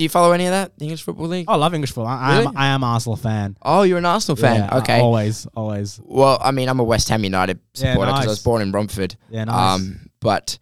Do 0.00 0.04
you 0.04 0.08
follow 0.08 0.32
any 0.32 0.46
of 0.46 0.52
that 0.52 0.78
the 0.78 0.86
English 0.86 1.02
football 1.02 1.26
league? 1.26 1.44
I 1.46 1.56
love 1.56 1.74
English 1.74 1.90
football. 1.90 2.06
I, 2.06 2.16
I 2.16 2.32
Really? 2.38 2.46
am 2.46 2.56
I 2.56 2.66
am 2.68 2.82
Arsenal 2.84 3.16
fan. 3.16 3.54
Oh, 3.60 3.82
you're 3.82 3.98
an 3.98 4.06
Arsenal 4.06 4.34
fan. 4.36 4.56
Yeah, 4.60 4.68
I- 4.72 4.78
okay. 4.78 4.98
always, 4.98 5.46
always. 5.54 6.00
Well, 6.02 6.38
I 6.40 6.52
mean, 6.52 6.70
I'm 6.70 6.80
a 6.80 6.84
West 6.84 7.10
Ham 7.10 7.22
United 7.22 7.60
Yeah, 7.74 7.92
supporter 7.92 8.12
because 8.12 8.14
I 8.16 8.20
nice. 8.20 8.28
was 8.28 8.42
born 8.42 8.62
in 8.62 8.72
Romford. 8.72 9.14
Yeah, 9.28 9.44
nice. 9.44 9.74
Um, 9.78 10.08
but 10.20 10.56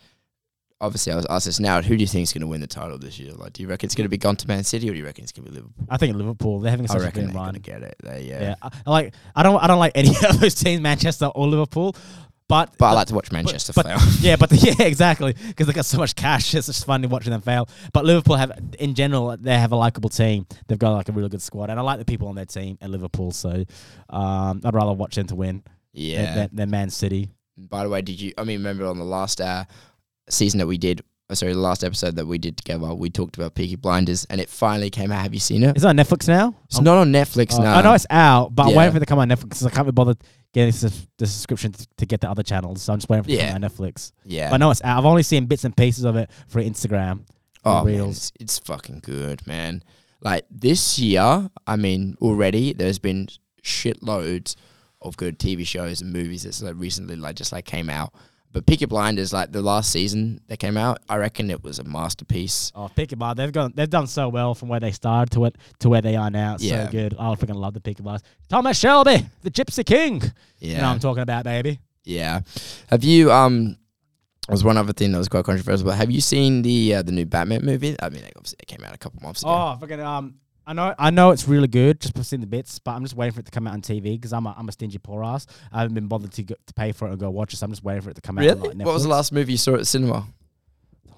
obviously, 0.80 1.12
I 1.12 1.16
was 1.16 1.26
asked 1.30 1.46
this 1.46 1.60
now. 1.60 1.80
Who 1.82 1.96
do 1.96 2.00
you 2.00 2.08
think 2.08 2.24
is 2.24 2.32
going 2.32 2.40
to 2.40 2.48
win 2.48 2.60
the 2.60 2.66
title 2.66 2.98
this 2.98 3.16
year? 3.20 3.32
Like, 3.32 3.52
do 3.52 3.62
you 3.62 3.68
reckon 3.68 3.86
it's 3.86 3.94
going 3.94 4.06
to 4.06 4.08
be 4.08 4.18
gone 4.18 4.34
to 4.34 4.48
Man 4.48 4.64
City, 4.64 4.90
or 4.90 4.92
do 4.92 4.98
you 4.98 5.04
reckon 5.04 5.22
it's 5.22 5.30
going 5.30 5.44
to 5.44 5.50
be 5.52 5.56
Liverpool? 5.56 5.86
I 5.88 5.98
think 5.98 6.16
Liverpool. 6.16 6.58
They're 6.58 6.72
having 6.72 6.86
I 6.86 6.94
such 6.94 7.02
a 7.02 7.04
reckon 7.04 7.26
good 7.26 7.28
they're 7.28 7.34
going 7.34 7.44
run. 7.46 7.54
to 7.54 7.60
get 7.60 7.82
it. 7.84 7.94
They, 8.02 8.22
yeah. 8.28 8.40
Yeah, 8.40 8.54
I, 8.60 8.70
I 8.86 8.90
like. 8.90 9.14
I 9.36 9.44
don't. 9.44 9.62
I 9.62 9.68
don't 9.68 9.78
like 9.78 9.92
any 9.94 10.08
of 10.28 10.40
those 10.40 10.56
teams, 10.56 10.80
Manchester 10.80 11.26
or 11.26 11.46
Liverpool. 11.46 11.94
But 12.48 12.76
But 12.78 12.86
I 12.86 12.92
like 12.92 13.08
to 13.08 13.14
watch 13.14 13.30
Manchester 13.30 13.72
but- 13.74 13.84
fail. 13.84 13.98
yeah, 14.20 14.36
but 14.36 14.48
the, 14.48 14.56
yeah, 14.78 14.86
exactly, 14.86 15.34
because 15.48 15.66
they 15.66 15.72
got 15.72 15.84
so 15.84 15.98
much 15.98 16.14
cash. 16.16 16.54
It's 16.54 16.66
just 16.66 16.86
funny 16.86 17.06
watching 17.06 17.30
them 17.30 17.42
fail. 17.42 17.68
But 17.92 18.04
Liverpool 18.06 18.36
have, 18.36 18.52
in 18.78 18.94
general, 18.94 19.36
they 19.36 19.56
have 19.56 19.72
a 19.72 19.76
likable 19.76 20.08
team. 20.08 20.46
They've 20.66 20.78
got 20.78 20.92
like 20.92 21.08
a 21.08 21.12
really 21.12 21.28
good 21.28 21.42
squad, 21.42 21.70
and 21.70 21.78
I 21.78 21.82
like 21.82 21.98
the 21.98 22.04
people 22.06 22.28
on 22.28 22.34
their 22.34 22.46
team 22.46 22.78
at 22.80 22.88
Liverpool. 22.90 23.30
So 23.32 23.64
um, 24.08 24.62
I'd 24.64 24.74
rather 24.74 24.94
watch 24.94 25.14
them 25.14 25.26
to 25.26 25.34
win 25.34 25.62
yeah. 25.92 26.24
than, 26.24 26.34
than, 26.34 26.50
than 26.56 26.70
Man 26.70 26.90
City. 26.90 27.30
By 27.56 27.82
the 27.82 27.90
way, 27.90 28.00
did 28.02 28.20
you? 28.20 28.32
I 28.38 28.44
mean, 28.44 28.60
remember 28.60 28.86
on 28.86 28.98
the 28.98 29.04
last 29.04 29.40
uh, 29.40 29.64
season 30.30 30.58
that 30.58 30.66
we 30.66 30.78
did? 30.78 31.02
Oh, 31.30 31.34
Sorry, 31.34 31.52
the 31.52 31.58
last 31.58 31.84
episode 31.84 32.16
that 32.16 32.26
we 32.26 32.38
did 32.38 32.56
together, 32.56 32.94
we 32.94 33.10
talked 33.10 33.36
about 33.36 33.54
Peaky 33.54 33.76
Blinders, 33.76 34.24
and 34.26 34.40
it 34.40 34.48
finally 34.48 34.90
came 34.90 35.12
out. 35.12 35.22
Have 35.22 35.34
you 35.34 35.40
seen 35.40 35.62
it? 35.62 35.70
it? 35.70 35.76
Is 35.78 35.84
it 35.84 35.88
on 35.88 35.96
Netflix 35.96 36.26
now? 36.28 36.54
It's 36.66 36.80
not 36.80 36.96
on 36.98 37.12
Netflix 37.12 37.54
Oh, 37.58 37.62
now. 37.62 37.76
I 37.78 37.82
know 37.82 37.92
it's 37.94 38.06
out, 38.10 38.54
but 38.54 38.64
I'm 38.64 38.70
Yeah. 38.70 38.76
waiting 38.78 38.92
for 38.92 38.96
it 38.98 39.00
to 39.00 39.06
come 39.06 39.18
on 39.18 39.28
Netflix 39.28 39.40
because 39.50 39.66
I 39.66 39.70
can't 39.70 39.86
be 39.86 39.92
bothered 39.92 40.18
getting 40.54 40.72
the, 40.72 40.92
the 41.18 41.26
subscription 41.26 41.72
to, 41.72 41.86
to 41.98 42.06
get 42.06 42.20
the 42.22 42.30
other 42.30 42.42
channels. 42.42 42.82
So 42.82 42.92
I'm 42.92 42.98
just 42.98 43.08
waiting 43.10 43.24
for 43.24 43.30
it 43.30 43.36
to 43.36 43.46
come 43.52 43.62
on 43.62 43.70
Netflix. 43.70 44.12
yeah. 44.24 44.48
But 44.48 44.54
I 44.54 44.56
know 44.58 44.70
it's 44.70 44.82
out. 44.82 44.98
I've 44.98 45.04
only 45.04 45.22
seen 45.22 45.44
bits 45.46 45.64
and 45.64 45.76
pieces 45.76 46.04
of 46.04 46.16
it 46.16 46.30
for 46.48 46.62
Instagram. 46.62 47.20
Oh, 47.64 47.84
man, 47.84 47.94
Reels. 47.94 48.16
it's, 48.16 48.32
it's 48.40 48.58
fucking 48.60 49.00
good, 49.04 49.46
man. 49.46 49.82
Like 50.22 50.46
this 50.50 50.98
year, 50.98 51.50
I 51.66 51.76
mean, 51.76 52.16
already 52.22 52.72
there's 52.72 52.98
been 52.98 53.28
shitloads 53.62 54.56
of 55.02 55.16
good 55.16 55.38
TV 55.38 55.66
shows 55.66 56.00
and 56.00 56.12
movies 56.12 56.42
that's 56.42 56.62
like 56.62 56.74
recently 56.76 57.14
like 57.16 57.36
just 57.36 57.52
like 57.52 57.64
came 57.66 57.88
out. 57.90 58.12
But 58.58 58.66
Peaky 58.66 58.86
Blinders, 58.86 59.32
like 59.32 59.52
the 59.52 59.62
last 59.62 59.92
season 59.92 60.40
that 60.48 60.56
came 60.56 60.76
out, 60.76 60.98
I 61.08 61.14
reckon 61.18 61.48
it 61.48 61.62
was 61.62 61.78
a 61.78 61.84
masterpiece. 61.84 62.72
Oh, 62.74 62.88
Peaky 62.88 63.14
Blinders. 63.14 63.44
They've 63.46 63.52
gone. 63.52 63.72
They've 63.76 63.88
done 63.88 64.08
so 64.08 64.28
well 64.28 64.52
from 64.56 64.68
where 64.68 64.80
they 64.80 64.90
started 64.90 65.30
to 65.34 65.44
it 65.44 65.54
to 65.78 65.88
where 65.88 66.02
they 66.02 66.16
are 66.16 66.28
now. 66.28 66.54
It's 66.54 66.64
Yeah. 66.64 66.86
so 66.86 66.90
good. 66.90 67.14
I 67.16 67.32
freaking 67.36 67.54
love 67.54 67.74
the 67.74 67.80
Peaky 67.80 68.02
Blinders. 68.02 68.24
Thomas 68.48 68.76
Shelby, 68.76 69.24
the 69.42 69.50
Gypsy 69.52 69.86
King. 69.86 70.22
Yeah, 70.58 70.68
You 70.70 70.74
know 70.78 70.82
what 70.82 70.88
I'm 70.94 70.98
talking 70.98 71.22
about, 71.22 71.44
baby. 71.44 71.78
yeah. 72.02 72.40
Have 72.88 73.04
you 73.04 73.30
um? 73.30 73.76
Was 74.48 74.64
one 74.64 74.76
other 74.76 74.92
thing 74.92 75.12
that 75.12 75.18
was 75.18 75.28
quite 75.28 75.44
controversial, 75.44 75.84
but 75.86 75.96
have 75.96 76.10
you 76.10 76.20
seen 76.20 76.62
the 76.62 76.94
uh, 76.96 77.02
the 77.02 77.12
new 77.12 77.26
Batman 77.26 77.64
movie? 77.64 77.94
I 78.02 78.08
mean, 78.08 78.24
obviously 78.34 78.56
it 78.60 78.66
came 78.66 78.82
out 78.84 78.92
a 78.92 78.98
couple 78.98 79.20
months 79.22 79.42
ago. 79.42 79.50
Oh, 79.52 79.76
fucking 79.78 80.00
um. 80.00 80.34
I 80.68 80.74
know, 80.74 80.94
I 80.98 81.08
know 81.08 81.30
it's 81.30 81.48
really 81.48 81.66
good. 81.66 81.98
Just 81.98 82.22
seen 82.24 82.42
the 82.42 82.46
bits, 82.46 82.78
but 82.78 82.90
I'm 82.90 83.02
just 83.02 83.16
waiting 83.16 83.32
for 83.32 83.40
it 83.40 83.46
to 83.46 83.50
come 83.50 83.66
out 83.66 83.72
on 83.72 83.80
TV 83.80 84.02
because 84.02 84.34
I'm 84.34 84.46
a, 84.46 84.54
I'm 84.56 84.68
a 84.68 84.72
stingy 84.72 84.98
poor 84.98 85.24
ass. 85.24 85.46
I 85.72 85.80
haven't 85.80 85.94
been 85.94 86.08
bothered 86.08 86.30
to 86.32 86.42
go, 86.42 86.56
to 86.66 86.74
pay 86.74 86.92
for 86.92 87.08
it 87.08 87.12
and 87.12 87.18
go 87.18 87.30
watch 87.30 87.54
it. 87.54 87.56
So 87.56 87.64
I'm 87.64 87.72
just 87.72 87.82
waiting 87.82 88.02
for 88.02 88.10
it 88.10 88.16
to 88.16 88.20
come 88.20 88.36
out. 88.36 88.42
really? 88.42 88.70
On, 88.72 88.76
like, 88.76 88.86
what 88.86 88.92
was 88.92 89.04
the 89.04 89.08
last 89.08 89.32
movie 89.32 89.52
you 89.52 89.58
saw 89.58 89.72
at 89.72 89.78
the 89.78 89.84
cinema? 89.86 90.26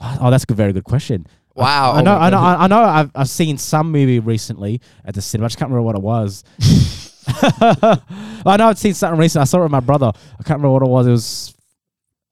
Oh, 0.01 0.31
that's 0.31 0.45
a 0.45 0.47
good, 0.47 0.57
very 0.57 0.73
good 0.73 0.85
question. 0.85 1.27
Wow, 1.57 1.93
I, 1.93 1.99
oh 1.99 2.03
know, 2.03 2.17
I 2.17 2.31
know. 2.31 2.39
I, 2.41 2.65
I 2.65 2.67
know. 2.69 2.81
I've 2.81 3.11
I've 3.17 3.29
seen 3.29 3.59
some 3.59 3.91
movie 3.91 4.21
recently 4.21 4.81
at 5.05 5.15
the 5.15 5.21
cinema. 5.21 5.47
I 5.47 5.49
just 5.49 5.59
can't 5.59 5.69
remember 5.73 5.83
what 5.85 5.97
it 5.97 6.03
was. 6.03 6.45
I 7.27 8.57
know 8.57 8.69
I've 8.69 8.79
seen 8.79 8.95
something 8.95 9.19
recently. 9.19 9.43
I 9.43 9.47
saw 9.47 9.59
it 9.59 9.63
with 9.65 9.73
my 9.73 9.81
brother. 9.81 10.13
I 10.15 10.43
can't 10.45 10.61
remember 10.61 10.71
what 10.71 10.83
it 10.83 10.89
was. 10.89 11.07
It 11.09 11.11
was 11.11 11.55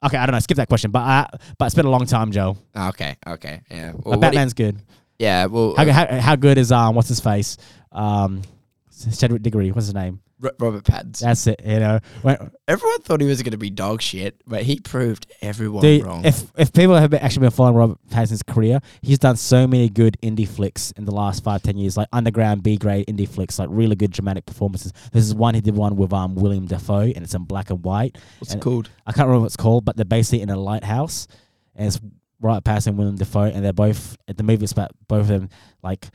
okay. 0.04 0.18
I 0.18 0.24
don't 0.24 0.34
know. 0.34 0.38
Skip 0.38 0.56
that 0.58 0.68
question. 0.68 0.92
But 0.92 1.00
I, 1.00 1.28
but 1.58 1.64
it's 1.66 1.74
been 1.74 1.84
a 1.86 1.90
long 1.90 2.06
time, 2.06 2.30
Joe. 2.30 2.56
Okay, 2.76 3.16
okay, 3.26 3.60
yeah. 3.70 3.92
Well, 3.92 4.02
do 4.04 4.10
you- 4.12 4.20
Batman's 4.20 4.54
good. 4.54 4.80
Yeah, 5.18 5.46
well, 5.46 5.74
How, 5.76 5.90
how, 5.90 6.20
how 6.20 6.36
good 6.36 6.58
is 6.58 6.70
um 6.72 6.94
what's 6.94 7.08
his 7.08 7.20
face 7.20 7.56
um 7.92 8.42
Cedric 8.90 9.42
Diggory? 9.42 9.70
What's 9.70 9.86
his 9.86 9.94
name? 9.94 10.20
R- 10.42 10.52
Robert 10.60 10.84
Pattinson. 10.84 11.20
That's 11.20 11.46
it. 11.48 11.60
You 11.64 11.80
know, 11.80 11.98
when, 12.22 12.50
Everyone 12.68 13.00
thought 13.00 13.20
he 13.20 13.26
was 13.26 13.42
going 13.42 13.50
to 13.52 13.58
be 13.58 13.70
dog 13.70 14.00
shit, 14.02 14.40
but 14.46 14.62
he 14.62 14.78
proved 14.78 15.26
everyone 15.42 15.82
Dude, 15.82 16.04
wrong. 16.04 16.24
if 16.24 16.44
if 16.56 16.72
people 16.72 16.94
have 16.94 17.10
been, 17.10 17.18
actually 17.20 17.40
been 17.42 17.50
following 17.50 17.74
Robert 17.76 17.98
Pattinson's 18.10 18.42
career, 18.44 18.80
he's 19.02 19.18
done 19.18 19.36
so 19.36 19.66
many 19.66 19.88
good 19.88 20.16
indie 20.22 20.46
flicks 20.46 20.92
in 20.92 21.04
the 21.04 21.12
last 21.12 21.42
five 21.42 21.62
ten 21.62 21.76
years, 21.76 21.96
like 21.96 22.06
underground 22.12 22.62
B 22.62 22.76
grade 22.76 23.06
indie 23.08 23.28
flicks, 23.28 23.58
like 23.58 23.68
really 23.72 23.96
good 23.96 24.12
dramatic 24.12 24.46
performances. 24.46 24.92
This 25.12 25.24
is 25.24 25.34
one 25.34 25.54
he 25.56 25.60
did 25.60 25.74
one 25.76 25.96
with 25.96 26.12
um 26.12 26.36
William 26.36 26.66
Dafoe, 26.66 27.00
and 27.00 27.18
it's 27.18 27.34
in 27.34 27.42
black 27.44 27.70
and 27.70 27.82
white. 27.84 28.16
What's 28.38 28.52
and- 28.52 28.62
it 28.62 28.64
called? 28.64 28.90
I 29.06 29.12
can't 29.12 29.26
remember 29.26 29.40
what 29.40 29.46
it's 29.46 29.56
called, 29.56 29.84
but 29.84 29.96
they're 29.96 30.04
basically 30.04 30.42
in 30.42 30.50
a 30.50 30.56
lighthouse, 30.56 31.26
and 31.74 31.88
it's 31.88 32.00
Robert 32.40 32.64
Pattinson 32.64 32.88
and 32.88 32.98
William 32.98 33.16
Dafoe, 33.16 33.44
and 33.44 33.64
they're 33.64 33.72
both 33.72 34.16
the 34.26 34.42
movie 34.42 34.64
is 34.64 34.72
about 34.72 34.90
both 35.08 35.22
of 35.22 35.28
them 35.28 35.48
like 35.82 36.08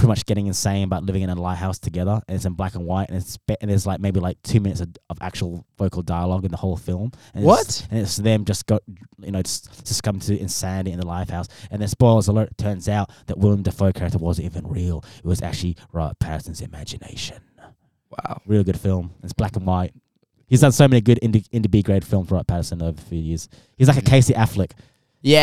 pretty 0.00 0.08
much 0.08 0.24
getting 0.24 0.46
insane 0.46 0.84
about 0.84 1.04
living 1.04 1.20
in 1.20 1.28
a 1.28 1.34
lighthouse 1.34 1.78
together, 1.78 2.22
and 2.26 2.34
it's 2.34 2.46
in 2.46 2.54
black 2.54 2.74
and 2.74 2.86
white, 2.86 3.08
and 3.08 3.18
it's 3.18 3.36
be- 3.36 3.56
and 3.60 3.70
there's 3.70 3.86
like 3.86 4.00
maybe 4.00 4.18
like 4.18 4.40
two 4.42 4.58
minutes 4.58 4.80
of, 4.80 4.88
of 5.10 5.18
actual 5.20 5.66
vocal 5.76 6.02
dialogue 6.02 6.44
in 6.44 6.50
the 6.50 6.56
whole 6.56 6.76
film. 6.76 7.12
And 7.34 7.44
It's, 7.44 7.46
What? 7.46 7.86
and 7.90 8.00
it's 8.00 8.16
them 8.16 8.46
just 8.46 8.66
got 8.66 8.82
you 9.18 9.30
know, 9.30 9.42
just 9.42 10.02
come 10.02 10.18
to 10.20 10.38
insanity 10.38 10.92
in 10.92 10.98
the 11.00 11.06
lighthouse. 11.06 11.48
And 11.70 11.82
then 11.82 11.88
spoilers 11.88 12.28
alert, 12.28 12.56
turns 12.56 12.88
out 12.88 13.10
that 13.26 13.36
William 13.38 13.62
Dafoe 13.62 13.92
character 13.92 14.16
wasn't 14.18 14.46
even 14.46 14.66
real. 14.66 15.04
It 15.18 15.26
was 15.26 15.42
actually 15.42 15.76
Robert 15.92 16.18
Pattinson's 16.18 16.62
imagination. 16.62 17.42
Wow. 18.10 18.40
Really 18.46 18.64
good 18.64 18.80
film. 18.80 19.12
It's 19.22 19.34
black 19.34 19.54
and 19.56 19.66
white. 19.66 19.92
He's 20.46 20.62
done 20.62 20.72
so 20.72 20.88
many 20.88 21.00
good 21.00 21.20
indie, 21.22 21.46
indie 21.50 21.70
B 21.70 21.82
grade 21.82 22.04
films, 22.04 22.30
Robert 22.30 22.48
Pattinson, 22.48 22.82
over 22.82 22.98
a 22.98 23.04
few 23.04 23.20
years. 23.20 23.48
He's 23.76 23.86
like 23.86 23.98
a 23.98 24.02
mm. 24.02 24.06
Casey 24.06 24.32
Affleck. 24.32 24.72
You 25.22 25.34
know 25.34 25.36
what 25.36 25.42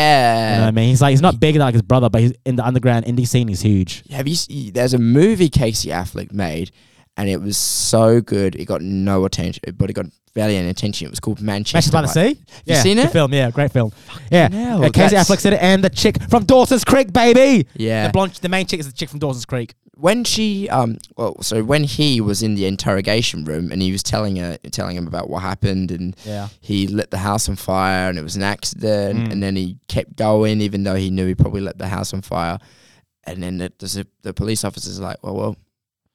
Yeah. 0.60 0.64
I 0.66 0.70
mean? 0.72 0.88
He's 0.88 1.00
like 1.02 1.10
he's 1.12 1.22
not 1.22 1.38
big 1.40 1.56
like 1.56 1.72
his 1.74 1.82
brother, 1.82 2.08
but 2.10 2.20
he's 2.20 2.32
in 2.44 2.56
the 2.56 2.66
underground 2.66 3.06
indie 3.06 3.26
scene. 3.26 3.48
He's 3.48 3.62
huge. 3.62 4.02
Have 4.10 4.26
you? 4.26 4.72
There's 4.72 4.94
a 4.94 4.98
movie 4.98 5.48
Casey 5.48 5.90
Affleck 5.90 6.32
made, 6.32 6.70
and 7.16 7.28
it 7.28 7.40
was 7.40 7.56
so 7.56 8.20
good. 8.20 8.56
It 8.56 8.64
got 8.64 8.82
no 8.82 9.24
attention, 9.24 9.62
but 9.76 9.90
it 9.90 9.92
got 9.92 10.06
any 10.40 10.68
attention. 10.68 11.06
It 11.06 11.10
was 11.10 11.20
called 11.20 11.40
Manchester. 11.40 11.90
Manchester 11.92 11.92
by 11.92 12.02
the 12.02 12.32
Sea. 12.34 12.40
you 12.40 12.74
yeah, 12.74 12.82
seen 12.82 12.96
good 12.96 13.06
it? 13.06 13.12
film, 13.12 13.32
yeah, 13.34 13.50
great 13.50 13.72
film. 13.72 13.92
Yeah, 14.30 14.50
hell, 14.50 14.84
Uh, 14.84 14.90
Casey 14.90 15.16
that's- 15.16 15.28
Affleck's 15.30 15.44
in 15.46 15.52
it, 15.54 15.62
and 15.62 15.82
the 15.82 15.90
chick 15.90 16.22
from 16.30 16.44
Dawson's 16.44 16.84
Creek, 16.84 17.12
baby. 17.12 17.66
Yeah. 17.74 18.06
The 18.06 18.12
blonde, 18.12 18.32
the 18.34 18.48
main 18.48 18.66
chick 18.66 18.80
is 18.80 18.86
the 18.86 18.92
chick 18.92 19.08
from 19.10 19.18
Dawson's 19.18 19.44
Creek. 19.46 19.74
when 20.00 20.22
she 20.22 20.68
um 20.68 20.96
well 21.16 21.34
so 21.42 21.64
when 21.64 21.82
he 21.82 22.20
was 22.20 22.40
in 22.40 22.54
the 22.54 22.66
interrogation 22.66 23.44
room 23.44 23.72
and 23.72 23.82
he 23.82 23.90
was 23.90 24.00
telling 24.00 24.36
her 24.36 24.56
telling 24.70 24.94
him 24.96 25.08
about 25.08 25.28
what 25.28 25.40
happened 25.42 25.90
and 25.90 26.14
Yeah. 26.24 26.46
he 26.60 26.86
lit 26.86 27.10
the 27.10 27.18
house 27.18 27.48
on 27.48 27.56
fire 27.56 28.08
and 28.08 28.16
it 28.16 28.22
was 28.22 28.36
an 28.36 28.44
accident 28.44 29.18
Mm. 29.18 29.32
and 29.32 29.42
then 29.42 29.56
he 29.56 29.76
kept 29.88 30.14
going 30.14 30.60
even 30.60 30.84
though 30.84 30.94
he 30.94 31.10
knew 31.10 31.26
he 31.26 31.34
probably 31.34 31.62
lit 31.62 31.78
the 31.78 31.88
house 31.88 32.14
on 32.14 32.22
fire 32.22 32.58
and 33.24 33.42
then 33.42 33.58
the, 33.58 33.72
the, 33.80 34.06
the 34.22 34.32
police 34.32 34.62
officer's 34.62 35.00
like 35.00 35.16
well 35.24 35.34
well 35.34 35.56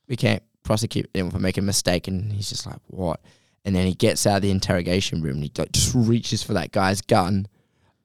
we 0.07 0.15
can't 0.15 0.43
prosecute 0.63 1.09
him 1.13 1.29
for 1.29 1.39
making 1.39 1.65
a 1.65 1.67
mistake 1.67 2.07
and 2.07 2.31
he's 2.31 2.47
just 2.47 2.65
like 2.65 2.79
what 2.87 3.19
and 3.65 3.75
then 3.75 3.85
he 3.87 3.93
gets 3.93 4.25
out 4.27 4.37
of 4.37 4.41
the 4.41 4.51
interrogation 4.51 5.21
room 5.21 5.35
and 5.35 5.43
he 5.43 5.51
like, 5.57 5.71
just 5.71 5.93
reaches 5.95 6.43
for 6.43 6.53
that 6.53 6.71
guy's 6.71 7.01
gun 7.01 7.47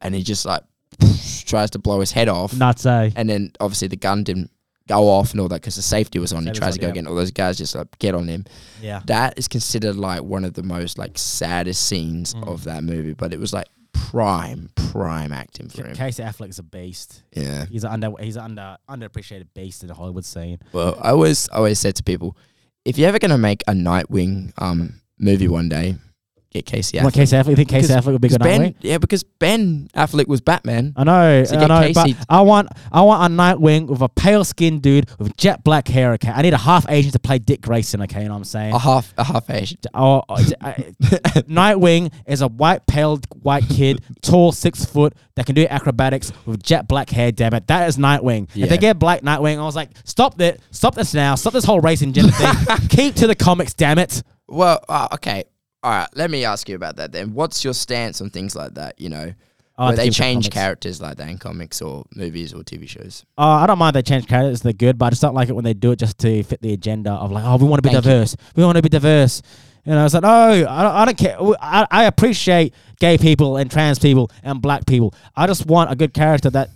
and 0.01 0.15
he 0.15 0.23
just 0.23 0.45
like 0.47 0.63
tries 1.47 1.71
to 1.71 1.79
blow 1.79 2.01
his 2.01 2.13
head 2.13 2.29
off 2.29 2.55
Nuts, 2.55 2.87
eh? 2.87 3.11
and 3.17 3.29
then 3.29 3.53
obviously 3.61 3.89
the 3.89 3.97
gun 3.97 4.25
didn't 4.25 4.51
go 4.87 5.09
off 5.09 5.33
and 5.33 5.41
all 5.41 5.49
that 5.49 5.61
because 5.61 5.77
the 5.77 5.83
safety 5.83 6.19
was 6.19 6.33
on. 6.33 6.45
Safety 6.45 6.57
he 6.57 6.59
tries 6.59 6.69
was 6.69 6.75
to 6.77 6.81
go 6.81 6.87
on, 6.87 6.95
yeah. 6.95 7.01
again. 7.01 7.07
All 7.09 7.15
those 7.15 7.31
guys 7.31 7.59
just 7.59 7.75
like 7.75 7.99
get 7.99 8.15
on 8.15 8.27
him. 8.27 8.45
Yeah. 8.81 9.03
That 9.05 9.39
is 9.39 9.47
considered 9.47 9.97
like 9.97 10.23
one 10.23 10.45
of 10.47 10.55
the 10.55 10.63
most 10.63 10.97
like 10.97 11.19
saddest 11.19 11.87
scenes 11.87 12.35
Mm. 12.35 12.49
of 12.49 12.65
that 12.65 12.83
movie. 12.83 13.13
But 13.13 13.35
it 13.35 13.39
was 13.39 13.53
like 13.53 13.67
prime, 13.93 14.71
prime 14.77 15.31
acting 15.33 15.69
for 15.69 15.87
him. 15.87 15.95
Casey 15.95 16.23
Affleck's 16.23 16.59
a 16.59 16.63
beast. 16.63 17.23
Yeah. 17.35 17.67
He's 17.67 17.85
under 17.85 18.13
he's 18.19 18.37
an 18.37 18.45
under 18.45 18.79
underappreciated 18.89 19.49
beast 19.55 19.83
in 19.83 19.89
the 19.89 19.95
Hollywood 19.95 20.25
scene. 20.25 20.59
Well, 20.73 20.99
I 21.03 21.11
always 21.11 21.51
I 21.51 21.57
always 21.57 21.79
said 21.79 21.95
to 21.97 22.03
people, 22.03 22.35
if 22.87 22.97
you're 22.97 23.09
ever 23.09 23.19
gonna 23.19 23.37
make 23.37 23.63
a 23.69 23.73
Nightwing 23.73 24.53
um 24.57 25.01
movie 25.19 25.49
one 25.49 25.69
day, 25.69 25.97
get 26.51 26.65
Casey 26.65 26.99
Affleck. 26.99 27.13
Casey 27.13 27.37
Affleck? 27.37 27.51
You 27.51 27.57
think 27.57 27.69
Casey 27.69 27.93
Affleck 27.93 28.13
would 28.13 28.21
be 28.21 28.29
good 28.29 28.41
ben, 28.41 28.61
Nightwing? 28.61 28.75
yeah, 28.81 28.99
because 28.99 29.23
Ben 29.23 29.89
Affleck 29.95 30.27
was 30.29 30.41
Batman. 30.41 30.95
I 30.97 31.05
know, 31.05 31.45
So 31.45 31.57
I 31.57 31.67
know, 31.67 31.93
but 31.93 32.17
I 32.29 32.41
want, 32.41 32.69
I 32.91 33.03
want 33.03 33.31
a 33.33 33.37
Nightwing 33.37 33.87
with 33.87 34.01
a 34.01 34.09
pale 34.09 34.45
skinned 34.45 34.83
dude 34.83 35.11
with 35.19 35.37
jet 35.37 35.63
black 35.63 35.89
hair. 35.89 36.13
Okay, 36.15 36.31
I 36.31 36.43
need 36.43 36.55
a 36.55 36.59
half 36.59 36.87
Asian 36.89 37.13
to 37.13 37.19
play 37.19 37.39
Dick 37.39 37.61
Grayson. 37.61 38.01
Okay, 38.03 38.23
you 38.23 38.29
know 38.29 38.33
what 38.33 38.39
I'm 38.39 38.45
saying? 38.45 38.73
A 38.75 38.79
half, 38.79 39.13
a 39.19 39.25
half 39.25 39.51
Asian. 39.51 39.79
Oh, 39.93 40.23
oh, 40.29 40.37
Nightwing 41.47 42.13
is 42.27 42.41
a 42.41 42.49
white, 42.49 42.87
pale 42.87 43.21
white 43.43 43.69
kid, 43.69 44.03
tall, 44.23 44.53
six 44.53 44.85
foot, 44.85 45.15
that 45.37 45.47
can 45.47 45.55
do 45.55 45.67
acrobatics 45.69 46.33
with 46.47 46.63
jet 46.63 46.89
black 46.89 47.11
hair. 47.11 47.31
Damn 47.31 47.55
it, 47.55 47.67
that 47.69 47.89
is 47.89 47.97
Nightwing. 47.97 48.49
If 48.57 48.69
they 48.69 48.79
get 48.79 48.99
black 48.99 49.23
Nightwing, 49.23 49.59
I 49.59 49.63
was 49.63 49.77
like, 49.77 49.91
stop 50.05 50.39
that, 50.39 50.59
stop 50.71 50.95
this 50.95 51.15
now, 51.15 51.35
stop 51.35 51.53
this 51.53 51.65
whole 51.65 51.81
race 51.81 52.03
and 52.03 52.15
gender 52.15 52.33
thing. 52.33 52.55
Keep 52.89 53.17
to 53.17 53.27
the 53.27 53.35
comics, 53.35 53.75
damn 53.75 53.99
it. 53.99 54.23
Well, 54.49 54.83
uh, 54.89 55.09
okay. 55.15 55.45
All 55.83 55.91
right. 55.91 56.09
Let 56.15 56.31
me 56.31 56.45
ask 56.45 56.69
you 56.69 56.75
about 56.77 56.97
that 56.97 57.13
then. 57.13 57.35
What's 57.35 57.63
your 57.65 57.75
stance 57.75 58.21
on 58.21 58.31
things 58.31 58.57
like 58.57 58.75
that? 58.75 59.01
You 59.01 59.09
know, 59.11 59.33
Oh, 59.81 59.87
where 59.89 59.97
they 59.97 60.11
change 60.11 60.51
characters 60.51 61.01
like 61.01 61.19
that 61.19 61.29
in 61.29 61.39
comics 61.39 61.81
or 61.81 62.05
movies 62.17 62.53
or 62.53 62.63
TV 62.65 62.89
shows. 62.89 63.25
Uh, 63.39 63.43
I 63.43 63.67
don't 63.69 63.79
mind 63.79 63.95
they 63.95 64.03
change 64.03 64.27
characters; 64.27 64.61
they're 64.61 64.73
good, 64.73 64.99
but 64.99 65.07
I 65.07 65.11
just 65.11 65.23
don't 65.23 65.35
like 65.35 65.49
it 65.49 65.53
when 65.53 65.65
they 65.65 65.73
do 65.75 65.93
it 65.93 66.01
just 66.01 66.19
to 66.19 66.43
fit 66.43 66.61
the 66.61 66.73
agenda 66.73 67.13
of 67.13 67.31
like, 67.31 67.45
oh, 67.45 67.57
we 67.59 67.65
want 67.69 67.81
to 67.81 67.89
be 67.89 67.93
Thank 67.95 68.05
you. 68.05 68.11
diverse, 68.11 68.37
we 68.57 68.65
want 68.65 68.75
to 68.75 68.83
be 68.83 68.89
diverse. 68.89 69.41
You 69.85 69.93
know, 69.93 70.03
was 70.03 70.15
like, 70.15 70.25
no, 70.25 70.29
I 70.29 70.59
don't, 70.63 70.69
I 70.69 71.05
don't 71.05 71.17
care. 71.17 71.37
I, 71.63 71.87
I 71.93 72.05
appreciate 72.07 72.75
gay 72.99 73.17
people 73.19 73.57
and 73.57 73.71
trans 73.71 74.01
people 74.01 74.33
and 74.43 74.61
black 74.61 74.85
people. 74.85 75.15
I 75.37 75.47
just 75.47 75.65
want 75.67 75.93
a 75.93 75.97
good 75.97 76.13
character 76.13 76.51
that 76.51 76.71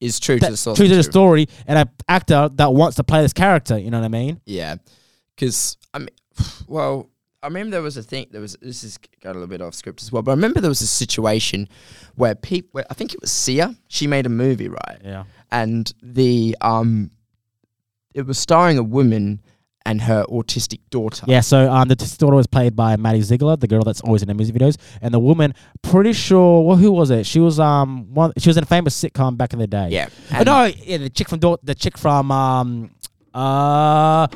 Is 0.00 0.18
true 0.18 0.40
to 0.40 0.50
the 0.50 0.56
source. 0.56 0.76
true 0.76 0.88
to 0.88 0.96
the 0.96 1.04
story 1.04 1.46
and 1.68 1.78
an 1.78 1.88
actor 2.08 2.50
that 2.54 2.74
wants 2.74 2.96
to 2.96 3.04
play 3.04 3.22
this 3.22 3.32
character. 3.32 3.78
You 3.78 3.92
know 3.92 4.00
what 4.00 4.06
I 4.06 4.08
mean? 4.08 4.40
Yeah, 4.44 4.74
because 5.36 5.76
I 5.94 6.00
mean, 6.00 6.08
well, 6.66 7.10
I 7.42 7.46
remember 7.48 7.72
there 7.72 7.82
was 7.82 7.98
a 7.98 8.02
thing. 8.02 8.26
There 8.30 8.40
was 8.40 8.56
this 8.62 8.82
is 8.82 8.98
got 9.22 9.32
a 9.32 9.34
little 9.34 9.46
bit 9.46 9.60
off 9.60 9.74
script 9.74 10.02
as 10.02 10.10
well, 10.10 10.22
but 10.22 10.30
I 10.30 10.34
remember 10.34 10.60
there 10.60 10.70
was 10.70 10.80
a 10.80 10.86
situation 10.86 11.68
where 12.14 12.34
people. 12.34 12.70
Where 12.72 12.86
I 12.90 12.94
think 12.94 13.12
it 13.12 13.20
was 13.20 13.30
Sia. 13.30 13.74
She 13.88 14.06
made 14.06 14.24
a 14.24 14.30
movie, 14.30 14.68
right? 14.68 14.98
Yeah. 15.04 15.24
And 15.50 15.92
the 16.02 16.56
um, 16.62 17.10
it 18.14 18.26
was 18.26 18.38
starring 18.38 18.78
a 18.78 18.82
woman 18.82 19.42
and 19.86 20.00
her 20.00 20.24
autistic 20.30 20.80
daughter. 20.88 21.26
Yeah. 21.28 21.40
So 21.40 21.70
um, 21.70 21.88
the 21.88 21.96
daughter 21.96 22.36
was 22.36 22.46
played 22.46 22.74
by 22.74 22.96
Maddie 22.96 23.20
Ziegler, 23.20 23.56
the 23.56 23.66
girl 23.66 23.82
that's 23.82 24.00
always 24.00 24.22
in 24.22 24.28
the 24.28 24.34
music 24.34 24.54
videos, 24.54 24.78
and 25.02 25.12
the 25.12 25.18
woman, 25.18 25.54
pretty 25.82 26.14
sure, 26.14 26.64
well, 26.64 26.76
who 26.76 26.90
was 26.92 27.10
it? 27.10 27.26
She 27.26 27.40
was 27.40 27.60
um 27.60 28.14
one. 28.14 28.32
She 28.38 28.48
was 28.48 28.56
in 28.56 28.62
a 28.62 28.66
famous 28.66 28.98
sitcom 28.98 29.36
back 29.36 29.52
in 29.52 29.58
the 29.58 29.66
day. 29.66 29.88
Yeah. 29.90 30.08
Oh, 30.32 30.42
no, 30.42 30.64
yeah, 30.64 30.96
the 30.96 31.10
chick 31.10 31.28
from 31.28 31.40
the 31.40 31.74
chick 31.74 31.98
from 31.98 32.30
um 32.30 32.94
uh 33.34 34.28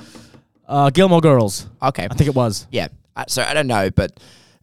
uh 0.69 0.91
Gilmore 0.91 1.21
Girls. 1.21 1.67
Okay. 1.83 2.07
I 2.11 2.15
think 2.15 2.29
it 2.29 2.35
was. 2.35 2.67
yeah. 2.71 2.89
Uh, 3.17 3.25
So 3.29 3.43
I 3.43 3.55
don't 3.55 3.67
know, 3.67 3.91
but 3.91 4.21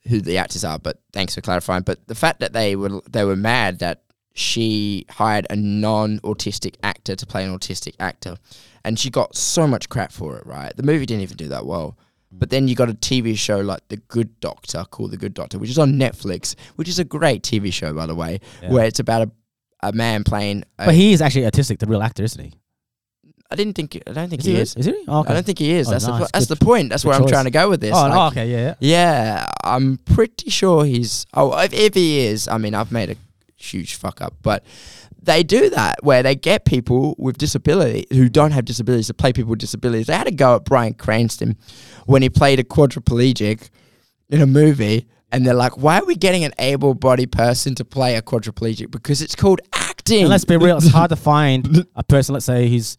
who 0.07 0.21
the 0.21 0.37
actors 0.37 0.63
are. 0.63 0.79
But 0.79 0.99
thanks 1.13 1.35
for 1.35 1.41
clarifying. 1.41 1.83
But 1.83 2.07
the 2.07 2.15
fact 2.15 2.39
that 2.39 2.53
they 2.53 2.75
were 2.75 3.01
they 3.09 3.23
were 3.25 3.35
mad 3.35 3.79
that 3.79 4.03
she 4.37 5.05
hired 5.09 5.47
a 5.49 5.55
non-autistic 5.55 6.75
actor 6.83 7.15
to 7.15 7.25
play 7.25 7.43
an 7.45 7.57
autistic 7.57 7.95
actor, 7.99 8.35
and 8.83 8.99
she 8.99 9.09
got 9.09 9.35
so 9.35 9.65
much 9.67 9.89
crap 9.89 10.11
for 10.11 10.37
it. 10.37 10.45
Right, 10.45 10.75
the 10.75 10.83
movie 10.83 11.05
didn't 11.05 11.23
even 11.23 11.37
do 11.37 11.47
that 11.49 11.65
well. 11.65 11.97
But 12.31 12.49
then 12.49 12.67
you 12.67 12.75
got 12.75 12.89
a 12.89 12.93
TV 12.93 13.37
show 13.37 13.59
like 13.61 13.87
The 13.87 13.95
Good 13.97 14.39
Doctor, 14.41 14.83
called 14.91 15.11
The 15.11 15.17
Good 15.17 15.33
Doctor, 15.33 15.57
which 15.57 15.69
is 15.69 15.79
on 15.79 15.93
Netflix, 15.93 16.53
which 16.75 16.89
is 16.89 16.99
a 16.99 17.05
great 17.05 17.43
TV 17.43 17.71
show, 17.71 17.93
by 17.93 18.05
the 18.05 18.15
way, 18.15 18.41
Yeah. 18.61 18.71
where 18.73 18.85
it's 18.85 18.99
about 18.99 19.21
a, 19.27 19.31
a 19.87 19.93
man 19.93 20.25
playing. 20.25 20.65
A, 20.77 20.87
But 20.87 20.95
he 20.95 21.13
is 21.13 21.21
actually 21.21 21.43
autistic, 21.43 21.79
the 21.79 21.85
real 21.85 22.03
actor, 22.03 22.23
isn't 22.23 22.43
he? 22.43 22.51
I 23.55 23.63
didn't 23.63 23.73
think. 23.75 24.01
I 24.07 24.11
don't 24.13 24.29
think 24.29 24.41
Is 24.41 24.45
he, 24.45 24.53
he? 24.53 24.59
is. 24.59 24.75
Is 24.75 24.85
he? 24.85 25.03
Oh, 25.07 25.19
okay. 25.21 25.29
I 25.31 25.33
don't 25.33 25.45
think 25.45 25.59
he 25.59 25.71
is. 25.71 25.87
Oh, 25.87 25.91
that's 25.91 26.05
the, 26.05 26.11
nice. 26.11 26.21
po- 26.21 26.27
that's 26.33 26.45
Good- 26.47 26.57
the 26.59 26.65
point. 26.65 26.89
That's 26.89 27.03
good 27.03 27.09
where 27.09 27.19
I'm 27.19 27.27
trying 27.27 27.45
to 27.45 27.51
go 27.51 27.69
with 27.69 27.81
this. 27.81 27.93
oh, 27.95 28.01
Like, 28.01 28.11
no, 28.13 28.27
okay, 28.27 28.49
yeah, 28.51 28.57
yeah. 28.57 28.75
Yeah, 28.79 29.45
I'm 29.63 29.97
pretty 29.99 30.49
sure 30.49 30.85
he's. 30.85 31.25
Oh, 31.33 31.57
if, 31.59 31.73
if 31.73 31.93
he 31.93 32.19
is, 32.19 32.47
I 32.47 32.57
mean, 32.57 32.73
I've 32.75 32.91
made 32.91 33.09
a 33.09 33.15
huge 33.55 33.95
fuck 33.95 34.21
up, 34.21 34.33
but 34.41 34.63
they 35.21 35.41
do 35.41 35.69
that 35.71 36.03
where 36.03 36.21
they 36.21 36.35
get 36.35 36.65
people 36.65 37.15
with 37.17 37.37
disability 37.37 38.05
who 38.11 38.29
don't 38.29 38.51
have 38.51 38.63
disabilities 38.65 39.07
to 39.07 39.13
play 39.15 39.33
people 39.33 39.49
with 39.49 39.59
disabilities. 39.59 40.05
They 40.07 40.15
had 40.15 40.27
a 40.27 40.31
go 40.31 40.55
at 40.57 40.65
Bryan 40.65 40.93
Cranston 40.93 41.57
when 42.05 42.21
he 42.21 42.29
played 42.29 42.59
a 42.59 42.63
quadriplegic 42.63 43.69
in 44.29 44.41
a 44.41 44.45
movie, 44.45 45.07
and 45.31 45.45
they're 45.45 45.53
like, 45.55 45.77
"Why 45.77 45.99
are 45.99 46.05
we 46.05 46.15
getting 46.15 46.43
an 46.43 46.53
able-bodied 46.59 47.31
person 47.31 47.73
to 47.75 47.85
play 47.85 48.15
a 48.15 48.21
quadriplegic? 48.21 48.91
Because 48.91 49.21
it's 49.21 49.35
called 49.35 49.61
acting." 49.73 50.21
And 50.21 50.29
let's 50.29 50.45
be 50.45 50.57
real, 50.57 50.77
it's 50.77 50.89
hard 50.89 51.09
to 51.09 51.15
find 51.33 51.85
a 51.95 52.03
person, 52.03 52.33
let's 52.33 52.45
say, 52.45 52.69
who's 52.69 52.95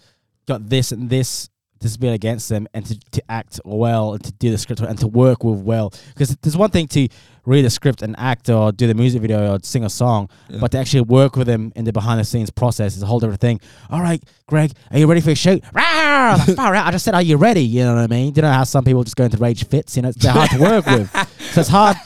got 0.46 0.68
this 0.68 0.92
and 0.92 1.10
this 1.10 1.48
disability 1.78 2.14
against 2.14 2.48
them 2.48 2.66
and 2.72 2.86
to, 2.86 2.98
to 3.12 3.22
act 3.30 3.60
well 3.64 4.14
and 4.14 4.24
to 4.24 4.32
do 4.32 4.50
the 4.50 4.58
script 4.58 4.80
and 4.80 4.98
to 4.98 5.06
work 5.06 5.44
with 5.44 5.60
well. 5.60 5.92
Because 6.08 6.34
there's 6.36 6.56
one 6.56 6.70
thing 6.70 6.88
to 6.88 7.08
read 7.44 7.64
a 7.64 7.70
script 7.70 8.02
and 8.02 8.14
act 8.18 8.48
or 8.48 8.72
do 8.72 8.86
the 8.86 8.94
music 8.94 9.20
video 9.22 9.54
or 9.54 9.58
sing 9.62 9.84
a 9.84 9.90
song, 9.90 10.28
but 10.60 10.72
to 10.72 10.78
actually 10.78 11.02
work 11.02 11.36
with 11.36 11.46
them 11.46 11.72
in 11.76 11.84
the 11.84 11.92
behind 11.92 12.18
the 12.18 12.24
scenes 12.24 12.50
process 12.50 12.96
is 12.96 13.02
a 13.02 13.06
whole 13.06 13.20
different 13.20 13.40
thing. 13.40 13.60
All 13.90 14.00
right, 14.00 14.22
Greg, 14.48 14.72
are 14.90 14.98
you 14.98 15.06
ready 15.06 15.20
for 15.20 15.28
your 15.30 15.36
shoot? 15.36 15.62
Rawr! 15.64 16.38
Like, 16.38 16.56
Far 16.56 16.74
out. 16.74 16.86
I 16.86 16.90
just 16.90 17.04
said, 17.04 17.14
are 17.14 17.22
you 17.22 17.36
ready? 17.36 17.62
You 17.62 17.84
know 17.84 17.94
what 17.94 18.02
I 18.04 18.06
mean? 18.08 18.32
Do 18.32 18.38
you 18.38 18.42
know 18.42 18.52
how 18.52 18.64
some 18.64 18.84
people 18.84 19.04
just 19.04 19.16
go 19.16 19.24
into 19.24 19.36
rage 19.36 19.66
fits? 19.66 19.96
You 19.96 20.02
know, 20.02 20.12
they're 20.12 20.32
hard 20.32 20.50
to 20.50 20.58
work 20.60 20.86
with. 20.86 21.10
So 21.56 21.60
it's 21.60 21.70
hard, 21.70 21.96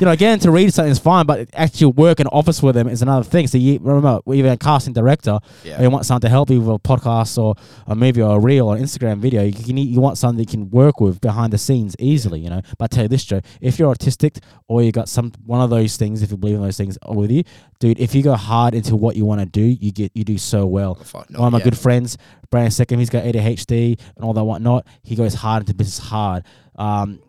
you 0.00 0.06
know, 0.06 0.12
again, 0.12 0.38
to 0.40 0.50
read 0.50 0.72
something 0.72 0.90
is 0.90 0.98
fine, 0.98 1.26
but 1.26 1.48
actually 1.52 1.92
work 1.92 2.20
in 2.20 2.26
office 2.28 2.62
with 2.62 2.74
them 2.74 2.88
is 2.88 3.02
another 3.02 3.22
thing. 3.24 3.46
So 3.46 3.58
you 3.58 3.78
remember, 3.80 4.20
even 4.32 4.50
a 4.50 4.56
casting 4.56 4.94
director, 4.94 5.38
Yeah. 5.62 5.82
you 5.82 5.90
want 5.90 6.06
someone 6.06 6.22
to 6.22 6.28
help 6.28 6.48
you 6.50 6.60
with 6.60 6.76
a 6.76 6.78
podcast 6.78 7.36
or 7.36 7.54
a 7.86 7.94
movie 7.94 8.22
or 8.22 8.36
a 8.36 8.40
reel 8.40 8.68
or 8.68 8.76
an 8.76 8.82
Instagram 8.82 9.18
video, 9.18 9.42
you, 9.42 9.52
can, 9.52 9.76
you 9.76 10.00
want 10.00 10.16
someone 10.16 10.36
that 10.36 10.42
you 10.42 10.46
can 10.58 10.70
work 10.70 11.00
with 11.00 11.20
behind 11.20 11.52
the 11.52 11.58
scenes 11.58 11.94
easily, 11.98 12.40
you 12.40 12.48
know. 12.48 12.62
But 12.78 12.84
I 12.84 12.86
tell 12.94 13.04
you 13.04 13.08
this, 13.08 13.24
Joe, 13.24 13.40
if 13.60 13.78
you're 13.78 13.94
autistic 13.94 14.42
or 14.68 14.82
you 14.82 14.90
got 14.90 15.08
some 15.08 15.32
one 15.44 15.60
of 15.60 15.70
those 15.70 15.96
things, 15.96 16.22
if 16.22 16.30
you 16.30 16.36
believe 16.36 16.56
in 16.56 16.62
those 16.62 16.76
things 16.78 16.96
with 17.08 17.30
you, 17.30 17.44
dude, 17.78 18.00
if 18.00 18.14
you 18.14 18.22
go 18.22 18.34
hard 18.34 18.74
into 18.74 18.96
what 18.96 19.16
you 19.16 19.26
want 19.26 19.40
to 19.40 19.46
do, 19.46 19.62
you 19.62 19.92
get 19.92 20.12
you 20.14 20.24
do 20.24 20.38
so 20.38 20.66
well. 20.66 20.94
One 21.12 21.26
of 21.46 21.52
my 21.52 21.58
yeah. 21.58 21.64
good 21.64 21.78
friends, 21.78 22.16
Brandon 22.50 22.70
Second, 22.70 23.00
he's 23.00 23.10
got 23.10 23.24
ADHD 23.24 24.00
and 24.16 24.24
all 24.24 24.32
that 24.32 24.44
whatnot. 24.44 24.86
He 25.02 25.14
goes 25.14 25.34
hard 25.34 25.62
into 25.62 25.74
business 25.74 25.98
hard. 25.98 26.44
Um, 26.76 27.20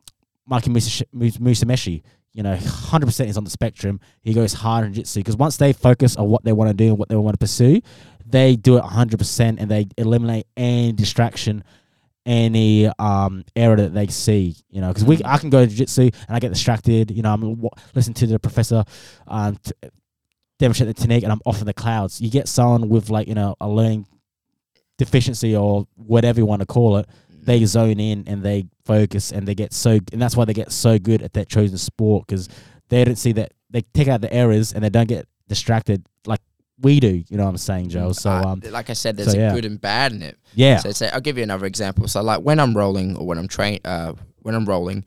Mus- 0.48 1.04
Musameshi, 1.14 2.04
you 2.34 2.44
know, 2.44 2.56
100% 2.56 3.28
is 3.28 3.38
on 3.38 3.44
the 3.44 3.50
spectrum. 3.50 4.00
He 4.22 4.34
goes 4.34 4.54
hard 4.54 4.86
in 4.86 4.94
jiu-jitsu 4.94 5.20
because 5.20 5.36
once 5.36 5.58
they 5.58 5.74
focus 5.74 6.16
on 6.16 6.28
what 6.30 6.44
they 6.44 6.54
want 6.54 6.70
to 6.70 6.74
do 6.74 6.90
and 6.90 6.98
what 6.98 7.10
they 7.10 7.16
want 7.16 7.34
to 7.34 7.38
pursue, 7.44 7.82
they 8.26 8.56
do 8.56 8.78
it 8.78 8.84
100% 8.84 9.56
and 9.60 9.70
they 9.70 9.88
eliminate 9.98 10.48
any 10.56 10.94
distraction, 10.94 11.64
any 12.26 12.88
um 13.00 13.44
error 13.56 13.76
that 13.76 13.94
they 13.94 14.08
see, 14.08 14.56
you 14.70 14.80
know, 14.80 14.90
because 14.90 15.04
we 15.04 15.20
I 15.26 15.38
can 15.38 15.50
go 15.50 15.66
to 15.66 15.68
jiu-jitsu 15.68 16.04
and 16.04 16.36
I 16.36 16.40
get 16.40 16.54
distracted, 16.54 17.12
you 17.12 17.24
know, 17.24 17.34
I'm 17.34 17.60
wa- 17.60 17.72
listening 17.96 18.14
to 18.16 18.28
the 18.28 18.40
professor 18.40 18.84
um, 19.28 19.58
t- 19.58 19.72
demonstrate 20.60 20.88
the 20.88 20.94
technique 20.94 21.24
and 21.24 21.32
I'm 21.32 21.42
off 21.46 21.60
in 21.60 21.66
the 21.66 21.74
clouds. 21.74 22.22
You 22.22 22.30
get 22.30 22.48
someone 22.48 22.88
with 22.90 23.10
like, 23.10 23.28
you 23.28 23.34
know, 23.34 23.56
a 23.60 23.68
learning 23.68 24.06
deficiency 25.00 25.56
or 25.56 25.88
whatever 25.96 26.40
you 26.40 26.46
want 26.46 26.60
to 26.60 26.66
call 26.68 26.98
it, 26.98 27.10
they 27.44 27.64
zone 27.66 28.00
in 28.00 28.24
and 28.28 28.44
they 28.44 28.66
focus 28.86 29.32
and 29.32 29.48
they 29.48 29.56
get 29.56 29.74
so, 29.74 30.00
and 30.12 30.22
that's 30.22 30.36
why 30.36 30.46
they 30.46 30.54
get 30.54 30.72
so 30.72 30.98
good 31.00 31.22
at 31.22 31.34
that 31.34 31.50
chosen 31.50 31.78
sport 31.78 32.28
because 32.28 32.48
they 32.90 33.04
don't 33.04 33.16
see 33.18 33.32
that 33.34 33.54
they 33.70 33.82
take 33.94 34.08
out 34.08 34.22
the 34.22 34.32
errors 34.34 34.74
and 34.74 34.84
they 34.84 34.90
don't 34.90 35.08
get 35.08 35.28
distracted 35.48 36.06
like 36.26 36.42
we 36.80 37.00
do. 37.00 37.24
You 37.30 37.38
know 37.38 37.44
what 37.46 37.52
I'm 37.52 37.58
saying, 37.58 37.90
Joe? 37.90 38.12
So, 38.12 38.30
Uh, 38.32 38.44
um, 38.44 38.62
like 38.70 38.90
I 38.90 38.94
said, 38.94 39.18
there's 39.18 39.34
so, 39.34 39.50
a 39.50 39.54
good 39.54 39.66
and 39.66 39.80
bad 39.80 40.12
in 40.12 40.22
it. 40.22 40.38
yeah, 40.56 40.78
So 40.78 40.92
say 40.92 41.10
I'll 41.10 41.22
give 41.22 41.38
you 41.38 41.44
another 41.44 41.66
example. 41.66 42.08
So 42.08 42.22
like 42.22 42.42
when 42.42 42.60
I'm 42.60 42.76
rolling 42.76 43.16
or 43.18 43.26
when 43.26 43.38
I'm 43.38 43.48
train 43.48 43.80
uh 43.86 44.14
when 44.42 44.56
I'm 44.56 44.66
rolling, 44.66 45.06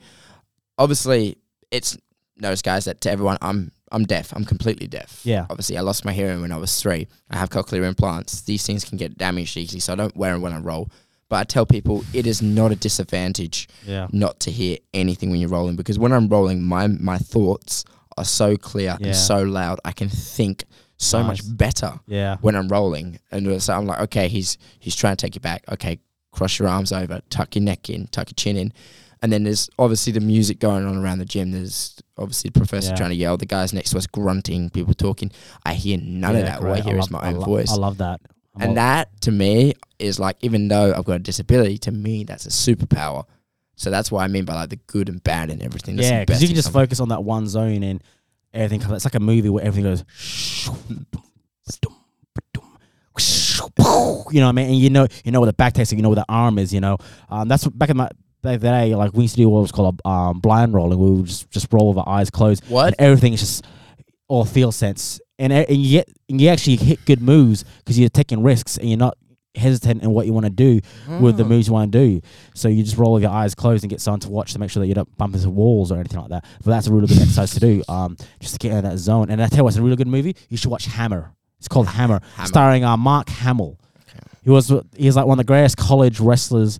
obviously 0.78 1.37
it's 1.70 1.97
notice 2.37 2.62
guys 2.62 2.85
that 2.87 3.01
to 3.03 3.11
everyone 3.11 3.39
I'm 3.43 3.70
I'm 3.93 4.05
deaf. 4.05 4.32
I'm 4.35 4.45
completely 4.45 4.89
deaf. 4.89 5.20
Yeah. 5.24 5.47
Obviously 5.51 5.76
I 5.78 5.82
lost 5.82 6.05
my 6.05 6.12
hearing 6.12 6.41
when 6.41 6.51
I 6.53 6.57
was 6.57 6.80
three. 6.80 7.07
I 7.30 7.37
have 7.37 7.51
cochlear 7.51 7.85
implants. 7.87 8.43
These 8.43 8.66
things 8.66 8.85
can 8.85 8.99
get 8.99 9.16
damaged 9.16 9.57
easily, 9.57 9.78
so 9.80 9.93
I 9.93 9.97
don't 9.97 10.16
wear 10.16 10.32
them 10.32 10.43
when 10.43 10.53
I 10.53 10.59
roll. 10.59 10.91
But 11.28 11.36
I 11.36 11.44
tell 11.44 11.66
people 11.66 12.04
it 12.12 12.26
is 12.26 12.42
not 12.42 12.70
a 12.72 12.76
disadvantage 12.76 13.68
yeah, 13.86 14.08
not 14.12 14.40
to 14.40 14.50
hear 14.50 14.78
anything 14.92 15.30
when 15.30 15.40
you're 15.40 15.48
rolling 15.50 15.76
because 15.76 15.98
when 15.98 16.12
I'm 16.12 16.28
rolling, 16.28 16.62
my 16.62 16.86
my 16.86 17.18
thoughts 17.18 17.84
are 18.16 18.24
so 18.24 18.56
clear 18.56 18.96
Yeah. 19.00 19.06
and 19.08 19.16
so 19.16 19.42
loud. 19.42 19.80
I 19.84 19.92
can 19.92 20.08
think 20.08 20.64
so 20.96 21.20
Nice. 21.22 21.26
much 21.44 21.56
better 21.56 21.98
yeah, 22.06 22.36
when 22.40 22.54
I'm 22.54 22.68
rolling. 22.68 23.18
And 23.32 23.48
uh, 23.48 23.58
so 23.58 23.74
I'm 23.74 23.86
like, 23.86 24.00
okay, 24.02 24.28
he's 24.28 24.58
he's 24.78 24.94
trying 24.94 25.16
to 25.16 25.26
take 25.26 25.34
you 25.34 25.40
back. 25.40 25.64
Okay, 25.72 25.98
cross 26.30 26.58
your 26.58 26.68
arms 26.68 26.92
over, 26.92 27.20
tuck 27.30 27.54
your 27.56 27.64
neck 27.64 27.90
in, 27.90 28.06
tuck 28.08 28.28
your 28.28 28.34
chin 28.36 28.56
in. 28.56 28.72
And 29.22 29.32
then 29.32 29.44
there's 29.44 29.70
obviously 29.78 30.12
the 30.12 30.20
music 30.20 30.58
going 30.58 30.84
on 30.84 30.98
around 30.98 31.18
the 31.18 31.24
gym. 31.24 31.50
There's 31.50 31.96
obviously 32.18 32.50
the 32.50 32.60
professor 32.60 32.90
Yeah. 32.90 32.96
trying 32.96 33.10
to 33.10 33.16
yell, 33.16 33.38
the 33.38 33.46
guys 33.46 33.72
next 33.72 33.90
to 33.90 33.98
us 33.98 34.06
grunting, 34.06 34.68
people 34.68 34.92
talking. 34.92 35.32
I 35.64 35.74
hear 35.74 35.98
none 35.98 36.36
of 36.36 36.42
Yeah, 36.42 36.46
that. 36.50 36.60
All 36.60 36.66
I 36.66 36.72
great. 36.74 36.84
hear 36.84 36.94
love- 36.96 37.04
is 37.06 37.10
my 37.10 37.18
I 37.20 37.28
own 37.32 37.36
lo- 37.40 37.46
voice. 37.46 37.70
I 37.72 37.76
love 37.76 37.96
that. 37.98 38.20
I'm 38.57 38.62
all- 38.62 38.68
and 38.68 38.76
that 38.76 39.20
to 39.22 39.32
me 39.32 39.74
is 39.98 40.18
like, 40.20 40.36
even 40.42 40.68
though 40.68 40.92
I've 40.96 41.05
got 41.05 41.14
a 41.14 41.18
disability, 41.18 41.78
to 41.78 41.92
me 41.92 42.24
that's 42.24 42.46
a 42.46 42.50
superpower. 42.50 43.24
So 43.76 43.90
that's 43.90 44.11
what 44.12 44.22
I 44.22 44.28
mean 44.28 44.44
by 44.44 44.55
like 44.55 44.70
the 44.70 44.76
good 44.86 45.09
and 45.09 45.22
bad 45.24 45.50
and 45.50 45.61
everything. 45.62 45.96
That's 45.96 46.09
the 46.09 46.14
yeah, 46.14 46.20
because 46.20 46.34
best 46.36 46.42
you 46.42 46.48
can 46.48 46.52
in 46.52 46.57
just 46.57 46.66
something. 46.66 46.82
focus 46.82 47.00
on 47.00 47.09
that 47.09 47.24
one 47.24 47.48
zone 47.48 47.82
and 47.82 48.02
everything 48.52 48.80
comes. 48.80 48.94
It's 48.96 49.05
like 49.05 49.16
a 49.16 49.20
movie 49.20 49.48
where 49.48 49.64
everything 49.64 49.84
goes. 49.90 50.05
You 54.32 54.40
know 54.40 54.46
what 54.46 54.50
I 54.50 54.52
mean? 54.52 54.66
And 54.66 54.76
you 54.78 54.90
know, 54.90 55.07
you 55.24 55.30
know 55.32 55.40
where 55.40 55.46
the 55.46 55.52
back 55.52 55.74
takes, 55.74 55.92
you 55.92 56.02
know 56.02 56.09
where 56.09 56.16
the 56.16 56.24
arm 56.28 56.59
is. 56.59 56.72
You 56.74 56.80
know, 56.80 56.98
um, 57.30 57.46
that's 57.48 57.64
what 57.64 57.78
back 57.78 57.90
in 57.90 57.96
my 57.96 58.09
back 58.42 58.61
then, 58.61 58.92
like 58.92 59.12
we 59.12 59.22
used 59.22 59.34
to 59.36 59.40
do 59.40 59.48
what 59.48 59.61
was 59.61 59.72
called 59.72 60.00
a 60.05 60.09
um, 60.09 60.40
blind 60.40 60.74
rolling. 60.74 60.98
We 60.98 61.11
would 61.11 61.26
just 61.26 61.50
just 61.50 61.72
roll 61.72 61.88
with 61.88 61.98
our 61.98 62.09
eyes 62.09 62.30
closed. 62.30 62.64
What? 62.68 62.86
And 62.86 62.96
everything 62.98 63.32
is 63.32 63.40
just 63.40 63.64
all 64.26 64.44
feel 64.44 64.72
sense, 64.72 65.20
and, 65.39 65.53
and 65.53 65.76
you 65.76 65.99
get 65.99 66.09
and 66.28 66.41
you 66.41 66.49
actually 66.49 66.76
hit 66.76 67.05
good 67.05 67.20
moves 67.20 67.64
because 67.78 67.99
you're 67.99 68.09
taking 68.09 68.43
risks 68.43 68.76
and 68.76 68.89
you're 68.89 68.99
not 68.99 69.16
hesitant 69.57 70.03
in 70.03 70.11
what 70.11 70.26
you 70.26 70.32
want 70.32 70.45
to 70.47 70.51
do 70.51 70.80
with 71.20 71.37
the 71.37 71.45
Oh. 71.45 71.49
moves 71.49 71.68
you 71.68 71.72
want 71.72 71.93
to 71.93 71.99
do. 71.99 72.20
So 72.55 72.68
you 72.68 72.82
just 72.82 72.97
roll 72.97 73.12
with 73.12 73.22
your 73.22 73.30
eyes 73.30 73.55
closed 73.55 73.85
and 73.85 73.91
get 73.91 74.01
someone 74.01 74.18
to 74.20 74.28
watch 74.28 74.53
to 74.55 74.59
make 74.59 74.68
sure 74.70 74.80
that 74.80 74.89
you 74.89 74.95
don't 74.95 75.16
bump 75.16 75.35
into 75.37 75.49
walls 75.49 75.93
or 75.93 75.97
anything 76.01 76.18
like 76.20 76.30
that. 76.30 76.45
But 76.64 76.72
that's 76.72 76.89
a 76.89 76.93
really 76.93 77.07
good 77.07 77.18
exercise 77.20 77.53
to 77.53 77.61
do, 77.61 77.82
um, 77.89 78.16
just 78.41 78.55
to 78.55 78.59
get 78.59 78.72
in 78.76 78.82
that 78.85 78.99
zone. 78.99 79.30
And 79.30 79.41
I 79.41 79.47
tell 79.47 79.59
you 79.59 79.64
what's 79.64 79.76
a 79.76 79.82
really 79.82 79.95
good 79.97 80.09
movie. 80.09 80.35
You 80.49 80.57
should 80.57 80.70
watch 80.72 80.87
Hammer. 80.87 81.32
It's 81.59 81.68
called 81.68 81.87
Hammer, 81.87 82.20
Hammer. 82.35 82.47
starring 82.49 82.85
uh, 82.85 82.97
Matt 82.97 83.28
Hamill. 83.28 83.78
He 84.43 84.51
was 84.51 84.68
he 84.97 85.07
was 85.07 85.16
like 85.16 85.24
one 85.26 85.39
of 85.39 85.47
the 85.47 85.49
greatest 85.51 85.76
college 85.78 86.18
wrestlers 86.20 86.78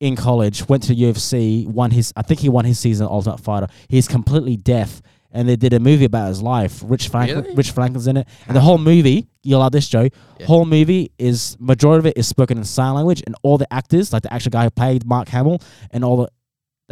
in 0.00 0.16
college. 0.16 0.68
Went 0.68 0.82
to 0.84 0.94
UFC, 0.94 1.66
won 1.66 1.92
his 1.92 2.12
I 2.16 2.22
think 2.22 2.40
he 2.40 2.48
won 2.48 2.64
his 2.64 2.78
season 2.78 3.06
Ultimate 3.06 3.38
Fighter. 3.40 3.68
He's 3.88 4.08
completely 4.08 4.56
deaf, 4.56 5.00
and 5.32 5.48
they 5.48 5.56
did 5.56 5.72
a 5.72 5.80
movie 5.80 6.04
about 6.04 6.28
his 6.28 6.42
life. 6.42 6.82
Rich 6.84 7.08
Franklin, 7.08 7.42
Really? 7.44 7.54
Rich 7.54 7.70
Franklin's 7.72 8.06
in 8.06 8.16
it, 8.16 8.28
and 8.46 8.56
the 8.56 8.60
whole 8.60 8.78
movie 8.78 9.28
you'll 9.42 9.60
love 9.60 9.72
this, 9.72 9.88
Joe. 9.88 10.08
Yeah. 10.38 10.46
Whole 10.46 10.64
movie 10.66 11.12
is 11.18 11.56
majority 11.58 12.00
of 12.00 12.06
it 12.06 12.18
is 12.18 12.26
spoken 12.28 12.58
in 12.58 12.64
sign 12.64 12.94
language, 12.94 13.22
and 13.26 13.34
all 13.42 13.56
the 13.58 13.72
actors, 13.72 14.12
like 14.12 14.22
the 14.22 14.32
actual 14.32 14.50
guy 14.50 14.64
who 14.64 14.70
played 14.70 15.06
Matt 15.06 15.28
Hamill, 15.30 15.60
and 15.90 16.04
all 16.04 16.16
the, 16.18 16.28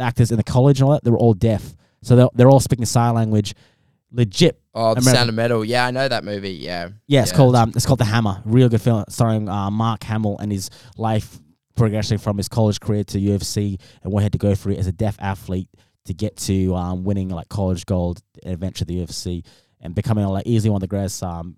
actors 0.03 0.31
in 0.31 0.37
the 0.37 0.43
college 0.43 0.79
and 0.79 0.85
all 0.87 0.93
that, 0.93 1.03
they 1.03 1.11
were 1.11 1.17
all 1.17 1.33
deaf. 1.33 1.75
So 2.01 2.15
they're, 2.15 2.29
they're 2.33 2.49
all 2.49 2.61
speaking 2.61 2.85
sign 2.85 3.13
language, 3.15 3.53
legit. 4.11 4.59
Oh, 4.73 4.93
the 4.93 5.01
American- 5.01 5.13
Sound 5.13 5.29
of 5.29 5.35
Metal. 5.35 5.65
Yeah, 5.65 5.85
I 5.85 5.91
know 5.91 6.07
that 6.07 6.23
movie. 6.23 6.51
Yeah. 6.51 6.89
Yeah, 7.07 7.21
it's 7.23 7.31
Yeah, 7.31 7.37
called 7.37 7.55
it's- 7.55 7.63
um, 7.63 7.73
it's 7.75 7.85
called 7.85 7.99
The 7.99 8.05
Hammer. 8.05 8.41
Real 8.45 8.69
good 8.69 8.81
film 8.81 9.03
starring 9.09 9.49
uh, 9.49 9.69
Matt 9.69 10.03
Hamill 10.05 10.37
and 10.39 10.51
his 10.51 10.69
life 10.97 11.39
progression 11.75 12.17
from 12.17 12.37
his 12.37 12.47
college 12.49 12.79
career 12.79 13.03
to 13.05 13.17
UFC 13.19 13.79
and 14.03 14.11
what 14.11 14.19
he 14.21 14.23
had 14.23 14.31
to 14.33 14.37
go 14.37 14.55
through 14.55 14.75
as 14.75 14.87
a 14.87 14.91
deaf 14.91 15.15
athlete 15.19 15.69
to 16.09 16.13
get 16.15 16.35
to 16.35 16.75
um, 16.75 17.03
winning 17.03 17.29
like 17.29 17.49
college 17.49 17.85
gold 17.85 18.19
eventually 18.43 18.97
the 18.97 19.05
UFC 19.05 19.45
and 19.79 19.93
becoming 19.93 20.25
like 20.25 20.47
easily 20.47 20.71
one 20.71 20.77
of 20.77 20.81
the 20.81 20.87
greatest 20.87 21.21
um, 21.21 21.55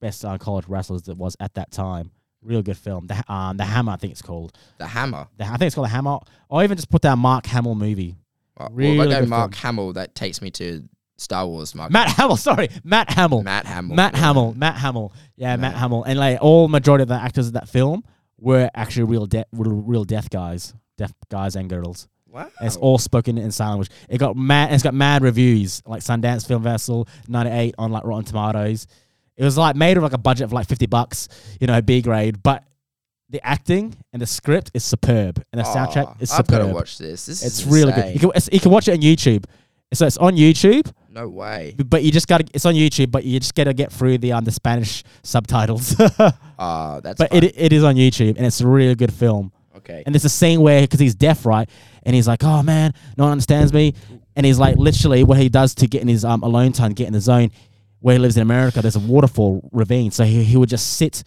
best 0.00 0.24
uh, 0.24 0.38
college 0.38 0.66
wrestlers 0.68 1.02
that 1.02 1.18
was 1.18 1.36
at 1.38 1.52
that 1.54 1.70
time. 1.70 2.10
Real 2.42 2.62
good 2.62 2.78
film. 2.78 3.06
The 3.06 3.22
um, 3.30 3.58
the 3.58 3.64
Hammer, 3.64 3.92
I 3.92 3.96
think 3.96 4.12
it's 4.12 4.22
called. 4.22 4.56
The 4.78 4.86
Hammer. 4.86 5.28
The, 5.36 5.44
I 5.44 5.50
think 5.58 5.62
it's 5.64 5.74
called 5.74 5.84
The 5.84 5.90
Hammer. 5.90 6.18
Or 6.48 6.64
even 6.64 6.78
just 6.78 6.88
put 6.88 7.02
down 7.02 7.18
Mark 7.18 7.44
Hamill 7.44 7.74
movie. 7.74 8.16
Oh, 8.58 8.68
Really 8.70 8.96
well, 8.96 9.10
if 9.10 9.16
I 9.18 9.20
go 9.20 9.26
Mark 9.26 9.54
film. 9.54 9.62
Hamill, 9.62 9.92
that 9.92 10.14
takes 10.14 10.40
me 10.40 10.50
to 10.52 10.88
Star 11.18 11.46
Wars. 11.46 11.74
Mark 11.74 11.92
Matt 11.92 12.08
Hamill, 12.08 12.36
sorry, 12.38 12.70
Matt 12.82 13.10
Hamill. 13.10 13.42
Matt 13.42 13.66
Hamill. 13.66 13.94
Matt 13.94 14.14
yeah. 14.14 14.20
Hamill, 14.20 14.54
Matt 14.54 14.76
Hamill, 14.76 15.12
yeah, 15.36 15.56
Matt 15.56 15.72
Matt. 15.72 15.74
Hamill, 15.74 16.04
and 16.04 16.18
like 16.18 16.38
all 16.40 16.68
majority 16.68 17.02
of 17.02 17.08
the 17.08 17.14
actors 17.20 17.48
of 17.48 17.52
that 17.52 17.68
film 17.68 18.02
were 18.38 18.70
actually 18.74 19.04
real 19.04 19.26
deaf, 19.26 19.44
real, 19.52 19.72
real 19.72 20.04
deaf 20.04 20.30
guys, 20.30 20.72
death 20.96 21.12
guys 21.30 21.56
and 21.56 21.68
girls. 21.68 22.08
Wow. 22.32 22.48
And 22.58 22.66
it's 22.66 22.76
all 22.76 22.98
spoken 22.98 23.38
in 23.38 23.50
sign 23.50 23.68
language. 23.70 23.90
It 24.08 24.18
got 24.18 24.36
mad. 24.36 24.72
It's 24.72 24.82
got 24.82 24.94
mad 24.94 25.22
reviews, 25.22 25.82
like 25.86 26.02
Sundance 26.02 26.46
Film 26.46 26.62
Festival, 26.62 27.08
ninety 27.28 27.50
eight 27.52 27.74
on 27.78 27.90
like 27.90 28.04
Rotten 28.04 28.24
Tomatoes. 28.24 28.86
It 29.36 29.44
was 29.44 29.56
like 29.58 29.74
made 29.76 29.96
with 29.96 30.04
like 30.04 30.12
a 30.12 30.18
budget 30.18 30.44
of 30.44 30.52
like 30.52 30.68
fifty 30.68 30.86
bucks, 30.86 31.28
you 31.60 31.66
know, 31.66 31.80
B 31.82 32.02
grade, 32.02 32.42
but 32.42 32.64
the 33.30 33.44
acting 33.46 33.96
and 34.12 34.20
the 34.20 34.26
script 34.26 34.70
is 34.74 34.84
superb, 34.84 35.42
and 35.52 35.60
the 35.60 35.64
soundtrack 35.64 36.06
Aw, 36.08 36.14
is 36.20 36.30
I've 36.32 36.46
got 36.46 36.58
to 36.58 36.64
superb. 36.64 36.74
watch 36.74 36.98
this. 36.98 37.26
This 37.26 37.44
It's 37.44 37.60
is 37.60 37.66
really 37.66 37.92
good. 37.92 38.12
You 38.14 38.18
can, 38.20 38.30
you 38.52 38.60
can 38.60 38.70
watch 38.70 38.88
it 38.88 38.92
on 38.92 38.98
YouTube. 39.00 39.44
So 39.92 40.06
it's 40.06 40.16
on 40.18 40.36
YouTube, 40.36 40.92
No 41.08 41.28
way. 41.28 41.74
but 41.84 42.04
you 42.04 42.12
just 42.12 42.28
got 42.28 42.38
to. 42.46 42.46
It's 42.54 42.64
on 42.66 42.74
YouTube, 42.74 43.10
but 43.10 43.24
you 43.24 43.40
just 43.40 43.56
got 43.56 43.64
to 43.64 43.74
get 43.74 43.90
through 43.92 44.18
the 44.18 44.32
um 44.32 44.44
the 44.44 44.52
Spanish 44.52 45.02
subtitles. 45.24 45.96
Ah, 46.62 47.00
that's. 47.00 47.18
but 47.18 47.32
it 47.32 47.54
it 47.56 47.72
is 47.72 47.82
on 47.82 47.94
YouTube, 47.96 48.36
and 48.36 48.44
it's 48.46 48.60
a 48.60 48.66
really 48.68 48.94
good 48.94 49.12
film. 49.12 49.50
okay. 49.78 50.02
And 50.04 50.14
there's 50.14 50.24
a 50.26 50.28
scene 50.28 50.60
where 50.60 50.82
because 50.82 51.00
he's 51.00 51.14
deaf, 51.14 51.46
right, 51.46 51.68
and 52.04 52.14
he's 52.14 52.28
like, 52.28 52.42
"Oh 52.42 52.62
man, 52.62 52.92
no 53.16 53.24
one 53.24 53.32
understands 53.32 53.72
me," 53.72 53.94
and 54.36 54.46
he's 54.46 54.58
like, 54.58 54.76
literally, 54.76 55.24
what 55.24 55.38
he 55.38 55.48
does 55.48 55.74
to 55.76 55.86
get 55.86 56.02
in 56.02 56.08
his 56.08 56.24
um 56.24 56.42
alone 56.42 56.72
time, 56.72 56.92
get 56.92 57.06
in 57.06 57.12
the 57.12 57.20
zone, 57.20 57.50
where 58.00 58.14
he 58.14 58.18
lives 58.18 58.36
in 58.36 58.42
America. 58.42 58.80
There's 58.80 58.96
a 58.96 59.00
waterfall 59.00 59.68
ravine, 59.72 60.10
so 60.10 60.24
he 60.24 60.44
he 60.44 60.56
would 60.56 60.68
just 60.68 60.94
sit 60.96 61.24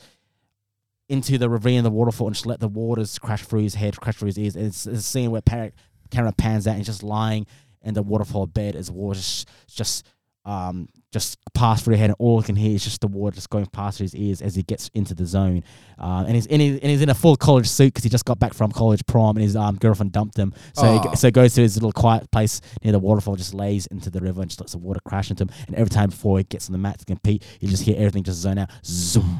into 1.09 1.37
the 1.37 1.49
ravine 1.49 1.79
of 1.79 1.83
the 1.83 1.91
waterfall 1.91 2.27
and 2.27 2.35
just 2.35 2.45
let 2.45 2.59
the 2.59 2.67
waters 2.67 3.19
crash 3.19 3.43
through 3.43 3.61
his 3.61 3.75
head, 3.75 3.99
crash 3.99 4.15
through 4.17 4.27
his 4.27 4.39
ears. 4.39 4.55
And 4.55 4.65
it's, 4.65 4.87
it's 4.87 4.99
a 4.99 5.03
scene 5.03 5.31
where 5.31 5.41
par- 5.41 5.71
camera 6.09 6.31
pans 6.31 6.65
out 6.65 6.71
and 6.71 6.79
he's 6.79 6.87
just 6.87 7.03
lying 7.03 7.45
in 7.81 7.93
the 7.93 8.01
waterfall 8.01 8.47
bed 8.47 8.75
as 8.75 8.89
water 8.89 9.19
just 9.19 9.49
just 9.67 10.05
um 10.45 10.87
just 11.13 11.37
pass 11.53 11.83
through 11.83 11.93
your 11.93 11.99
head 11.99 12.09
and 12.09 12.15
all 12.19 12.39
you 12.39 12.43
can 12.43 12.55
hear 12.55 12.75
is 12.75 12.83
just 12.83 12.99
the 12.99 13.07
water 13.07 13.35
just 13.35 13.49
going 13.49 13.65
past 13.67 13.99
his 13.99 14.15
ears 14.15 14.41
as 14.41 14.55
he 14.55 14.63
gets 14.63 14.89
into 14.93 15.13
the 15.13 15.25
zone. 15.25 15.63
Uh, 15.99 16.25
and 16.25 16.35
he's 16.35 16.47
and, 16.47 16.61
he, 16.61 16.69
and 16.69 16.83
he's 16.83 17.01
in 17.01 17.09
a 17.09 17.13
full 17.13 17.35
college 17.35 17.69
suit 17.69 17.93
because 17.93 18.03
he 18.03 18.09
just 18.09 18.25
got 18.25 18.39
back 18.39 18.53
from 18.53 18.71
college 18.71 19.05
prom 19.05 19.37
and 19.37 19.43
his 19.43 19.55
um, 19.55 19.77
girlfriend 19.77 20.11
dumped 20.11 20.37
him. 20.37 20.53
So 20.73 20.99
he, 20.99 21.15
so 21.15 21.27
he 21.27 21.31
goes 21.31 21.53
to 21.53 21.61
his 21.61 21.75
little 21.75 21.91
quiet 21.91 22.29
place 22.31 22.59
near 22.83 22.91
the 22.91 22.99
waterfall, 22.99 23.35
just 23.35 23.53
lays 23.53 23.85
into 23.87 24.09
the 24.09 24.19
river 24.19 24.41
and 24.41 24.49
just 24.49 24.59
lets 24.59 24.73
the 24.73 24.79
water 24.79 24.99
crash 25.05 25.29
into 25.29 25.43
him. 25.43 25.51
And 25.67 25.75
every 25.75 25.91
time 25.91 26.09
before 26.09 26.39
he 26.39 26.43
gets 26.43 26.67
on 26.67 26.73
the 26.73 26.79
mat 26.79 26.99
to 26.99 27.05
compete, 27.05 27.45
you 27.59 27.67
just 27.69 27.83
hear 27.83 27.95
everything 27.97 28.23
just 28.23 28.39
zone 28.39 28.57
out. 28.57 28.69
Zoom, 28.83 29.39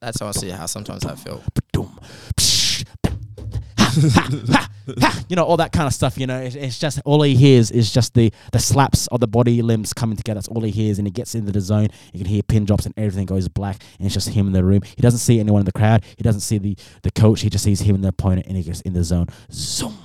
That's 0.00 0.20
honestly 0.20 0.50
how 0.50 0.66
sometimes 0.66 1.04
I 1.04 1.14
feel. 1.14 1.42
Ha, 3.90 4.70
ha. 4.98 5.24
you 5.28 5.36
know 5.36 5.44
all 5.44 5.56
that 5.56 5.72
kind 5.72 5.86
of 5.86 5.92
stuff. 5.92 6.18
You 6.18 6.26
know, 6.26 6.38
it's, 6.40 6.54
it's 6.54 6.78
just 6.78 7.00
all 7.04 7.22
he 7.22 7.34
hears 7.34 7.70
is 7.70 7.92
just 7.92 8.14
the 8.14 8.32
the 8.52 8.58
slaps 8.58 9.06
of 9.08 9.20
the 9.20 9.28
body 9.28 9.62
limbs 9.62 9.92
coming 9.92 10.16
together. 10.16 10.38
That's 10.38 10.48
all 10.48 10.62
he 10.62 10.70
hears, 10.70 10.98
and 10.98 11.06
he 11.06 11.12
gets 11.12 11.34
into 11.34 11.52
the 11.52 11.60
zone. 11.60 11.88
You 12.12 12.20
can 12.20 12.28
hear 12.28 12.42
pin 12.42 12.64
drops, 12.64 12.86
and 12.86 12.94
everything 12.96 13.26
goes 13.26 13.48
black, 13.48 13.82
and 13.98 14.06
it's 14.06 14.14
just 14.14 14.28
him 14.28 14.46
in 14.46 14.52
the 14.52 14.64
room. 14.64 14.82
He 14.82 15.02
doesn't 15.02 15.20
see 15.20 15.40
anyone 15.40 15.60
in 15.60 15.66
the 15.66 15.72
crowd. 15.72 16.04
He 16.16 16.22
doesn't 16.22 16.40
see 16.40 16.58
the 16.58 16.76
the 17.02 17.10
coach. 17.10 17.40
He 17.42 17.50
just 17.50 17.64
sees 17.64 17.80
him 17.80 17.94
and 17.94 18.04
the 18.04 18.08
opponent, 18.08 18.46
and 18.46 18.56
he 18.56 18.62
gets 18.62 18.80
in 18.82 18.92
the 18.92 19.04
zone. 19.04 19.26
Zoom. 19.52 19.96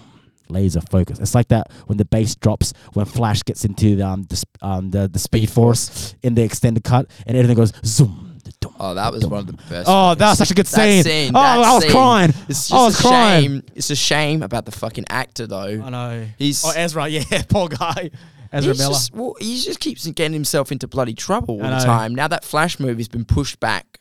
Laser 0.48 0.82
focus. 0.82 1.18
It's 1.20 1.34
like 1.34 1.48
that 1.48 1.72
when 1.88 1.98
the 1.98 2.06
bass 2.06 2.36
drops 2.36 2.72
when 2.94 3.08
Flash 3.08 3.42
gets 3.42 3.66
into 3.66 3.96
the 3.96 4.08
um 4.08 4.24
the 4.24 4.44
um 4.62 4.92
the, 4.92 5.08
the 5.08 5.18
Speed 5.18 5.50
Force 5.50 6.16
in 6.22 6.36
the 6.36 6.44
extended 6.44 6.84
cut, 6.84 7.10
and 7.26 7.36
everything 7.36 7.58
goes 7.58 7.74
zoom. 7.84 8.25
Da-dum, 8.78 8.92
Oh, 8.92 8.94
that 8.96 9.12
was 9.14 9.26
one 9.26 9.40
of 9.42 9.48
the 9.48 9.54
best. 9.54 9.88
Oh, 9.88 10.10
fucking 10.10 10.20
that 10.20 10.30
was 10.30 10.38
such 10.38 10.52
a 10.52 10.54
good 10.54 10.66
That 10.68 10.76
scene. 10.76 11.04
scene, 11.04 11.32
oh, 11.36 11.42
that 11.42 11.58
I 11.66 11.74
was 11.74 11.84
scene. 11.84 11.92
crying. 11.92 12.34
It's 12.50 12.72
I 12.72 12.76
was 12.86 13.00
a 13.00 13.04
crying. 13.04 13.44
shame. 13.44 13.64
It's 13.76 13.90
a 13.90 13.96
shame 13.96 14.44
about 14.44 14.66
the 14.66 14.72
fucking 14.72 15.06
actor 15.10 15.48
though. 15.48 15.82
I 15.84 15.90
know. 15.90 16.28
He's 16.38 16.64
Oh, 16.66 16.72
Ezra, 16.76 17.08
yeah, 17.10 17.44
poor 17.50 17.68
guy. 17.70 18.12
Ezra 18.52 18.72
he's 18.74 18.80
Miller. 18.80 18.94
just 18.94 19.14
well, 19.14 19.36
he 19.40 19.60
just 19.60 19.80
keeps 19.80 20.06
getting 20.08 20.34
himself 20.34 20.72
into 20.72 20.88
bloody 20.88 21.14
trouble 21.14 21.56
all 21.64 21.70
the 21.70 21.84
time. 21.86 22.14
Now 22.16 22.28
that 22.28 22.44
Flash 22.46 22.80
movie's 22.80 23.08
been 23.10 23.26
pushed 23.26 23.60
back, 23.60 24.00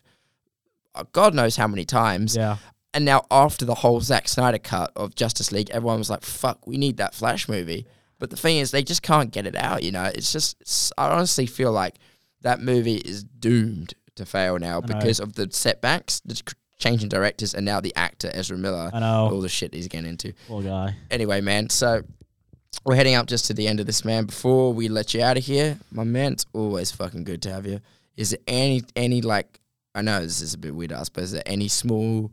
uh, 0.95 1.05
God 1.13 1.35
knows 1.35 1.57
how 1.57 1.67
many 1.67 1.85
times. 1.85 2.37
yeah. 2.37 2.57
And 2.93 3.05
now 3.05 3.27
after 3.31 3.65
the 3.65 3.75
whole 3.75 4.01
Zack 4.01 4.29
Snyder 4.29 4.59
cut 4.59 4.93
of 4.95 5.17
Justice 5.17 5.51
League, 5.51 5.69
everyone 5.71 5.99
was 5.99 6.09
like, 6.11 6.23
"Fuck, 6.23 6.65
we 6.67 6.77
need 6.77 6.99
that 6.99 7.13
Flash 7.13 7.49
movie." 7.49 7.87
But 8.21 8.31
the 8.31 8.37
thing 8.37 8.59
is, 8.59 8.71
they 8.71 8.85
just 8.85 9.03
can't 9.03 9.33
get 9.33 9.47
it 9.47 9.57
out. 9.57 9.83
You 9.83 9.91
know, 9.91 10.05
it's 10.05 10.31
just. 10.33 10.57
It's, 10.61 10.93
I 10.97 11.09
honestly 11.11 11.47
feel 11.47 11.73
like 11.73 11.97
that 12.43 12.61
movie 12.61 12.99
is 12.99 13.25
doomed 13.25 13.95
to 14.17 14.27
fail 14.27 14.59
now 14.59 14.81
because 14.81 15.21
of 15.21 15.35
the 15.35 15.49
setbacks, 15.51 16.21
the 16.25 16.35
ch- 16.35 16.55
changing 16.79 17.09
directors, 17.09 17.55
and 17.55 17.65
now 17.65 17.81
the 17.81 17.95
actor 17.97 18.31
Ezra 18.33 18.57
Miller. 18.57 18.91
I 18.93 19.01
know. 19.01 19.31
All 19.33 19.41
the 19.41 19.49
shit 19.49 19.75
he's 19.75 19.89
getting 19.89 20.09
into. 20.09 20.33
Poor 20.49 20.63
guy. 20.63 20.97
Anyway, 21.11 21.41
man. 21.41 21.71
So 21.71 22.03
we're 22.85 22.97
heading 22.97 23.15
up 23.15 23.27
just 23.27 23.47
to 23.47 23.55
the 23.55 23.67
end 23.69 23.81
of 23.81 23.87
this, 23.87 24.05
man. 24.05 24.27
Before 24.27 24.73
we 24.73 24.89
let 24.89 25.15
you 25.15 25.23
out 25.23 25.37
of 25.39 25.45
here, 25.45 25.79
my 25.91 26.05
man, 26.05 26.33
it's 26.33 26.47
always 26.53 26.91
fucking 26.93 27.25
good 27.25 27.43
to 27.43 27.53
have 27.53 27.67
you. 27.67 27.81
Is 28.17 28.31
there 28.31 28.41
any 28.47 28.83
any 28.97 29.23
like? 29.23 29.61
I 29.95 30.03
know 30.03 30.21
this 30.23 30.41
is 30.41 30.55
a 30.55 30.59
bit 30.59 30.75
weird, 30.75 30.91
to 30.91 30.97
ask, 30.97 31.13
but 31.13 31.23
is 31.25 31.31
there 31.33 31.43
any 31.47 31.69
small 31.69 32.33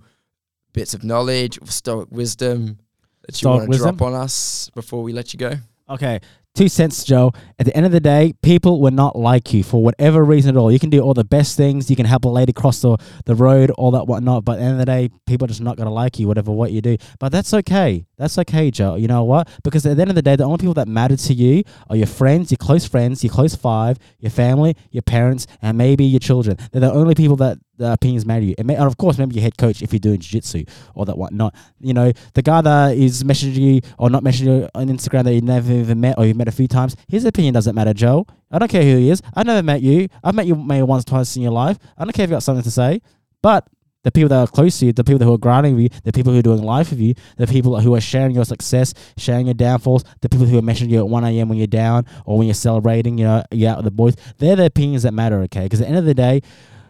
bits 0.73 0.93
of 0.93 1.03
knowledge 1.03 1.61
or 1.61 1.67
stoic 1.67 2.07
wisdom 2.11 2.79
that 3.27 3.33
you 3.35 3.37
Stoic 3.37 3.53
want 3.53 3.63
to 3.65 3.69
wisdom? 3.69 3.95
drop 3.97 4.07
on 4.07 4.13
us 4.15 4.71
before 4.73 5.03
we 5.03 5.13
let 5.13 5.33
you 5.33 5.37
go? 5.39 5.53
Okay. 5.89 6.19
Two 6.53 6.67
cents, 6.67 7.05
Joe. 7.05 7.31
At 7.59 7.65
the 7.65 7.75
end 7.77 7.85
of 7.85 7.93
the 7.93 8.01
day, 8.01 8.33
people 8.41 8.81
will 8.81 8.91
not 8.91 9.15
like 9.15 9.53
you 9.53 9.63
for 9.63 9.81
whatever 9.81 10.21
reason 10.21 10.49
at 10.55 10.59
all. 10.59 10.69
You 10.69 10.79
can 10.79 10.89
do 10.89 10.99
all 10.99 11.13
the 11.13 11.23
best 11.23 11.55
things. 11.55 11.89
You 11.89 11.95
can 11.95 12.05
help 12.05 12.25
a 12.25 12.29
lady 12.29 12.51
cross 12.51 12.81
the, 12.81 12.97
the 13.25 13.35
road, 13.35 13.71
all 13.71 13.91
that 13.91 14.05
whatnot. 14.05 14.43
But 14.43 14.53
at 14.53 14.57
the 14.57 14.63
end 14.65 14.73
of 14.73 14.79
the 14.79 14.85
day, 14.85 15.09
people 15.25 15.45
are 15.45 15.47
just 15.47 15.61
not 15.61 15.77
to 15.77 15.89
like 15.89 16.19
you, 16.19 16.27
whatever 16.27 16.51
what 16.51 16.73
you 16.73 16.81
do. 16.81 16.97
But 17.19 17.31
that's 17.31 17.53
okay. 17.53 18.05
That's 18.17 18.37
okay, 18.39 18.69
Joe. 18.69 18.95
You 18.95 19.07
know 19.07 19.23
what? 19.23 19.47
Because 19.63 19.85
at 19.85 19.95
the 19.95 20.01
end 20.01 20.11
of 20.11 20.15
the 20.15 20.21
day, 20.21 20.35
the 20.35 20.43
only 20.43 20.57
people 20.57 20.73
that 20.73 20.89
matter 20.89 21.15
to 21.15 21.33
you 21.33 21.63
are 21.89 21.95
your 21.95 22.07
friends, 22.07 22.51
your 22.51 22.57
close 22.57 22.85
friends, 22.85 23.23
your 23.23 23.31
close 23.31 23.55
five, 23.55 23.97
your 24.19 24.31
family, 24.31 24.75
your 24.91 25.03
parents, 25.03 25.47
and 25.61 25.77
maybe 25.77 26.03
your 26.03 26.19
children. 26.19 26.57
They're 26.73 26.81
the 26.81 26.91
only 26.91 27.15
people 27.15 27.37
that 27.37 27.59
the 27.81 27.93
opinions 27.93 28.25
matter 28.25 28.45
you. 28.45 28.55
And, 28.57 28.67
may, 28.67 28.75
and 28.75 28.85
of 28.85 28.97
course, 28.97 29.17
maybe 29.17 29.35
your 29.35 29.43
head 29.43 29.57
coach 29.57 29.81
if 29.81 29.91
you're 29.91 29.99
doing 29.99 30.19
jiu-jitsu 30.19 30.63
or 30.95 31.05
that 31.05 31.17
whatnot. 31.17 31.53
You 31.79 31.93
know, 31.93 32.11
the 32.33 32.41
guy 32.41 32.61
that 32.61 32.95
is 32.95 33.23
messaging 33.23 33.55
you 33.55 33.81
or 33.97 34.09
not 34.09 34.23
messaging 34.23 34.61
you 34.61 34.69
on 34.73 34.87
Instagram 34.87 35.23
that 35.25 35.33
you 35.33 35.41
never 35.41 35.71
even 35.71 35.99
met 35.99 36.15
or 36.17 36.25
you've 36.25 36.37
met 36.37 36.47
a 36.47 36.51
few 36.51 36.67
times, 36.67 36.95
his 37.07 37.25
opinion 37.25 37.53
doesn't 37.53 37.75
matter, 37.75 37.93
Joe. 37.93 38.25
I 38.49 38.59
don't 38.59 38.71
care 38.71 38.83
who 38.83 38.97
he 38.97 39.09
is. 39.09 39.21
I've 39.35 39.45
never 39.45 39.63
met 39.63 39.81
you. 39.81 40.07
I've 40.23 40.35
met 40.35 40.47
you 40.47 40.55
maybe 40.55 40.83
once, 40.83 41.05
twice 41.05 41.35
in 41.35 41.41
your 41.41 41.51
life. 41.51 41.77
I 41.97 42.03
don't 42.03 42.13
care 42.13 42.23
if 42.23 42.29
you've 42.29 42.35
got 42.35 42.43
something 42.43 42.63
to 42.63 42.71
say. 42.71 43.01
But 43.41 43.67
the 44.03 44.11
people 44.11 44.29
that 44.29 44.39
are 44.39 44.47
close 44.47 44.79
to 44.79 44.87
you, 44.87 44.93
the 44.93 45.03
people 45.03 45.25
who 45.25 45.33
are 45.33 45.37
grinding 45.37 45.75
with 45.75 45.83
you, 45.83 45.89
the 46.03 46.11
people 46.11 46.33
who 46.33 46.39
are 46.39 46.43
doing 46.43 46.63
life 46.63 46.89
with 46.89 46.99
you, 46.99 47.13
the 47.37 47.45
people 47.47 47.79
who 47.79 47.93
are 47.95 48.01
sharing 48.01 48.33
your 48.33 48.45
success, 48.45 48.93
sharing 49.17 49.45
your 49.45 49.53
downfalls, 49.53 50.03
the 50.21 50.29
people 50.29 50.47
who 50.47 50.57
are 50.57 50.63
messaging 50.63 50.89
you 50.89 50.99
at 50.99 51.07
1 51.07 51.23
a.m. 51.23 51.49
when 51.49 51.57
you're 51.57 51.67
down 51.67 52.05
or 52.25 52.37
when 52.37 52.47
you're 52.47 52.53
celebrating, 52.55 53.17
you 53.17 53.25
know, 53.25 53.43
you're 53.51 53.69
out 53.69 53.77
with 53.77 53.85
the 53.85 53.91
boys, 53.91 54.15
they're 54.39 54.55
the 54.55 54.65
opinions 54.65 55.03
that 55.03 55.13
matter, 55.13 55.41
okay? 55.41 55.63
Because 55.63 55.81
at 55.81 55.83
the 55.83 55.89
end 55.89 55.97
of 55.97 56.05
the 56.05 56.15
day, 56.15 56.41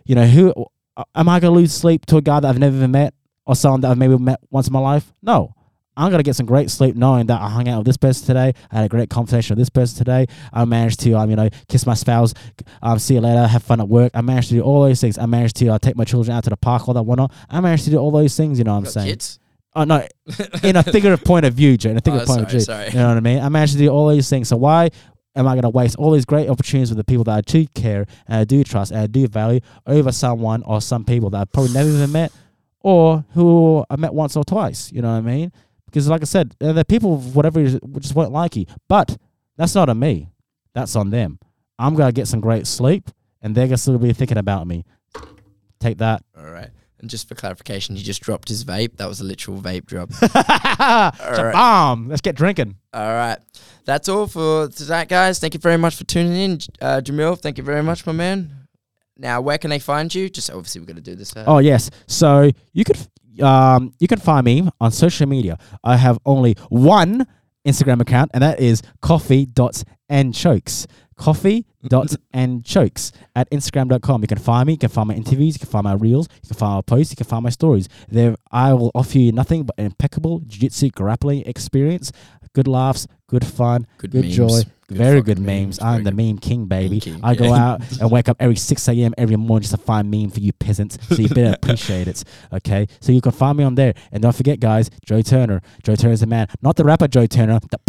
you 0.06 0.16
know, 0.16 0.26
who 0.26 0.54
am 1.16 1.30
I 1.30 1.39
going 1.39 1.54
to 1.54 1.60
lose 1.60 1.74
sleep 1.74 2.06
to 2.08 2.18
a 2.18 2.22
guy 2.22 2.39
that 2.39 2.48
I've 2.48 2.60
never 2.60 2.76
even 2.76 2.92
met 2.92 3.14
or 3.46 3.56
someone 3.56 3.82
that 3.82 3.92
I've 3.92 3.98
maybe 3.98 4.18
met 4.18 4.39
once 4.50 4.68
in 4.68 4.74
my 4.74 4.80
life? 4.80 5.12
No. 5.22 5.54
I'm 5.98 6.10
gonna 6.10 6.24
get 6.24 6.38
some 6.38 6.46
great 6.46 6.72
sleep 6.72 6.96
knowing 6.96 7.26
that 7.28 7.42
I 7.42 7.50
hung 7.50 7.68
out 7.68 7.80
with 7.80 7.86
this 7.86 7.98
person 7.98 8.26
today. 8.26 8.54
I 8.72 8.76
had 8.78 8.86
a 8.86 8.88
great 8.88 9.10
conversation 9.10 9.54
with 9.54 9.60
this 9.60 9.70
person 9.70 9.98
today. 9.98 10.26
I 10.54 10.64
managed 10.64 11.02
to, 11.02 11.14
um, 11.16 11.30
you 11.30 11.36
know, 11.36 11.50
kiss 11.68 11.86
my 11.86 11.96
spouse, 11.96 12.34
um, 12.82 12.98
see 12.98 13.16
you 13.16 13.20
later, 13.20 13.46
have 13.46 13.62
fun 13.62 13.82
at 13.82 13.89
work. 13.89 14.12
I 14.16 14.22
managed 14.22 14.48
to 14.50 14.56
do 14.56 14.62
all 14.62 14.82
those 14.84 15.02
things. 15.02 15.18
I 15.18 15.26
managed 15.26 15.58
to 15.58 15.68
uh, 15.68 15.80
take 15.80 15.98
my 15.98 16.06
children 16.06 16.36
out 16.36 16.46
to 16.46 16.50
the 16.50 16.56
park, 16.56 16.88
all 16.88 16.94
that 16.94 17.04
whatnot. 17.04 17.34
I 17.50 17.60
managed 17.60 17.84
to 17.86 17.89
do 17.89 17.98
all 17.98 18.10
those 18.10 18.38
things. 18.38 18.58
You 18.58 18.64
know 18.64 18.72
what 18.72 18.80
I'm 18.80 18.86
saying? 18.86 19.08
kids? 19.10 19.38
Oh 19.76 19.84
no, 19.84 20.08
in 20.64 20.78
a 20.78 20.82
figurative 20.84 21.26
point 21.26 21.46
of 21.46 21.54
view, 21.56 21.76
Joe. 21.78 21.89
In 21.92 21.98
a 21.98 22.00
Oh, 22.00 22.02
figurative 22.04 22.28
point 22.28 22.42
of 22.44 22.50
sorry, 22.50 22.52
view. 22.52 22.60
sorry. 22.62 22.88
You 22.88 22.94
know 22.94 23.08
what 23.10 23.18
I 23.18 23.20
mean? 23.20 23.39
I 23.44 23.50
managed 23.50 23.74
to 23.74 23.80
do 23.80 23.89
all 23.89 24.08
these 24.08 24.30
things. 24.30 24.48
So 24.48 24.56
why 24.56 24.92
am 25.36 25.48
I 25.48 25.52
going 25.52 25.64
to 25.64 25.70
waste 25.70 25.96
all 25.98 26.12
these 26.12 26.26
great 26.26 26.50
opportunities 26.50 26.90
with 26.90 26.98
the 26.98 27.04
people 27.04 27.24
that 27.26 27.38
I 27.38 27.42
do 27.42 27.66
care 27.68 28.06
and 28.28 28.40
I 28.40 28.44
do 28.44 28.64
trust 28.64 28.92
and 28.92 29.00
I 29.02 29.08
do 29.08 29.28
value 29.28 29.60
over 29.88 30.12
someone 30.12 30.64
or 30.64 30.82
some 30.82 31.06
people 31.06 31.30
that 31.32 31.42
I've 31.42 31.52
probably 31.52 31.74
never 31.74 31.90
even 31.90 32.12
met 32.12 32.32
or 32.82 33.24
who 33.34 33.86
I 33.90 33.96
met 33.96 34.14
once 34.14 34.36
or 34.36 34.44
twice? 34.44 34.92
You 34.92 35.02
know 35.02 35.12
what 35.12 35.18
I 35.18 35.22
mean? 35.22 35.52
Because 35.86 36.08
like 36.08 36.22
I 36.22 36.26
said, 36.26 36.56
the 36.60 36.86
people 36.86 37.18
whatever 37.18 37.64
just 37.64 38.16
won't 38.16 38.32
like 38.32 38.56
you. 38.56 38.66
But 38.88 39.18
that's 39.58 39.76
not 39.76 39.90
on 39.90 40.00
me. 40.00 40.30
That's 40.74 40.96
on 40.96 41.10
them. 41.10 41.40
I'm 41.78 41.96
gonna 41.96 42.12
get 42.12 42.28
some 42.28 42.40
great 42.40 42.66
sleep, 42.68 43.10
and 43.42 43.54
they're 43.54 43.68
gonna 43.68 43.78
still 43.78 43.98
be 43.98 44.14
thinking 44.14 44.38
about 44.38 44.68
me. 44.68 44.86
Take 45.80 45.98
that. 45.98 46.24
All 46.38 46.46
right. 46.46 46.70
And 47.02 47.10
just 47.10 47.28
for 47.28 47.34
clarification, 47.36 47.95
he 47.95 48.04
just 48.04 48.22
dropped 48.22 48.47
his 48.47 48.64
vape. 48.64 48.97
That 48.97 49.08
was 49.08 49.20
a 49.22 49.24
literal 49.24 49.60
vape 49.60 49.86
drop. 49.88 50.10
it's 50.22 50.36
a 50.36 51.43
right. 51.43 51.52
bomb. 51.52 52.08
Let's 52.10 52.22
get 52.22 52.36
drinking. 52.36 52.76
all 52.93 53.02
right. 53.14 53.39
That's 53.86 54.08
all 54.08 54.28
for 54.28 54.68
tonight, 54.68 55.10
guys. 55.10 55.39
Thank 55.39 55.56
you 55.56 55.60
very 55.60 55.78
much 55.78 55.95
for 55.95 56.04
tuning 56.04 56.36
in. 56.36 56.52
Uh, 56.80 57.02
Jamil, 57.04 57.39
thank 57.39 57.58
you 57.58 57.64
very 57.64 57.82
much, 57.82 58.06
my 58.06 58.12
man. 58.14 58.68
Now, 59.18 59.41
where 59.41 59.58
can 59.58 59.70
they 59.72 59.80
find 59.80 60.14
you? 60.14 60.30
Just 60.30 60.52
obviously, 60.52 60.82
we're 60.82 60.88
going 60.88 60.95
to 60.97 61.02
do 61.02 61.16
this. 61.16 61.36
Uh, 61.36 61.43
Oh 61.47 61.58
yes. 61.58 61.89
So 62.08 62.52
you 62.74 62.84
could 62.84 62.97
um 63.41 63.93
you 63.99 64.08
can 64.08 64.20
find 64.20 64.45
me 64.45 64.68
on 64.80 64.91
social 64.91 65.28
media. 65.28 65.58
I 65.84 65.97
have 65.97 66.20
only 66.26 66.56
one 66.70 67.26
Instagram 67.68 68.02
account, 68.02 68.32
and 68.34 68.43
that 68.43 68.60
is 68.60 68.82
coffee 69.02 69.45
dots 69.45 69.84
and 70.10 70.34
chokes. 70.34 70.86
Coffee 71.16 71.66
dots 71.88 72.18
and 72.34 72.64
chokes 72.64 73.12
at 73.36 73.50
Instagram.com. 73.52 74.22
You 74.22 74.28
can 74.28 74.38
find 74.40 74.68
me, 74.68 74.74
you 74.74 74.78
can 74.80 74.90
find 74.90 75.08
my 75.08 75.16
interviews, 75.16 75.56
you 75.56 75.60
can 75.60 75.70
find 75.70 75.84
my 75.84 75.94
reels, 75.94 76.28
you 76.44 76.50
can 76.50 76.58
find 76.58 76.76
my 76.76 76.82
posts, 76.82 77.12
you 77.12 77.16
can 77.18 77.26
find 77.26 77.44
my 77.44 77.50
stories. 77.50 77.88
There 78.10 78.36
I 78.52 78.74
will 78.74 78.92
offer 78.96 79.18
you 79.18 79.32
nothing 79.32 79.64
but 79.64 79.76
impeccable 79.78 80.40
jiu-jitsu 80.40 80.90
grappling 80.92 81.44
experience, 81.46 82.12
good 82.54 82.68
laughs, 82.68 83.08
good 83.28 83.46
fun, 83.46 83.88
Good 83.98 84.12
good, 84.12 84.26
joy, 84.26 84.62
Good 84.88 84.98
very 84.98 85.22
good 85.22 85.40
memes. 85.40 85.80
memes. 85.80 85.82
I'm 85.82 86.04
the 86.04 86.12
meme 86.12 86.38
king, 86.38 86.66
baby. 86.66 87.00
king, 87.00 87.22
I 87.24 87.34
go 87.34 87.46
yeah. 87.46 87.66
out 87.72 88.00
and 88.02 88.12
wake 88.12 88.28
up 88.28 88.36
every 88.42 88.58
6 88.58 88.88
a.m. 88.90 89.14
every 89.18 89.38
morning 89.38 89.62
just 89.62 89.74
to 89.74 89.78
find 89.82 90.12
meme 90.12 90.30
for 90.32 90.42
you 90.42 90.52
peasants. 90.52 90.98
So 91.08 91.16
you 91.16 91.30
better 91.30 91.54
appreciate 91.56 92.08
it. 92.08 92.24
Okay. 92.54 92.88
So 93.00 93.12
you 93.14 93.22
can 93.22 93.32
find 93.32 93.58
me 93.58 93.64
on 93.64 93.76
there. 93.76 93.94
And 94.12 94.22
don't 94.22 94.36
forget, 94.36 94.60
guys, 94.60 94.90
Joe 95.06 95.22
Turner. 95.22 95.62
Joe 95.84 95.96
Turner's 95.96 96.20
the 96.20 96.28
man. 96.28 96.48
Not 96.62 96.76
the 96.76 96.84
rapper 96.84 97.08
Joe 97.08 97.26
Turner. 97.26 97.60
The 97.60 97.80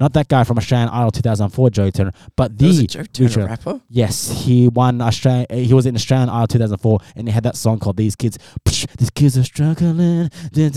not 0.00 0.12
that 0.14 0.28
guy 0.28 0.44
from 0.44 0.56
Australian 0.58 0.88
Idol 0.88 1.10
2004, 1.10 1.70
Joe 1.70 1.90
Turner, 1.90 2.12
but 2.36 2.52
was 2.60 2.78
the 2.78 2.84
a 2.84 2.86
Joe 2.88 3.04
Turner 3.12 3.28
Turner. 3.30 3.46
rapper? 3.46 3.80
Yes, 3.88 4.30
he 4.44 4.68
won 4.68 5.00
Australian. 5.00 5.46
uh, 5.50 5.56
He 5.56 5.74
was 5.74 5.86
in 5.86 5.94
Australian 5.94 6.28
Idol 6.30 6.46
2004, 6.46 6.98
and 7.16 7.28
he 7.28 7.32
had 7.32 7.44
that 7.44 7.56
song 7.56 7.78
called 7.78 7.96
"These 7.96 8.16
Kids." 8.16 8.38
These 8.98 9.10
kids 9.10 9.36
are 9.38 9.44
struggling. 9.44 10.30
You 10.54 10.70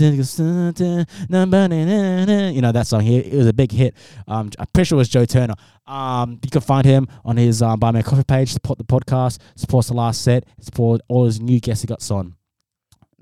know 2.62 2.72
that 2.72 2.86
song. 2.86 3.00
He 3.00 3.16
it 3.18 3.34
was 3.36 3.46
a 3.46 3.52
big 3.52 3.72
hit. 3.72 3.94
Um, 4.28 4.50
I'm 4.58 4.66
pretty 4.72 4.88
sure 4.88 4.96
it 4.96 4.98
was 4.98 5.08
Joe 5.08 5.24
Turner. 5.24 5.54
Um, 5.86 6.38
you 6.42 6.50
can 6.50 6.60
find 6.60 6.84
him 6.84 7.08
on 7.24 7.36
his 7.36 7.62
um, 7.62 7.78
Buy 7.80 7.92
Me 7.92 8.00
a 8.00 8.02
Coffee 8.02 8.24
page. 8.24 8.52
Support 8.52 8.78
the 8.78 8.84
podcast. 8.84 9.38
Support 9.56 9.86
the 9.86 9.94
last 9.94 10.22
set. 10.22 10.44
Support 10.60 11.00
all 11.08 11.24
his 11.26 11.40
new 11.40 11.60
guests 11.60 11.82
he 11.82 11.86
got 11.86 12.08
on. 12.10 12.34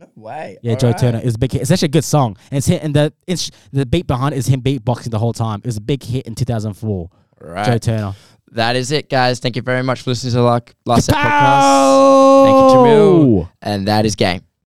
No 0.03 0.09
way. 0.17 0.59
Yeah, 0.63 0.73
All 0.73 0.79
Joe 0.79 0.89
right. 0.89 0.99
Turner 0.99 1.21
is 1.23 1.37
a 1.37 1.39
big 1.39 1.53
hit. 1.53 1.63
It's 1.63 1.71
actually 1.71 1.87
a 1.87 1.91
good 1.91 2.05
song, 2.05 2.37
and 2.51 2.59
it's 2.59 2.67
hit. 2.67 2.83
And 2.83 2.95
the 2.95 3.13
it's, 3.27 3.51
the 3.73 3.87
beat 3.87 4.07
behind 4.07 4.35
it 4.35 4.39
is 4.39 4.47
him 4.47 4.61
beatboxing 4.61 5.11
the 5.11 5.19
whole 5.19 5.33
time. 5.33 5.61
It 5.61 5.67
was 5.67 5.77
a 5.77 5.81
big 5.81 6.03
hit 6.03 6.27
in 6.27 6.35
2004. 6.35 7.11
Right. 7.41 7.67
Joe 7.67 7.79
Turner. 7.79 8.15
That 8.51 8.77
is 8.77 8.91
it, 8.91 9.09
guys. 9.09 9.39
Thank 9.39 9.57
you 9.57 9.63
very 9.63 9.83
much 9.83 10.03
for 10.03 10.11
listening 10.11 10.33
to 10.33 10.39
the 10.39 10.43
like, 10.43 10.75
Last 10.85 11.07
Set 11.07 11.15
podcast. 11.15 12.45
Thank 12.45 12.57
you, 12.57 12.77
Jamil. 12.77 13.51
And 13.63 13.89
that 13.89 14.05
is 14.05 14.15
game. 14.15 14.43